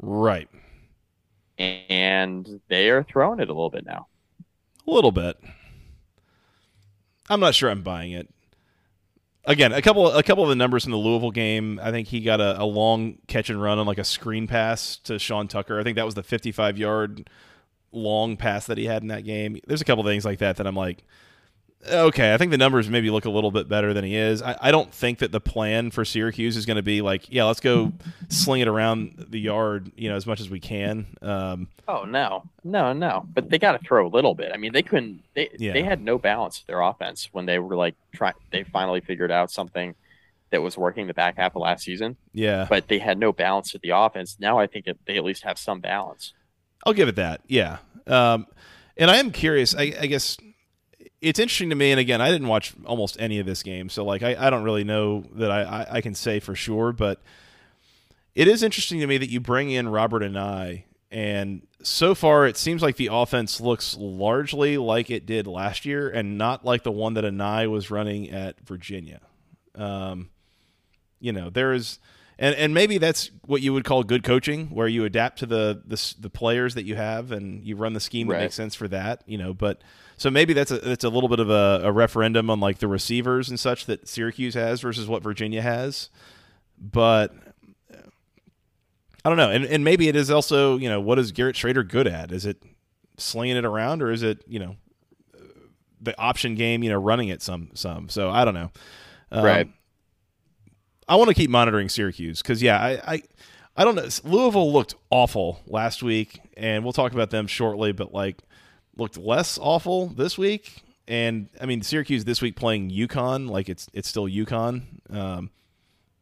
Right. 0.00 0.48
And 1.58 2.62
they 2.68 2.88
are 2.88 3.02
throwing 3.02 3.40
it 3.40 3.50
a 3.50 3.52
little 3.52 3.68
bit 3.68 3.84
now. 3.84 4.06
A 4.86 4.90
little 4.90 5.12
bit. 5.12 5.38
I'm 7.28 7.40
not 7.40 7.54
sure 7.54 7.68
I'm 7.68 7.82
buying 7.82 8.12
it. 8.12 8.30
Again, 9.48 9.72
a 9.72 9.80
couple 9.80 10.10
a 10.10 10.22
couple 10.22 10.44
of 10.44 10.50
the 10.50 10.56
numbers 10.56 10.84
in 10.84 10.90
the 10.90 10.98
Louisville 10.98 11.30
game. 11.30 11.80
I 11.82 11.90
think 11.90 12.06
he 12.06 12.20
got 12.20 12.38
a, 12.38 12.60
a 12.60 12.64
long 12.64 13.16
catch 13.28 13.48
and 13.48 13.60
run 13.60 13.78
on 13.78 13.86
like 13.86 13.96
a 13.96 14.04
screen 14.04 14.46
pass 14.46 14.98
to 14.98 15.18
Sean 15.18 15.48
Tucker. 15.48 15.80
I 15.80 15.82
think 15.82 15.96
that 15.96 16.04
was 16.04 16.14
the 16.14 16.22
55 16.22 16.76
yard 16.76 17.30
long 17.90 18.36
pass 18.36 18.66
that 18.66 18.76
he 18.76 18.84
had 18.84 19.00
in 19.00 19.08
that 19.08 19.24
game. 19.24 19.58
There's 19.66 19.80
a 19.80 19.86
couple 19.86 20.04
things 20.04 20.26
like 20.26 20.40
that 20.40 20.58
that 20.58 20.66
I'm 20.66 20.76
like, 20.76 21.02
okay, 21.86 22.34
I 22.34 22.36
think 22.38 22.50
the 22.50 22.58
numbers 22.58 22.88
maybe 22.88 23.10
look 23.10 23.24
a 23.24 23.30
little 23.30 23.50
bit 23.50 23.68
better 23.68 23.94
than 23.94 24.04
he 24.04 24.16
is. 24.16 24.42
I, 24.42 24.56
I 24.60 24.70
don't 24.70 24.92
think 24.92 25.18
that 25.18 25.32
the 25.32 25.40
plan 25.40 25.90
for 25.90 26.04
Syracuse 26.04 26.56
is 26.56 26.66
going 26.66 26.76
to 26.76 26.82
be 26.82 27.02
like, 27.02 27.30
yeah, 27.30 27.44
let's 27.44 27.60
go 27.60 27.92
sling 28.28 28.60
it 28.60 28.68
around 28.68 29.26
the 29.28 29.38
yard, 29.38 29.92
you 29.96 30.08
know, 30.08 30.16
as 30.16 30.26
much 30.26 30.40
as 30.40 30.50
we 30.50 30.60
can. 30.60 31.06
Um, 31.22 31.68
oh 31.86 32.04
no, 32.04 32.44
no, 32.64 32.92
no. 32.92 33.26
But 33.32 33.50
they 33.50 33.58
got 33.58 33.72
to 33.72 33.86
throw 33.86 34.06
a 34.06 34.10
little 34.10 34.34
bit. 34.34 34.52
I 34.52 34.56
mean, 34.56 34.72
they 34.72 34.82
couldn't. 34.82 35.22
They 35.34 35.50
yeah. 35.58 35.72
they 35.72 35.82
had 35.82 36.02
no 36.02 36.18
balance 36.18 36.60
to 36.60 36.66
their 36.66 36.80
offense 36.80 37.28
when 37.32 37.46
they 37.46 37.58
were 37.58 37.76
like 37.76 37.94
trying. 38.12 38.34
They 38.50 38.64
finally 38.64 39.00
figured 39.00 39.30
out 39.30 39.50
something 39.50 39.94
that 40.50 40.62
was 40.62 40.78
working 40.78 41.06
the 41.06 41.14
back 41.14 41.36
half 41.36 41.54
of 41.54 41.62
last 41.62 41.84
season. 41.84 42.16
Yeah, 42.32 42.66
but 42.68 42.88
they 42.88 42.98
had 42.98 43.18
no 43.18 43.32
balance 43.32 43.72
to 43.72 43.78
the 43.78 43.90
offense. 43.90 44.36
Now 44.40 44.58
I 44.58 44.66
think 44.66 44.86
it, 44.86 44.98
they 45.06 45.16
at 45.16 45.24
least 45.24 45.44
have 45.44 45.58
some 45.58 45.80
balance. 45.80 46.32
I'll 46.84 46.92
give 46.92 47.08
it 47.08 47.16
that. 47.16 47.42
Yeah. 47.46 47.78
Um, 48.06 48.46
and 48.96 49.10
I 49.10 49.16
am 49.16 49.30
curious. 49.30 49.74
I, 49.74 49.94
I 50.00 50.06
guess 50.06 50.38
it's 51.20 51.38
interesting 51.38 51.70
to 51.70 51.76
me, 51.76 51.90
and 51.90 51.98
again, 51.98 52.20
I 52.20 52.30
didn't 52.30 52.46
watch 52.48 52.74
almost 52.84 53.16
any 53.20 53.38
of 53.38 53.46
this 53.46 53.62
game, 53.62 53.88
so 53.88 54.04
like 54.04 54.22
I, 54.22 54.36
I 54.38 54.50
don't 54.50 54.62
really 54.62 54.84
know 54.84 55.24
that 55.32 55.50
I, 55.50 55.62
I, 55.62 55.86
I, 55.96 56.00
can 56.00 56.14
say 56.14 56.38
for 56.38 56.54
sure, 56.54 56.92
but 56.92 57.20
it 58.34 58.46
is 58.46 58.62
interesting 58.62 59.00
to 59.00 59.06
me 59.06 59.18
that 59.18 59.28
you 59.28 59.40
bring 59.40 59.70
in 59.70 59.88
Robert 59.88 60.22
Anae, 60.22 60.84
and 61.10 61.66
so 61.82 62.14
far 62.14 62.46
it 62.46 62.56
seems 62.56 62.82
like 62.82 62.96
the 62.96 63.08
offense 63.10 63.60
looks 63.60 63.96
largely 63.98 64.78
like 64.78 65.10
it 65.10 65.26
did 65.26 65.46
last 65.46 65.84
year, 65.84 66.08
and 66.08 66.38
not 66.38 66.64
like 66.64 66.84
the 66.84 66.92
one 66.92 67.14
that 67.14 67.24
Anae 67.24 67.68
was 67.68 67.90
running 67.90 68.30
at 68.30 68.60
Virginia. 68.60 69.20
Um, 69.74 70.30
you 71.20 71.32
know, 71.32 71.50
there 71.50 71.72
is. 71.72 71.98
And, 72.40 72.54
and 72.54 72.72
maybe 72.72 72.98
that's 72.98 73.32
what 73.46 73.62
you 73.62 73.72
would 73.72 73.82
call 73.82 74.04
good 74.04 74.22
coaching, 74.22 74.68
where 74.68 74.86
you 74.86 75.04
adapt 75.04 75.40
to 75.40 75.46
the 75.46 75.82
the, 75.84 76.14
the 76.20 76.30
players 76.30 76.76
that 76.76 76.84
you 76.84 76.94
have 76.94 77.32
and 77.32 77.64
you 77.64 77.74
run 77.74 77.94
the 77.94 78.00
scheme 78.00 78.28
that 78.28 78.34
right. 78.34 78.42
makes 78.42 78.54
sense 78.54 78.76
for 78.76 78.86
that. 78.86 79.24
You 79.26 79.38
know, 79.38 79.52
but 79.52 79.82
so 80.18 80.30
maybe 80.30 80.52
that's 80.52 80.72
a 80.72 80.78
that's 80.78 81.04
a 81.04 81.08
little 81.08 81.28
bit 81.28 81.38
of 81.38 81.48
a, 81.48 81.80
a 81.84 81.92
referendum 81.92 82.50
on 82.50 82.58
like 82.58 82.78
the 82.78 82.88
receivers 82.88 83.48
and 83.48 83.58
such 83.58 83.86
that 83.86 84.08
Syracuse 84.08 84.54
has 84.54 84.80
versus 84.80 85.06
what 85.06 85.22
Virginia 85.22 85.62
has. 85.62 86.10
But 86.76 87.32
I 89.24 89.28
don't 89.28 89.36
know, 89.36 89.50
and 89.50 89.64
and 89.64 89.84
maybe 89.84 90.08
it 90.08 90.16
is 90.16 90.28
also 90.30 90.76
you 90.76 90.88
know 90.88 91.00
what 91.00 91.20
is 91.20 91.30
Garrett 91.30 91.54
Shrader 91.54 91.86
good 91.86 92.08
at? 92.08 92.32
Is 92.32 92.44
it 92.44 92.62
slinging 93.16 93.56
it 93.56 93.64
around 93.64 94.02
or 94.02 94.10
is 94.10 94.24
it 94.24 94.42
you 94.48 94.58
know 94.58 94.76
the 96.00 96.18
option 96.20 96.56
game? 96.56 96.82
You 96.82 96.90
know, 96.90 96.98
running 96.98 97.28
it 97.28 97.40
some 97.40 97.70
some. 97.74 98.08
So 98.08 98.28
I 98.28 98.44
don't 98.44 98.54
know. 98.54 98.72
Um, 99.30 99.44
right. 99.44 99.68
I 101.08 101.16
want 101.16 101.28
to 101.28 101.34
keep 101.34 101.48
monitoring 101.48 101.88
Syracuse 101.88 102.42
because 102.42 102.60
yeah, 102.60 102.82
I, 102.82 103.14
I 103.14 103.22
I 103.76 103.84
don't 103.84 103.94
know. 103.94 104.08
Louisville 104.24 104.72
looked 104.72 104.96
awful 105.10 105.60
last 105.68 106.02
week, 106.02 106.40
and 106.56 106.82
we'll 106.82 106.92
talk 106.92 107.12
about 107.12 107.30
them 107.30 107.46
shortly. 107.46 107.92
But 107.92 108.12
like 108.12 108.42
looked 108.98 109.16
less 109.16 109.58
awful 109.60 110.06
this 110.06 110.36
week. 110.36 110.82
And 111.06 111.48
I 111.60 111.66
mean, 111.66 111.82
Syracuse 111.82 112.24
this 112.24 112.42
week 112.42 112.56
playing 112.56 112.90
UConn, 112.90 113.48
like 113.48 113.68
it's 113.68 113.88
it's 113.94 114.08
still 114.08 114.26
UConn. 114.26 114.82
Um, 115.10 115.50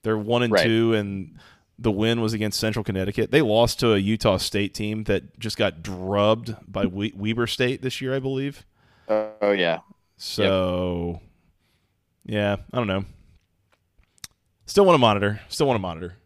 they're 0.03 0.17
one 0.17 0.45
and 0.45 0.53
right. 0.53 0.65
two, 0.65 0.95
and 0.95 1.39
the 1.79 1.91
win 1.91 2.21
was 2.21 2.33
against 2.33 2.61
Central 2.61 2.85
Connecticut. 2.85 3.33
They 3.33 3.43
lost 3.43 3.81
to 3.81 3.95
a 3.95 3.99
Utah 3.99 4.37
State 4.37 4.75
team 4.75 5.05
that 5.05 5.39
just 5.39 5.57
got 5.57 5.83
drubbed 5.83 6.55
by 6.67 6.87
we- 6.87 7.13
Weber 7.17 7.49
State 7.49 7.83
this 7.83 8.01
year, 8.01 8.15
I 8.15 8.21
believe. 8.21 8.65
Uh, 9.09 9.29
oh 9.43 9.51
yeah. 9.51 9.81
So, 10.17 11.21
yep. 12.25 12.33
yeah, 12.35 12.57
I 12.73 12.79
don't 12.79 12.87
know. 12.87 13.05
Still 14.67 14.85
want 14.85 14.95
to 14.95 15.01
monitor. 15.01 15.41
Still 15.49 15.67
want 15.67 15.77
to 15.77 15.83
monitor. 15.83 16.17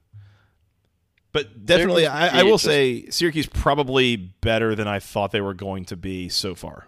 But 1.32 1.64
definitely, 1.64 2.06
I, 2.06 2.40
I, 2.40 2.42
will 2.42 2.58
say 2.58 3.08
Syracuse 3.08 3.46
probably 3.46 4.16
better 4.16 4.74
than 4.74 4.88
I 4.88 4.98
thought 4.98 5.30
they 5.30 5.40
were 5.40 5.54
going 5.54 5.84
to 5.86 5.96
be 5.96 6.28
so 6.28 6.56
far. 6.56 6.86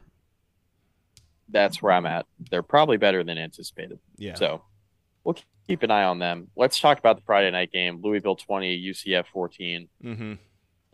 That's 1.48 1.80
where 1.80 1.92
I'm 1.92 2.06
at. 2.06 2.26
They're 2.50 2.62
probably 2.62 2.96
better 2.96 3.22
than 3.22 3.38
anticipated. 3.38 4.00
Yeah. 4.16 4.34
So 4.34 4.62
we'll 5.22 5.36
keep 5.68 5.84
an 5.84 5.92
eye 5.92 6.04
on 6.04 6.18
them. 6.18 6.48
Let's 6.56 6.80
talk 6.80 6.98
about 6.98 7.16
the 7.16 7.22
Friday 7.22 7.50
night 7.52 7.70
game: 7.70 8.00
Louisville 8.02 8.34
20, 8.34 8.82
UCF 8.90 9.26
14. 9.32 9.88
Mm-hmm. 10.02 10.32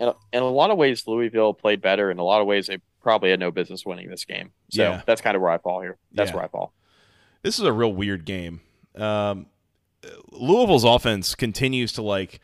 And 0.00 0.14
in 0.32 0.42
a 0.42 0.46
lot 0.46 0.70
of 0.70 0.76
ways, 0.76 1.04
Louisville 1.06 1.54
played 1.54 1.80
better. 1.80 2.10
In 2.10 2.18
a 2.18 2.24
lot 2.24 2.40
of 2.40 2.46
ways, 2.46 2.66
they 2.66 2.78
probably 3.02 3.30
had 3.30 3.40
no 3.40 3.50
business 3.50 3.86
winning 3.86 4.10
this 4.10 4.24
game. 4.24 4.52
So 4.70 4.82
yeah. 4.82 5.02
that's 5.06 5.20
kind 5.20 5.36
of 5.36 5.42
where 5.42 5.50
I 5.50 5.58
fall 5.58 5.80
here. 5.80 5.96
That's 6.12 6.30
yeah. 6.30 6.36
where 6.36 6.44
I 6.44 6.48
fall. 6.48 6.74
This 7.42 7.58
is 7.58 7.64
a 7.64 7.72
real 7.72 7.92
weird 7.92 8.24
game. 8.24 8.60
Um, 8.94 9.46
Louisville's 10.30 10.84
offense 10.84 11.34
continues 11.34 11.92
to 11.94 12.02
like 12.02 12.40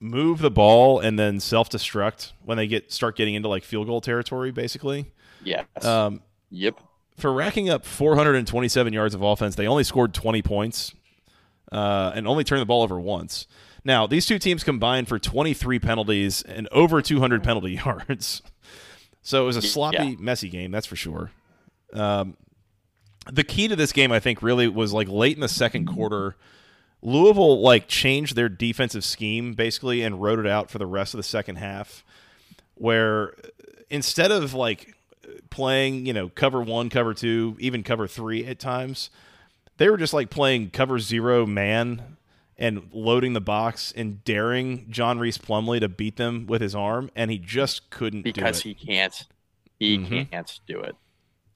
move 0.00 0.38
the 0.38 0.50
ball 0.50 0.98
and 0.98 1.18
then 1.18 1.38
self 1.38 1.68
destruct 1.68 2.32
when 2.44 2.56
they 2.56 2.66
get 2.66 2.90
start 2.90 3.16
getting 3.16 3.34
into 3.34 3.48
like 3.48 3.62
field 3.62 3.86
goal 3.86 4.00
territory, 4.00 4.50
basically. 4.50 5.12
Yeah. 5.44 5.64
Um, 5.82 6.22
yep. 6.50 6.80
For 7.16 7.32
racking 7.32 7.68
up 7.68 7.84
427 7.84 8.92
yards 8.92 9.14
of 9.14 9.22
offense, 9.22 9.54
they 9.54 9.66
only 9.66 9.84
scored 9.84 10.14
20 10.14 10.40
points 10.42 10.94
uh, 11.70 12.12
and 12.14 12.26
only 12.26 12.44
turned 12.44 12.62
the 12.62 12.66
ball 12.66 12.82
over 12.82 12.98
once. 12.98 13.46
Now, 13.84 14.06
these 14.06 14.26
two 14.26 14.38
teams 14.38 14.64
combined 14.64 15.08
for 15.08 15.18
23 15.18 15.78
penalties 15.78 16.42
and 16.42 16.68
over 16.72 17.00
200 17.02 17.42
penalty 17.42 17.72
yards. 17.84 18.42
So 19.22 19.42
it 19.42 19.46
was 19.46 19.56
a 19.56 19.62
sloppy, 19.62 19.96
yeah. 19.96 20.14
messy 20.18 20.48
game, 20.48 20.70
that's 20.70 20.86
for 20.86 20.96
sure. 20.96 21.30
Um, 21.92 22.36
the 23.30 23.44
key 23.44 23.68
to 23.68 23.76
this 23.76 23.92
game, 23.92 24.12
I 24.12 24.20
think, 24.20 24.42
really 24.42 24.66
was 24.66 24.92
like 24.92 25.08
late 25.08 25.36
in 25.36 25.40
the 25.40 25.48
second 25.48 25.86
quarter 25.86 26.36
Louisville 27.02 27.60
like 27.60 27.88
changed 27.88 28.36
their 28.36 28.48
defensive 28.48 29.04
scheme 29.04 29.54
basically 29.54 30.02
and 30.02 30.20
wrote 30.20 30.38
it 30.38 30.46
out 30.46 30.70
for 30.70 30.78
the 30.78 30.86
rest 30.86 31.14
of 31.14 31.18
the 31.18 31.24
second 31.24 31.56
half, 31.56 32.04
where 32.74 33.34
instead 33.88 34.30
of 34.30 34.54
like 34.54 34.94
playing 35.50 36.06
you 36.06 36.12
know 36.12 36.28
cover 36.28 36.60
one, 36.60 36.90
cover 36.90 37.14
two, 37.14 37.56
even 37.58 37.82
cover 37.82 38.06
three 38.06 38.46
at 38.46 38.58
times, 38.58 39.10
they 39.78 39.88
were 39.88 39.96
just 39.96 40.12
like 40.12 40.30
playing 40.30 40.70
cover 40.70 40.98
zero 40.98 41.46
man 41.46 42.16
and 42.58 42.90
loading 42.92 43.32
the 43.32 43.40
box 43.40 43.92
and 43.96 44.22
daring 44.24 44.86
John 44.90 45.18
Rhys 45.18 45.38
Plumlee 45.38 45.80
to 45.80 45.88
beat 45.88 46.16
them 46.16 46.46
with 46.46 46.60
his 46.60 46.74
arm, 46.74 47.10
and 47.16 47.30
he 47.30 47.38
just 47.38 47.88
couldn't 47.90 48.22
because 48.22 48.60
he 48.60 48.74
can't. 48.74 49.26
He 49.78 49.96
mm-hmm. 49.96 50.22
can't 50.30 50.60
do 50.66 50.80
it. 50.80 50.94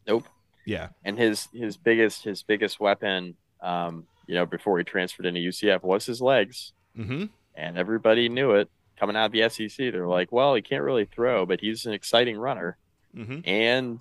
Nope. 0.06 0.26
Yeah. 0.64 0.88
And 1.04 1.18
his 1.18 1.48
his 1.52 1.76
biggest 1.76 2.24
his 2.24 2.42
biggest 2.42 2.80
weapon 2.80 3.36
um, 3.60 4.06
you 4.26 4.34
know, 4.34 4.46
before 4.46 4.78
he 4.78 4.84
transferred 4.84 5.26
into 5.26 5.40
UCF 5.40 5.82
was 5.82 6.06
his 6.06 6.20
legs. 6.20 6.72
Mm-hmm. 6.98 7.26
And 7.54 7.78
everybody 7.78 8.28
knew 8.28 8.52
it 8.52 8.68
coming 8.98 9.16
out 9.16 9.26
of 9.26 9.32
the 9.32 9.48
SEC. 9.48 9.92
They're 9.92 10.06
like, 10.06 10.32
well, 10.32 10.54
he 10.54 10.62
can't 10.62 10.82
really 10.82 11.04
throw, 11.04 11.46
but 11.46 11.60
he's 11.60 11.86
an 11.86 11.92
exciting 11.92 12.36
runner. 12.36 12.76
Mm-hmm. 13.16 13.40
And 13.48 14.00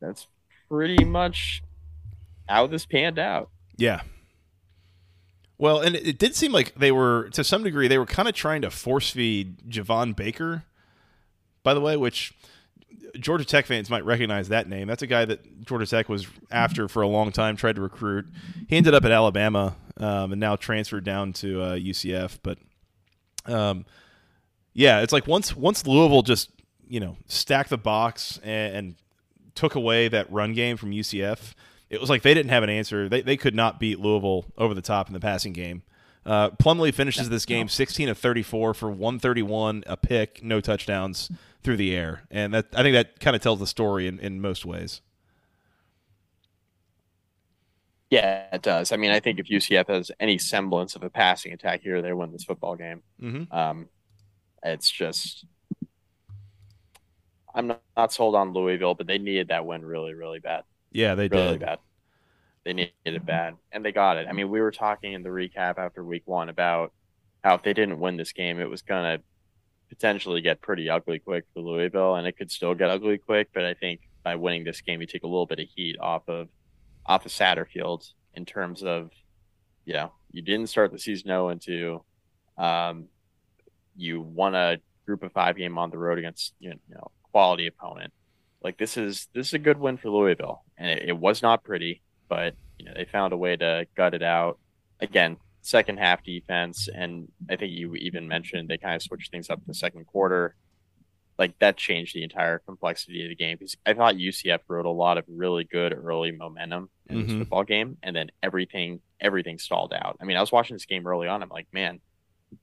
that's 0.00 0.26
pretty 0.68 1.04
much 1.04 1.62
how 2.48 2.66
this 2.66 2.86
panned 2.86 3.18
out. 3.18 3.50
Yeah. 3.76 4.02
Well, 5.58 5.80
and 5.80 5.94
it, 5.94 6.06
it 6.06 6.18
did 6.18 6.34
seem 6.34 6.52
like 6.52 6.74
they 6.74 6.90
were, 6.90 7.28
to 7.30 7.44
some 7.44 7.62
degree, 7.62 7.86
they 7.86 7.98
were 7.98 8.06
kind 8.06 8.28
of 8.28 8.34
trying 8.34 8.62
to 8.62 8.70
force 8.70 9.10
feed 9.10 9.58
Javon 9.68 10.16
Baker, 10.16 10.64
by 11.62 11.74
the 11.74 11.80
way, 11.80 11.96
which 11.96 12.32
Georgia 13.18 13.44
Tech 13.44 13.66
fans 13.66 13.90
might 13.90 14.04
recognize 14.04 14.48
that 14.48 14.68
name. 14.68 14.86
That's 14.88 15.02
a 15.02 15.06
guy 15.06 15.24
that 15.24 15.64
Georgia 15.64 15.86
Tech 15.86 16.08
was 16.08 16.26
after 16.50 16.88
for 16.88 17.02
a 17.02 17.08
long 17.08 17.32
time, 17.32 17.56
tried 17.56 17.76
to 17.76 17.82
recruit. 17.82 18.26
He 18.68 18.76
ended 18.76 18.94
up 18.94 19.04
at 19.04 19.10
Alabama 19.10 19.76
um, 19.96 20.32
and 20.32 20.40
now 20.40 20.56
transferred 20.56 21.04
down 21.04 21.32
to 21.34 21.62
uh, 21.62 21.76
UCF. 21.76 22.38
But 22.42 22.58
um, 23.46 23.86
yeah, 24.72 25.00
it's 25.00 25.12
like 25.12 25.26
once 25.26 25.54
once 25.54 25.86
Louisville 25.86 26.22
just 26.22 26.50
you 26.88 27.00
know 27.00 27.16
stacked 27.26 27.70
the 27.70 27.78
box 27.78 28.38
and, 28.42 28.76
and, 28.76 28.94
took 29.56 29.74
away 29.74 30.06
that 30.08 30.30
run 30.32 30.54
game 30.54 30.76
from 30.76 30.92
UCF, 30.92 31.54
it 31.90 32.00
was 32.00 32.08
like 32.08 32.22
they 32.22 32.32
didn't 32.32 32.50
have 32.50 32.62
an 32.62 32.70
answer. 32.70 33.08
They 33.08 33.20
they 33.20 33.36
could 33.36 33.54
not 33.54 33.80
beat 33.80 33.98
Louisville 33.98 34.46
over 34.56 34.74
the 34.74 34.80
top 34.80 35.08
in 35.08 35.12
the 35.12 35.20
passing 35.20 35.52
game. 35.52 35.82
Uh, 36.24 36.50
Plumlee 36.50 36.94
finishes 36.94 37.28
this 37.28 37.44
game 37.46 37.66
16 37.66 38.10
of 38.10 38.18
34 38.18 38.74
for 38.74 38.90
131, 38.90 39.84
a 39.86 39.96
pick, 39.96 40.42
no 40.44 40.60
touchdowns 40.60 41.30
through 41.62 41.76
the 41.76 41.94
air, 41.94 42.22
and 42.30 42.54
that 42.54 42.66
I 42.74 42.82
think 42.82 42.94
that 42.94 43.20
kind 43.20 43.36
of 43.36 43.42
tells 43.42 43.58
the 43.58 43.66
story 43.66 44.06
in, 44.06 44.18
in 44.18 44.40
most 44.40 44.64
ways. 44.64 45.00
Yeah, 48.10 48.46
it 48.52 48.62
does. 48.62 48.90
I 48.90 48.96
mean, 48.96 49.12
I 49.12 49.20
think 49.20 49.38
if 49.38 49.46
UCF 49.46 49.88
has 49.88 50.10
any 50.18 50.36
semblance 50.36 50.96
of 50.96 51.04
a 51.04 51.10
passing 51.10 51.52
attack 51.52 51.80
here, 51.82 52.02
they 52.02 52.12
win 52.12 52.32
this 52.32 52.42
football 52.42 52.74
game. 52.74 53.02
Mm-hmm. 53.22 53.56
Um, 53.56 53.88
it's 54.64 54.90
just 54.90 55.44
I'm 57.54 57.68
not, 57.68 57.82
not, 57.96 58.12
sold 58.12 58.34
on 58.34 58.52
Louisville, 58.52 58.94
but 58.94 59.06
they 59.06 59.18
needed 59.18 59.48
that 59.48 59.64
win 59.64 59.84
really, 59.84 60.14
really 60.14 60.40
bad. 60.40 60.64
Yeah, 60.92 61.14
they 61.14 61.28
did 61.28 61.36
really 61.36 61.58
did. 61.58 61.66
bad. 61.66 61.78
They 62.64 62.72
needed 62.72 62.92
it 63.04 63.24
bad, 63.24 63.54
and 63.72 63.84
they 63.84 63.92
got 63.92 64.16
it. 64.16 64.26
I 64.28 64.32
mean, 64.32 64.50
we 64.50 64.60
were 64.60 64.72
talking 64.72 65.12
in 65.12 65.22
the 65.22 65.30
recap 65.30 65.78
after 65.78 66.04
week 66.04 66.22
one 66.26 66.48
about 66.48 66.92
how 67.42 67.54
if 67.54 67.62
they 67.62 67.72
didn't 67.72 68.00
win 68.00 68.16
this 68.16 68.32
game, 68.32 68.60
it 68.60 68.68
was 68.68 68.82
gonna 68.82 69.20
potentially 69.90 70.40
get 70.40 70.62
pretty 70.62 70.88
ugly 70.88 71.18
quick 71.18 71.44
for 71.52 71.60
Louisville, 71.60 72.14
and 72.14 72.26
it 72.26 72.38
could 72.38 72.50
still 72.50 72.74
get 72.74 72.88
ugly 72.88 73.18
quick. 73.18 73.48
But 73.52 73.66
I 73.66 73.74
think 73.74 74.00
by 74.24 74.36
winning 74.36 74.64
this 74.64 74.80
game, 74.80 75.00
you 75.02 75.06
take 75.06 75.24
a 75.24 75.28
little 75.28 75.46
bit 75.46 75.60
of 75.60 75.68
heat 75.74 75.96
off 76.00 76.26
of 76.28 76.48
off 77.04 77.26
of 77.26 77.32
Satterfield 77.32 78.08
in 78.34 78.46
terms 78.46 78.82
of, 78.82 79.10
you 79.84 79.94
know, 79.94 80.12
you 80.30 80.42
didn't 80.42 80.68
start 80.68 80.92
the 80.92 80.98
season 80.98 81.28
0 81.28 81.48
and 81.48 81.60
2. 81.60 82.02
Um, 82.56 83.08
you 83.96 84.20
won 84.20 84.54
a 84.54 84.78
group 85.06 85.22
of 85.22 85.32
five 85.32 85.56
game 85.56 85.76
on 85.76 85.90
the 85.90 85.98
road 85.98 86.18
against 86.18 86.54
you 86.60 86.74
know 86.88 87.10
quality 87.32 87.66
opponent. 87.66 88.12
like 88.62 88.78
this 88.78 88.96
is 88.96 89.28
this 89.34 89.48
is 89.48 89.54
a 89.54 89.58
good 89.58 89.78
win 89.78 89.96
for 89.96 90.10
Louisville, 90.10 90.62
and 90.78 90.90
it, 90.90 91.08
it 91.08 91.18
was 91.18 91.42
not 91.42 91.64
pretty, 91.64 92.02
but 92.28 92.54
you 92.78 92.84
know 92.84 92.92
they 92.94 93.04
found 93.04 93.32
a 93.32 93.36
way 93.36 93.56
to 93.56 93.86
gut 93.96 94.14
it 94.14 94.22
out. 94.22 94.58
Again, 95.00 95.36
second 95.62 95.98
half 95.98 96.22
defense, 96.22 96.88
and 96.92 97.28
I 97.48 97.56
think 97.56 97.72
you 97.72 97.94
even 97.96 98.28
mentioned 98.28 98.68
they 98.68 98.78
kind 98.78 98.96
of 98.96 99.02
switched 99.02 99.30
things 99.30 99.50
up 99.50 99.58
in 99.58 99.64
the 99.66 99.74
second 99.74 100.06
quarter. 100.06 100.54
Like 101.38 101.58
that 101.58 101.76
changed 101.76 102.14
the 102.14 102.22
entire 102.22 102.58
complexity 102.58 103.22
of 103.22 103.30
the 103.30 103.34
game 103.34 103.56
because 103.58 103.76
I 103.86 103.94
thought 103.94 104.16
UCF 104.16 104.60
wrote 104.68 104.84
a 104.84 104.90
lot 104.90 105.16
of 105.16 105.24
really 105.26 105.64
good 105.64 105.92
early 105.92 106.32
momentum 106.32 106.90
in 107.08 107.16
mm-hmm. 107.16 107.26
this 107.26 107.38
football 107.38 107.64
game, 107.64 107.96
and 108.02 108.14
then 108.14 108.30
everything 108.42 109.00
everything 109.20 109.58
stalled 109.58 109.92
out. 109.92 110.16
I 110.20 110.24
mean, 110.24 110.36
I 110.36 110.40
was 110.40 110.52
watching 110.52 110.74
this 110.74 110.86
game 110.86 111.06
early 111.06 111.28
on. 111.28 111.42
I'm 111.42 111.48
like, 111.48 111.68
man, 111.72 112.00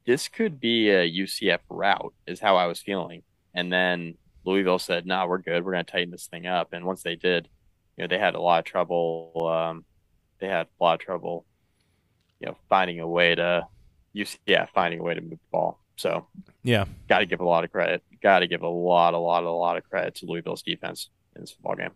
this 0.05 0.27
could 0.27 0.59
be 0.59 0.89
a 0.89 1.09
UCF 1.09 1.59
route, 1.69 2.13
is 2.25 2.39
how 2.39 2.55
I 2.55 2.65
was 2.65 2.81
feeling. 2.81 3.23
And 3.53 3.71
then 3.71 4.15
Louisville 4.45 4.79
said, 4.79 5.05
"No, 5.05 5.17
nah, 5.17 5.27
we're 5.27 5.39
good. 5.39 5.65
We're 5.65 5.73
going 5.73 5.85
to 5.85 5.91
tighten 5.91 6.11
this 6.11 6.27
thing 6.27 6.45
up." 6.45 6.73
And 6.73 6.85
once 6.85 7.03
they 7.03 7.15
did, 7.15 7.49
you 7.97 8.03
know, 8.03 8.07
they 8.07 8.19
had 8.19 8.35
a 8.35 8.41
lot 8.41 8.59
of 8.59 8.65
trouble. 8.65 9.49
Um, 9.51 9.85
they 10.39 10.47
had 10.47 10.67
a 10.67 10.83
lot 10.83 10.93
of 10.95 10.99
trouble, 10.99 11.45
you 12.39 12.47
know, 12.47 12.57
finding 12.69 12.99
a 12.99 13.07
way 13.07 13.35
to 13.35 13.67
use, 14.13 14.37
yeah, 14.45 14.65
finding 14.73 14.99
a 14.99 15.03
way 15.03 15.13
to 15.13 15.21
move 15.21 15.31
the 15.31 15.39
ball. 15.51 15.79
So 15.95 16.27
yeah, 16.63 16.85
got 17.09 17.19
to 17.19 17.25
give 17.25 17.39
a 17.39 17.45
lot 17.45 17.63
of 17.63 17.71
credit. 17.71 18.03
Got 18.21 18.39
to 18.39 18.47
give 18.47 18.61
a 18.61 18.67
lot, 18.67 19.13
a 19.13 19.17
lot, 19.17 19.43
a 19.43 19.51
lot 19.51 19.77
of 19.77 19.89
credit 19.89 20.15
to 20.15 20.25
Louisville's 20.25 20.61
defense 20.61 21.09
in 21.35 21.41
this 21.41 21.51
football 21.51 21.75
game. 21.75 21.91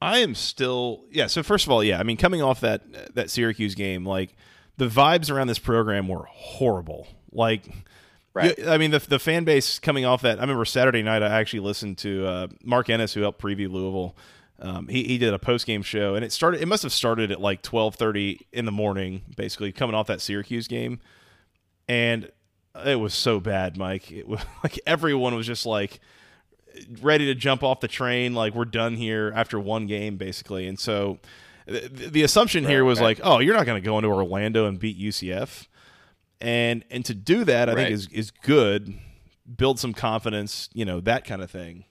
I 0.00 0.18
am 0.18 0.34
still 0.34 1.04
yeah. 1.10 1.26
So 1.26 1.42
first 1.42 1.66
of 1.66 1.72
all, 1.72 1.84
yeah, 1.84 1.98
I 1.98 2.02
mean, 2.02 2.16
coming 2.16 2.42
off 2.42 2.60
that 2.60 3.14
that 3.14 3.30
Syracuse 3.30 3.74
game, 3.74 4.06
like 4.06 4.34
the 4.76 4.88
vibes 4.88 5.30
around 5.30 5.48
this 5.48 5.58
program 5.58 6.08
were 6.08 6.24
horrible. 6.24 7.06
Like 7.30 7.64
Right. 8.34 8.66
I 8.66 8.78
mean, 8.78 8.90
the 8.90 8.98
the 8.98 9.20
fan 9.20 9.44
base 9.44 9.78
coming 9.78 10.04
off 10.04 10.22
that. 10.22 10.38
I 10.38 10.40
remember 10.40 10.64
Saturday 10.64 11.02
night. 11.02 11.22
I 11.22 11.28
actually 11.38 11.60
listened 11.60 11.98
to 11.98 12.26
uh, 12.26 12.46
Mark 12.64 12.90
Ennis, 12.90 13.14
who 13.14 13.20
helped 13.20 13.40
preview 13.40 13.70
Louisville. 13.70 14.16
Um, 14.60 14.88
he 14.88 15.04
he 15.04 15.18
did 15.18 15.34
a 15.34 15.38
post 15.38 15.66
game 15.66 15.82
show, 15.82 16.14
and 16.14 16.24
it 16.24 16.32
started. 16.32 16.60
It 16.60 16.66
must 16.66 16.82
have 16.82 16.92
started 16.92 17.30
at 17.30 17.40
like 17.40 17.62
twelve 17.62 17.96
thirty 17.96 18.46
in 18.52 18.64
the 18.64 18.72
morning, 18.72 19.22
basically 19.36 19.72
coming 19.72 19.94
off 19.94 20.06
that 20.06 20.20
Syracuse 20.20 20.68
game, 20.68 21.00
and 21.88 22.30
it 22.84 22.96
was 22.96 23.14
so 23.14 23.40
bad, 23.40 23.76
Mike. 23.76 24.10
It 24.12 24.28
was 24.28 24.40
like 24.62 24.78
everyone 24.86 25.34
was 25.34 25.46
just 25.46 25.66
like 25.66 26.00
ready 27.02 27.26
to 27.26 27.34
jump 27.34 27.62
off 27.62 27.80
the 27.80 27.88
train, 27.88 28.34
like 28.34 28.54
we're 28.54 28.64
done 28.64 28.96
here 28.96 29.32
after 29.34 29.58
one 29.60 29.86
game, 29.86 30.16
basically. 30.16 30.66
And 30.66 30.78
so 30.78 31.18
the, 31.66 31.88
the 31.88 32.22
assumption 32.22 32.64
right, 32.64 32.70
here 32.70 32.84
was 32.84 33.00
right. 33.00 33.18
like, 33.18 33.20
oh, 33.22 33.38
you're 33.38 33.54
not 33.54 33.66
going 33.66 33.80
to 33.80 33.84
go 33.84 33.98
into 33.98 34.08
Orlando 34.08 34.66
and 34.66 34.78
beat 34.78 34.98
UCF 34.98 35.66
and 36.44 36.84
and 36.90 37.04
to 37.06 37.14
do 37.14 37.44
that, 37.44 37.68
I 37.68 37.72
right. 37.72 37.82
think 37.84 37.90
is 37.94 38.08
is 38.08 38.30
good. 38.30 38.94
Build 39.56 39.78
some 39.78 39.92
confidence, 39.92 40.68
you 40.72 40.84
know, 40.84 41.00
that 41.00 41.24
kind 41.24 41.42
of 41.42 41.50
thing. 41.50 41.84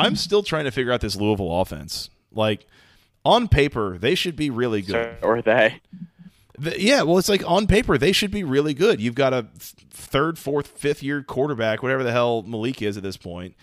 I'm 0.00 0.16
still 0.16 0.42
trying 0.42 0.64
to 0.64 0.70
figure 0.70 0.92
out 0.92 1.00
this 1.00 1.16
Louisville 1.16 1.60
offense. 1.60 2.10
Like 2.32 2.66
on 3.24 3.48
paper, 3.48 3.98
they 3.98 4.14
should 4.14 4.36
be 4.36 4.50
really 4.50 4.82
good. 4.82 5.16
So 5.20 5.28
are 5.28 5.42
they? 5.42 5.80
The, 6.58 6.80
yeah, 6.80 7.02
well, 7.02 7.18
it's 7.18 7.28
like 7.28 7.48
on 7.48 7.66
paper 7.66 7.96
they 7.96 8.12
should 8.12 8.30
be 8.30 8.44
really 8.44 8.74
good. 8.74 9.00
You've 9.00 9.14
got 9.14 9.32
a 9.32 9.46
third, 9.56 10.38
fourth, 10.38 10.68
fifth 10.68 11.02
year 11.02 11.22
quarterback, 11.22 11.82
whatever 11.82 12.02
the 12.02 12.12
hell 12.12 12.42
Malik 12.42 12.82
is 12.82 12.96
at 12.96 13.02
this 13.02 13.16
point. 13.16 13.54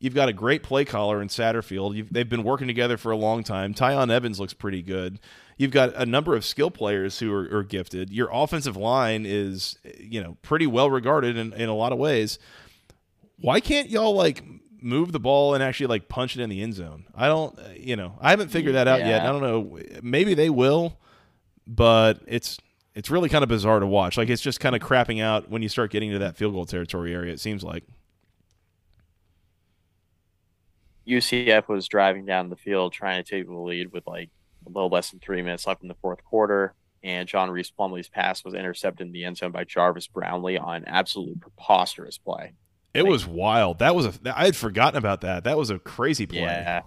You've 0.00 0.14
got 0.14 0.28
a 0.28 0.32
great 0.32 0.62
play 0.62 0.84
caller 0.84 1.20
in 1.20 1.28
Satterfield. 1.28 1.94
You've, 1.94 2.12
they've 2.12 2.28
been 2.28 2.42
working 2.42 2.66
together 2.66 2.96
for 2.96 3.12
a 3.12 3.16
long 3.16 3.44
time. 3.44 3.74
Tiyon 3.74 4.10
Evans 4.10 4.40
looks 4.40 4.54
pretty 4.54 4.82
good. 4.82 5.20
You've 5.56 5.72
got 5.72 5.94
a 5.94 6.06
number 6.06 6.34
of 6.34 6.44
skill 6.44 6.70
players 6.70 7.18
who 7.18 7.32
are, 7.32 7.58
are 7.58 7.62
gifted. 7.64 8.10
Your 8.10 8.28
offensive 8.32 8.76
line 8.76 9.24
is, 9.26 9.76
you 9.98 10.22
know, 10.22 10.36
pretty 10.42 10.66
well 10.66 10.90
regarded 10.90 11.36
in, 11.36 11.52
in 11.52 11.68
a 11.68 11.74
lot 11.74 11.92
of 11.92 11.98
ways. 11.98 12.38
Why 13.40 13.60
can't 13.60 13.90
y'all 13.90 14.14
like 14.14 14.42
move 14.80 15.12
the 15.12 15.20
ball 15.20 15.54
and 15.54 15.62
actually 15.62 15.86
like 15.86 16.08
punch 16.08 16.36
it 16.36 16.42
in 16.42 16.50
the 16.50 16.62
end 16.62 16.74
zone? 16.74 17.04
I 17.14 17.28
don't, 17.28 17.58
uh, 17.58 17.70
you 17.76 17.96
know, 17.96 18.18
I 18.20 18.30
haven't 18.30 18.48
figured 18.48 18.74
that 18.74 18.88
out 18.88 19.00
yeah. 19.00 19.08
yet. 19.08 19.22
I 19.22 19.26
don't 19.26 19.42
know. 19.42 19.78
Maybe 20.02 20.34
they 20.34 20.50
will, 20.50 20.98
but 21.66 22.20
it's 22.26 22.58
it's 22.94 23.10
really 23.10 23.28
kind 23.28 23.42
of 23.42 23.48
bizarre 23.48 23.78
to 23.78 23.86
watch. 23.86 24.16
Like 24.16 24.28
it's 24.28 24.42
just 24.42 24.60
kind 24.60 24.74
of 24.74 24.82
crapping 24.82 25.22
out 25.22 25.48
when 25.48 25.62
you 25.62 25.68
start 25.68 25.90
getting 25.90 26.10
to 26.10 26.18
that 26.18 26.36
field 26.36 26.54
goal 26.54 26.66
territory 26.66 27.14
area. 27.14 27.32
It 27.32 27.40
seems 27.40 27.62
like. 27.62 27.84
UCF 31.06 31.68
was 31.68 31.88
driving 31.88 32.26
down 32.26 32.50
the 32.50 32.56
field 32.56 32.92
trying 32.92 33.22
to 33.22 33.28
take 33.28 33.46
the 33.46 33.54
lead 33.54 33.92
with 33.92 34.06
like 34.06 34.30
a 34.66 34.68
little 34.68 34.90
less 34.90 35.10
than 35.10 35.20
three 35.20 35.40
minutes 35.40 35.66
left 35.66 35.82
in 35.82 35.88
the 35.88 35.94
fourth 35.94 36.22
quarter. 36.24 36.74
And 37.02 37.28
John 37.28 37.50
Rhys 37.50 37.70
Plumlee's 37.70 38.08
pass 38.08 38.44
was 38.44 38.54
intercepted 38.54 39.06
in 39.06 39.12
the 39.12 39.24
end 39.24 39.36
zone 39.38 39.52
by 39.52 39.64
Jarvis 39.64 40.08
Brownlee 40.08 40.58
on 40.58 40.76
an 40.76 40.84
absolutely 40.86 41.36
preposterous 41.36 42.18
play. 42.18 42.52
It 42.94 43.02
like, 43.02 43.10
was 43.10 43.26
wild. 43.26 43.80
That 43.80 43.94
was 43.94 44.06
a. 44.06 44.12
I 44.38 44.46
had 44.46 44.56
forgotten 44.56 44.98
about 44.98 45.20
that. 45.22 45.44
That 45.44 45.58
was 45.58 45.70
a 45.70 45.78
crazy 45.78 46.26
play. 46.26 46.40
Yeah. 46.40 46.82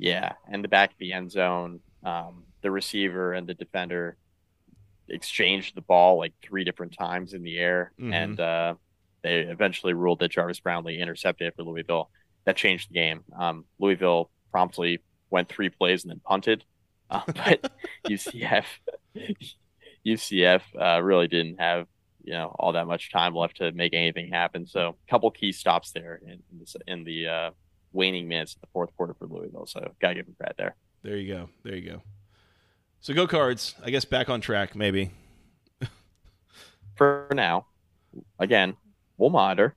Yeah, 0.00 0.32
and 0.50 0.64
the 0.64 0.68
back 0.68 0.92
of 0.92 0.98
the 0.98 1.12
end 1.12 1.30
zone, 1.30 1.80
um, 2.02 2.44
the 2.62 2.70
receiver 2.70 3.34
and 3.34 3.46
the 3.46 3.52
defender 3.52 4.16
exchanged 5.08 5.76
the 5.76 5.82
ball 5.82 6.16
like 6.16 6.32
three 6.42 6.64
different 6.64 6.96
times 6.96 7.34
in 7.34 7.42
the 7.42 7.58
air, 7.58 7.92
mm-hmm. 8.00 8.12
and 8.14 8.40
uh, 8.40 8.74
they 9.22 9.40
eventually 9.40 9.92
ruled 9.92 10.20
that 10.20 10.30
Jarvis 10.30 10.60
Brownlee 10.60 10.98
intercepted 10.98 11.48
it 11.48 11.56
for 11.56 11.64
Louisville. 11.64 12.10
That 12.46 12.56
changed 12.56 12.88
the 12.88 12.94
game. 12.94 13.24
Um, 13.38 13.66
Louisville 13.78 14.30
promptly 14.50 15.00
went 15.28 15.50
three 15.50 15.68
plays 15.68 16.04
and 16.04 16.10
then 16.10 16.20
punted. 16.24 16.64
Uh, 17.10 17.20
but 17.26 17.70
UCF, 18.08 18.64
UCF 20.06 20.62
uh, 20.80 21.02
really 21.02 21.28
didn't 21.28 21.60
have 21.60 21.86
you 22.24 22.32
know 22.32 22.54
all 22.58 22.72
that 22.72 22.86
much 22.86 23.10
time 23.10 23.34
left 23.34 23.56
to 23.58 23.72
make 23.72 23.94
anything 23.94 24.28
happen. 24.28 24.66
So 24.66 24.96
a 25.06 25.10
couple 25.10 25.30
key 25.30 25.52
stops 25.52 25.92
there 25.92 26.20
in, 26.22 26.42
in 26.50 26.58
the, 26.58 26.80
in 26.86 27.04
the 27.04 27.26
uh, 27.26 27.50
waning 27.92 28.28
minutes 28.28 28.54
of 28.54 28.60
the 28.62 28.66
fourth 28.72 28.94
quarter 28.96 29.14
for 29.14 29.26
Louisville. 29.26 29.66
So 29.66 29.92
gotta 30.00 30.14
give 30.14 30.26
them 30.26 30.34
credit 30.38 30.56
there. 30.56 30.76
There 31.02 31.16
you 31.16 31.32
go. 31.32 31.48
There 31.62 31.76
you 31.76 31.90
go. 31.90 32.02
So 33.00 33.14
go 33.14 33.26
cards. 33.26 33.74
I 33.84 33.90
guess 33.90 34.04
back 34.04 34.28
on 34.28 34.40
track 34.40 34.74
maybe. 34.74 35.10
for 36.96 37.28
now, 37.32 37.66
again, 38.38 38.76
we'll 39.16 39.30
monitor. 39.30 39.74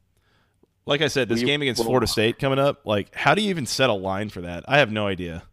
Like 0.86 1.02
I 1.02 1.08
said, 1.08 1.30
this 1.30 1.39
we, 1.39 1.46
game 1.46 1.62
against 1.62 1.80
we'll, 1.80 1.88
Florida 1.88 2.08
State 2.08 2.39
coming 2.39 2.60
up, 2.60 2.82
like 2.86 3.16
how 3.16 3.36
do 3.36 3.41
you 3.41 3.50
even 3.50 3.66
set 3.66 3.89
a 3.89 3.94
line 3.94 4.30
for 4.30 4.41
that? 4.41 4.66
I 4.68 4.80
have 4.80 4.91
no 4.91 5.08
idea. 5.08 5.44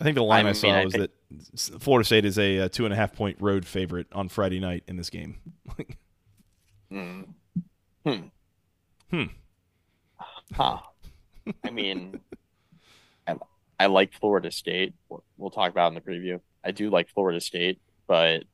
I 0.00 0.04
think 0.04 0.14
the 0.14 0.22
line 0.22 0.46
I, 0.46 0.50
I 0.50 0.52
saw 0.52 0.74
mean, 0.74 0.84
was 0.84 0.92
that 0.94 1.10
Florida 1.80 2.06
State 2.06 2.24
is 2.24 2.38
a, 2.38 2.56
a, 2.58 2.68
two 2.68 2.86
and 2.86 2.94
a 2.94 2.96
half 2.96 3.14
point 3.14 3.36
road 3.38 3.66
favorite 3.66 4.06
on 4.12 4.28
Friday 4.28 4.58
night 4.58 4.82
in 4.88 4.96
this 4.96 5.10
game. 5.10 5.36
hmm. 6.90 7.22
Hmm. 8.06 8.20
Hmm. 9.10 9.24
Huh. 10.54 10.78
I 11.64 11.70
mean, 11.70 12.20
I, 13.26 13.36
I 13.78 13.86
like 13.86 14.14
Florida 14.14 14.50
State. 14.50 14.94
We'll 15.36 15.50
talk 15.50 15.70
about 15.70 15.88
in 15.88 15.94
the 15.94 16.00
preview. 16.00 16.40
I 16.64 16.70
do 16.70 16.88
like 16.88 17.10
Florida 17.10 17.40
State, 17.40 17.78
but 18.06 18.44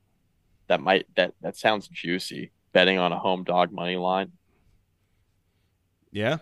that 0.67 0.81
might 0.81 1.07
that 1.15 1.33
that 1.41 1.55
sounds 1.57 1.87
juicy. 1.87 2.51
Betting 2.73 2.99
on 2.99 3.13
a 3.13 3.17
home 3.17 3.43
dog 3.43 3.71
money 3.71 3.95
line. 3.95 4.33
Yeah. 6.11 6.37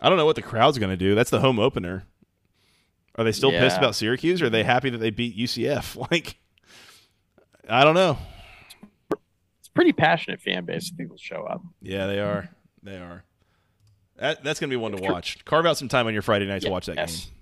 I 0.00 0.08
don't 0.08 0.18
know 0.18 0.26
what 0.26 0.36
the 0.36 0.42
crowd's 0.42 0.78
going 0.78 0.90
to 0.90 0.96
do. 0.96 1.14
That's 1.14 1.30
the 1.30 1.40
home 1.40 1.58
opener. 1.58 2.04
Are 3.18 3.24
they 3.24 3.32
still 3.32 3.52
yeah. 3.52 3.60
pissed 3.60 3.76
about 3.76 3.96
Syracuse? 3.96 4.40
Or 4.40 4.46
are 4.46 4.50
they 4.50 4.62
happy 4.62 4.90
that 4.90 4.98
they 4.98 5.10
beat 5.10 5.36
UCF? 5.36 5.96
Like, 6.10 6.38
I 7.68 7.84
don't 7.84 7.94
know. 7.94 8.16
It's 9.58 9.68
pretty 9.68 9.92
passionate 9.92 10.40
fan 10.40 10.64
base. 10.64 10.90
I 10.94 10.96
think 10.96 11.10
will 11.10 11.18
show 11.18 11.42
up. 11.42 11.60
Yeah, 11.82 12.06
they 12.06 12.20
are. 12.20 12.48
They 12.82 12.96
are. 12.96 13.24
That, 14.16 14.42
that's 14.42 14.58
going 14.60 14.70
to 14.70 14.72
be 14.72 14.80
one 14.80 14.92
to 14.92 15.02
watch. 15.02 15.44
Carve 15.44 15.66
out 15.66 15.76
some 15.76 15.88
time 15.88 16.06
on 16.06 16.12
your 16.12 16.22
Friday 16.22 16.46
night 16.46 16.62
yeah, 16.62 16.68
to 16.68 16.72
watch 16.72 16.86
that 16.86 16.96
yes. 16.96 17.24
game. 17.24 17.34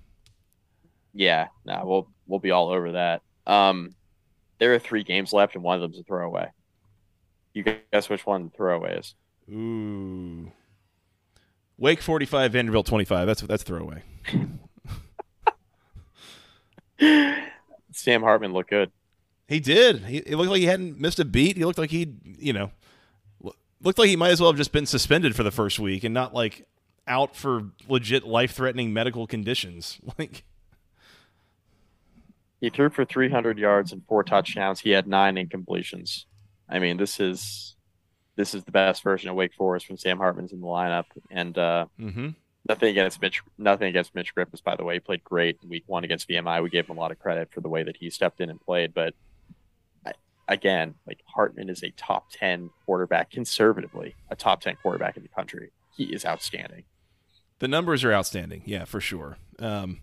Yeah, 1.13 1.47
no, 1.65 1.73
nah, 1.73 1.85
we'll 1.85 2.07
we'll 2.27 2.39
be 2.39 2.51
all 2.51 2.69
over 2.69 2.91
that. 2.93 3.21
Um, 3.47 3.95
there 4.59 4.73
are 4.73 4.79
three 4.79 5.03
games 5.03 5.33
left, 5.33 5.55
and 5.55 5.63
one 5.63 5.75
of 5.75 5.81
them's 5.81 5.99
a 5.99 6.03
throwaway. 6.03 6.51
You 7.53 7.63
guess 7.63 8.09
which 8.09 8.25
one 8.25 8.45
the 8.45 8.49
throwaway 8.51 8.99
is? 8.99 9.15
Ooh, 9.49 10.51
Wake 11.77 12.01
forty-five, 12.01 12.51
Vanderbilt 12.51 12.85
twenty-five. 12.85 13.25
That's 13.25 13.41
that's 13.41 13.63
throwaway. 13.63 14.03
Sam 17.91 18.21
Hartman 18.21 18.53
looked 18.53 18.69
good. 18.69 18.91
He 19.47 19.59
did. 19.59 20.05
He 20.05 20.17
it 20.17 20.35
looked 20.35 20.49
like 20.49 20.59
he 20.59 20.65
hadn't 20.65 20.99
missed 20.99 21.19
a 21.19 21.25
beat. 21.25 21.57
He 21.57 21.65
looked 21.65 21.79
like 21.79 21.91
he, 21.91 22.15
you 22.37 22.53
know, 22.53 22.71
looked 23.81 23.99
like 23.99 24.09
he 24.09 24.15
might 24.15 24.31
as 24.31 24.41
well 24.41 24.51
have 24.51 24.57
just 24.57 24.71
been 24.71 24.85
suspended 24.85 25.35
for 25.35 25.43
the 25.43 25.51
first 25.51 25.79
week 25.79 26.03
and 26.03 26.13
not 26.13 26.33
like 26.33 26.67
out 27.07 27.35
for 27.35 27.69
legit 27.87 28.25
life-threatening 28.25 28.93
medical 28.93 29.27
conditions. 29.27 29.99
Like 30.17 30.43
he 32.59 32.69
threw 32.69 32.89
for 32.89 33.05
300 33.05 33.59
yards 33.59 33.91
and 33.91 34.03
four 34.07 34.23
touchdowns. 34.23 34.79
He 34.79 34.89
had 34.89 35.07
nine 35.07 35.35
incompletions. 35.35 36.25
I 36.67 36.79
mean, 36.79 36.97
this 36.97 37.19
is 37.19 37.75
this 38.35 38.53
is 38.53 38.63
the 38.63 38.71
best 38.71 39.03
version 39.03 39.29
of 39.29 39.35
Wake 39.35 39.53
Forest 39.53 39.89
when 39.89 39.97
Sam 39.97 40.17
Hartman's 40.17 40.53
in 40.53 40.61
the 40.61 40.67
lineup. 40.67 41.05
And 41.29 41.57
uh, 41.57 41.85
mm-hmm. 41.99 42.29
Nothing 42.67 42.89
against 42.89 43.21
Mitch, 43.21 43.41
nothing 43.57 43.87
against 43.87 44.13
Mitch 44.13 44.33
Griffis, 44.35 44.63
by 44.63 44.75
the 44.75 44.83
way. 44.83 44.95
He 44.95 44.99
played 44.99 45.23
great 45.23 45.57
in 45.63 45.69
Week 45.69 45.83
One 45.87 46.03
against 46.03 46.27
VMI. 46.27 46.61
We 46.61 46.69
gave 46.69 46.87
him 46.87 46.97
a 46.97 46.99
lot 46.99 47.11
of 47.11 47.19
credit 47.19 47.49
for 47.51 47.61
the 47.61 47.69
way 47.69 47.83
that 47.83 47.97
he 47.97 48.09
stepped 48.09 48.41
in 48.41 48.49
and 48.49 48.59
played. 48.59 48.93
But 48.93 49.13
I, 50.05 50.13
again, 50.47 50.95
like 51.05 51.21
Hartman 51.25 51.69
is 51.69 51.83
a 51.83 51.91
top 51.91 52.27
10 52.31 52.69
quarterback 52.85 53.31
conservatively, 53.31 54.15
a 54.29 54.35
top 54.35 54.61
10 54.61 54.77
quarterback 54.81 55.17
in 55.17 55.23
the 55.23 55.29
country. 55.29 55.71
He 55.95 56.05
is 56.05 56.25
outstanding. 56.25 56.83
The 57.59 57.67
numbers 57.67 58.03
are 58.03 58.13
outstanding. 58.13 58.61
Yeah, 58.65 58.85
for 58.85 59.01
sure. 59.01 59.37
Um, 59.59 60.01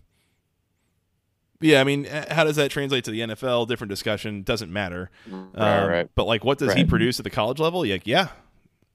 yeah, 1.61 1.79
I 1.79 1.85
mean, 1.85 2.03
how 2.05 2.43
does 2.43 2.57
that 2.57 2.69
translate 2.69 3.05
to 3.05 3.11
the 3.11 3.21
NFL? 3.21 3.67
Different 3.67 3.89
discussion. 3.89 4.43
Doesn't 4.43 4.71
matter. 4.71 5.09
Right, 5.25 5.83
um, 5.83 5.89
right. 5.89 6.09
But 6.13 6.25
like, 6.25 6.43
what 6.43 6.57
does 6.57 6.69
right. 6.69 6.77
he 6.77 6.85
produce 6.85 7.17
at 7.19 7.23
the 7.23 7.29
college 7.29 7.59
level? 7.59 7.87
Like, 7.87 8.05
yeah, 8.05 8.29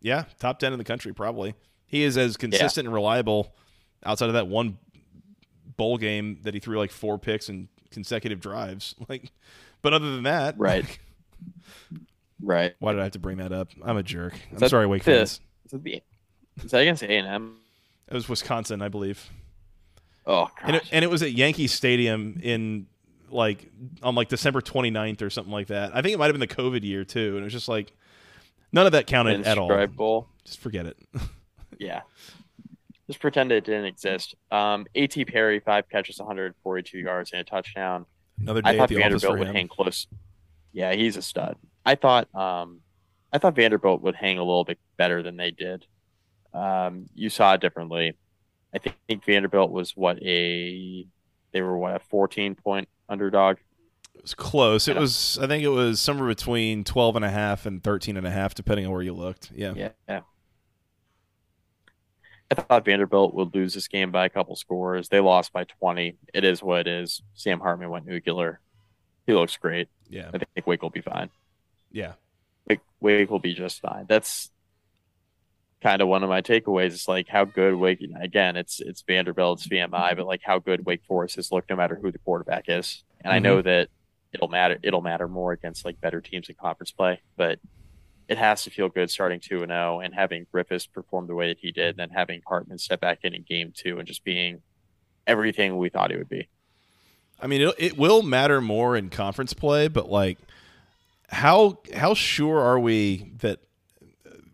yeah, 0.03 0.25
top 0.39 0.59
ten 0.59 0.73
in 0.73 0.79
the 0.79 0.85
country 0.85 1.15
probably. 1.15 1.55
He 1.91 2.05
is 2.05 2.17
as 2.17 2.37
consistent 2.37 2.85
yeah. 2.85 2.89
and 2.89 2.95
reliable 2.95 3.53
outside 4.05 4.29
of 4.29 4.35
that 4.35 4.47
one 4.47 4.79
bowl 5.77 5.99
game 5.99 6.39
that 6.45 6.55
he 6.55 6.61
threw 6.61 6.79
like 6.79 6.93
four 6.93 7.19
picks 7.19 7.49
in 7.49 7.69
consecutive 7.91 8.41
drives. 8.41 8.95
Like, 9.09 9.33
but 9.83 9.93
other 9.93 10.13
than 10.13 10.23
that, 10.23 10.55
right, 10.59 10.85
like, 10.85 11.01
right. 12.41 12.75
Why 12.79 12.93
did 12.93 13.01
I 13.01 13.05
have 13.05 13.13
to 13.13 13.19
bring 13.19 13.39
that 13.39 13.51
up? 13.51 13.71
I'm 13.83 13.97
a 13.97 14.03
jerk. 14.03 14.35
I'm 14.53 14.69
sorry, 14.69 14.87
Wake 14.87 15.03
fans. 15.03 15.41
Is 15.73 16.71
that 16.71 16.79
against 16.79 17.03
A 17.03 17.11
and 17.11 17.27
M? 17.27 17.57
It 18.09 18.15
was 18.15 18.29
Wisconsin, 18.29 18.83
I 18.83 18.89
believe. 18.89 19.29
Oh, 20.27 20.49
and 20.63 20.77
it, 20.77 20.83
and 20.93 21.03
it, 21.03 21.09
was 21.09 21.23
at 21.23 21.33
Yankee 21.33 21.67
Stadium 21.67 22.39
in 22.43 22.87
like 23.31 23.69
on 24.03 24.15
like 24.15 24.29
December 24.29 24.61
29th 24.61 25.23
or 25.23 25.31
something 25.31 25.53
like 25.53 25.69
that. 25.69 25.97
I 25.97 26.03
think 26.03 26.15
it 26.15 26.19
might 26.19 26.27
have 26.27 26.35
been 26.35 26.41
the 26.41 26.47
COVID 26.47 26.85
year 26.85 27.05
too, 27.05 27.31
and 27.31 27.39
it 27.39 27.45
was 27.45 27.53
just 27.53 27.69
like 27.69 27.93
none 28.71 28.87
of 28.87 28.93
that 28.93 29.07
counted 29.07 29.47
at 29.47 29.59
all. 29.59 29.87
Bowl. 29.89 30.29
Just 30.45 30.61
forget 30.61 30.87
it. 30.87 30.97
yeah, 31.79 32.03
just 33.07 33.21
pretend 33.21 33.53
it 33.53 33.65
didn't 33.65 33.87
exist. 33.87 34.35
Um, 34.51 34.87
A.T. 34.95 35.25
Perry, 35.25 35.61
five 35.61 35.89
catches, 35.89 36.19
142 36.19 36.99
yards, 36.99 37.33
and 37.33 37.41
a 37.41 37.45
touchdown. 37.45 38.07
Another 38.41 38.63
day 38.63 38.71
I 38.71 38.77
thought 38.77 38.85
at 38.85 38.89
the 38.91 38.97
Vanderbilt 38.97 39.39
would 39.39 39.49
hang 39.49 39.69
close. 39.69 40.07
Yeah, 40.73 40.93
he's 40.95 41.17
a 41.17 41.23
stud. 41.23 41.57
I 41.85 41.95
thought 41.95 42.33
um, 42.35 42.81
I 43.33 43.39
thought 43.39 43.55
Vanderbilt 43.55 44.03
would 44.03 44.15
hang 44.15 44.39
a 44.39 44.45
little 44.45 44.65
bit 44.65 44.79
better 44.97 45.23
than 45.23 45.37
they 45.37 45.51
did. 45.51 45.87
Um, 46.53 47.07
you 47.15 47.31
saw 47.31 47.55
it 47.55 47.61
differently. 47.61 48.17
I 48.75 48.79
think, 48.79 48.97
think 49.07 49.25
Vanderbilt 49.25 49.71
was 49.71 49.97
what 49.97 50.23
a 50.23 51.07
they 51.53 51.63
were 51.63 51.77
what 51.77 51.97
a 51.97 51.99
14 51.99 52.55
point 52.55 52.89
underdog. 53.09 53.57
It 54.15 54.23
was 54.23 54.35
close. 54.35 54.89
It 54.89 54.97
was 54.97 55.39
I 55.41 55.47
think 55.47 55.65
it 55.65 55.69
was 55.69 56.01
somewhere 56.01 56.29
between 56.29 56.85
12 56.85 57.17
and 57.17 57.25
a 57.25 57.31
half 57.31 57.67
and 57.67 57.83
13 57.83 58.17
and 58.17 58.27
a 58.27 58.31
half 58.31 58.55
depending 58.55 58.87
on 58.87 58.93
where 58.93 59.03
you 59.03 59.15
looked. 59.15 59.51
Yeah. 59.55 59.73
Yeah. 59.77 59.91
yeah. 60.09 60.21
I 62.51 62.55
thought 62.55 62.85
Vanderbilt 62.85 63.35
would 63.35 63.55
lose 63.55 63.75
this 63.75 63.87
game 63.87 64.11
by 64.11 64.27
a 64.27 64.29
couple 64.29 64.57
scores. 64.57 65.09
They 65.09 65.21
lost 65.21 65.53
by 65.53 65.65
20. 65.65 66.17
It 66.35 66.45
is 66.45 66.63
what 66.63 66.81
it 66.81 66.89
is. 66.89 67.23
Sam 67.35 67.61
Hartman 67.61 67.91
went 67.91 68.07
nuclear. 68.07 68.61
He 69.27 69.33
looks 69.35 69.57
great. 69.57 69.89
Yeah. 70.09 70.31
I 70.35 70.39
think 70.39 70.67
Wake 70.67 70.83
will 70.83 70.91
be 70.91 71.01
fine. 71.01 71.31
Yeah. 71.93 72.15
Wake, 72.69 72.81
Wake 73.01 73.31
will 73.31 73.39
be 73.39 73.55
just 73.55 73.81
fine. 73.81 74.07
That's 74.09 74.51
kind 75.81 76.03
of 76.03 76.09
one 76.09 76.23
of 76.23 76.29
my 76.29 76.43
takeaways. 76.43 76.93
It's 76.93 77.09
like 77.09 77.29
how 77.29 77.45
good 77.45 77.75
Wake 77.75 78.05
again, 78.21 78.57
it's 78.57 78.81
it's 78.81 79.03
Vanderbilt, 79.03 79.61
it's 79.61 79.69
VMI, 79.69 80.17
but 80.17 80.27
like 80.27 80.43
how 80.43 80.59
good 80.59 80.85
Wake 80.85 81.05
Forest 81.07 81.37
has 81.37 81.53
looked 81.53 81.71
no 81.71 81.77
matter 81.77 81.99
who 82.01 82.11
the 82.13 82.19
quarterback 82.19 82.65
is. 82.69 83.05
And 83.21 83.31
mm-hmm. 83.31 83.35
I 83.35 83.39
know 83.39 83.63
that 83.63 83.89
it'll 84.33 84.49
matter 84.49 84.79
it'll 84.83 85.01
matter 85.01 85.29
more 85.29 85.53
against 85.53 85.85
like 85.85 86.01
better 86.01 86.21
teams 86.21 86.49
in 86.49 86.55
conference 86.57 86.91
play, 86.91 87.21
but 87.37 87.59
it 88.31 88.39
has 88.39 88.63
to 88.63 88.71
feel 88.71 88.89
good 88.89 89.11
starting 89.11 89.41
two 89.41 89.63
and 89.63 89.71
zero 89.73 89.97
oh 89.97 90.01
and 90.01 90.15
having 90.15 90.47
Griffis 90.55 90.91
perform 90.91 91.27
the 91.27 91.35
way 91.35 91.49
that 91.49 91.59
he 91.59 91.73
did, 91.73 91.91
and 91.91 91.99
then 91.99 92.11
having 92.11 92.41
Hartman 92.47 92.79
step 92.79 93.01
back 93.01 93.19
in 93.25 93.35
in 93.35 93.43
game 93.43 93.73
two 93.77 93.99
and 93.99 94.07
just 94.07 94.23
being 94.23 94.63
everything 95.27 95.77
we 95.77 95.89
thought 95.89 96.13
he 96.13 96.17
would 96.17 96.29
be. 96.29 96.49
I 97.41 97.49
mean, 97.49 97.61
it, 97.61 97.75
it 97.77 97.99
will 97.99 98.23
matter 98.23 98.61
more 98.61 98.97
in 98.97 99.11
conference 99.11 99.53
play, 99.53 99.89
but 99.89 100.09
like, 100.09 100.39
how 101.29 101.81
how 101.93 102.15
sure 102.15 102.61
are 102.61 102.79
we 102.79 103.33
that 103.39 103.59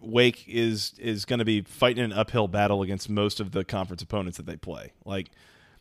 Wake 0.00 0.44
is 0.48 0.94
is 0.98 1.26
going 1.26 1.40
to 1.40 1.44
be 1.44 1.60
fighting 1.60 2.02
an 2.02 2.14
uphill 2.14 2.48
battle 2.48 2.80
against 2.80 3.10
most 3.10 3.40
of 3.40 3.52
the 3.52 3.62
conference 3.62 4.00
opponents 4.00 4.38
that 4.38 4.46
they 4.46 4.56
play. 4.56 4.92
Like, 5.04 5.28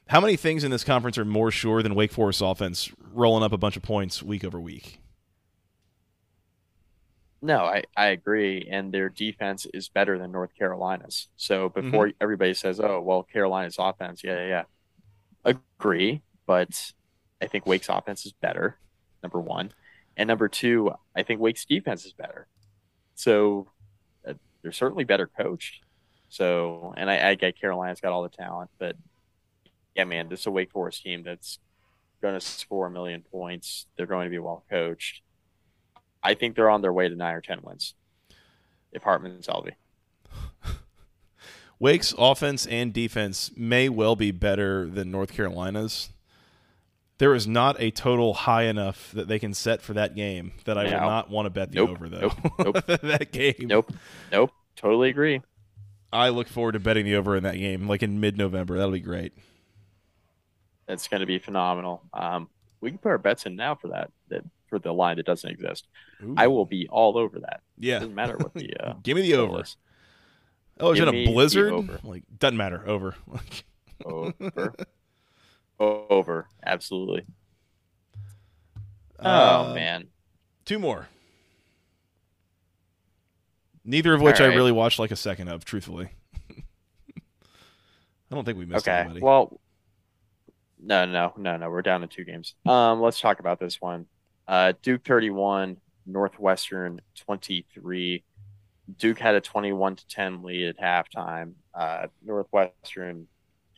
how 0.10 0.20
many 0.20 0.36
things 0.36 0.66
in 0.66 0.72
this 0.72 0.84
conference 0.84 1.18
are 1.18 1.24
more 1.24 1.50
sure 1.50 1.82
than 1.82 1.96
Wake 1.96 2.12
Forest 2.12 2.42
offense 2.44 2.92
rolling 3.14 3.44
up 3.44 3.54
a 3.54 3.58
bunch 3.58 3.78
of 3.78 3.84
points 3.84 4.22
week 4.22 4.44
over 4.44 4.60
week? 4.60 5.00
No, 7.46 7.60
I, 7.60 7.84
I 7.96 8.08
agree. 8.08 8.68
And 8.72 8.92
their 8.92 9.10
defense 9.10 9.68
is 9.72 9.88
better 9.88 10.18
than 10.18 10.32
North 10.32 10.50
Carolina's. 10.58 11.28
So 11.38 11.70
before 11.70 12.08
mm-hmm. 12.08 12.18
everybody 12.20 12.56
says, 12.56 12.80
oh, 12.80 13.02
well, 13.02 13.22
Carolina's 13.22 13.76
offense, 13.78 14.24
yeah, 14.24 14.46
yeah, 14.46 14.64
yeah. 15.46 15.54
Agree. 15.78 16.24
But 16.48 16.92
I 17.40 17.46
think 17.48 17.68
Wake's 17.68 17.90
offense 17.90 18.26
is 18.26 18.34
better, 18.34 18.78
number 19.22 19.40
one. 19.40 19.74
And 20.18 20.28
number 20.28 20.48
two, 20.48 20.92
I 21.16 21.22
think 21.22 21.40
Wake's 21.40 21.66
defense 21.66 22.06
is 22.06 22.14
better. 22.14 22.48
So 23.14 23.68
they're 24.64 24.72
certainly 24.72 25.04
better 25.04 25.28
coached. 25.28 25.84
So, 26.30 26.96
and 26.98 27.08
I, 27.12 27.30
I 27.30 27.36
get 27.36 27.62
Carolina's 27.62 28.02
got 28.02 28.12
all 28.12 28.24
the 28.24 28.30
talent, 28.30 28.72
but 28.80 28.96
yeah, 29.96 30.06
man, 30.06 30.28
this 30.28 30.40
is 30.40 30.46
a 30.48 30.52
Wake 30.52 30.72
Forest 30.72 31.04
team 31.04 31.22
that's 31.22 31.60
going 32.20 32.34
to 32.34 32.42
score 32.42 32.88
a 32.88 32.90
million 32.90 33.24
points. 33.32 33.86
They're 33.96 34.08
going 34.08 34.26
to 34.26 34.32
be 34.32 34.40
well 34.40 34.64
coached. 34.68 35.22
I 36.26 36.34
think 36.34 36.56
they're 36.56 36.70
on 36.70 36.82
their 36.82 36.94
way 36.94 37.08
to 37.08 37.16
nine 37.16 37.36
or 37.36 37.42
ten 37.42 37.60
wins 37.62 37.94
if 38.92 39.04
Hartman's 39.04 39.48
healthy. 39.48 39.76
Wake's 41.78 42.14
offense 42.18 42.66
and 42.66 42.94
defense 42.94 43.52
may 43.56 43.90
well 43.90 44.16
be 44.16 44.32
better 44.32 44.88
than 44.88 45.12
North 45.12 45.34
Carolina's 45.34 46.10
there 47.18 47.34
is 47.34 47.48
not 47.48 47.80
a 47.80 47.92
total 47.92 48.34
high 48.34 48.64
enough 48.64 49.12
that 49.12 49.28
they 49.28 49.40
can 49.40 49.54
set 49.54 49.82
for 49.82 49.94
that 49.94 50.16
game 50.16 50.52
that 50.66 50.78
I 50.78 50.84
will 50.84 50.92
not 50.92 51.30
want 51.30 51.46
to 51.46 51.50
bet 51.50 51.72
the 51.72 51.78
nope, 51.78 51.90
over 51.92 52.10
though. 52.10 52.32
Nope, 52.60 52.84
nope. 52.88 53.02
that 53.02 53.32
game. 53.32 53.56
Nope. 53.62 53.94
Nope. 54.32 54.52
Totally 54.76 55.10
agree. 55.10 55.42
I 56.12 56.30
look 56.30 56.48
forward 56.48 56.74
to 56.74 56.80
betting 56.80 57.06
the 57.06 57.16
over 57.16 57.36
in 57.36 57.44
that 57.44 57.56
game, 57.58 57.88
like 57.88 58.04
in 58.04 58.20
mid-November. 58.20 58.78
That'll 58.78 58.92
be 58.92 59.00
great. 59.00 59.34
That's 60.88 61.08
going 61.08 61.22
to 61.22 61.26
be 61.26 61.40
phenomenal. 61.40 62.04
Um, 62.14 62.50
we 62.82 62.90
can 62.92 63.00
put 63.00 63.10
our 63.10 63.18
bets 63.18 63.46
in 63.46 63.56
now 63.56 63.76
for 63.76 63.90
that. 63.90 64.12
That 64.30 64.44
for 64.76 64.80
the 64.80 64.94
line 64.94 65.16
that 65.18 65.26
doesn't 65.26 65.50
exist. 65.50 65.88
Ooh. 66.22 66.36
I 66.38 66.48
will 66.48 66.66
be 66.66 66.88
all 66.90 67.18
over 67.18 67.40
that. 67.40 67.62
Yeah, 67.80 67.98
it 67.98 68.00
doesn't 68.02 68.16
matter 68.16 68.38
what 68.38 68.54
the. 68.54 68.74
Uh, 68.78 68.94
Give 69.04 69.16
me 69.16 69.22
the 69.22 69.36
over. 69.36 69.62
Is. 69.62 69.78
Oh, 70.80 70.92
is 70.92 71.00
it 71.00 71.08
a 71.08 71.26
blizzard? 71.26 72.04
Like 72.04 72.24
doesn't 72.38 72.58
matter. 72.58 72.84
Over. 72.86 73.16
over. 74.04 74.74
Over, 75.80 76.48
absolutely. 76.66 77.26
Uh, 79.20 79.66
oh 79.70 79.74
man, 79.74 80.08
two 80.66 80.80
more. 80.80 81.08
Neither 83.86 84.14
of 84.14 84.22
which 84.22 84.40
right. 84.40 84.52
I 84.52 84.56
really 84.56 84.72
watched 84.72 85.00
like 85.00 85.12
a 85.12 85.16
second 85.16 85.48
of, 85.48 85.64
truthfully. 85.64 86.10
I 86.58 88.36
don't 88.36 88.44
think 88.44 88.58
we 88.58 88.66
missed 88.66 88.88
okay. 88.88 89.00
anybody. 89.00 89.22
Well, 89.22 89.60
no, 90.82 91.06
no, 91.06 91.34
no, 91.38 91.58
no. 91.58 91.70
We're 91.70 91.82
down 91.82 92.02
to 92.02 92.08
two 92.08 92.26
games. 92.26 92.56
Um, 92.66 93.02
let's 93.02 93.20
talk 93.20 93.40
about 93.40 93.60
this 93.60 93.80
one. 93.80 94.08
Uh, 94.48 94.74
Duke 94.82 95.04
thirty-one, 95.04 95.78
Northwestern 96.06 97.02
twenty-three. 97.16 98.24
Duke 98.98 99.20
had 99.20 99.36
a 99.36 99.42
twenty-one 99.42 99.96
to 99.96 100.08
ten 100.08 100.44
lead 100.44 100.68
at 100.68 100.80
halftime. 100.80 101.54
Uh, 101.74 102.08
Northwestern 102.24 103.28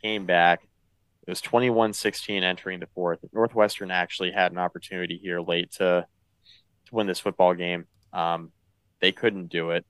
came 0.02 0.26
back, 0.26 0.68
it 1.28 1.32
was 1.32 1.42
21 1.42 1.92
16 1.92 2.42
entering 2.42 2.80
the 2.80 2.88
fourth. 2.94 3.18
Northwestern 3.34 3.90
actually 3.90 4.30
had 4.30 4.50
an 4.50 4.56
opportunity 4.56 5.18
here 5.22 5.42
late 5.42 5.70
to, 5.72 6.06
to 6.86 6.94
win 6.94 7.06
this 7.06 7.20
football 7.20 7.52
game. 7.52 7.84
Um, 8.14 8.50
they 9.02 9.12
couldn't 9.12 9.48
do 9.48 9.72
it. 9.72 9.84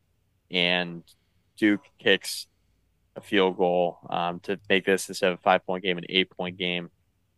And 0.51 1.05
Duke 1.57 1.85
kicks 2.01 2.49
a 3.15 3.21
field 3.21 3.57
goal 3.57 3.99
um, 4.11 4.41
to 4.41 4.59
make 4.69 4.85
this 4.85 5.09
instead 5.09 5.31
of 5.31 5.39
a 5.39 5.43
five 5.43 5.65
point 5.65 5.85
game, 5.85 5.97
an 5.97 6.07
eight 6.09 6.29
point 6.29 6.57
game 6.57 6.91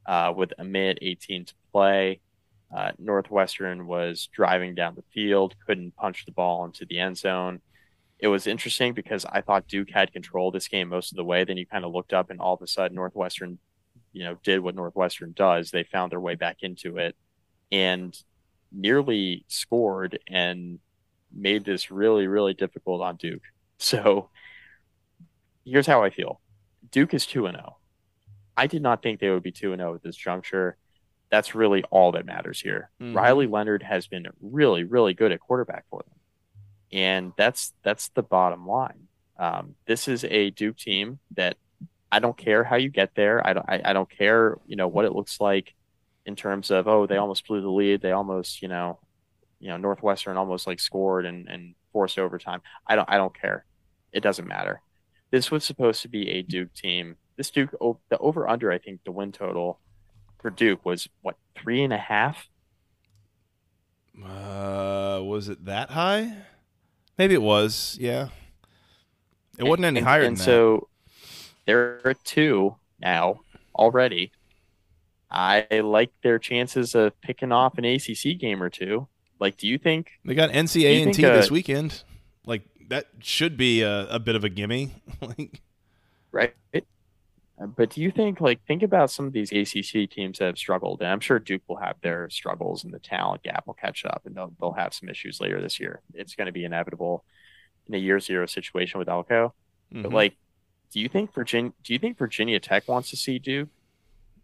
uh, 0.06 0.32
with 0.34 0.54
a 0.58 0.64
minute 0.64 0.96
18 1.02 1.44
to 1.44 1.54
play. 1.70 2.20
Uh, 2.74 2.92
Northwestern 2.98 3.86
was 3.86 4.28
driving 4.32 4.74
down 4.74 4.94
the 4.94 5.04
field, 5.12 5.54
couldn't 5.66 5.96
punch 5.96 6.24
the 6.24 6.32
ball 6.32 6.64
into 6.64 6.84
the 6.86 6.98
end 6.98 7.18
zone. 7.18 7.60
It 8.18 8.28
was 8.28 8.46
interesting 8.46 8.92
because 8.92 9.24
I 9.24 9.40
thought 9.40 9.66
Duke 9.66 9.90
had 9.90 10.12
control 10.12 10.50
this 10.50 10.68
game 10.68 10.88
most 10.88 11.10
of 11.10 11.16
the 11.16 11.24
way. 11.24 11.44
Then 11.44 11.56
you 11.56 11.66
kind 11.66 11.84
of 11.84 11.92
looked 11.92 12.12
up, 12.12 12.30
and 12.30 12.40
all 12.40 12.54
of 12.54 12.62
a 12.62 12.66
sudden, 12.66 12.94
Northwestern 12.94 13.58
you 14.12 14.24
know 14.24 14.36
did 14.42 14.60
what 14.60 14.74
Northwestern 14.74 15.32
does. 15.32 15.70
They 15.70 15.84
found 15.84 16.12
their 16.12 16.20
way 16.20 16.34
back 16.34 16.58
into 16.62 16.98
it 16.98 17.16
and 17.72 18.16
nearly 18.72 19.44
scored 19.48 20.18
and 20.28 20.78
made 21.32 21.64
this 21.64 21.90
really 21.90 22.26
really 22.26 22.54
difficult 22.54 23.02
on 23.02 23.16
Duke. 23.16 23.42
So 23.82 24.28
here's 25.64 25.86
how 25.86 26.02
I 26.02 26.10
feel. 26.10 26.42
Duke 26.90 27.14
is 27.14 27.24
2 27.24 27.46
and 27.46 27.56
0. 27.56 27.78
I 28.54 28.66
did 28.66 28.82
not 28.82 29.02
think 29.02 29.20
they 29.20 29.30
would 29.30 29.42
be 29.42 29.52
2 29.52 29.72
and 29.72 29.80
0 29.80 29.94
at 29.94 30.02
this 30.02 30.16
juncture. 30.16 30.76
That's 31.30 31.54
really 31.54 31.84
all 31.90 32.12
that 32.12 32.26
matters 32.26 32.60
here. 32.60 32.90
Mm-hmm. 33.00 33.16
Riley 33.16 33.46
Leonard 33.46 33.82
has 33.82 34.06
been 34.06 34.26
really 34.40 34.84
really 34.84 35.14
good 35.14 35.32
at 35.32 35.40
quarterback 35.40 35.84
for 35.90 36.02
them. 36.02 36.18
And 36.92 37.32
that's 37.36 37.72
that's 37.82 38.08
the 38.08 38.22
bottom 38.22 38.66
line. 38.66 39.08
Um, 39.38 39.74
this 39.86 40.08
is 40.08 40.24
a 40.24 40.50
Duke 40.50 40.76
team 40.76 41.18
that 41.36 41.56
I 42.12 42.18
don't 42.18 42.36
care 42.36 42.64
how 42.64 42.76
you 42.76 42.88
get 42.88 43.14
there. 43.14 43.46
I 43.46 43.52
don't. 43.52 43.68
I, 43.68 43.80
I, 43.84 43.92
don't 43.92 44.10
care. 44.10 44.58
You 44.66 44.76
know 44.76 44.88
what 44.88 45.04
it 45.04 45.14
looks 45.14 45.40
like 45.40 45.74
in 46.26 46.36
terms 46.36 46.70
of 46.70 46.88
oh 46.88 47.06
they 47.06 47.16
almost 47.16 47.46
blew 47.46 47.60
the 47.60 47.70
lead. 47.70 48.02
They 48.02 48.12
almost 48.12 48.62
you 48.62 48.68
know 48.68 48.98
you 49.60 49.68
know 49.68 49.76
Northwestern 49.76 50.36
almost 50.36 50.66
like 50.66 50.80
scored 50.80 51.24
and, 51.24 51.48
and 51.48 51.74
forced 51.92 52.18
overtime. 52.18 52.60
I 52.86 52.96
don't 52.96 53.08
I 53.08 53.16
don't 53.16 53.38
care. 53.38 53.64
It 54.12 54.22
doesn't 54.22 54.48
matter. 54.48 54.82
This 55.30 55.50
was 55.50 55.64
supposed 55.64 56.02
to 56.02 56.08
be 56.08 56.28
a 56.28 56.42
Duke 56.42 56.74
team. 56.74 57.16
This 57.36 57.50
Duke 57.50 57.70
the 58.10 58.18
over 58.18 58.48
under 58.48 58.72
I 58.72 58.78
think 58.78 59.04
the 59.04 59.12
win 59.12 59.32
total 59.32 59.78
for 60.40 60.50
Duke 60.50 60.84
was 60.84 61.08
what 61.22 61.36
three 61.54 61.82
and 61.82 61.92
a 61.92 61.98
half. 61.98 62.48
Uh, 64.22 65.20
was 65.22 65.48
it 65.48 65.64
that 65.64 65.90
high? 65.90 66.34
Maybe 67.16 67.34
it 67.34 67.42
was. 67.42 67.96
Yeah, 68.00 68.28
it 69.58 69.64
wasn't 69.64 69.86
any 69.86 69.98
and, 69.98 70.06
higher 70.06 70.22
and 70.22 70.38
so 70.38 70.88
there 71.66 72.00
are 72.04 72.14
two 72.24 72.76
now 73.00 73.40
already. 73.74 74.32
I 75.30 75.66
like 75.84 76.10
their 76.22 76.38
chances 76.38 76.94
of 76.94 77.18
picking 77.20 77.52
off 77.52 77.78
an 77.78 77.84
ACC 77.84 78.38
game 78.38 78.62
or 78.62 78.68
two. 78.68 79.06
Like, 79.38 79.56
do 79.56 79.68
you 79.68 79.78
think. 79.78 80.10
They 80.24 80.34
got 80.34 80.50
NC 80.50 80.82
A 80.82 81.02
and 81.02 81.14
T 81.14 81.22
this 81.22 81.50
weekend. 81.50 82.02
Like 82.44 82.62
that 82.88 83.06
should 83.20 83.56
be 83.56 83.82
a, 83.82 84.08
a 84.08 84.18
bit 84.18 84.34
of 84.34 84.44
a 84.44 84.48
gimme. 84.48 84.92
like, 85.20 85.62
right? 86.32 86.54
But 87.76 87.90
do 87.90 88.00
you 88.00 88.10
think, 88.10 88.40
like, 88.40 88.64
think 88.66 88.82
about 88.82 89.10
some 89.10 89.26
of 89.26 89.34
these 89.34 89.52
ACC 89.52 90.08
teams 90.10 90.38
that 90.38 90.46
have 90.46 90.58
struggled, 90.58 91.02
and 91.02 91.10
I'm 91.10 91.20
sure 91.20 91.38
Duke 91.38 91.62
will 91.68 91.76
have 91.76 91.96
their 92.00 92.30
struggles, 92.30 92.84
and 92.84 92.92
the 92.92 92.98
talent 92.98 93.42
gap 93.42 93.66
will 93.66 93.74
catch 93.74 94.06
up, 94.06 94.22
and 94.24 94.34
they'll 94.34 94.54
they'll 94.58 94.72
have 94.72 94.94
some 94.94 95.10
issues 95.10 95.40
later 95.40 95.60
this 95.60 95.78
year. 95.78 96.00
It's 96.14 96.34
going 96.34 96.46
to 96.46 96.52
be 96.52 96.64
inevitable 96.64 97.22
in 97.86 97.94
a 97.94 97.98
year 97.98 98.18
zero 98.18 98.46
situation 98.46 98.98
with 98.98 99.10
Elko. 99.10 99.52
Mm-hmm. 99.92 100.02
But 100.02 100.12
like, 100.12 100.36
do 100.90 101.00
you 101.00 101.08
think 101.08 101.34
Virginia? 101.34 101.72
Do 101.84 101.92
you 101.92 101.98
think 101.98 102.16
Virginia 102.16 102.60
Tech 102.60 102.88
wants 102.88 103.10
to 103.10 103.16
see 103.16 103.38
Duke? 103.38 103.68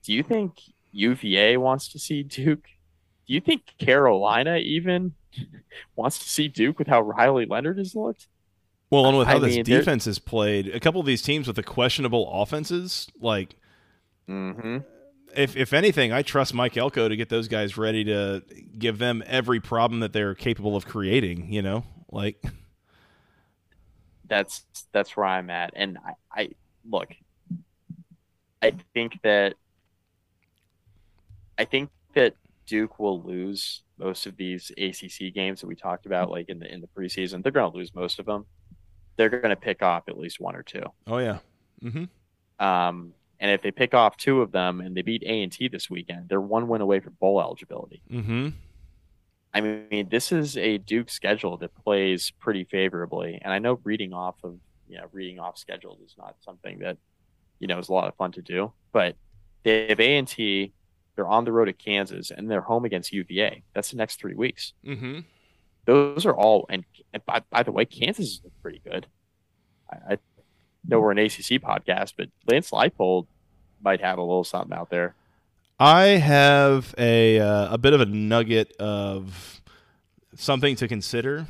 Do 0.03 0.13
you 0.13 0.23
think 0.23 0.61
UVA 0.93 1.57
wants 1.57 1.89
to 1.93 1.99
see 1.99 2.23
Duke? 2.23 2.67
Do 3.27 3.33
you 3.33 3.41
think 3.41 3.63
Carolina 3.79 4.59
even 4.59 5.15
wants 5.97 6.19
to 6.19 6.29
see 6.29 6.49
Duke 6.49 6.79
with 6.79 6.89
how 6.89 7.01
Riley 7.01 7.47
Leonard 7.47 7.79
has 7.79 7.95
looked? 7.95 8.29
Well, 8.91 9.07
and 9.07 9.19
with 9.19 9.27
how 9.27 9.37
I 9.37 9.41
this 9.41 9.57
mean, 9.57 9.65
defense 9.65 10.07
is 10.07 10.19
played, 10.19 10.69
a 10.69 10.79
couple 10.79 11.01
of 11.01 11.07
these 11.07 11.23
teams 11.23 11.47
with 11.49 11.57
the 11.57 11.63
questionable 11.63 12.31
offenses, 12.41 13.09
like, 13.21 13.57
mm-hmm. 14.29 14.79
if 15.35 15.57
if 15.57 15.73
anything, 15.73 16.13
I 16.13 16.23
trust 16.23 16.55
Mike 16.55 16.77
Elko 16.77 17.09
to 17.09 17.17
get 17.17 17.29
those 17.29 17.49
guys 17.49 17.77
ready 17.77 18.05
to 18.05 18.43
give 18.79 18.99
them 18.99 19.25
every 19.27 19.59
problem 19.59 20.01
that 20.01 20.13
they're 20.13 20.37
capable 20.37 20.77
of 20.77 20.87
creating. 20.87 21.53
You 21.53 21.63
know, 21.63 21.85
like 22.13 22.41
that's 24.29 24.65
that's 24.93 25.17
where 25.17 25.27
I'm 25.27 25.51
at, 25.51 25.73
and 25.75 25.99
I, 25.99 26.41
I 26.43 26.49
look, 26.89 27.09
I 28.63 28.73
think 28.95 29.21
that 29.23 29.55
I 31.59 31.65
think 31.65 31.91
that 32.15 32.35
Duke 32.67 33.01
will 33.01 33.21
lose 33.21 33.83
most 33.99 34.27
of 34.27 34.37
these 34.37 34.71
ACC 34.79 35.35
games 35.35 35.61
that 35.61 35.67
we 35.67 35.75
talked 35.75 36.07
about, 36.07 36.31
like 36.31 36.49
in 36.49 36.61
the 36.61 36.73
in 36.73 36.81
the 36.81 36.87
preseason. 36.87 37.43
They're 37.43 37.51
going 37.51 37.73
to 37.73 37.77
lose 37.77 37.93
most 37.93 38.21
of 38.21 38.27
them 38.27 38.47
they're 39.17 39.29
going 39.29 39.51
to 39.51 39.57
pick 39.57 39.83
off 39.83 40.05
at 40.09 40.19
least 40.19 40.41
one 40.41 40.57
or 40.57 40.63
two. 40.63 40.83
Oh 41.07 41.19
yeah. 41.19 41.39
Mm-hmm. 41.83 42.65
Um, 42.65 43.13
and 43.39 43.51
if 43.51 43.63
they 43.63 43.71
pick 43.71 43.95
off 43.95 44.17
two 44.17 44.41
of 44.41 44.53
them 44.53 44.81
and 44.81 44.97
they 44.97 45.03
beat 45.03 45.23
A 45.25 45.43
and 45.43 45.53
T 45.53 45.69
this 45.69 45.91
weekend, 45.91 46.29
they're 46.29 46.41
one 46.41 46.69
win 46.69 46.81
away 46.81 47.01
from 47.01 47.17
bowl 47.21 47.41
eligibility. 47.41 48.03
Mm-hmm. 48.11 48.49
I 49.53 49.61
mean, 49.61 50.09
this 50.11 50.33
is 50.33 50.57
a 50.57 50.79
Duke 50.79 51.09
schedule 51.09 51.57
that 51.59 51.75
plays 51.83 52.31
pretty 52.39 52.65
favorably, 52.65 53.39
and 53.43 53.53
I 53.53 53.59
know 53.59 53.81
reading 53.85 54.13
off 54.13 54.37
of 54.43 54.59
you 54.89 54.99
know 54.99 55.07
reading 55.13 55.39
off 55.39 55.59
schedules 55.59 56.01
is 56.01 56.15
not 56.19 56.37
something 56.45 56.79
that 56.81 56.99
you 57.59 57.67
know 57.67 57.79
is 57.79 57.89
a 57.89 57.93
lot 57.93 58.09
of 58.09 58.15
fun 58.17 58.33
to 58.33 58.43
do. 58.43 58.73
But 58.93 59.17
they 59.63 59.89
have 59.89 60.01
A 60.01 60.17
and 60.19 60.29
T, 60.29 60.73
they're 61.15 61.29
on 61.29 61.45
the 61.45 61.53
road 61.53 61.69
at 61.69 61.79
Kansas, 61.79 62.31
and 62.31 62.51
they're 62.51 62.61
home 62.61 62.85
against 62.85 63.13
UVA. 63.13 63.63
That's 63.75 63.91
the 63.91 63.97
next 63.97 64.17
three 64.21 64.35
weeks. 64.35 64.73
Mm-hmm 64.85 65.21
those 65.87 66.27
are 66.27 66.35
all. 66.35 66.67
And, 66.69 66.85
and 67.13 67.25
by, 67.25 67.43
by, 67.51 67.63
the 67.63 67.73
way, 67.73 67.85
Kansas 67.85 68.27
is 68.27 68.41
pretty 68.63 68.81
good. 68.85 69.07
I, 69.91 70.15
I, 70.15 70.19
know 70.89 71.01
we're 71.01 71.11
an 71.11 71.19
ACC 71.19 71.61
podcast, 71.61 72.13
but 72.17 72.29
Lance 72.47 72.71
Leipold 72.71 73.27
might 73.83 74.01
have 74.01 74.19
a 74.19 74.23
little 74.23 74.45
something 74.45 74.77
out 74.77 74.91
there. 74.91 75.15
I 75.79 76.05
have 76.05 76.95
a 76.97 77.41
uh, 77.41 77.75
a 77.75 77.79
bit 77.79 77.93
of 77.93 78.01
a 78.01 78.07
nugget 78.07 78.75
of 78.79 79.61
something 80.37 80.77
to 80.77 80.89
consider 80.89 81.47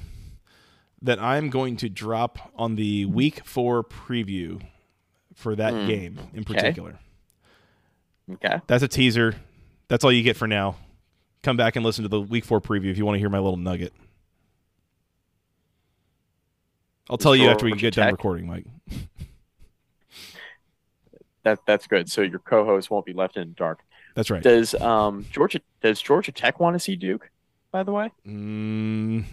that 1.03 1.21
I'm 1.21 1.51
going 1.51 1.77
to 1.79 1.89
drop 1.89 2.51
on 2.57 2.77
the 2.77 3.05
week 3.05 3.45
four 3.45 3.85
preview 3.85 4.63
for 5.35 5.55
that 5.55 5.75
mm, 5.75 5.87
game 5.87 6.19
in 6.35 6.45
particular. 6.45 6.99
Okay. 8.33 8.61
That's 8.67 8.83
a 8.83 8.89
teaser. 8.89 9.37
That's 9.89 10.03
all 10.03 10.11
you 10.11 10.23
get 10.23 10.37
for 10.37 10.49
now. 10.49 10.77
Come 11.43 11.57
back 11.57 11.77
and 11.77 11.85
listen 11.85 12.03
to 12.03 12.09
the 12.09 12.21
week 12.21 12.45
four 12.45 12.61
preview 12.61 12.91
if 12.91 12.99
you 12.99 13.05
want 13.05 13.17
to 13.17 13.21
hear 13.21 13.29
my 13.29 13.39
little 13.39 13.59
nugget. 13.59 13.93
I'll 17.09 17.19
tell 17.19 17.37
you 17.37 17.49
after 17.49 17.67
we 17.67 17.73
get 17.77 17.95
done 17.95 18.11
recording, 18.11 18.47
Mike. 18.47 18.67
that 21.45 21.61
that's 21.67 21.87
good. 21.87 22.11
So 22.11 22.23
your 22.23 22.41
co-host 22.41 22.91
won't 22.91 23.07
be 23.07 23.13
left 23.13 23.37
in 23.37 23.49
the 23.49 23.55
dark. 23.55 23.81
That's 24.15 24.31
right. 24.31 24.43
Does 24.43 24.75
um 24.75 25.27
Georgia 25.31 25.61
does 25.83 26.01
Georgia 26.03 26.33
Tech 26.33 26.59
want 26.61 26.75
to 26.75 26.81
see 26.81 26.97
Duke? 26.97 27.31
By 27.71 27.83
the 27.83 27.93
way, 27.93 28.11
mm, 28.27 29.25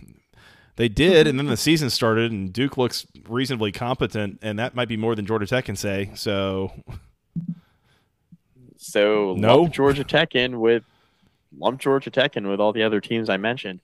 they 0.76 0.89
did, 0.89 1.28
and 1.28 1.39
then 1.39 1.47
the 1.47 1.57
season 1.57 1.89
started, 1.89 2.32
and 2.32 2.51
Duke 2.51 2.78
looks 2.78 3.07
reasonably 3.28 3.71
competent, 3.71 4.39
and 4.41 4.59
that 4.59 4.76
might 4.76 4.88
be 4.88 4.97
more 4.97 5.15
than 5.15 5.26
Georgia 5.26 5.45
Tech 5.45 5.65
can 5.65 5.76
say. 5.76 6.11
So, 6.15 6.71
so 8.78 9.36
no 9.38 9.67
Georgia 9.67 10.03
Tech 10.03 10.36
in 10.36 10.59
with 10.59 10.84
lump 11.57 11.80
Georgia 11.80 12.09
Tech 12.09 12.36
in 12.36 12.47
with 12.47 12.59
all 12.59 12.74
the 12.74 12.84
other 12.84 12.99
teams 12.99 13.30
I 13.30 13.38
mentioned. 13.38 13.80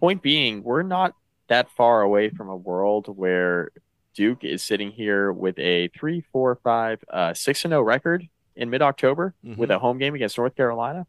Point 0.00 0.22
being, 0.22 0.62
we're 0.62 0.82
not 0.82 1.14
that 1.48 1.70
far 1.70 2.02
away 2.02 2.30
from 2.30 2.48
a 2.48 2.56
world 2.56 3.06
where 3.08 3.70
Duke 4.14 4.44
is 4.44 4.62
sitting 4.62 4.90
here 4.90 5.32
with 5.32 5.58
a 5.58 5.88
three, 5.88 6.24
four, 6.32 6.56
five, 6.62 7.02
uh, 7.08 7.34
six 7.34 7.64
and 7.64 7.72
zero 7.72 7.80
oh 7.80 7.84
record 7.84 8.28
in 8.56 8.70
mid 8.70 8.82
October 8.82 9.34
mm-hmm. 9.44 9.58
with 9.60 9.70
a 9.70 9.78
home 9.78 9.98
game 9.98 10.14
against 10.14 10.36
North 10.36 10.56
Carolina. 10.56 11.06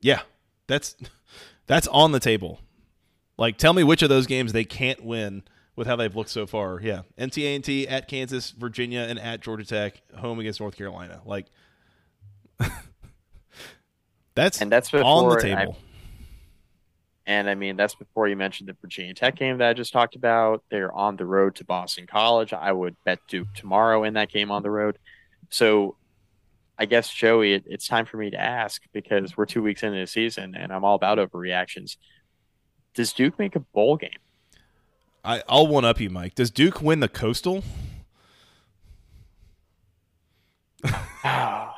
Yeah, 0.00 0.22
that's 0.66 0.96
that's 1.66 1.86
on 1.88 2.12
the 2.12 2.20
table. 2.20 2.60
Like, 3.38 3.56
tell 3.56 3.72
me 3.72 3.82
which 3.82 4.02
of 4.02 4.08
those 4.08 4.26
games 4.26 4.52
they 4.52 4.64
can't 4.64 5.04
win 5.04 5.42
with 5.74 5.86
how 5.86 5.96
they've 5.96 6.14
looked 6.14 6.30
so 6.30 6.46
far. 6.46 6.80
Yeah, 6.80 7.02
NC 7.18 7.42
A 7.42 7.54
and 7.56 7.64
T 7.64 7.88
at 7.88 8.08
Kansas, 8.08 8.50
Virginia, 8.50 9.00
and 9.00 9.18
at 9.18 9.40
Georgia 9.40 9.64
Tech, 9.64 10.00
home 10.16 10.38
against 10.38 10.60
North 10.60 10.76
Carolina. 10.76 11.20
Like, 11.24 11.46
that's 14.34 14.60
and 14.60 14.70
that's 14.70 14.92
on 14.94 15.28
the 15.28 15.40
table. 15.40 15.76
I, 15.78 15.91
and 17.26 17.48
I 17.48 17.54
mean, 17.54 17.76
that's 17.76 17.94
before 17.94 18.28
you 18.28 18.36
mentioned 18.36 18.68
the 18.68 18.76
Virginia 18.80 19.14
Tech 19.14 19.36
game 19.36 19.58
that 19.58 19.68
I 19.68 19.72
just 19.74 19.92
talked 19.92 20.16
about. 20.16 20.64
They're 20.70 20.92
on 20.92 21.16
the 21.16 21.26
road 21.26 21.54
to 21.56 21.64
Boston 21.64 22.06
College. 22.06 22.52
I 22.52 22.72
would 22.72 22.96
bet 23.04 23.20
Duke 23.28 23.48
tomorrow 23.54 24.04
in 24.04 24.14
that 24.14 24.30
game 24.30 24.50
on 24.50 24.62
the 24.62 24.70
road. 24.70 24.98
So 25.48 25.96
I 26.78 26.86
guess, 26.86 27.12
Joey, 27.12 27.54
it, 27.54 27.64
it's 27.66 27.86
time 27.86 28.06
for 28.06 28.16
me 28.16 28.30
to 28.30 28.40
ask 28.40 28.82
because 28.92 29.36
we're 29.36 29.46
two 29.46 29.62
weeks 29.62 29.82
into 29.84 29.98
the 29.98 30.06
season 30.06 30.56
and 30.56 30.72
I'm 30.72 30.84
all 30.84 30.96
about 30.96 31.18
overreactions. 31.18 31.96
Does 32.94 33.12
Duke 33.12 33.38
make 33.38 33.54
a 33.54 33.60
bowl 33.60 33.96
game? 33.96 34.10
I, 35.24 35.42
I'll 35.48 35.68
one 35.68 35.84
up 35.84 36.00
you, 36.00 36.10
Mike. 36.10 36.34
Does 36.34 36.50
Duke 36.50 36.82
win 36.82 36.98
the 36.98 37.08
Coastal? 37.08 37.62
I 40.84 41.70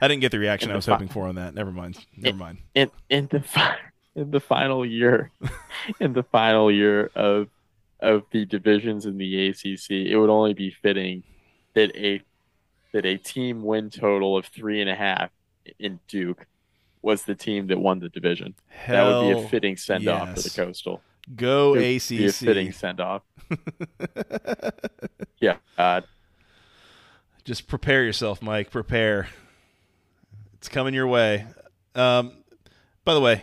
didn't 0.00 0.20
get 0.20 0.32
the 0.32 0.38
reaction 0.38 0.70
I 0.70 0.76
was 0.76 0.86
hoping 0.86 1.08
for 1.08 1.26
on 1.26 1.34
that. 1.34 1.54
Never 1.54 1.70
mind. 1.70 1.98
Never 2.16 2.32
in, 2.32 2.38
mind. 2.38 2.58
In, 2.74 2.90
in 3.10 3.28
the 3.30 3.40
in 4.16 4.30
the 4.30 4.40
final 4.40 4.84
year, 4.84 5.30
in 6.00 6.14
the 6.14 6.24
final 6.24 6.72
year 6.72 7.10
of 7.14 7.48
of 8.00 8.24
the 8.30 8.44
divisions 8.44 9.06
in 9.06 9.16
the 9.16 9.48
ACC, 9.48 9.90
it 9.90 10.16
would 10.16 10.30
only 10.30 10.54
be 10.54 10.70
fitting 10.70 11.22
that 11.74 11.94
a 11.94 12.20
that 12.92 13.04
a 13.04 13.18
team 13.18 13.62
win 13.62 13.90
total 13.90 14.36
of 14.36 14.46
three 14.46 14.80
and 14.80 14.90
a 14.90 14.94
half 14.94 15.30
in 15.78 16.00
Duke 16.08 16.46
was 17.02 17.24
the 17.24 17.34
team 17.34 17.68
that 17.68 17.78
won 17.78 18.00
the 18.00 18.08
division. 18.08 18.54
Hell 18.68 19.22
that 19.22 19.26
would 19.26 19.34
be 19.34 19.46
a 19.46 19.48
fitting 19.48 19.76
send 19.76 20.08
off 20.08 20.28
yes. 20.28 20.42
for 20.42 20.48
the 20.48 20.64
Coastal. 20.64 21.02
Go 21.34 21.74
ACC. 21.74 22.08
Be 22.08 22.26
a 22.26 22.32
fitting 22.32 22.72
send 22.72 23.00
off. 23.00 23.22
yeah. 25.40 25.56
Uh, 25.76 26.00
Just 27.44 27.68
prepare 27.68 28.02
yourself, 28.04 28.40
Mike. 28.40 28.70
Prepare. 28.70 29.28
It's 30.54 30.68
coming 30.68 30.94
your 30.94 31.06
way. 31.06 31.46
Um, 31.94 32.32
by 33.04 33.14
the 33.14 33.20
way, 33.20 33.42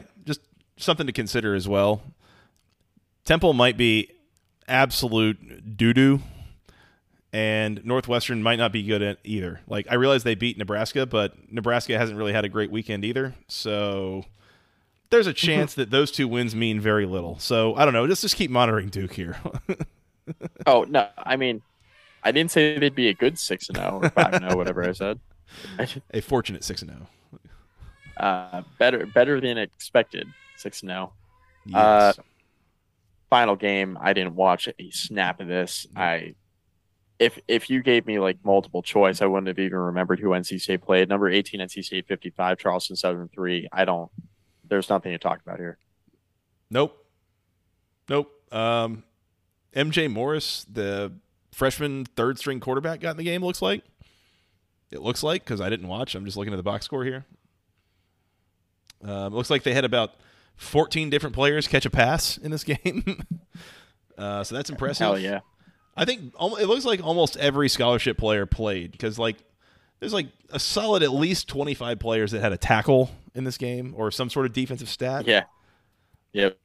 something 0.77 1.07
to 1.07 1.13
consider 1.13 1.55
as 1.55 1.67
well. 1.67 2.01
Temple 3.25 3.53
might 3.53 3.77
be 3.77 4.09
absolute 4.67 5.77
doo 5.77 5.93
doo, 5.93 6.19
and 7.31 7.83
Northwestern 7.85 8.43
might 8.43 8.57
not 8.57 8.71
be 8.71 8.83
good 8.83 9.01
at 9.01 9.17
either. 9.23 9.61
Like 9.67 9.87
I 9.89 9.95
realize 9.95 10.23
they 10.23 10.35
beat 10.35 10.57
Nebraska, 10.57 11.05
but 11.05 11.33
Nebraska 11.51 11.97
hasn't 11.97 12.17
really 12.17 12.33
had 12.33 12.45
a 12.45 12.49
great 12.49 12.71
weekend 12.71 13.05
either. 13.05 13.33
So 13.47 14.25
there's 15.09 15.27
a 15.27 15.33
chance 15.33 15.73
that 15.75 15.89
those 15.89 16.11
two 16.11 16.27
wins 16.27 16.55
mean 16.55 16.79
very 16.79 17.05
little. 17.05 17.39
So 17.39 17.75
I 17.75 17.85
don't 17.85 17.93
know. 17.93 18.07
Just 18.07 18.21
just 18.21 18.35
keep 18.35 18.51
monitoring 18.51 18.89
Duke 18.89 19.13
here. 19.13 19.37
oh 20.67 20.83
no, 20.83 21.07
I 21.17 21.37
mean, 21.37 21.61
I 22.23 22.31
didn't 22.31 22.51
say 22.51 22.77
they'd 22.77 22.95
be 22.95 23.09
a 23.09 23.13
good 23.13 23.39
six 23.39 23.69
and 23.69 23.77
zero 23.77 24.01
oh 24.03 24.05
or 24.05 24.09
five 24.09 24.33
and 24.33 24.43
zero, 24.43 24.53
oh, 24.53 24.57
whatever 24.57 24.83
I 24.83 24.91
said. 24.91 25.19
a 26.13 26.21
fortunate 26.21 26.63
six 26.63 26.81
and 26.81 26.91
zero. 26.91 27.07
Uh, 28.17 28.61
better 28.77 29.05
better 29.07 29.41
than 29.41 29.57
expected 29.57 30.27
six 30.63 30.81
and 30.81 30.89
zero. 30.89 31.13
Uh, 31.73 32.13
final 33.29 33.55
game, 33.55 33.97
I 34.01 34.13
didn't 34.13 34.35
watch 34.35 34.67
a 34.67 34.89
snap 34.91 35.39
of 35.39 35.47
this. 35.47 35.87
I 35.95 36.35
if 37.19 37.39
if 37.47 37.69
you 37.69 37.81
gave 37.81 38.05
me 38.05 38.19
like 38.19 38.37
multiple 38.43 38.81
choice, 38.81 39.21
I 39.21 39.25
wouldn't 39.25 39.47
have 39.47 39.59
even 39.59 39.77
remembered 39.77 40.19
who 40.19 40.29
NC 40.29 40.59
State 40.59 40.81
played. 40.81 41.09
Number 41.09 41.29
18 41.29 41.59
NC 41.59 41.83
State 41.83 42.07
55, 42.07 42.57
Charleston 42.57 42.95
7-3. 42.95 43.67
I 43.71 43.85
don't 43.85 44.11
there's 44.67 44.89
nothing 44.89 45.11
to 45.11 45.17
talk 45.17 45.39
about 45.41 45.59
here. 45.59 45.77
Nope. 46.69 46.97
Nope. 48.09 48.31
Um, 48.51 49.03
MJ 49.75 50.11
Morris, 50.11 50.65
the 50.71 51.13
freshman 51.51 52.05
third 52.05 52.39
string 52.39 52.59
quarterback, 52.59 52.99
got 52.99 53.11
in 53.11 53.17
the 53.17 53.23
game. 53.23 53.43
Looks 53.43 53.61
like 53.61 53.83
it 54.91 55.01
looks 55.01 55.23
like 55.23 55.43
because 55.43 55.61
I 55.61 55.69
didn't 55.69 55.87
watch. 55.87 56.15
I'm 56.15 56.25
just 56.25 56.37
looking 56.37 56.53
at 56.53 56.57
the 56.57 56.63
box 56.63 56.85
score 56.85 57.03
here. 57.03 57.25
Um, 59.03 59.33
it 59.33 59.35
looks 59.35 59.49
like 59.49 59.63
they 59.63 59.73
had 59.73 59.85
about 59.85 60.13
14 60.55 61.09
different 61.09 61.35
players 61.35 61.67
catch 61.67 61.85
a 61.85 61.89
pass 61.89 62.37
in 62.37 62.51
this 62.51 62.63
game. 62.63 63.23
uh, 64.17 64.43
so 64.43 64.55
that's 64.55 64.69
impressive. 64.69 65.05
Hell 65.05 65.19
yeah. 65.19 65.41
I 65.95 66.05
think 66.05 66.33
it 66.39 66.67
looks 66.67 66.85
like 66.85 67.03
almost 67.03 67.37
every 67.37 67.69
scholarship 67.69 68.17
player 68.17 68.45
played 68.45 68.91
because 68.91 69.19
like 69.19 69.37
there's 69.99 70.13
like 70.13 70.27
a 70.49 70.59
solid 70.59 71.03
at 71.03 71.13
least 71.13 71.47
25 71.47 71.99
players 71.99 72.31
that 72.31 72.41
had 72.41 72.51
a 72.51 72.57
tackle 72.57 73.11
in 73.35 73.43
this 73.43 73.57
game 73.57 73.93
or 73.95 74.09
some 74.11 74.29
sort 74.29 74.45
of 74.45 74.53
defensive 74.53 74.89
stat. 74.89 75.27
Yeah. 75.27 75.43
Yep. 76.33 76.57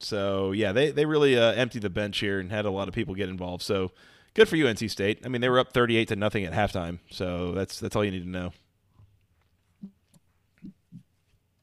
So 0.00 0.50
yeah, 0.52 0.72
they 0.72 0.90
they 0.90 1.06
really 1.06 1.38
uh, 1.38 1.52
emptied 1.52 1.82
the 1.82 1.90
bench 1.90 2.18
here 2.18 2.40
and 2.40 2.50
had 2.50 2.64
a 2.64 2.70
lot 2.70 2.88
of 2.88 2.94
people 2.94 3.14
get 3.14 3.28
involved. 3.28 3.62
So 3.62 3.92
good 4.34 4.48
for 4.48 4.56
you, 4.56 4.64
NC 4.66 4.90
State. 4.90 5.20
I 5.24 5.28
mean, 5.28 5.40
they 5.40 5.48
were 5.48 5.58
up 5.58 5.72
38 5.72 6.08
to 6.08 6.16
nothing 6.16 6.44
at 6.44 6.52
halftime. 6.52 6.98
So 7.10 7.52
that's 7.52 7.78
that's 7.78 7.94
all 7.94 8.04
you 8.04 8.10
need 8.10 8.24
to 8.24 8.28
know. 8.28 8.52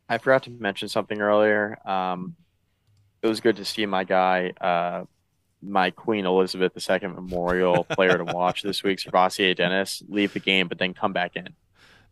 I 0.10 0.18
forgot 0.18 0.44
to 0.44 0.50
mention 0.50 0.90
something 0.90 1.22
earlier. 1.22 1.78
Um, 1.88 2.36
it 3.22 3.28
was 3.28 3.40
good 3.40 3.58
to 3.58 3.66
see 3.66 3.86
my 3.86 4.04
guy, 4.04 4.52
uh, 4.60 5.06
my 5.62 5.92
Queen 5.92 6.26
Elizabeth 6.26 6.74
II 6.90 7.10
Memorial 7.10 7.84
player 7.90 8.18
to 8.18 8.24
watch 8.24 8.64
this 8.64 8.82
week, 8.82 8.98
SirVocea 8.98 9.56
Dennis, 9.56 10.02
leave 10.10 10.34
the 10.34 10.40
game, 10.40 10.68
but 10.68 10.80
then 10.80 10.94
come 10.96 11.14
back 11.14 11.36
in. 11.36 11.50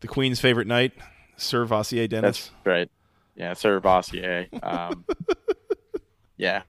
The 0.01 0.07
Queen's 0.07 0.39
favorite 0.39 0.67
knight, 0.67 0.93
Sir 1.37 1.65
SirVocea 1.65 2.07
Dennis. 2.07 2.51
That's 2.51 2.65
right. 2.65 2.91
Yeah, 3.35 3.53
SirVocea. 3.53 4.63
Um, 4.63 5.05
yeah. 6.37 6.61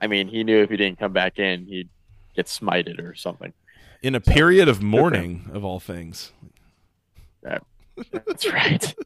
I 0.00 0.06
mean, 0.06 0.28
he 0.28 0.44
knew 0.44 0.62
if 0.62 0.68
he 0.68 0.76
didn't 0.76 0.98
come 0.98 1.12
back 1.12 1.38
in, 1.38 1.66
he'd 1.66 1.88
get 2.36 2.46
smited 2.46 3.02
or 3.02 3.14
something. 3.14 3.54
In 4.02 4.14
a 4.14 4.20
period 4.20 4.68
of 4.68 4.82
mourning, 4.82 5.48
of 5.54 5.64
all 5.64 5.80
things. 5.80 6.32
That, 7.42 7.64
that's 8.12 8.46
right. 8.52 8.94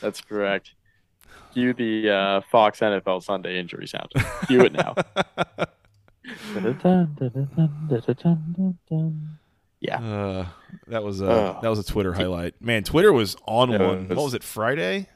That's 0.00 0.20
correct. 0.20 0.72
Cue 1.52 1.72
the 1.72 2.10
uh, 2.10 2.40
Fox 2.50 2.80
NFL 2.80 3.22
Sunday 3.22 3.58
injury 3.58 3.86
sound. 3.86 4.08
Cue 4.48 4.62
it 4.62 4.72
now. 4.72 4.94
yeah. 9.80 9.98
Uh, 10.00 10.46
that 10.88 11.02
was 11.04 11.20
a 11.20 11.28
uh, 11.30 11.60
that 11.60 11.68
was 11.68 11.78
a 11.78 11.84
Twitter 11.84 12.12
highlight. 12.12 12.60
Man, 12.60 12.82
Twitter 12.84 13.12
was 13.12 13.36
on 13.46 13.70
Yeah, 13.70 13.78
one. 13.86 14.08
was- 14.08 14.16
What 14.16 14.24
was 14.24 14.34
it? 14.34 14.42
Friday, 14.42 15.08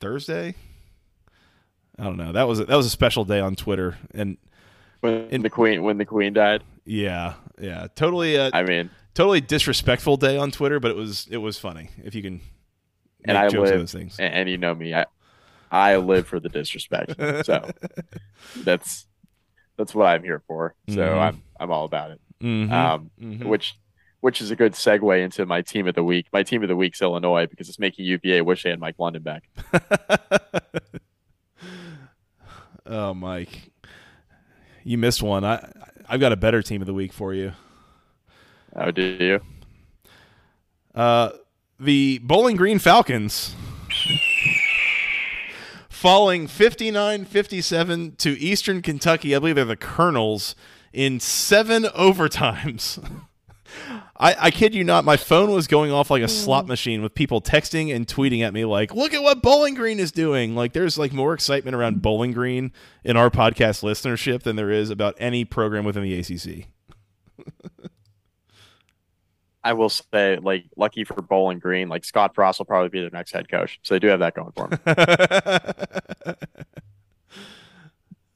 Thursday. 0.00 0.54
I 1.98 2.04
don't 2.04 2.16
know. 2.16 2.32
That 2.32 2.46
was 2.46 2.60
a, 2.60 2.64
that 2.66 2.76
was 2.76 2.86
a 2.86 2.90
special 2.90 3.24
day 3.24 3.40
on 3.40 3.56
Twitter, 3.56 3.96
and 4.14 4.36
When 5.00 5.28
In- 5.30 5.42
the 5.42 5.50
queen 5.50 5.82
when 5.82 5.98
the 5.98 6.04
queen 6.04 6.32
died. 6.32 6.62
yeah, 6.84 7.34
yeah, 7.60 7.88
totally, 7.94 8.38
uh, 8.38 8.50
I 8.52 8.62
mean, 8.62 8.90
totally 9.14 9.40
disrespectful 9.40 10.16
day 10.16 10.36
on 10.36 10.50
Twitter, 10.50 10.78
but 10.80 10.90
it 10.92 10.96
was 10.96 11.26
it 11.30 11.38
was 11.38 11.58
funny 11.58 11.90
if 12.04 12.14
you 12.14 12.22
can 12.22 12.34
make 12.34 12.42
and 13.24 13.36
I 13.38 13.48
live, 13.48 13.78
those 13.80 13.92
things. 13.92 14.16
and, 14.18 14.32
and 14.34 14.48
you 14.48 14.58
know 14.58 14.74
me, 14.74 14.94
I 14.94 15.06
I 15.70 15.96
live 15.96 16.26
for 16.26 16.40
the 16.40 16.48
disrespect. 16.48 17.14
So 17.44 17.70
that's 18.64 19.06
that's 19.76 19.94
what 19.94 20.06
I'm 20.06 20.22
here 20.22 20.42
for. 20.46 20.74
So 20.88 20.96
Mhm. 20.96 21.18
I'm 21.20 21.42
I'm 21.60 21.70
all 21.70 21.84
about 21.84 22.10
it. 22.12 22.20
Mhm, 22.42 22.70
Um, 22.72 23.10
mhm. 23.20 23.44
which 23.44 23.74
which 24.20 24.40
is 24.40 24.50
a 24.50 24.56
good 24.56 24.72
segue 24.72 25.22
into 25.22 25.46
my 25.46 25.62
team 25.62 25.86
of 25.86 25.94
the 25.94 26.02
week. 26.02 26.26
My 26.32 26.42
team 26.42 26.62
of 26.62 26.68
the 26.68 26.74
week's 26.76 27.00
Illinois 27.02 27.46
because 27.46 27.68
it's 27.68 27.78
making 27.78 28.04
UVA 28.06 28.40
wish 28.42 28.62
they 28.64 28.70
had 28.70 28.80
Mike 28.80 28.96
London 28.98 29.22
back. 29.22 29.48
oh, 32.86 33.14
Mike, 33.14 33.70
you 34.84 34.98
missed 34.98 35.22
one. 35.22 35.44
I 35.44 35.70
I've 36.08 36.20
got 36.20 36.32
a 36.32 36.36
better 36.36 36.62
team 36.62 36.80
of 36.80 36.86
the 36.86 36.94
week 36.94 37.12
for 37.12 37.34
you. 37.34 37.52
Oh, 38.74 38.90
do 38.90 39.02
you? 39.02 39.40
Uh, 40.94 41.30
the 41.78 42.18
Bowling 42.18 42.56
Green 42.56 42.78
Falcons 42.78 43.54
falling 45.88 46.46
59-57 46.46 48.16
to 48.18 48.38
Eastern 48.38 48.82
Kentucky. 48.82 49.34
I 49.34 49.38
believe 49.38 49.56
they're 49.56 49.64
the 49.64 49.76
Colonels 49.76 50.54
in 50.92 51.20
seven 51.20 51.82
overtimes. 51.96 53.22
I, 54.16 54.34
I 54.38 54.50
kid 54.50 54.74
you 54.74 54.82
not, 54.82 55.04
my 55.04 55.16
phone 55.16 55.50
was 55.52 55.66
going 55.66 55.92
off 55.92 56.10
like 56.10 56.22
a 56.22 56.26
hmm. 56.26 56.32
slot 56.32 56.66
machine 56.66 57.02
with 57.02 57.14
people 57.14 57.40
texting 57.40 57.94
and 57.94 58.06
tweeting 58.06 58.42
at 58.42 58.52
me 58.52 58.64
like, 58.64 58.94
"Look 58.94 59.14
at 59.14 59.22
what 59.22 59.42
Bowling 59.42 59.74
Green 59.74 60.00
is 60.00 60.10
doing!" 60.10 60.56
Like, 60.56 60.72
there's 60.72 60.98
like 60.98 61.12
more 61.12 61.34
excitement 61.34 61.76
around 61.76 62.02
Bowling 62.02 62.32
Green 62.32 62.72
in 63.04 63.16
our 63.16 63.30
podcast 63.30 63.82
listenership 63.82 64.42
than 64.42 64.56
there 64.56 64.70
is 64.70 64.90
about 64.90 65.14
any 65.18 65.44
program 65.44 65.84
within 65.84 66.02
the 66.02 66.18
ACC. 66.18 66.66
I 69.68 69.74
will 69.74 69.90
say, 69.90 70.38
like, 70.38 70.64
lucky 70.78 71.04
for 71.04 71.20
Bowling 71.20 71.58
Green, 71.58 71.90
like 71.90 72.02
Scott 72.02 72.34
Frost 72.34 72.58
will 72.58 72.64
probably 72.64 72.88
be 72.88 73.02
their 73.02 73.10
next 73.10 73.32
head 73.32 73.50
coach. 73.50 73.78
So 73.82 73.94
they 73.94 73.98
do 73.98 74.06
have 74.06 74.20
that 74.20 74.34
going 74.34 74.50
for 74.52 74.66
them. 74.66 74.80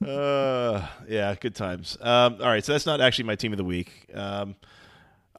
uh, 0.11 0.87
yeah, 1.09 1.35
good 1.41 1.55
times. 1.55 1.97
Um, 2.03 2.37
all 2.39 2.49
right, 2.49 2.63
so 2.63 2.73
that's 2.73 2.85
not 2.85 3.01
actually 3.01 3.25
my 3.25 3.35
team 3.35 3.51
of 3.55 3.57
the 3.57 3.65
week. 3.65 4.11
Um, 4.13 4.57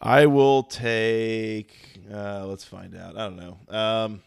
I 0.02 0.26
will 0.26 0.64
take. 0.64 2.00
Uh, 2.12 2.48
let's 2.48 2.64
find 2.64 2.96
out. 2.96 3.16
I 3.16 3.30
don't 3.30 3.38
know. 3.38 3.60
Um, 3.70 4.24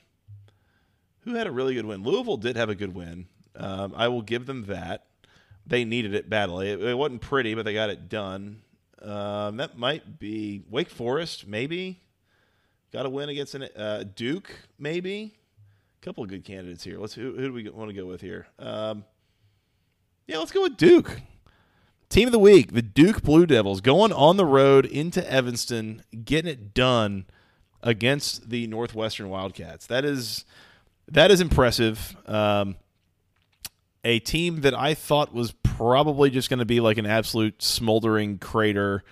who 1.23 1.35
had 1.35 1.49
a 1.49 1.51
really 1.51 1.75
good 1.75 1.87
win? 1.87 2.05
Louisville 2.05 2.37
did 2.37 2.55
have 2.55 2.69
a 2.69 2.77
good 2.77 2.95
win. 2.95 3.27
Um, 3.57 3.93
I 3.97 4.07
will 4.07 4.23
give 4.23 4.47
them 4.47 4.67
that. 4.67 5.07
They 5.67 5.85
needed 5.85 6.15
it 6.15 6.31
badly. 6.31 6.71
It, 6.71 6.81
it 6.81 6.97
wasn't 6.97 7.23
pretty, 7.23 7.57
but 7.57 7.65
they 7.65 7.75
got 7.75 7.91
it 7.91 8.09
done. 8.09 8.63
Um, 9.07 9.59
that 9.59 9.79
might 9.79 10.19
be 10.19 10.63
Wake 10.69 10.91
Forest, 10.91 11.47
maybe. 11.47 12.01
Got 12.93 13.07
a 13.07 13.11
win 13.11 13.29
against 13.29 13.55
an, 13.55 13.69
uh, 13.77 14.05
Duke, 14.15 14.53
maybe. 14.79 15.35
A 16.03 16.05
couple 16.05 16.25
of 16.25 16.31
good 16.31 16.45
candidates 16.45 16.83
here. 16.83 16.99
Let's 16.99 17.15
who, 17.15 17.33
who 17.37 17.47
do 17.47 17.53
we 17.53 17.69
want 17.69 17.89
to 17.91 17.95
go 17.95 18.07
with 18.07 18.21
here? 18.21 18.49
Um, 18.59 19.05
yeah, 20.27 20.39
let's 20.39 20.51
go 20.51 20.63
with 20.63 20.77
Duke. 20.77 21.21
Team 22.09 22.29
of 22.29 22.33
the 22.33 22.39
week, 22.39 22.73
the 22.73 22.83
Duke 22.83 23.23
Blue 23.23 23.47
Devils, 23.47 23.81
going 23.81 24.13
on 24.13 24.37
the 24.37 24.45
road 24.45 24.87
into 24.87 25.29
Evanston, 25.31 26.03
getting 26.25 26.51
it 26.51 26.75
done 26.75 27.27
against 27.83 28.51
the 28.51 28.67
Northwestern 28.67 29.29
Wildcats. 29.29 29.87
That 29.87 30.05
is 30.05 30.45
that 31.09 31.31
is 31.31 31.41
impressive. 31.41 32.17
Um, 32.27 32.77
a 34.05 34.19
team 34.21 34.63
that 34.63 34.75
I 34.75 34.95
thought 34.95 35.35
was 35.35 35.53
probably 35.77 36.31
just 36.31 36.49
going 36.49 36.59
to 36.59 36.65
be 36.65 36.81
like 36.81 36.99
an 36.99 37.07
absolute 37.07 37.63
smoldering 37.63 38.39
crater. 38.39 39.05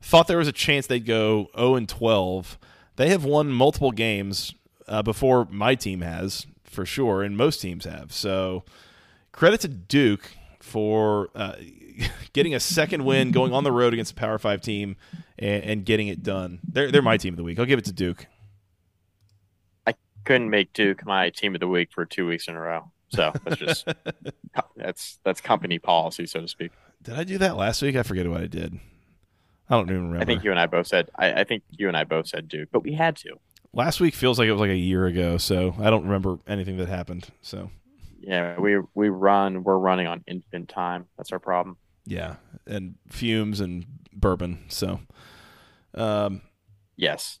Thought 0.00 0.28
there 0.28 0.38
was 0.38 0.48
a 0.48 0.52
chance 0.52 0.86
they'd 0.86 1.04
go 1.04 1.48
0 1.56 1.74
and 1.76 1.88
12. 1.88 2.58
They 2.96 3.08
have 3.08 3.24
won 3.24 3.50
multiple 3.50 3.92
games 3.92 4.54
uh, 4.86 5.02
before 5.02 5.46
my 5.50 5.74
team 5.74 6.00
has, 6.00 6.46
for 6.64 6.86
sure, 6.86 7.22
and 7.22 7.36
most 7.36 7.60
teams 7.60 7.84
have. 7.84 8.12
So 8.12 8.64
credit 9.32 9.60
to 9.62 9.68
Duke 9.68 10.30
for 10.60 11.30
uh, 11.34 11.54
getting 12.32 12.54
a 12.54 12.60
second 12.60 13.04
win, 13.04 13.30
going 13.32 13.52
on 13.52 13.64
the 13.64 13.72
road 13.72 13.92
against 13.92 14.12
a 14.12 14.16
Power 14.16 14.38
Five 14.38 14.60
team, 14.60 14.96
and, 15.38 15.64
and 15.64 15.84
getting 15.84 16.08
it 16.08 16.22
done. 16.22 16.60
They're 16.62 16.90
they're 16.90 17.02
my 17.02 17.16
team 17.16 17.34
of 17.34 17.38
the 17.38 17.44
week. 17.44 17.58
I'll 17.58 17.66
give 17.66 17.78
it 17.78 17.84
to 17.86 17.92
Duke. 17.92 18.26
I 19.86 19.94
couldn't 20.24 20.50
make 20.50 20.72
Duke 20.72 21.04
my 21.04 21.30
team 21.30 21.54
of 21.54 21.60
the 21.60 21.68
week 21.68 21.90
for 21.92 22.04
two 22.04 22.26
weeks 22.26 22.48
in 22.48 22.54
a 22.54 22.60
row. 22.60 22.90
So 23.12 23.32
that's 23.44 23.56
just 23.60 23.86
that's 24.76 25.18
that's 25.24 25.40
company 25.40 25.78
policy, 25.78 26.26
so 26.26 26.40
to 26.40 26.48
speak. 26.48 26.72
Did 27.02 27.14
I 27.14 27.24
do 27.24 27.38
that 27.38 27.56
last 27.56 27.82
week? 27.82 27.96
I 27.96 28.02
forget 28.02 28.28
what 28.28 28.40
I 28.40 28.46
did. 28.46 28.78
I 29.68 29.76
don't 29.76 29.88
even 29.90 30.04
remember. 30.08 30.22
I 30.22 30.24
think 30.24 30.44
you 30.44 30.50
and 30.50 30.58
I 30.60 30.66
both 30.66 30.86
said 30.86 31.08
I, 31.16 31.32
I 31.40 31.44
think 31.44 31.62
you 31.70 31.88
and 31.88 31.96
I 31.96 32.04
both 32.04 32.26
said 32.28 32.48
Duke, 32.48 32.68
but 32.72 32.82
we 32.82 32.92
had 32.94 33.16
to. 33.16 33.34
last 33.72 34.00
week 34.00 34.14
feels 34.14 34.38
like 34.38 34.48
it 34.48 34.52
was 34.52 34.60
like 34.60 34.70
a 34.70 34.76
year 34.76 35.06
ago, 35.06 35.36
so 35.38 35.74
I 35.78 35.90
don't 35.90 36.04
remember 36.04 36.38
anything 36.46 36.76
that 36.78 36.88
happened. 36.88 37.28
So 37.42 37.70
Yeah, 38.20 38.58
we 38.58 38.78
we 38.94 39.08
run 39.08 39.62
we're 39.64 39.78
running 39.78 40.06
on 40.06 40.24
infant 40.26 40.68
time. 40.68 41.06
That's 41.16 41.32
our 41.32 41.38
problem. 41.38 41.76
yeah, 42.06 42.36
and 42.66 42.94
fumes 43.08 43.60
and 43.60 43.86
bourbon. 44.12 44.64
So 44.68 45.00
um, 45.94 46.42
Yes. 46.96 47.38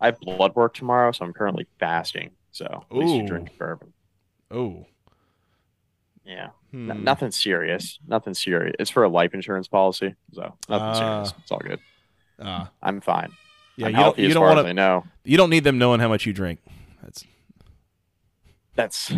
I 0.00 0.06
have 0.06 0.20
blood 0.20 0.54
work 0.54 0.74
tomorrow, 0.74 1.10
so 1.12 1.24
I'm 1.24 1.32
currently 1.32 1.66
fasting. 1.80 2.30
So 2.52 2.64
at 2.90 2.96
least 2.96 3.14
you 3.14 3.26
drink 3.26 3.50
bourbon. 3.58 3.92
Oh, 4.50 4.86
Yeah. 6.24 6.48
hmm. 6.70 7.02
Nothing 7.04 7.30
serious. 7.30 7.98
Nothing 8.06 8.34
serious. 8.34 8.74
It's 8.78 8.90
for 8.90 9.04
a 9.04 9.08
life 9.08 9.34
insurance 9.34 9.68
policy. 9.68 10.14
So 10.32 10.42
nothing 10.68 10.86
Ah. 10.86 10.94
serious. 11.24 11.34
It's 11.42 11.50
all 11.52 11.58
good. 11.60 11.80
Ah, 12.40 12.70
I'm 12.82 13.00
fine. 13.00 13.30
yeah. 13.76 13.86
I'm 13.86 13.92
you 13.92 13.98
don't, 13.98 14.18
you 14.18 14.34
don't 14.34 14.42
want 14.56 14.66
to. 14.66 14.74
know. 14.74 15.04
You 15.24 15.36
don't 15.36 15.50
need 15.50 15.64
them 15.64 15.78
knowing 15.78 16.00
how 16.00 16.08
much 16.08 16.24
you 16.26 16.32
drink. 16.32 16.60
That's 17.02 17.24
That's 18.74 19.12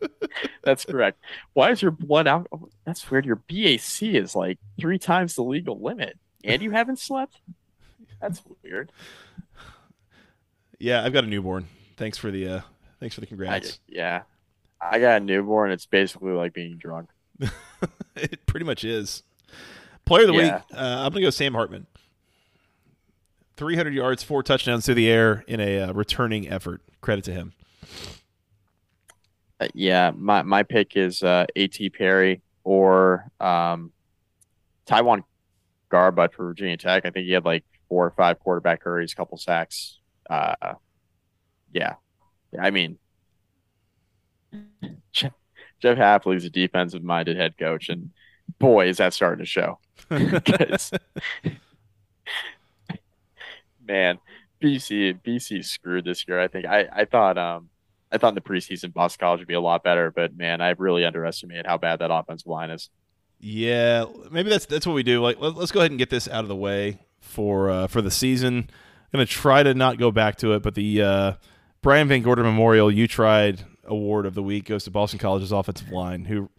that's 0.62 0.84
correct. 0.84 1.18
Why 1.54 1.70
is 1.70 1.82
your 1.82 1.90
blood 1.90 2.26
out? 2.28 2.46
That's 2.84 3.10
weird. 3.10 3.26
Your 3.26 3.36
BAC 3.36 4.02
is 4.02 4.36
like 4.36 4.58
three 4.78 4.98
times 4.98 5.34
the 5.34 5.42
legal 5.42 5.80
limit, 5.80 6.18
and 6.44 6.62
you 6.62 6.70
haven't 6.70 6.98
slept. 7.00 7.40
That's 8.20 8.42
weird. 8.62 8.92
Yeah, 10.78 11.04
I've 11.04 11.12
got 11.12 11.24
a 11.24 11.26
newborn. 11.26 11.66
Thanks 11.96 12.16
for 12.16 12.30
the 12.30 12.48
uh, 12.48 12.60
thanks 13.00 13.14
for 13.14 13.20
the 13.20 13.26
I, 13.26 13.28
congrats. 13.28 13.80
yeah, 13.88 14.22
I 14.80 14.98
got 15.00 15.22
a 15.22 15.24
newborn. 15.24 15.70
It's 15.72 15.86
basically 15.86 16.32
like 16.32 16.52
being 16.52 16.76
drunk. 16.78 17.10
it 18.16 18.44
pretty 18.46 18.64
much 18.66 18.84
is. 18.84 19.22
Player 20.04 20.22
of 20.22 20.28
the 20.28 20.34
Yeah. 20.34 20.54
week. 20.56 20.62
Uh, 20.74 20.76
I'm 21.04 21.12
gonna 21.12 21.22
go 21.22 21.30
Sam 21.30 21.54
Hartman. 21.54 21.86
300 23.56 23.92
yards, 23.92 24.22
four 24.22 24.42
touchdowns 24.42 24.86
through 24.86 24.94
the 24.94 25.10
air 25.10 25.44
in 25.46 25.60
a 25.60 25.80
uh, 25.80 25.92
returning 25.92 26.48
effort. 26.48 26.80
Credit 27.02 27.24
to 27.24 27.32
him. 27.32 27.52
Uh, 29.60 29.68
yeah, 29.74 30.12
my 30.16 30.42
my 30.42 30.62
pick 30.62 30.96
is 30.96 31.22
uh, 31.22 31.44
At 31.56 31.78
Perry 31.96 32.40
or 32.64 33.30
um, 33.40 33.92
TyJuan 34.86 35.24
Garbutt 35.90 36.32
for 36.32 36.46
Virginia 36.46 36.76
Tech. 36.78 37.04
I 37.04 37.10
think 37.10 37.26
he 37.26 37.32
had 37.32 37.44
like 37.44 37.64
four 37.88 38.06
or 38.06 38.10
five 38.12 38.38
quarterback 38.40 38.82
hurries, 38.82 39.12
couple 39.12 39.36
sacks. 39.36 39.98
Uh, 40.28 40.54
yeah, 41.72 41.94
I 42.58 42.70
mean, 42.70 42.98
Jeff, 45.12 45.32
Jeff 45.80 45.98
Hafley's 45.98 46.44
a 46.44 46.50
defensive 46.50 47.02
minded 47.02 47.36
head 47.36 47.58
coach, 47.58 47.88
and 47.88 48.10
boy, 48.58 48.88
is 48.88 48.96
that 48.98 49.14
starting 49.14 49.44
to 49.44 49.48
show. 49.48 49.78
man, 53.86 54.18
BC 54.62 55.20
BC 55.22 55.64
screwed 55.64 56.04
this 56.04 56.26
year. 56.26 56.40
I 56.40 56.48
think 56.48 56.66
I 56.66 56.86
I 56.92 57.04
thought 57.04 57.38
um 57.38 57.68
I 58.12 58.18
thought 58.18 58.30
in 58.30 58.34
the 58.34 58.40
preseason 58.40 58.92
Boston 58.92 59.18
College 59.20 59.40
would 59.40 59.48
be 59.48 59.54
a 59.54 59.60
lot 59.60 59.84
better, 59.84 60.10
but 60.10 60.36
man, 60.36 60.60
I 60.60 60.70
really 60.70 61.04
underestimated 61.04 61.66
how 61.66 61.78
bad 61.78 62.00
that 62.00 62.10
offensive 62.10 62.48
line 62.48 62.70
is. 62.70 62.90
Yeah, 63.38 64.04
maybe 64.30 64.50
that's 64.50 64.66
that's 64.66 64.86
what 64.86 64.94
we 64.94 65.02
do. 65.02 65.22
Like, 65.22 65.40
let, 65.40 65.56
us 65.56 65.72
go 65.72 65.80
ahead 65.80 65.90
and 65.90 65.98
get 65.98 66.10
this 66.10 66.28
out 66.28 66.44
of 66.44 66.48
the 66.48 66.56
way 66.56 66.98
for 67.20 67.70
uh, 67.70 67.86
for 67.86 68.02
the 68.02 68.10
season. 68.10 68.68
I'm 69.12 69.18
gonna 69.18 69.26
try 69.26 69.62
to 69.62 69.74
not 69.74 69.98
go 69.98 70.10
back 70.10 70.36
to 70.36 70.52
it, 70.52 70.62
but 70.62 70.74
the 70.74 71.02
uh, 71.02 71.32
Brian 71.82 72.08
VanGorder 72.08 72.42
Memorial 72.42 72.90
You 72.90 73.06
Tried 73.06 73.64
Award 73.84 74.26
of 74.26 74.34
the 74.34 74.42
week 74.42 74.66
goes 74.66 74.84
to 74.84 74.90
Boston 74.90 75.18
College's 75.18 75.52
offensive 75.52 75.90
line, 75.90 76.26
who 76.26 76.50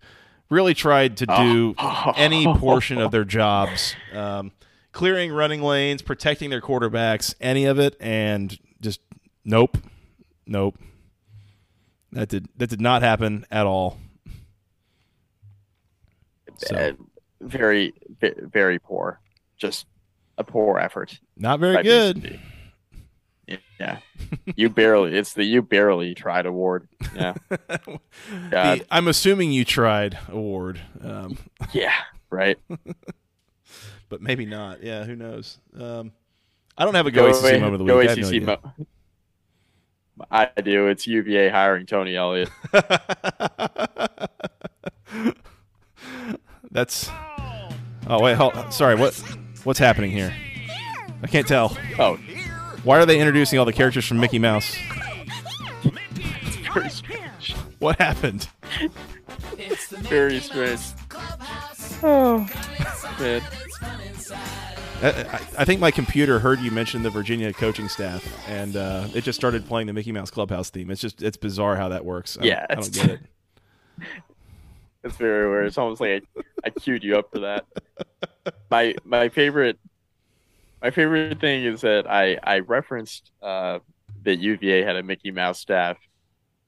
really 0.50 0.74
tried 0.74 1.18
to 1.18 1.26
do 1.26 1.76
any 2.16 2.46
portion 2.58 2.98
of 2.98 3.12
their 3.12 3.24
jobs, 3.24 3.96
um, 4.14 4.52
clearing 4.92 5.32
running 5.32 5.62
lanes, 5.62 6.02
protecting 6.02 6.50
their 6.50 6.62
quarterbacks, 6.62 7.36
any 7.40 7.66
of 7.66 7.80
it, 7.80 7.96
and 8.00 8.58
just 8.82 9.00
nope, 9.46 9.78
nope. 10.46 10.78
That 12.12 12.28
did 12.28 12.50
that 12.58 12.70
did 12.70 12.82
not 12.82 13.04
happen 13.04 13.46
at 13.52 13.66
all. 13.66 13.98
So. 16.58 16.76
Uh, 16.76 16.92
very 17.40 17.94
very 18.20 18.80
poor. 18.80 19.20
Just 19.58 19.86
a 20.38 20.44
poor 20.44 20.80
effort. 20.80 21.20
Not 21.38 21.60
very 21.60 21.84
good. 21.84 22.40
Yeah. 23.80 23.98
you 24.56 24.70
barely 24.70 25.18
it's 25.18 25.34
the 25.34 25.44
you 25.44 25.62
barely 25.62 26.14
tried 26.14 26.46
award. 26.46 26.88
Yeah. 27.16 27.34
The 28.50 28.86
I'm 28.92 29.08
assuming 29.08 29.52
you 29.52 29.66
tried 29.66 30.18
award, 30.30 30.80
um, 31.04 31.38
Yeah. 31.74 31.94
Right. 32.30 32.58
but 34.10 34.22
maybe 34.22 34.46
not. 34.46 34.84
Yeah, 34.84 35.04
who 35.04 35.16
knows? 35.16 35.58
Um, 35.78 36.12
I 36.78 36.86
don't 36.86 36.96
have 36.96 37.08
a 37.08 37.12
Go, 37.12 37.32
go, 37.32 37.38
ACC 37.38 37.54
moment 37.60 37.74
of 37.74 37.80
the 37.80 37.86
go 37.86 37.98
week. 37.98 38.10
I 38.10 38.16
no 38.16 38.22
ACC 38.22 38.28
idea. 38.28 38.42
mo- 38.46 38.86
I 40.30 40.50
do. 40.62 40.88
It's 40.88 41.08
UVA 41.08 41.50
hiring 41.50 41.86
Tony 41.86 42.16
Elliott. 42.16 42.50
That's. 46.72 47.10
Oh 48.08 48.22
wait, 48.22 48.36
hold, 48.36 48.74
sorry. 48.74 48.96
What? 48.96 49.16
What's 49.64 49.80
happening 49.80 50.12
here? 50.12 50.34
I 51.24 51.28
can't 51.28 51.48
tell. 51.48 51.78
Oh, 52.00 52.18
Why 52.84 52.98
are 53.00 53.06
they 53.06 53.20
introducing 53.20 53.60
all 53.60 53.66
the 53.66 53.74
characters 53.74 54.06
from 54.08 54.20
Mickey 54.20 54.40
Mouse? 54.40 54.76
very 56.74 56.90
strange. 56.90 57.54
What 57.80 57.98
happened? 58.00 58.48
It's 59.58 59.90
very 59.90 60.40
strange. 60.40 60.80
Oh, 62.04 62.48
man. 63.20 63.42
I, 65.04 65.08
I, 65.10 65.42
I 65.60 65.66
think 65.66 65.80
my 65.82 65.92
computer 65.92 66.40
heard 66.40 66.60
you 66.60 66.70
mention 66.72 67.02
the 67.04 67.10
Virginia 67.10 67.52
coaching 67.54 67.88
staff, 67.90 68.24
and 68.48 68.76
uh, 68.76 69.08
it 69.14 69.24
just 69.24 69.38
started 69.40 69.66
playing 69.68 69.88
the 69.88 69.94
Mickey 69.94 70.12
Mouse 70.12 70.30
Clubhouse 70.32 70.70
theme. 70.70 70.90
It's 70.92 71.02
just 71.02 71.22
it's 71.24 71.38
bizarre 71.38 71.76
how 71.76 71.90
that 71.90 72.06
works. 72.06 72.38
I, 72.40 72.46
Yeah, 72.46 72.66
I 72.70 72.76
don't 72.76 72.88
it's- 72.88 73.06
get 73.06 73.20
it. 73.20 74.06
It's 75.04 75.18
very 75.18 75.50
weird. 75.50 75.66
It's 75.66 75.80
almost 75.80 76.00
like 76.00 76.24
I, 76.38 76.42
I 76.66 76.70
queued 76.70 77.04
you 77.04 77.18
up 77.18 77.32
for 77.32 77.40
that. 77.40 77.66
My 78.70 78.94
my 79.04 79.30
favorite 79.30 79.80
my 80.82 80.92
favorite 80.92 81.40
thing 81.40 81.64
is 81.64 81.82
that 81.82 82.10
I 82.10 82.38
I 82.44 82.60
referenced 82.60 83.32
uh, 83.42 83.80
that 84.24 84.40
UVA 84.40 84.84
had 84.84 84.96
a 84.96 85.04
Mickey 85.04 85.32
Mouse 85.32 85.60
staff 85.60 85.98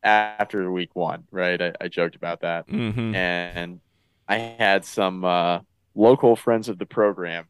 after 0.04 0.72
week 0.72 0.96
one, 0.96 1.24
right? 1.32 1.62
I, 1.62 1.74
I 1.82 1.88
joked 1.88 2.16
about 2.16 2.42
that, 2.42 2.66
hmm 2.70 3.14
and 3.16 3.80
I 4.28 4.38
had 4.38 4.86
some 4.86 5.24
uh, 5.26 5.60
local 5.96 6.36
friends 6.36 6.70
of 6.70 6.78
the 6.78 6.86
program 6.86 7.46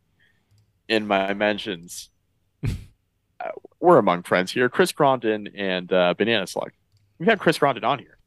in 0.88 1.08
my 1.08 1.34
mentions. 1.34 2.10
uh, 2.66 3.50
we're 3.80 3.98
among 3.98 4.24
friends 4.24 4.52
here. 4.52 4.70
Chris 4.70 4.92
Grondin 4.92 5.52
and 5.56 5.92
uh, 5.92 6.14
Banana 6.18 6.48
Slug. 6.48 6.72
We've 7.20 7.30
had 7.30 7.40
Chris 7.40 7.58
Grondin 7.60 7.84
on 7.84 8.00
here, 8.00 8.18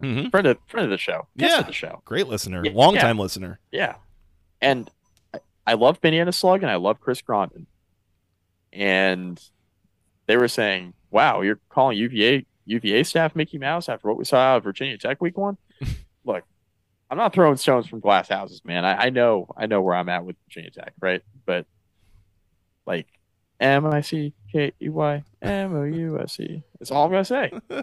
hmm 0.00 0.28
friend 0.28 0.46
of 0.46 0.58
friend 0.68 0.84
of 0.84 0.90
the 0.90 0.98
show, 0.98 1.26
guest 1.36 1.52
Yeah. 1.54 1.60
of 1.60 1.66
the 1.66 1.72
show. 1.72 2.02
Great 2.04 2.26
listener, 2.28 2.64
Yeah, 2.64 2.72
long 2.74 2.94
time 2.96 3.18
listener. 3.18 3.58
Yeah. 3.72 3.94
And 4.62 4.90
I, 5.70 5.74
love 5.74 6.00
Banana 6.00 6.32
Slug 6.32 6.62
and 6.62 6.70
I 6.70 6.76
love 6.76 7.00
Chris 7.00 7.22
Grondin. 7.22 7.66
And 8.72 9.40
they 10.26 10.36
were 10.36 10.48
saying, 10.48 10.94
wow, 11.10 11.40
you're 11.40 11.60
calling 11.68 11.98
UVA 11.98 12.46
UVA 12.66 13.02
staff 13.02 13.34
Mickey 13.34 13.58
Mouse 13.58 13.88
after 13.88 14.08
what 14.08 14.16
we 14.16 14.24
saw 14.24 14.36
out 14.36 14.58
of 14.58 14.64
Virginia 14.64 14.96
Tech 14.96 15.20
week 15.20 15.36
one? 15.36 15.56
Look, 16.24 16.44
I'm 17.10 17.18
not 17.18 17.32
throwing 17.32 17.56
stones 17.56 17.88
from 17.88 18.00
glass 18.00 18.28
houses, 18.28 18.62
man. 18.64 18.84
I, 18.84 19.06
I 19.06 19.10
know 19.10 19.48
I 19.56 19.66
know 19.66 19.80
where 19.80 19.96
I'm 19.96 20.08
at 20.08 20.24
with 20.24 20.36
Virginia 20.46 20.70
Tech, 20.70 20.92
right? 21.00 21.22
But 21.46 21.66
like 22.86 23.08
M 23.58 23.86
I 23.86 24.02
C 24.02 24.32
K 24.52 24.72
E 24.80 24.88
Y 24.88 25.24
M 25.42 25.74
O 25.74 25.82
U 25.82 26.20
S 26.20 26.38
E. 26.38 26.62
That's 26.78 26.92
all 26.92 27.06
I'm 27.06 27.10
gonna 27.10 27.24
say. 27.24 27.52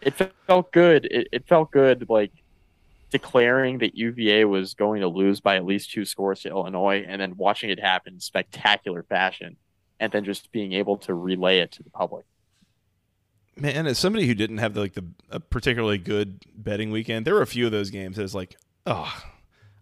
It 0.00 0.14
felt 0.46 0.72
good. 0.72 1.06
It, 1.06 1.28
it 1.32 1.48
felt 1.48 1.70
good 1.70 2.08
like 2.08 2.32
declaring 3.10 3.78
that 3.78 3.96
UVA 3.96 4.44
was 4.44 4.74
going 4.74 5.00
to 5.00 5.08
lose 5.08 5.40
by 5.40 5.56
at 5.56 5.64
least 5.64 5.90
two 5.90 6.04
scores 6.04 6.40
to 6.42 6.48
Illinois 6.50 7.04
and 7.06 7.20
then 7.20 7.36
watching 7.36 7.70
it 7.70 7.80
happen 7.80 8.14
in 8.14 8.20
spectacular 8.20 9.02
fashion 9.02 9.56
and 9.98 10.12
then 10.12 10.24
just 10.24 10.52
being 10.52 10.72
able 10.74 10.96
to 10.98 11.14
relay 11.14 11.58
it 11.58 11.72
to 11.72 11.82
the 11.82 11.90
public. 11.90 12.24
Man, 13.56 13.86
as 13.86 13.98
somebody 13.98 14.26
who 14.26 14.34
didn't 14.34 14.58
have 14.58 14.74
the, 14.74 14.80
like 14.80 14.94
the 14.94 15.04
a 15.30 15.40
particularly 15.40 15.98
good 15.98 16.44
betting 16.54 16.90
weekend, 16.90 17.26
there 17.26 17.34
were 17.34 17.42
a 17.42 17.46
few 17.46 17.66
of 17.66 17.72
those 17.72 17.90
games 17.90 18.16
that 18.16 18.22
was 18.22 18.34
like, 18.34 18.56
oh, 18.86 19.12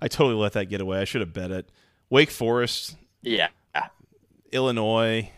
I 0.01 0.09
totally 0.09 0.37
let 0.37 0.53
that 0.55 0.67
get 0.67 0.81
away. 0.81 1.01
I 1.01 1.05
should 1.05 1.21
have 1.21 1.33
bet 1.35 1.51
it. 1.51 1.71
Wake 2.09 2.31
Forest, 2.31 2.97
Yeah. 3.23 3.49
Illinois. 4.53 5.31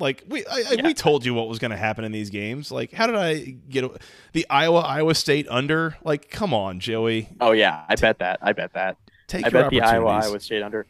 Like 0.00 0.24
we, 0.28 0.44
I, 0.46 0.54
I, 0.54 0.72
Yeah. 0.72 0.86
we 0.86 0.94
told 0.94 1.24
you 1.24 1.34
what 1.34 1.48
was 1.48 1.58
going 1.58 1.70
to 1.70 1.76
happen 1.76 2.04
in 2.04 2.12
these 2.12 2.30
games. 2.30 2.72
Like, 2.72 2.92
how 2.92 3.06
did 3.06 3.16
I 3.16 3.40
get 3.68 3.84
a- 3.84 3.98
the 4.32 4.46
Iowa 4.50 4.80
Iowa 4.80 5.14
State 5.14 5.46
under? 5.48 5.96
Like, 6.02 6.30
come 6.30 6.52
on, 6.54 6.80
Joey, 6.80 7.28
Oh 7.40 7.52
yeah, 7.52 7.84
I 7.88 7.94
bet 7.96 8.18
that. 8.18 8.38
I 8.42 8.52
bet 8.52 8.72
that. 8.72 8.96
take 9.28 9.46
I 9.46 9.50
bet 9.50 9.70
the 9.70 9.82
Iowa. 9.82 10.08
Iowa 10.10 10.40
State 10.40 10.62
under. 10.62 10.86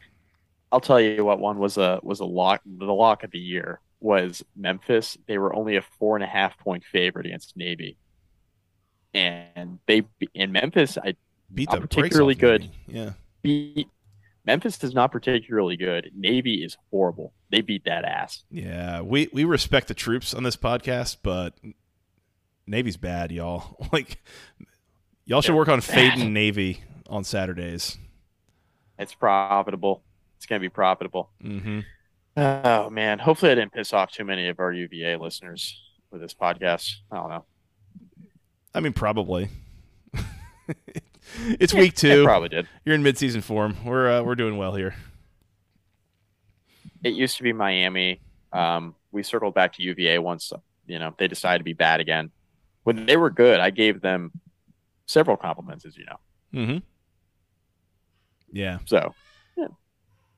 I'll 0.73 0.81
tell 0.81 1.01
you 1.01 1.25
what 1.25 1.41
one 1.41 1.59
was 1.59 1.77
a 1.79 1.99
was 2.03 2.21
a 2.21 2.25
lock 2.25 2.63
the 2.65 2.87
lock 2.93 3.25
of 3.25 3.31
the 3.33 3.39
year 3.41 3.81
was 4.01 4.43
Memphis. 4.57 5.19
They 5.27 5.37
were 5.37 5.55
only 5.55 5.77
a 5.77 5.83
four 5.83 6.17
and 6.17 6.23
a 6.25 6.29
half 6.29 6.57
point 6.59 6.85
favorite 6.85 7.27
against 7.27 7.57
Navy. 7.57 7.99
And 9.13 9.81
they 9.87 10.05
in 10.35 10.53
Memphis, 10.53 10.97
I 10.97 11.17
Beat 11.53 11.69
not 11.71 11.81
the 11.81 11.89
particularly 11.89 12.37
good. 12.37 12.61
Navy. 12.63 12.73
Yeah, 12.87 13.11
beat 13.43 13.89
Memphis 14.45 14.83
is 14.83 14.95
not 14.95 15.13
particularly 15.13 15.77
good. 15.77 16.11
Navy 16.17 16.65
is 16.65 16.77
horrible. 16.91 17.33
They 17.51 17.61
beat 17.61 17.85
that 17.85 18.05
ass. 18.05 18.45
yeah. 18.51 19.01
We 19.03 19.29
we 19.33 19.45
respect 19.45 19.89
the 19.89 19.95
troops 19.95 20.33
on 20.35 20.43
this 20.45 20.57
podcast, 20.57 21.19
but 21.23 21.55
Navy's 22.67 22.97
bad, 22.97 23.33
y'all. 23.33 23.77
Like, 23.93 24.23
y'all 25.27 25.41
should 25.43 25.51
They're 25.51 25.57
work 25.57 25.69
on 25.69 25.81
bad. 25.81 25.85
fading 25.85 26.33
Navy 26.33 26.83
on 27.09 27.25
Saturdays. 27.25 27.99
It's 28.99 29.15
profitable. 29.15 30.03
It's 30.37 30.47
gonna 30.47 30.61
be 30.61 30.69
profitable. 30.69 31.31
Mm-hmm. 31.43 31.81
Oh 32.37 32.89
man. 32.91 33.19
Hopefully 33.19 33.53
I 33.53 33.57
didn't 33.57 33.73
piss 33.73 33.93
off 33.93 34.11
too 34.13 34.25
many 34.25 34.49
of 34.49 34.59
our 34.61 34.73
UVA 34.73 35.17
listeners 35.17 35.81
with 36.11 36.21
this 36.23 36.33
podcast. 36.35 36.95
I 37.11 37.17
don't 37.17 37.29
know. 37.31 37.45
I 38.75 38.81
mean, 38.81 38.93
probably. 38.93 39.49
it's 41.61 41.73
Yeah, 41.73 41.81
week 41.81 41.95
two. 41.95 42.25
probably 42.25 42.49
did. 42.49 42.69
You're 42.85 42.95
in 42.95 43.03
midseason 43.03 43.43
form. 43.43 43.77
We're 43.85 44.11
uh, 44.11 44.23
we're 44.23 44.35
doing 44.35 44.57
well 44.57 44.75
here. 44.75 44.95
It 47.03 47.15
used 47.15 47.37
to 47.39 47.43
be 47.43 47.53
Miami. 47.53 48.21
Um, 48.53 48.95
we 49.13 49.23
circled 49.23 49.55
back 49.55 49.75
to 49.75 49.83
UVA 49.83 50.19
once 50.19 50.53
you 50.87 50.99
know 50.99 51.15
they 51.19 51.29
decided 51.29 51.59
to 51.59 51.65
be 51.65 51.73
bad 51.73 52.01
again. 52.01 52.31
When 52.85 53.07
they 53.07 53.17
were 53.17 53.31
good, 53.31 53.61
I 53.61 53.71
gave 53.71 54.01
them 54.01 54.33
several 55.07 55.37
compliments, 55.37 55.85
as 55.85 55.97
you 55.97 56.05
know. 56.07 56.17
Mm-hmm. 56.55 56.79
Yeah. 58.53 58.79
So 58.87 59.15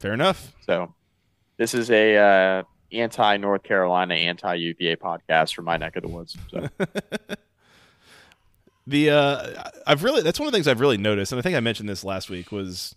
Fair 0.02 0.14
enough. 0.14 0.52
So 0.66 0.92
this 1.58 1.74
is 1.74 1.88
a 1.92 2.16
uh, 2.16 2.62
anti 2.90 3.36
North 3.36 3.62
Carolina, 3.62 4.14
anti 4.14 4.52
UVA 4.52 4.96
podcast 4.96 5.54
from 5.54 5.66
my 5.66 5.76
neck 5.76 5.94
of 5.94 6.02
the 6.02 6.08
woods. 6.08 6.36
So. 6.50 6.68
the 8.86 9.10
uh, 9.10 9.70
I've 9.86 10.02
really 10.02 10.22
that's 10.22 10.38
one 10.40 10.46
of 10.46 10.52
the 10.52 10.56
things 10.56 10.68
I've 10.68 10.80
really 10.80 10.98
noticed, 10.98 11.32
and 11.32 11.38
I 11.38 11.42
think 11.42 11.56
I 11.56 11.60
mentioned 11.60 11.88
this 11.88 12.04
last 12.04 12.30
week 12.30 12.50
was 12.52 12.94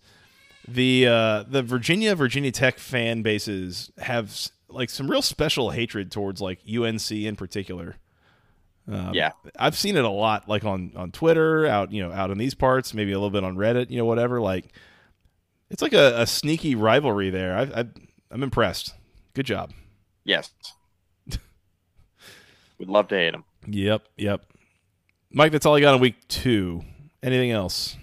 the 0.68 1.08
uh, 1.08 1.44
the 1.48 1.62
Virginia 1.62 2.16
Virginia 2.16 2.52
Tech 2.52 2.80
fan 2.80 3.22
bases 3.22 3.92
have 3.98 4.50
like 4.70 4.90
some 4.90 5.10
real 5.10 5.22
special 5.22 5.72
hatred 5.72 6.12
towards 6.12 6.42
like 6.42 6.60
UNC 6.68 7.12
in 7.12 7.36
particular. 7.36 7.98
Um, 8.88 9.14
yeah, 9.14 9.32
I've 9.58 9.76
seen 9.78 9.96
it 9.96 10.06
a 10.06 10.10
lot, 10.10 10.48
like 10.48 10.64
on 10.64 10.92
on 10.96 11.12
Twitter, 11.12 11.66
out 11.66 11.92
you 11.92 12.04
know 12.04 12.12
out 12.12 12.30
in 12.32 12.38
these 12.38 12.54
parts, 12.54 12.94
maybe 12.94 13.12
a 13.12 13.16
little 13.16 13.32
bit 13.32 13.44
on 13.44 13.56
Reddit, 13.56 13.90
you 13.90 13.98
know, 13.98 14.06
whatever. 14.06 14.40
Like, 14.42 14.66
it's 15.70 15.82
like 15.82 15.94
a, 15.94 16.22
a 16.22 16.28
sneaky 16.28 16.76
rivalry 16.76 17.32
there. 17.32 17.58
I, 17.58 17.82
I 17.82 17.86
I'm 18.30 18.44
impressed. 18.44 18.94
Good 19.34 19.48
job. 19.48 19.72
Yes, 20.24 20.52
we'd 22.78 22.90
love 22.90 23.08
to 23.08 23.16
hate 23.16 23.32
them. 23.32 23.44
Yep, 23.68 24.04
yep. 24.18 24.46
Mike, 25.38 25.52
that's 25.52 25.66
all 25.66 25.76
I 25.76 25.82
got 25.82 25.94
on 25.94 26.00
week 26.00 26.16
two. 26.30 26.82
Anything 27.22 27.52
else? 27.52 27.98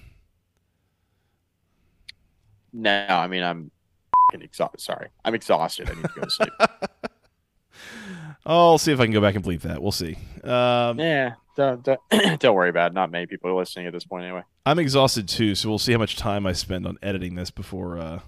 No, 2.75 3.07
I 3.09 3.27
mean 3.27 3.43
I'm 3.43 3.71
exhausted. 4.35 4.81
Sorry, 4.83 5.09
I'm 5.25 5.35
exhausted. 5.35 5.89
I 5.89 5.95
need 5.95 6.03
to 6.03 6.09
go 6.15 6.21
to 6.21 6.31
sleep. 6.31 6.53
I'll 8.47 8.77
see 8.77 8.93
if 8.93 9.01
I 9.01 9.05
can 9.05 9.15
go 9.15 9.21
back 9.23 9.35
and 9.35 9.43
bleep 9.43 9.63
that. 9.63 9.81
We'll 9.81 9.93
see. 9.93 10.19
Um, 10.45 10.99
yeah, 10.99 11.35
don't, 11.57 11.83
don't, 11.83 12.01
don't, 12.41 12.55
worry 12.55 12.69
about 12.69 12.91
it. 12.91 12.95
Not 12.95 13.11
many 13.11 13.25
people 13.27 13.49
are 13.49 13.55
listening 13.55 13.87
at 13.87 13.95
this 13.95 14.05
point 14.05 14.25
anyway. 14.25 14.43
I'm 14.67 14.79
exhausted 14.79 15.27
too, 15.27 15.55
so 15.55 15.71
we'll 15.71 15.79
see 15.79 15.93
how 15.93 15.99
much 15.99 16.17
time 16.17 16.47
I 16.47 16.53
spend 16.53 16.87
on 16.87 16.99
editing 17.03 17.35
this 17.35 17.51
before 17.51 17.97
uh, 17.97 18.19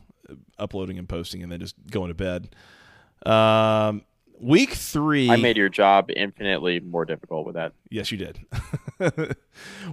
uploading 0.58 0.98
and 0.98 1.06
posting, 1.06 1.42
and 1.42 1.52
then 1.52 1.60
just 1.60 1.74
going 1.90 2.08
to 2.08 2.14
bed. 2.14 2.56
Um, 3.26 4.02
week 4.40 4.70
three. 4.70 5.30
I 5.30 5.36
made 5.36 5.56
your 5.56 5.68
job 5.68 6.10
infinitely 6.14 6.80
more 6.80 7.04
difficult 7.04 7.46
with 7.46 7.54
that. 7.54 7.72
Yes, 7.90 8.10
you 8.12 8.18
did. 8.18 8.40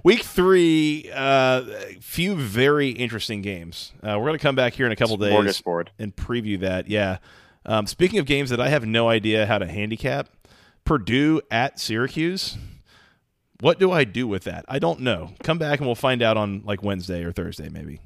week 0.04 0.22
three, 0.22 1.10
uh, 1.12 1.64
few 2.00 2.34
very 2.34 2.90
interesting 2.90 3.42
games. 3.42 3.92
Uh, 4.02 4.16
we're 4.18 4.26
going 4.26 4.38
to 4.38 4.42
come 4.42 4.56
back 4.56 4.74
here 4.74 4.86
in 4.86 4.92
a 4.92 4.96
couple 4.96 5.16
days 5.16 5.62
and 5.98 6.14
preview 6.14 6.60
that. 6.60 6.88
Yeah. 6.88 7.18
Um, 7.64 7.86
speaking 7.86 8.18
of 8.18 8.26
games 8.26 8.50
that 8.50 8.60
I 8.60 8.68
have 8.68 8.84
no 8.84 9.08
idea 9.08 9.46
how 9.46 9.58
to 9.58 9.66
handicap, 9.66 10.28
Purdue 10.84 11.40
at 11.50 11.78
Syracuse. 11.78 12.58
What 13.60 13.78
do 13.78 13.92
I 13.92 14.02
do 14.02 14.26
with 14.26 14.44
that? 14.44 14.64
I 14.66 14.80
don't 14.80 15.00
know. 15.00 15.34
Come 15.44 15.58
back 15.58 15.78
and 15.78 15.86
we'll 15.86 15.94
find 15.94 16.20
out 16.20 16.36
on 16.36 16.62
like 16.64 16.82
Wednesday 16.82 17.22
or 17.22 17.30
Thursday, 17.30 17.68
maybe. 17.68 18.00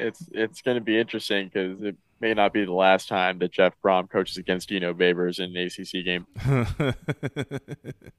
It's 0.00 0.28
it's 0.32 0.62
going 0.62 0.76
to 0.76 0.80
be 0.80 0.98
interesting 0.98 1.50
because 1.52 1.82
it 1.82 1.96
may 2.20 2.34
not 2.34 2.52
be 2.52 2.64
the 2.64 2.72
last 2.72 3.08
time 3.08 3.38
that 3.38 3.52
Jeff 3.52 3.74
Brohm 3.84 4.08
coaches 4.10 4.36
against 4.36 4.68
Dino 4.68 4.92
Babers 4.92 5.38
in 5.38 5.56
an 5.56 5.66
ACC 5.66 6.04
game. 6.04 6.26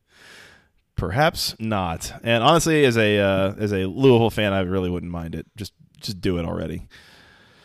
Perhaps 0.95 1.55
not. 1.59 2.13
And 2.23 2.43
honestly, 2.43 2.85
as 2.85 2.97
a 2.97 3.17
uh, 3.17 3.53
as 3.57 3.71
a 3.71 3.85
Louisville 3.85 4.29
fan, 4.29 4.53
I 4.53 4.61
really 4.61 4.89
wouldn't 4.89 5.11
mind 5.11 5.35
it. 5.35 5.45
Just 5.55 5.73
just 5.99 6.21
do 6.21 6.37
it 6.37 6.45
already. 6.45 6.87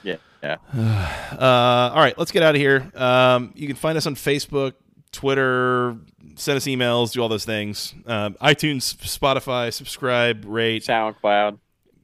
Yeah. 0.02 0.16
Yeah. 0.42 0.56
Uh, 1.36 1.90
all 1.92 2.00
right, 2.00 2.16
let's 2.16 2.30
get 2.30 2.42
out 2.42 2.54
of 2.54 2.60
here. 2.60 2.90
Um, 2.94 3.52
you 3.54 3.66
can 3.66 3.76
find 3.76 3.98
us 3.98 4.06
on 4.06 4.14
Facebook, 4.14 4.74
Twitter, 5.12 5.96
send 6.36 6.56
us 6.56 6.64
emails, 6.64 7.12
do 7.12 7.20
all 7.20 7.28
those 7.28 7.44
things. 7.44 7.94
Um, 8.06 8.34
iTunes, 8.34 8.96
Spotify, 8.96 9.70
subscribe, 9.72 10.44
rate, 10.46 10.82
SoundCloud. 10.82 11.58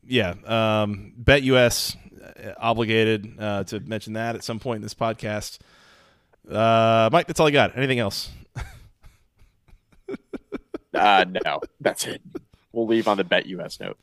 Yeah. 0.06 0.34
Um, 0.44 1.14
BetUS 1.22 1.96
uh, 2.22 2.52
obligated 2.58 3.34
uh, 3.38 3.64
to 3.64 3.80
mention 3.80 4.14
that 4.14 4.34
at 4.34 4.44
some 4.44 4.58
point 4.58 4.76
in 4.76 4.82
this 4.82 4.94
podcast. 4.94 5.58
Uh, 6.48 7.08
Mike, 7.12 7.26
that's 7.26 7.40
all 7.40 7.46
I 7.46 7.50
got. 7.50 7.76
Anything 7.76 7.98
else? 7.98 8.30
uh, 10.94 11.24
no, 11.44 11.60
that's 11.80 12.06
it. 12.06 12.20
We'll 12.72 12.86
leave 12.86 13.06
on 13.06 13.16
the 13.16 13.24
BetUS 13.24 13.80
note. 13.80 13.98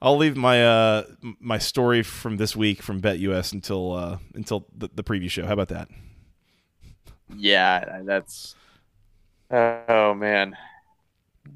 I'll 0.00 0.18
leave 0.18 0.36
my 0.36 0.64
uh, 0.64 1.04
my 1.40 1.56
story 1.56 2.02
from 2.02 2.36
this 2.36 2.54
week 2.54 2.82
from 2.82 3.00
BetUS 3.00 3.52
until 3.52 3.92
uh, 3.92 4.18
until 4.34 4.66
the, 4.76 4.90
the 4.94 5.02
preview 5.02 5.30
show. 5.30 5.46
How 5.46 5.54
about 5.54 5.68
that? 5.68 5.88
Yeah, 7.34 8.02
that's. 8.02 8.54
Oh 9.50 10.12
man, 10.14 10.56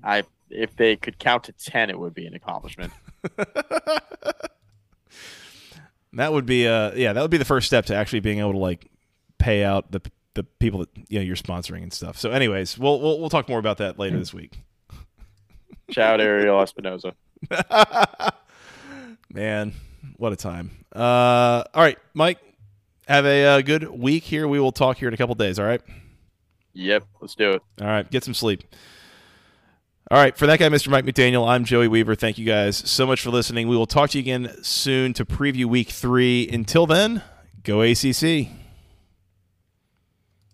I 0.02 0.22
if 0.48 0.74
they 0.76 0.96
could 0.96 1.18
count 1.18 1.44
to 1.44 1.52
ten, 1.52 1.90
it 1.90 1.98
would 1.98 2.14
be 2.14 2.26
an 2.26 2.34
accomplishment. 2.34 2.92
That 6.14 6.32
would 6.32 6.46
be 6.46 6.66
uh 6.66 6.92
yeah, 6.94 7.12
that 7.12 7.20
would 7.20 7.30
be 7.30 7.36
the 7.36 7.44
first 7.44 7.66
step 7.66 7.86
to 7.86 7.94
actually 7.94 8.20
being 8.20 8.38
able 8.40 8.52
to 8.52 8.58
like 8.58 8.90
pay 9.38 9.62
out 9.62 9.92
the 9.92 10.00
the 10.34 10.44
people 10.44 10.80
that 10.80 10.88
you 11.08 11.18
know 11.18 11.24
you're 11.24 11.36
sponsoring 11.36 11.82
and 11.82 11.92
stuff. 11.92 12.18
So 12.18 12.30
anyways, 12.30 12.78
we'll 12.78 13.00
we'll, 13.00 13.20
we'll 13.20 13.30
talk 13.30 13.48
more 13.48 13.58
about 13.58 13.78
that 13.78 13.98
later 13.98 14.18
this 14.18 14.32
week. 14.32 14.58
Shout 15.90 16.20
Ariel 16.20 16.60
Espinosa. 16.60 17.14
Man, 19.32 19.74
what 20.16 20.32
a 20.32 20.36
time. 20.36 20.84
Uh 20.92 21.64
all 21.74 21.82
right, 21.82 21.98
Mike, 22.14 22.38
have 23.06 23.26
a 23.26 23.44
uh, 23.44 23.60
good 23.60 23.88
week 23.88 24.24
here. 24.24 24.48
We 24.48 24.60
will 24.60 24.72
talk 24.72 24.96
here 24.96 25.08
in 25.08 25.14
a 25.14 25.18
couple 25.18 25.34
days, 25.34 25.58
all 25.58 25.66
right? 25.66 25.82
Yep, 26.72 27.04
let's 27.20 27.34
do 27.34 27.50
it. 27.52 27.62
All 27.80 27.86
right, 27.86 28.10
get 28.10 28.24
some 28.24 28.34
sleep. 28.34 28.64
All 30.10 30.16
right, 30.16 30.34
for 30.34 30.46
that 30.46 30.58
guy, 30.58 30.70
Mr. 30.70 30.88
Mike 30.88 31.04
McDaniel, 31.04 31.46
I'm 31.46 31.66
Joey 31.66 31.86
Weaver. 31.86 32.14
Thank 32.14 32.38
you 32.38 32.46
guys 32.46 32.78
so 32.78 33.06
much 33.06 33.20
for 33.20 33.28
listening. 33.28 33.68
We 33.68 33.76
will 33.76 33.86
talk 33.86 34.08
to 34.10 34.18
you 34.18 34.22
again 34.22 34.50
soon 34.62 35.12
to 35.12 35.26
preview 35.26 35.66
week 35.66 35.90
three. 35.90 36.48
Until 36.48 36.86
then, 36.86 37.22
go 37.62 37.82
ACC. 37.82 38.48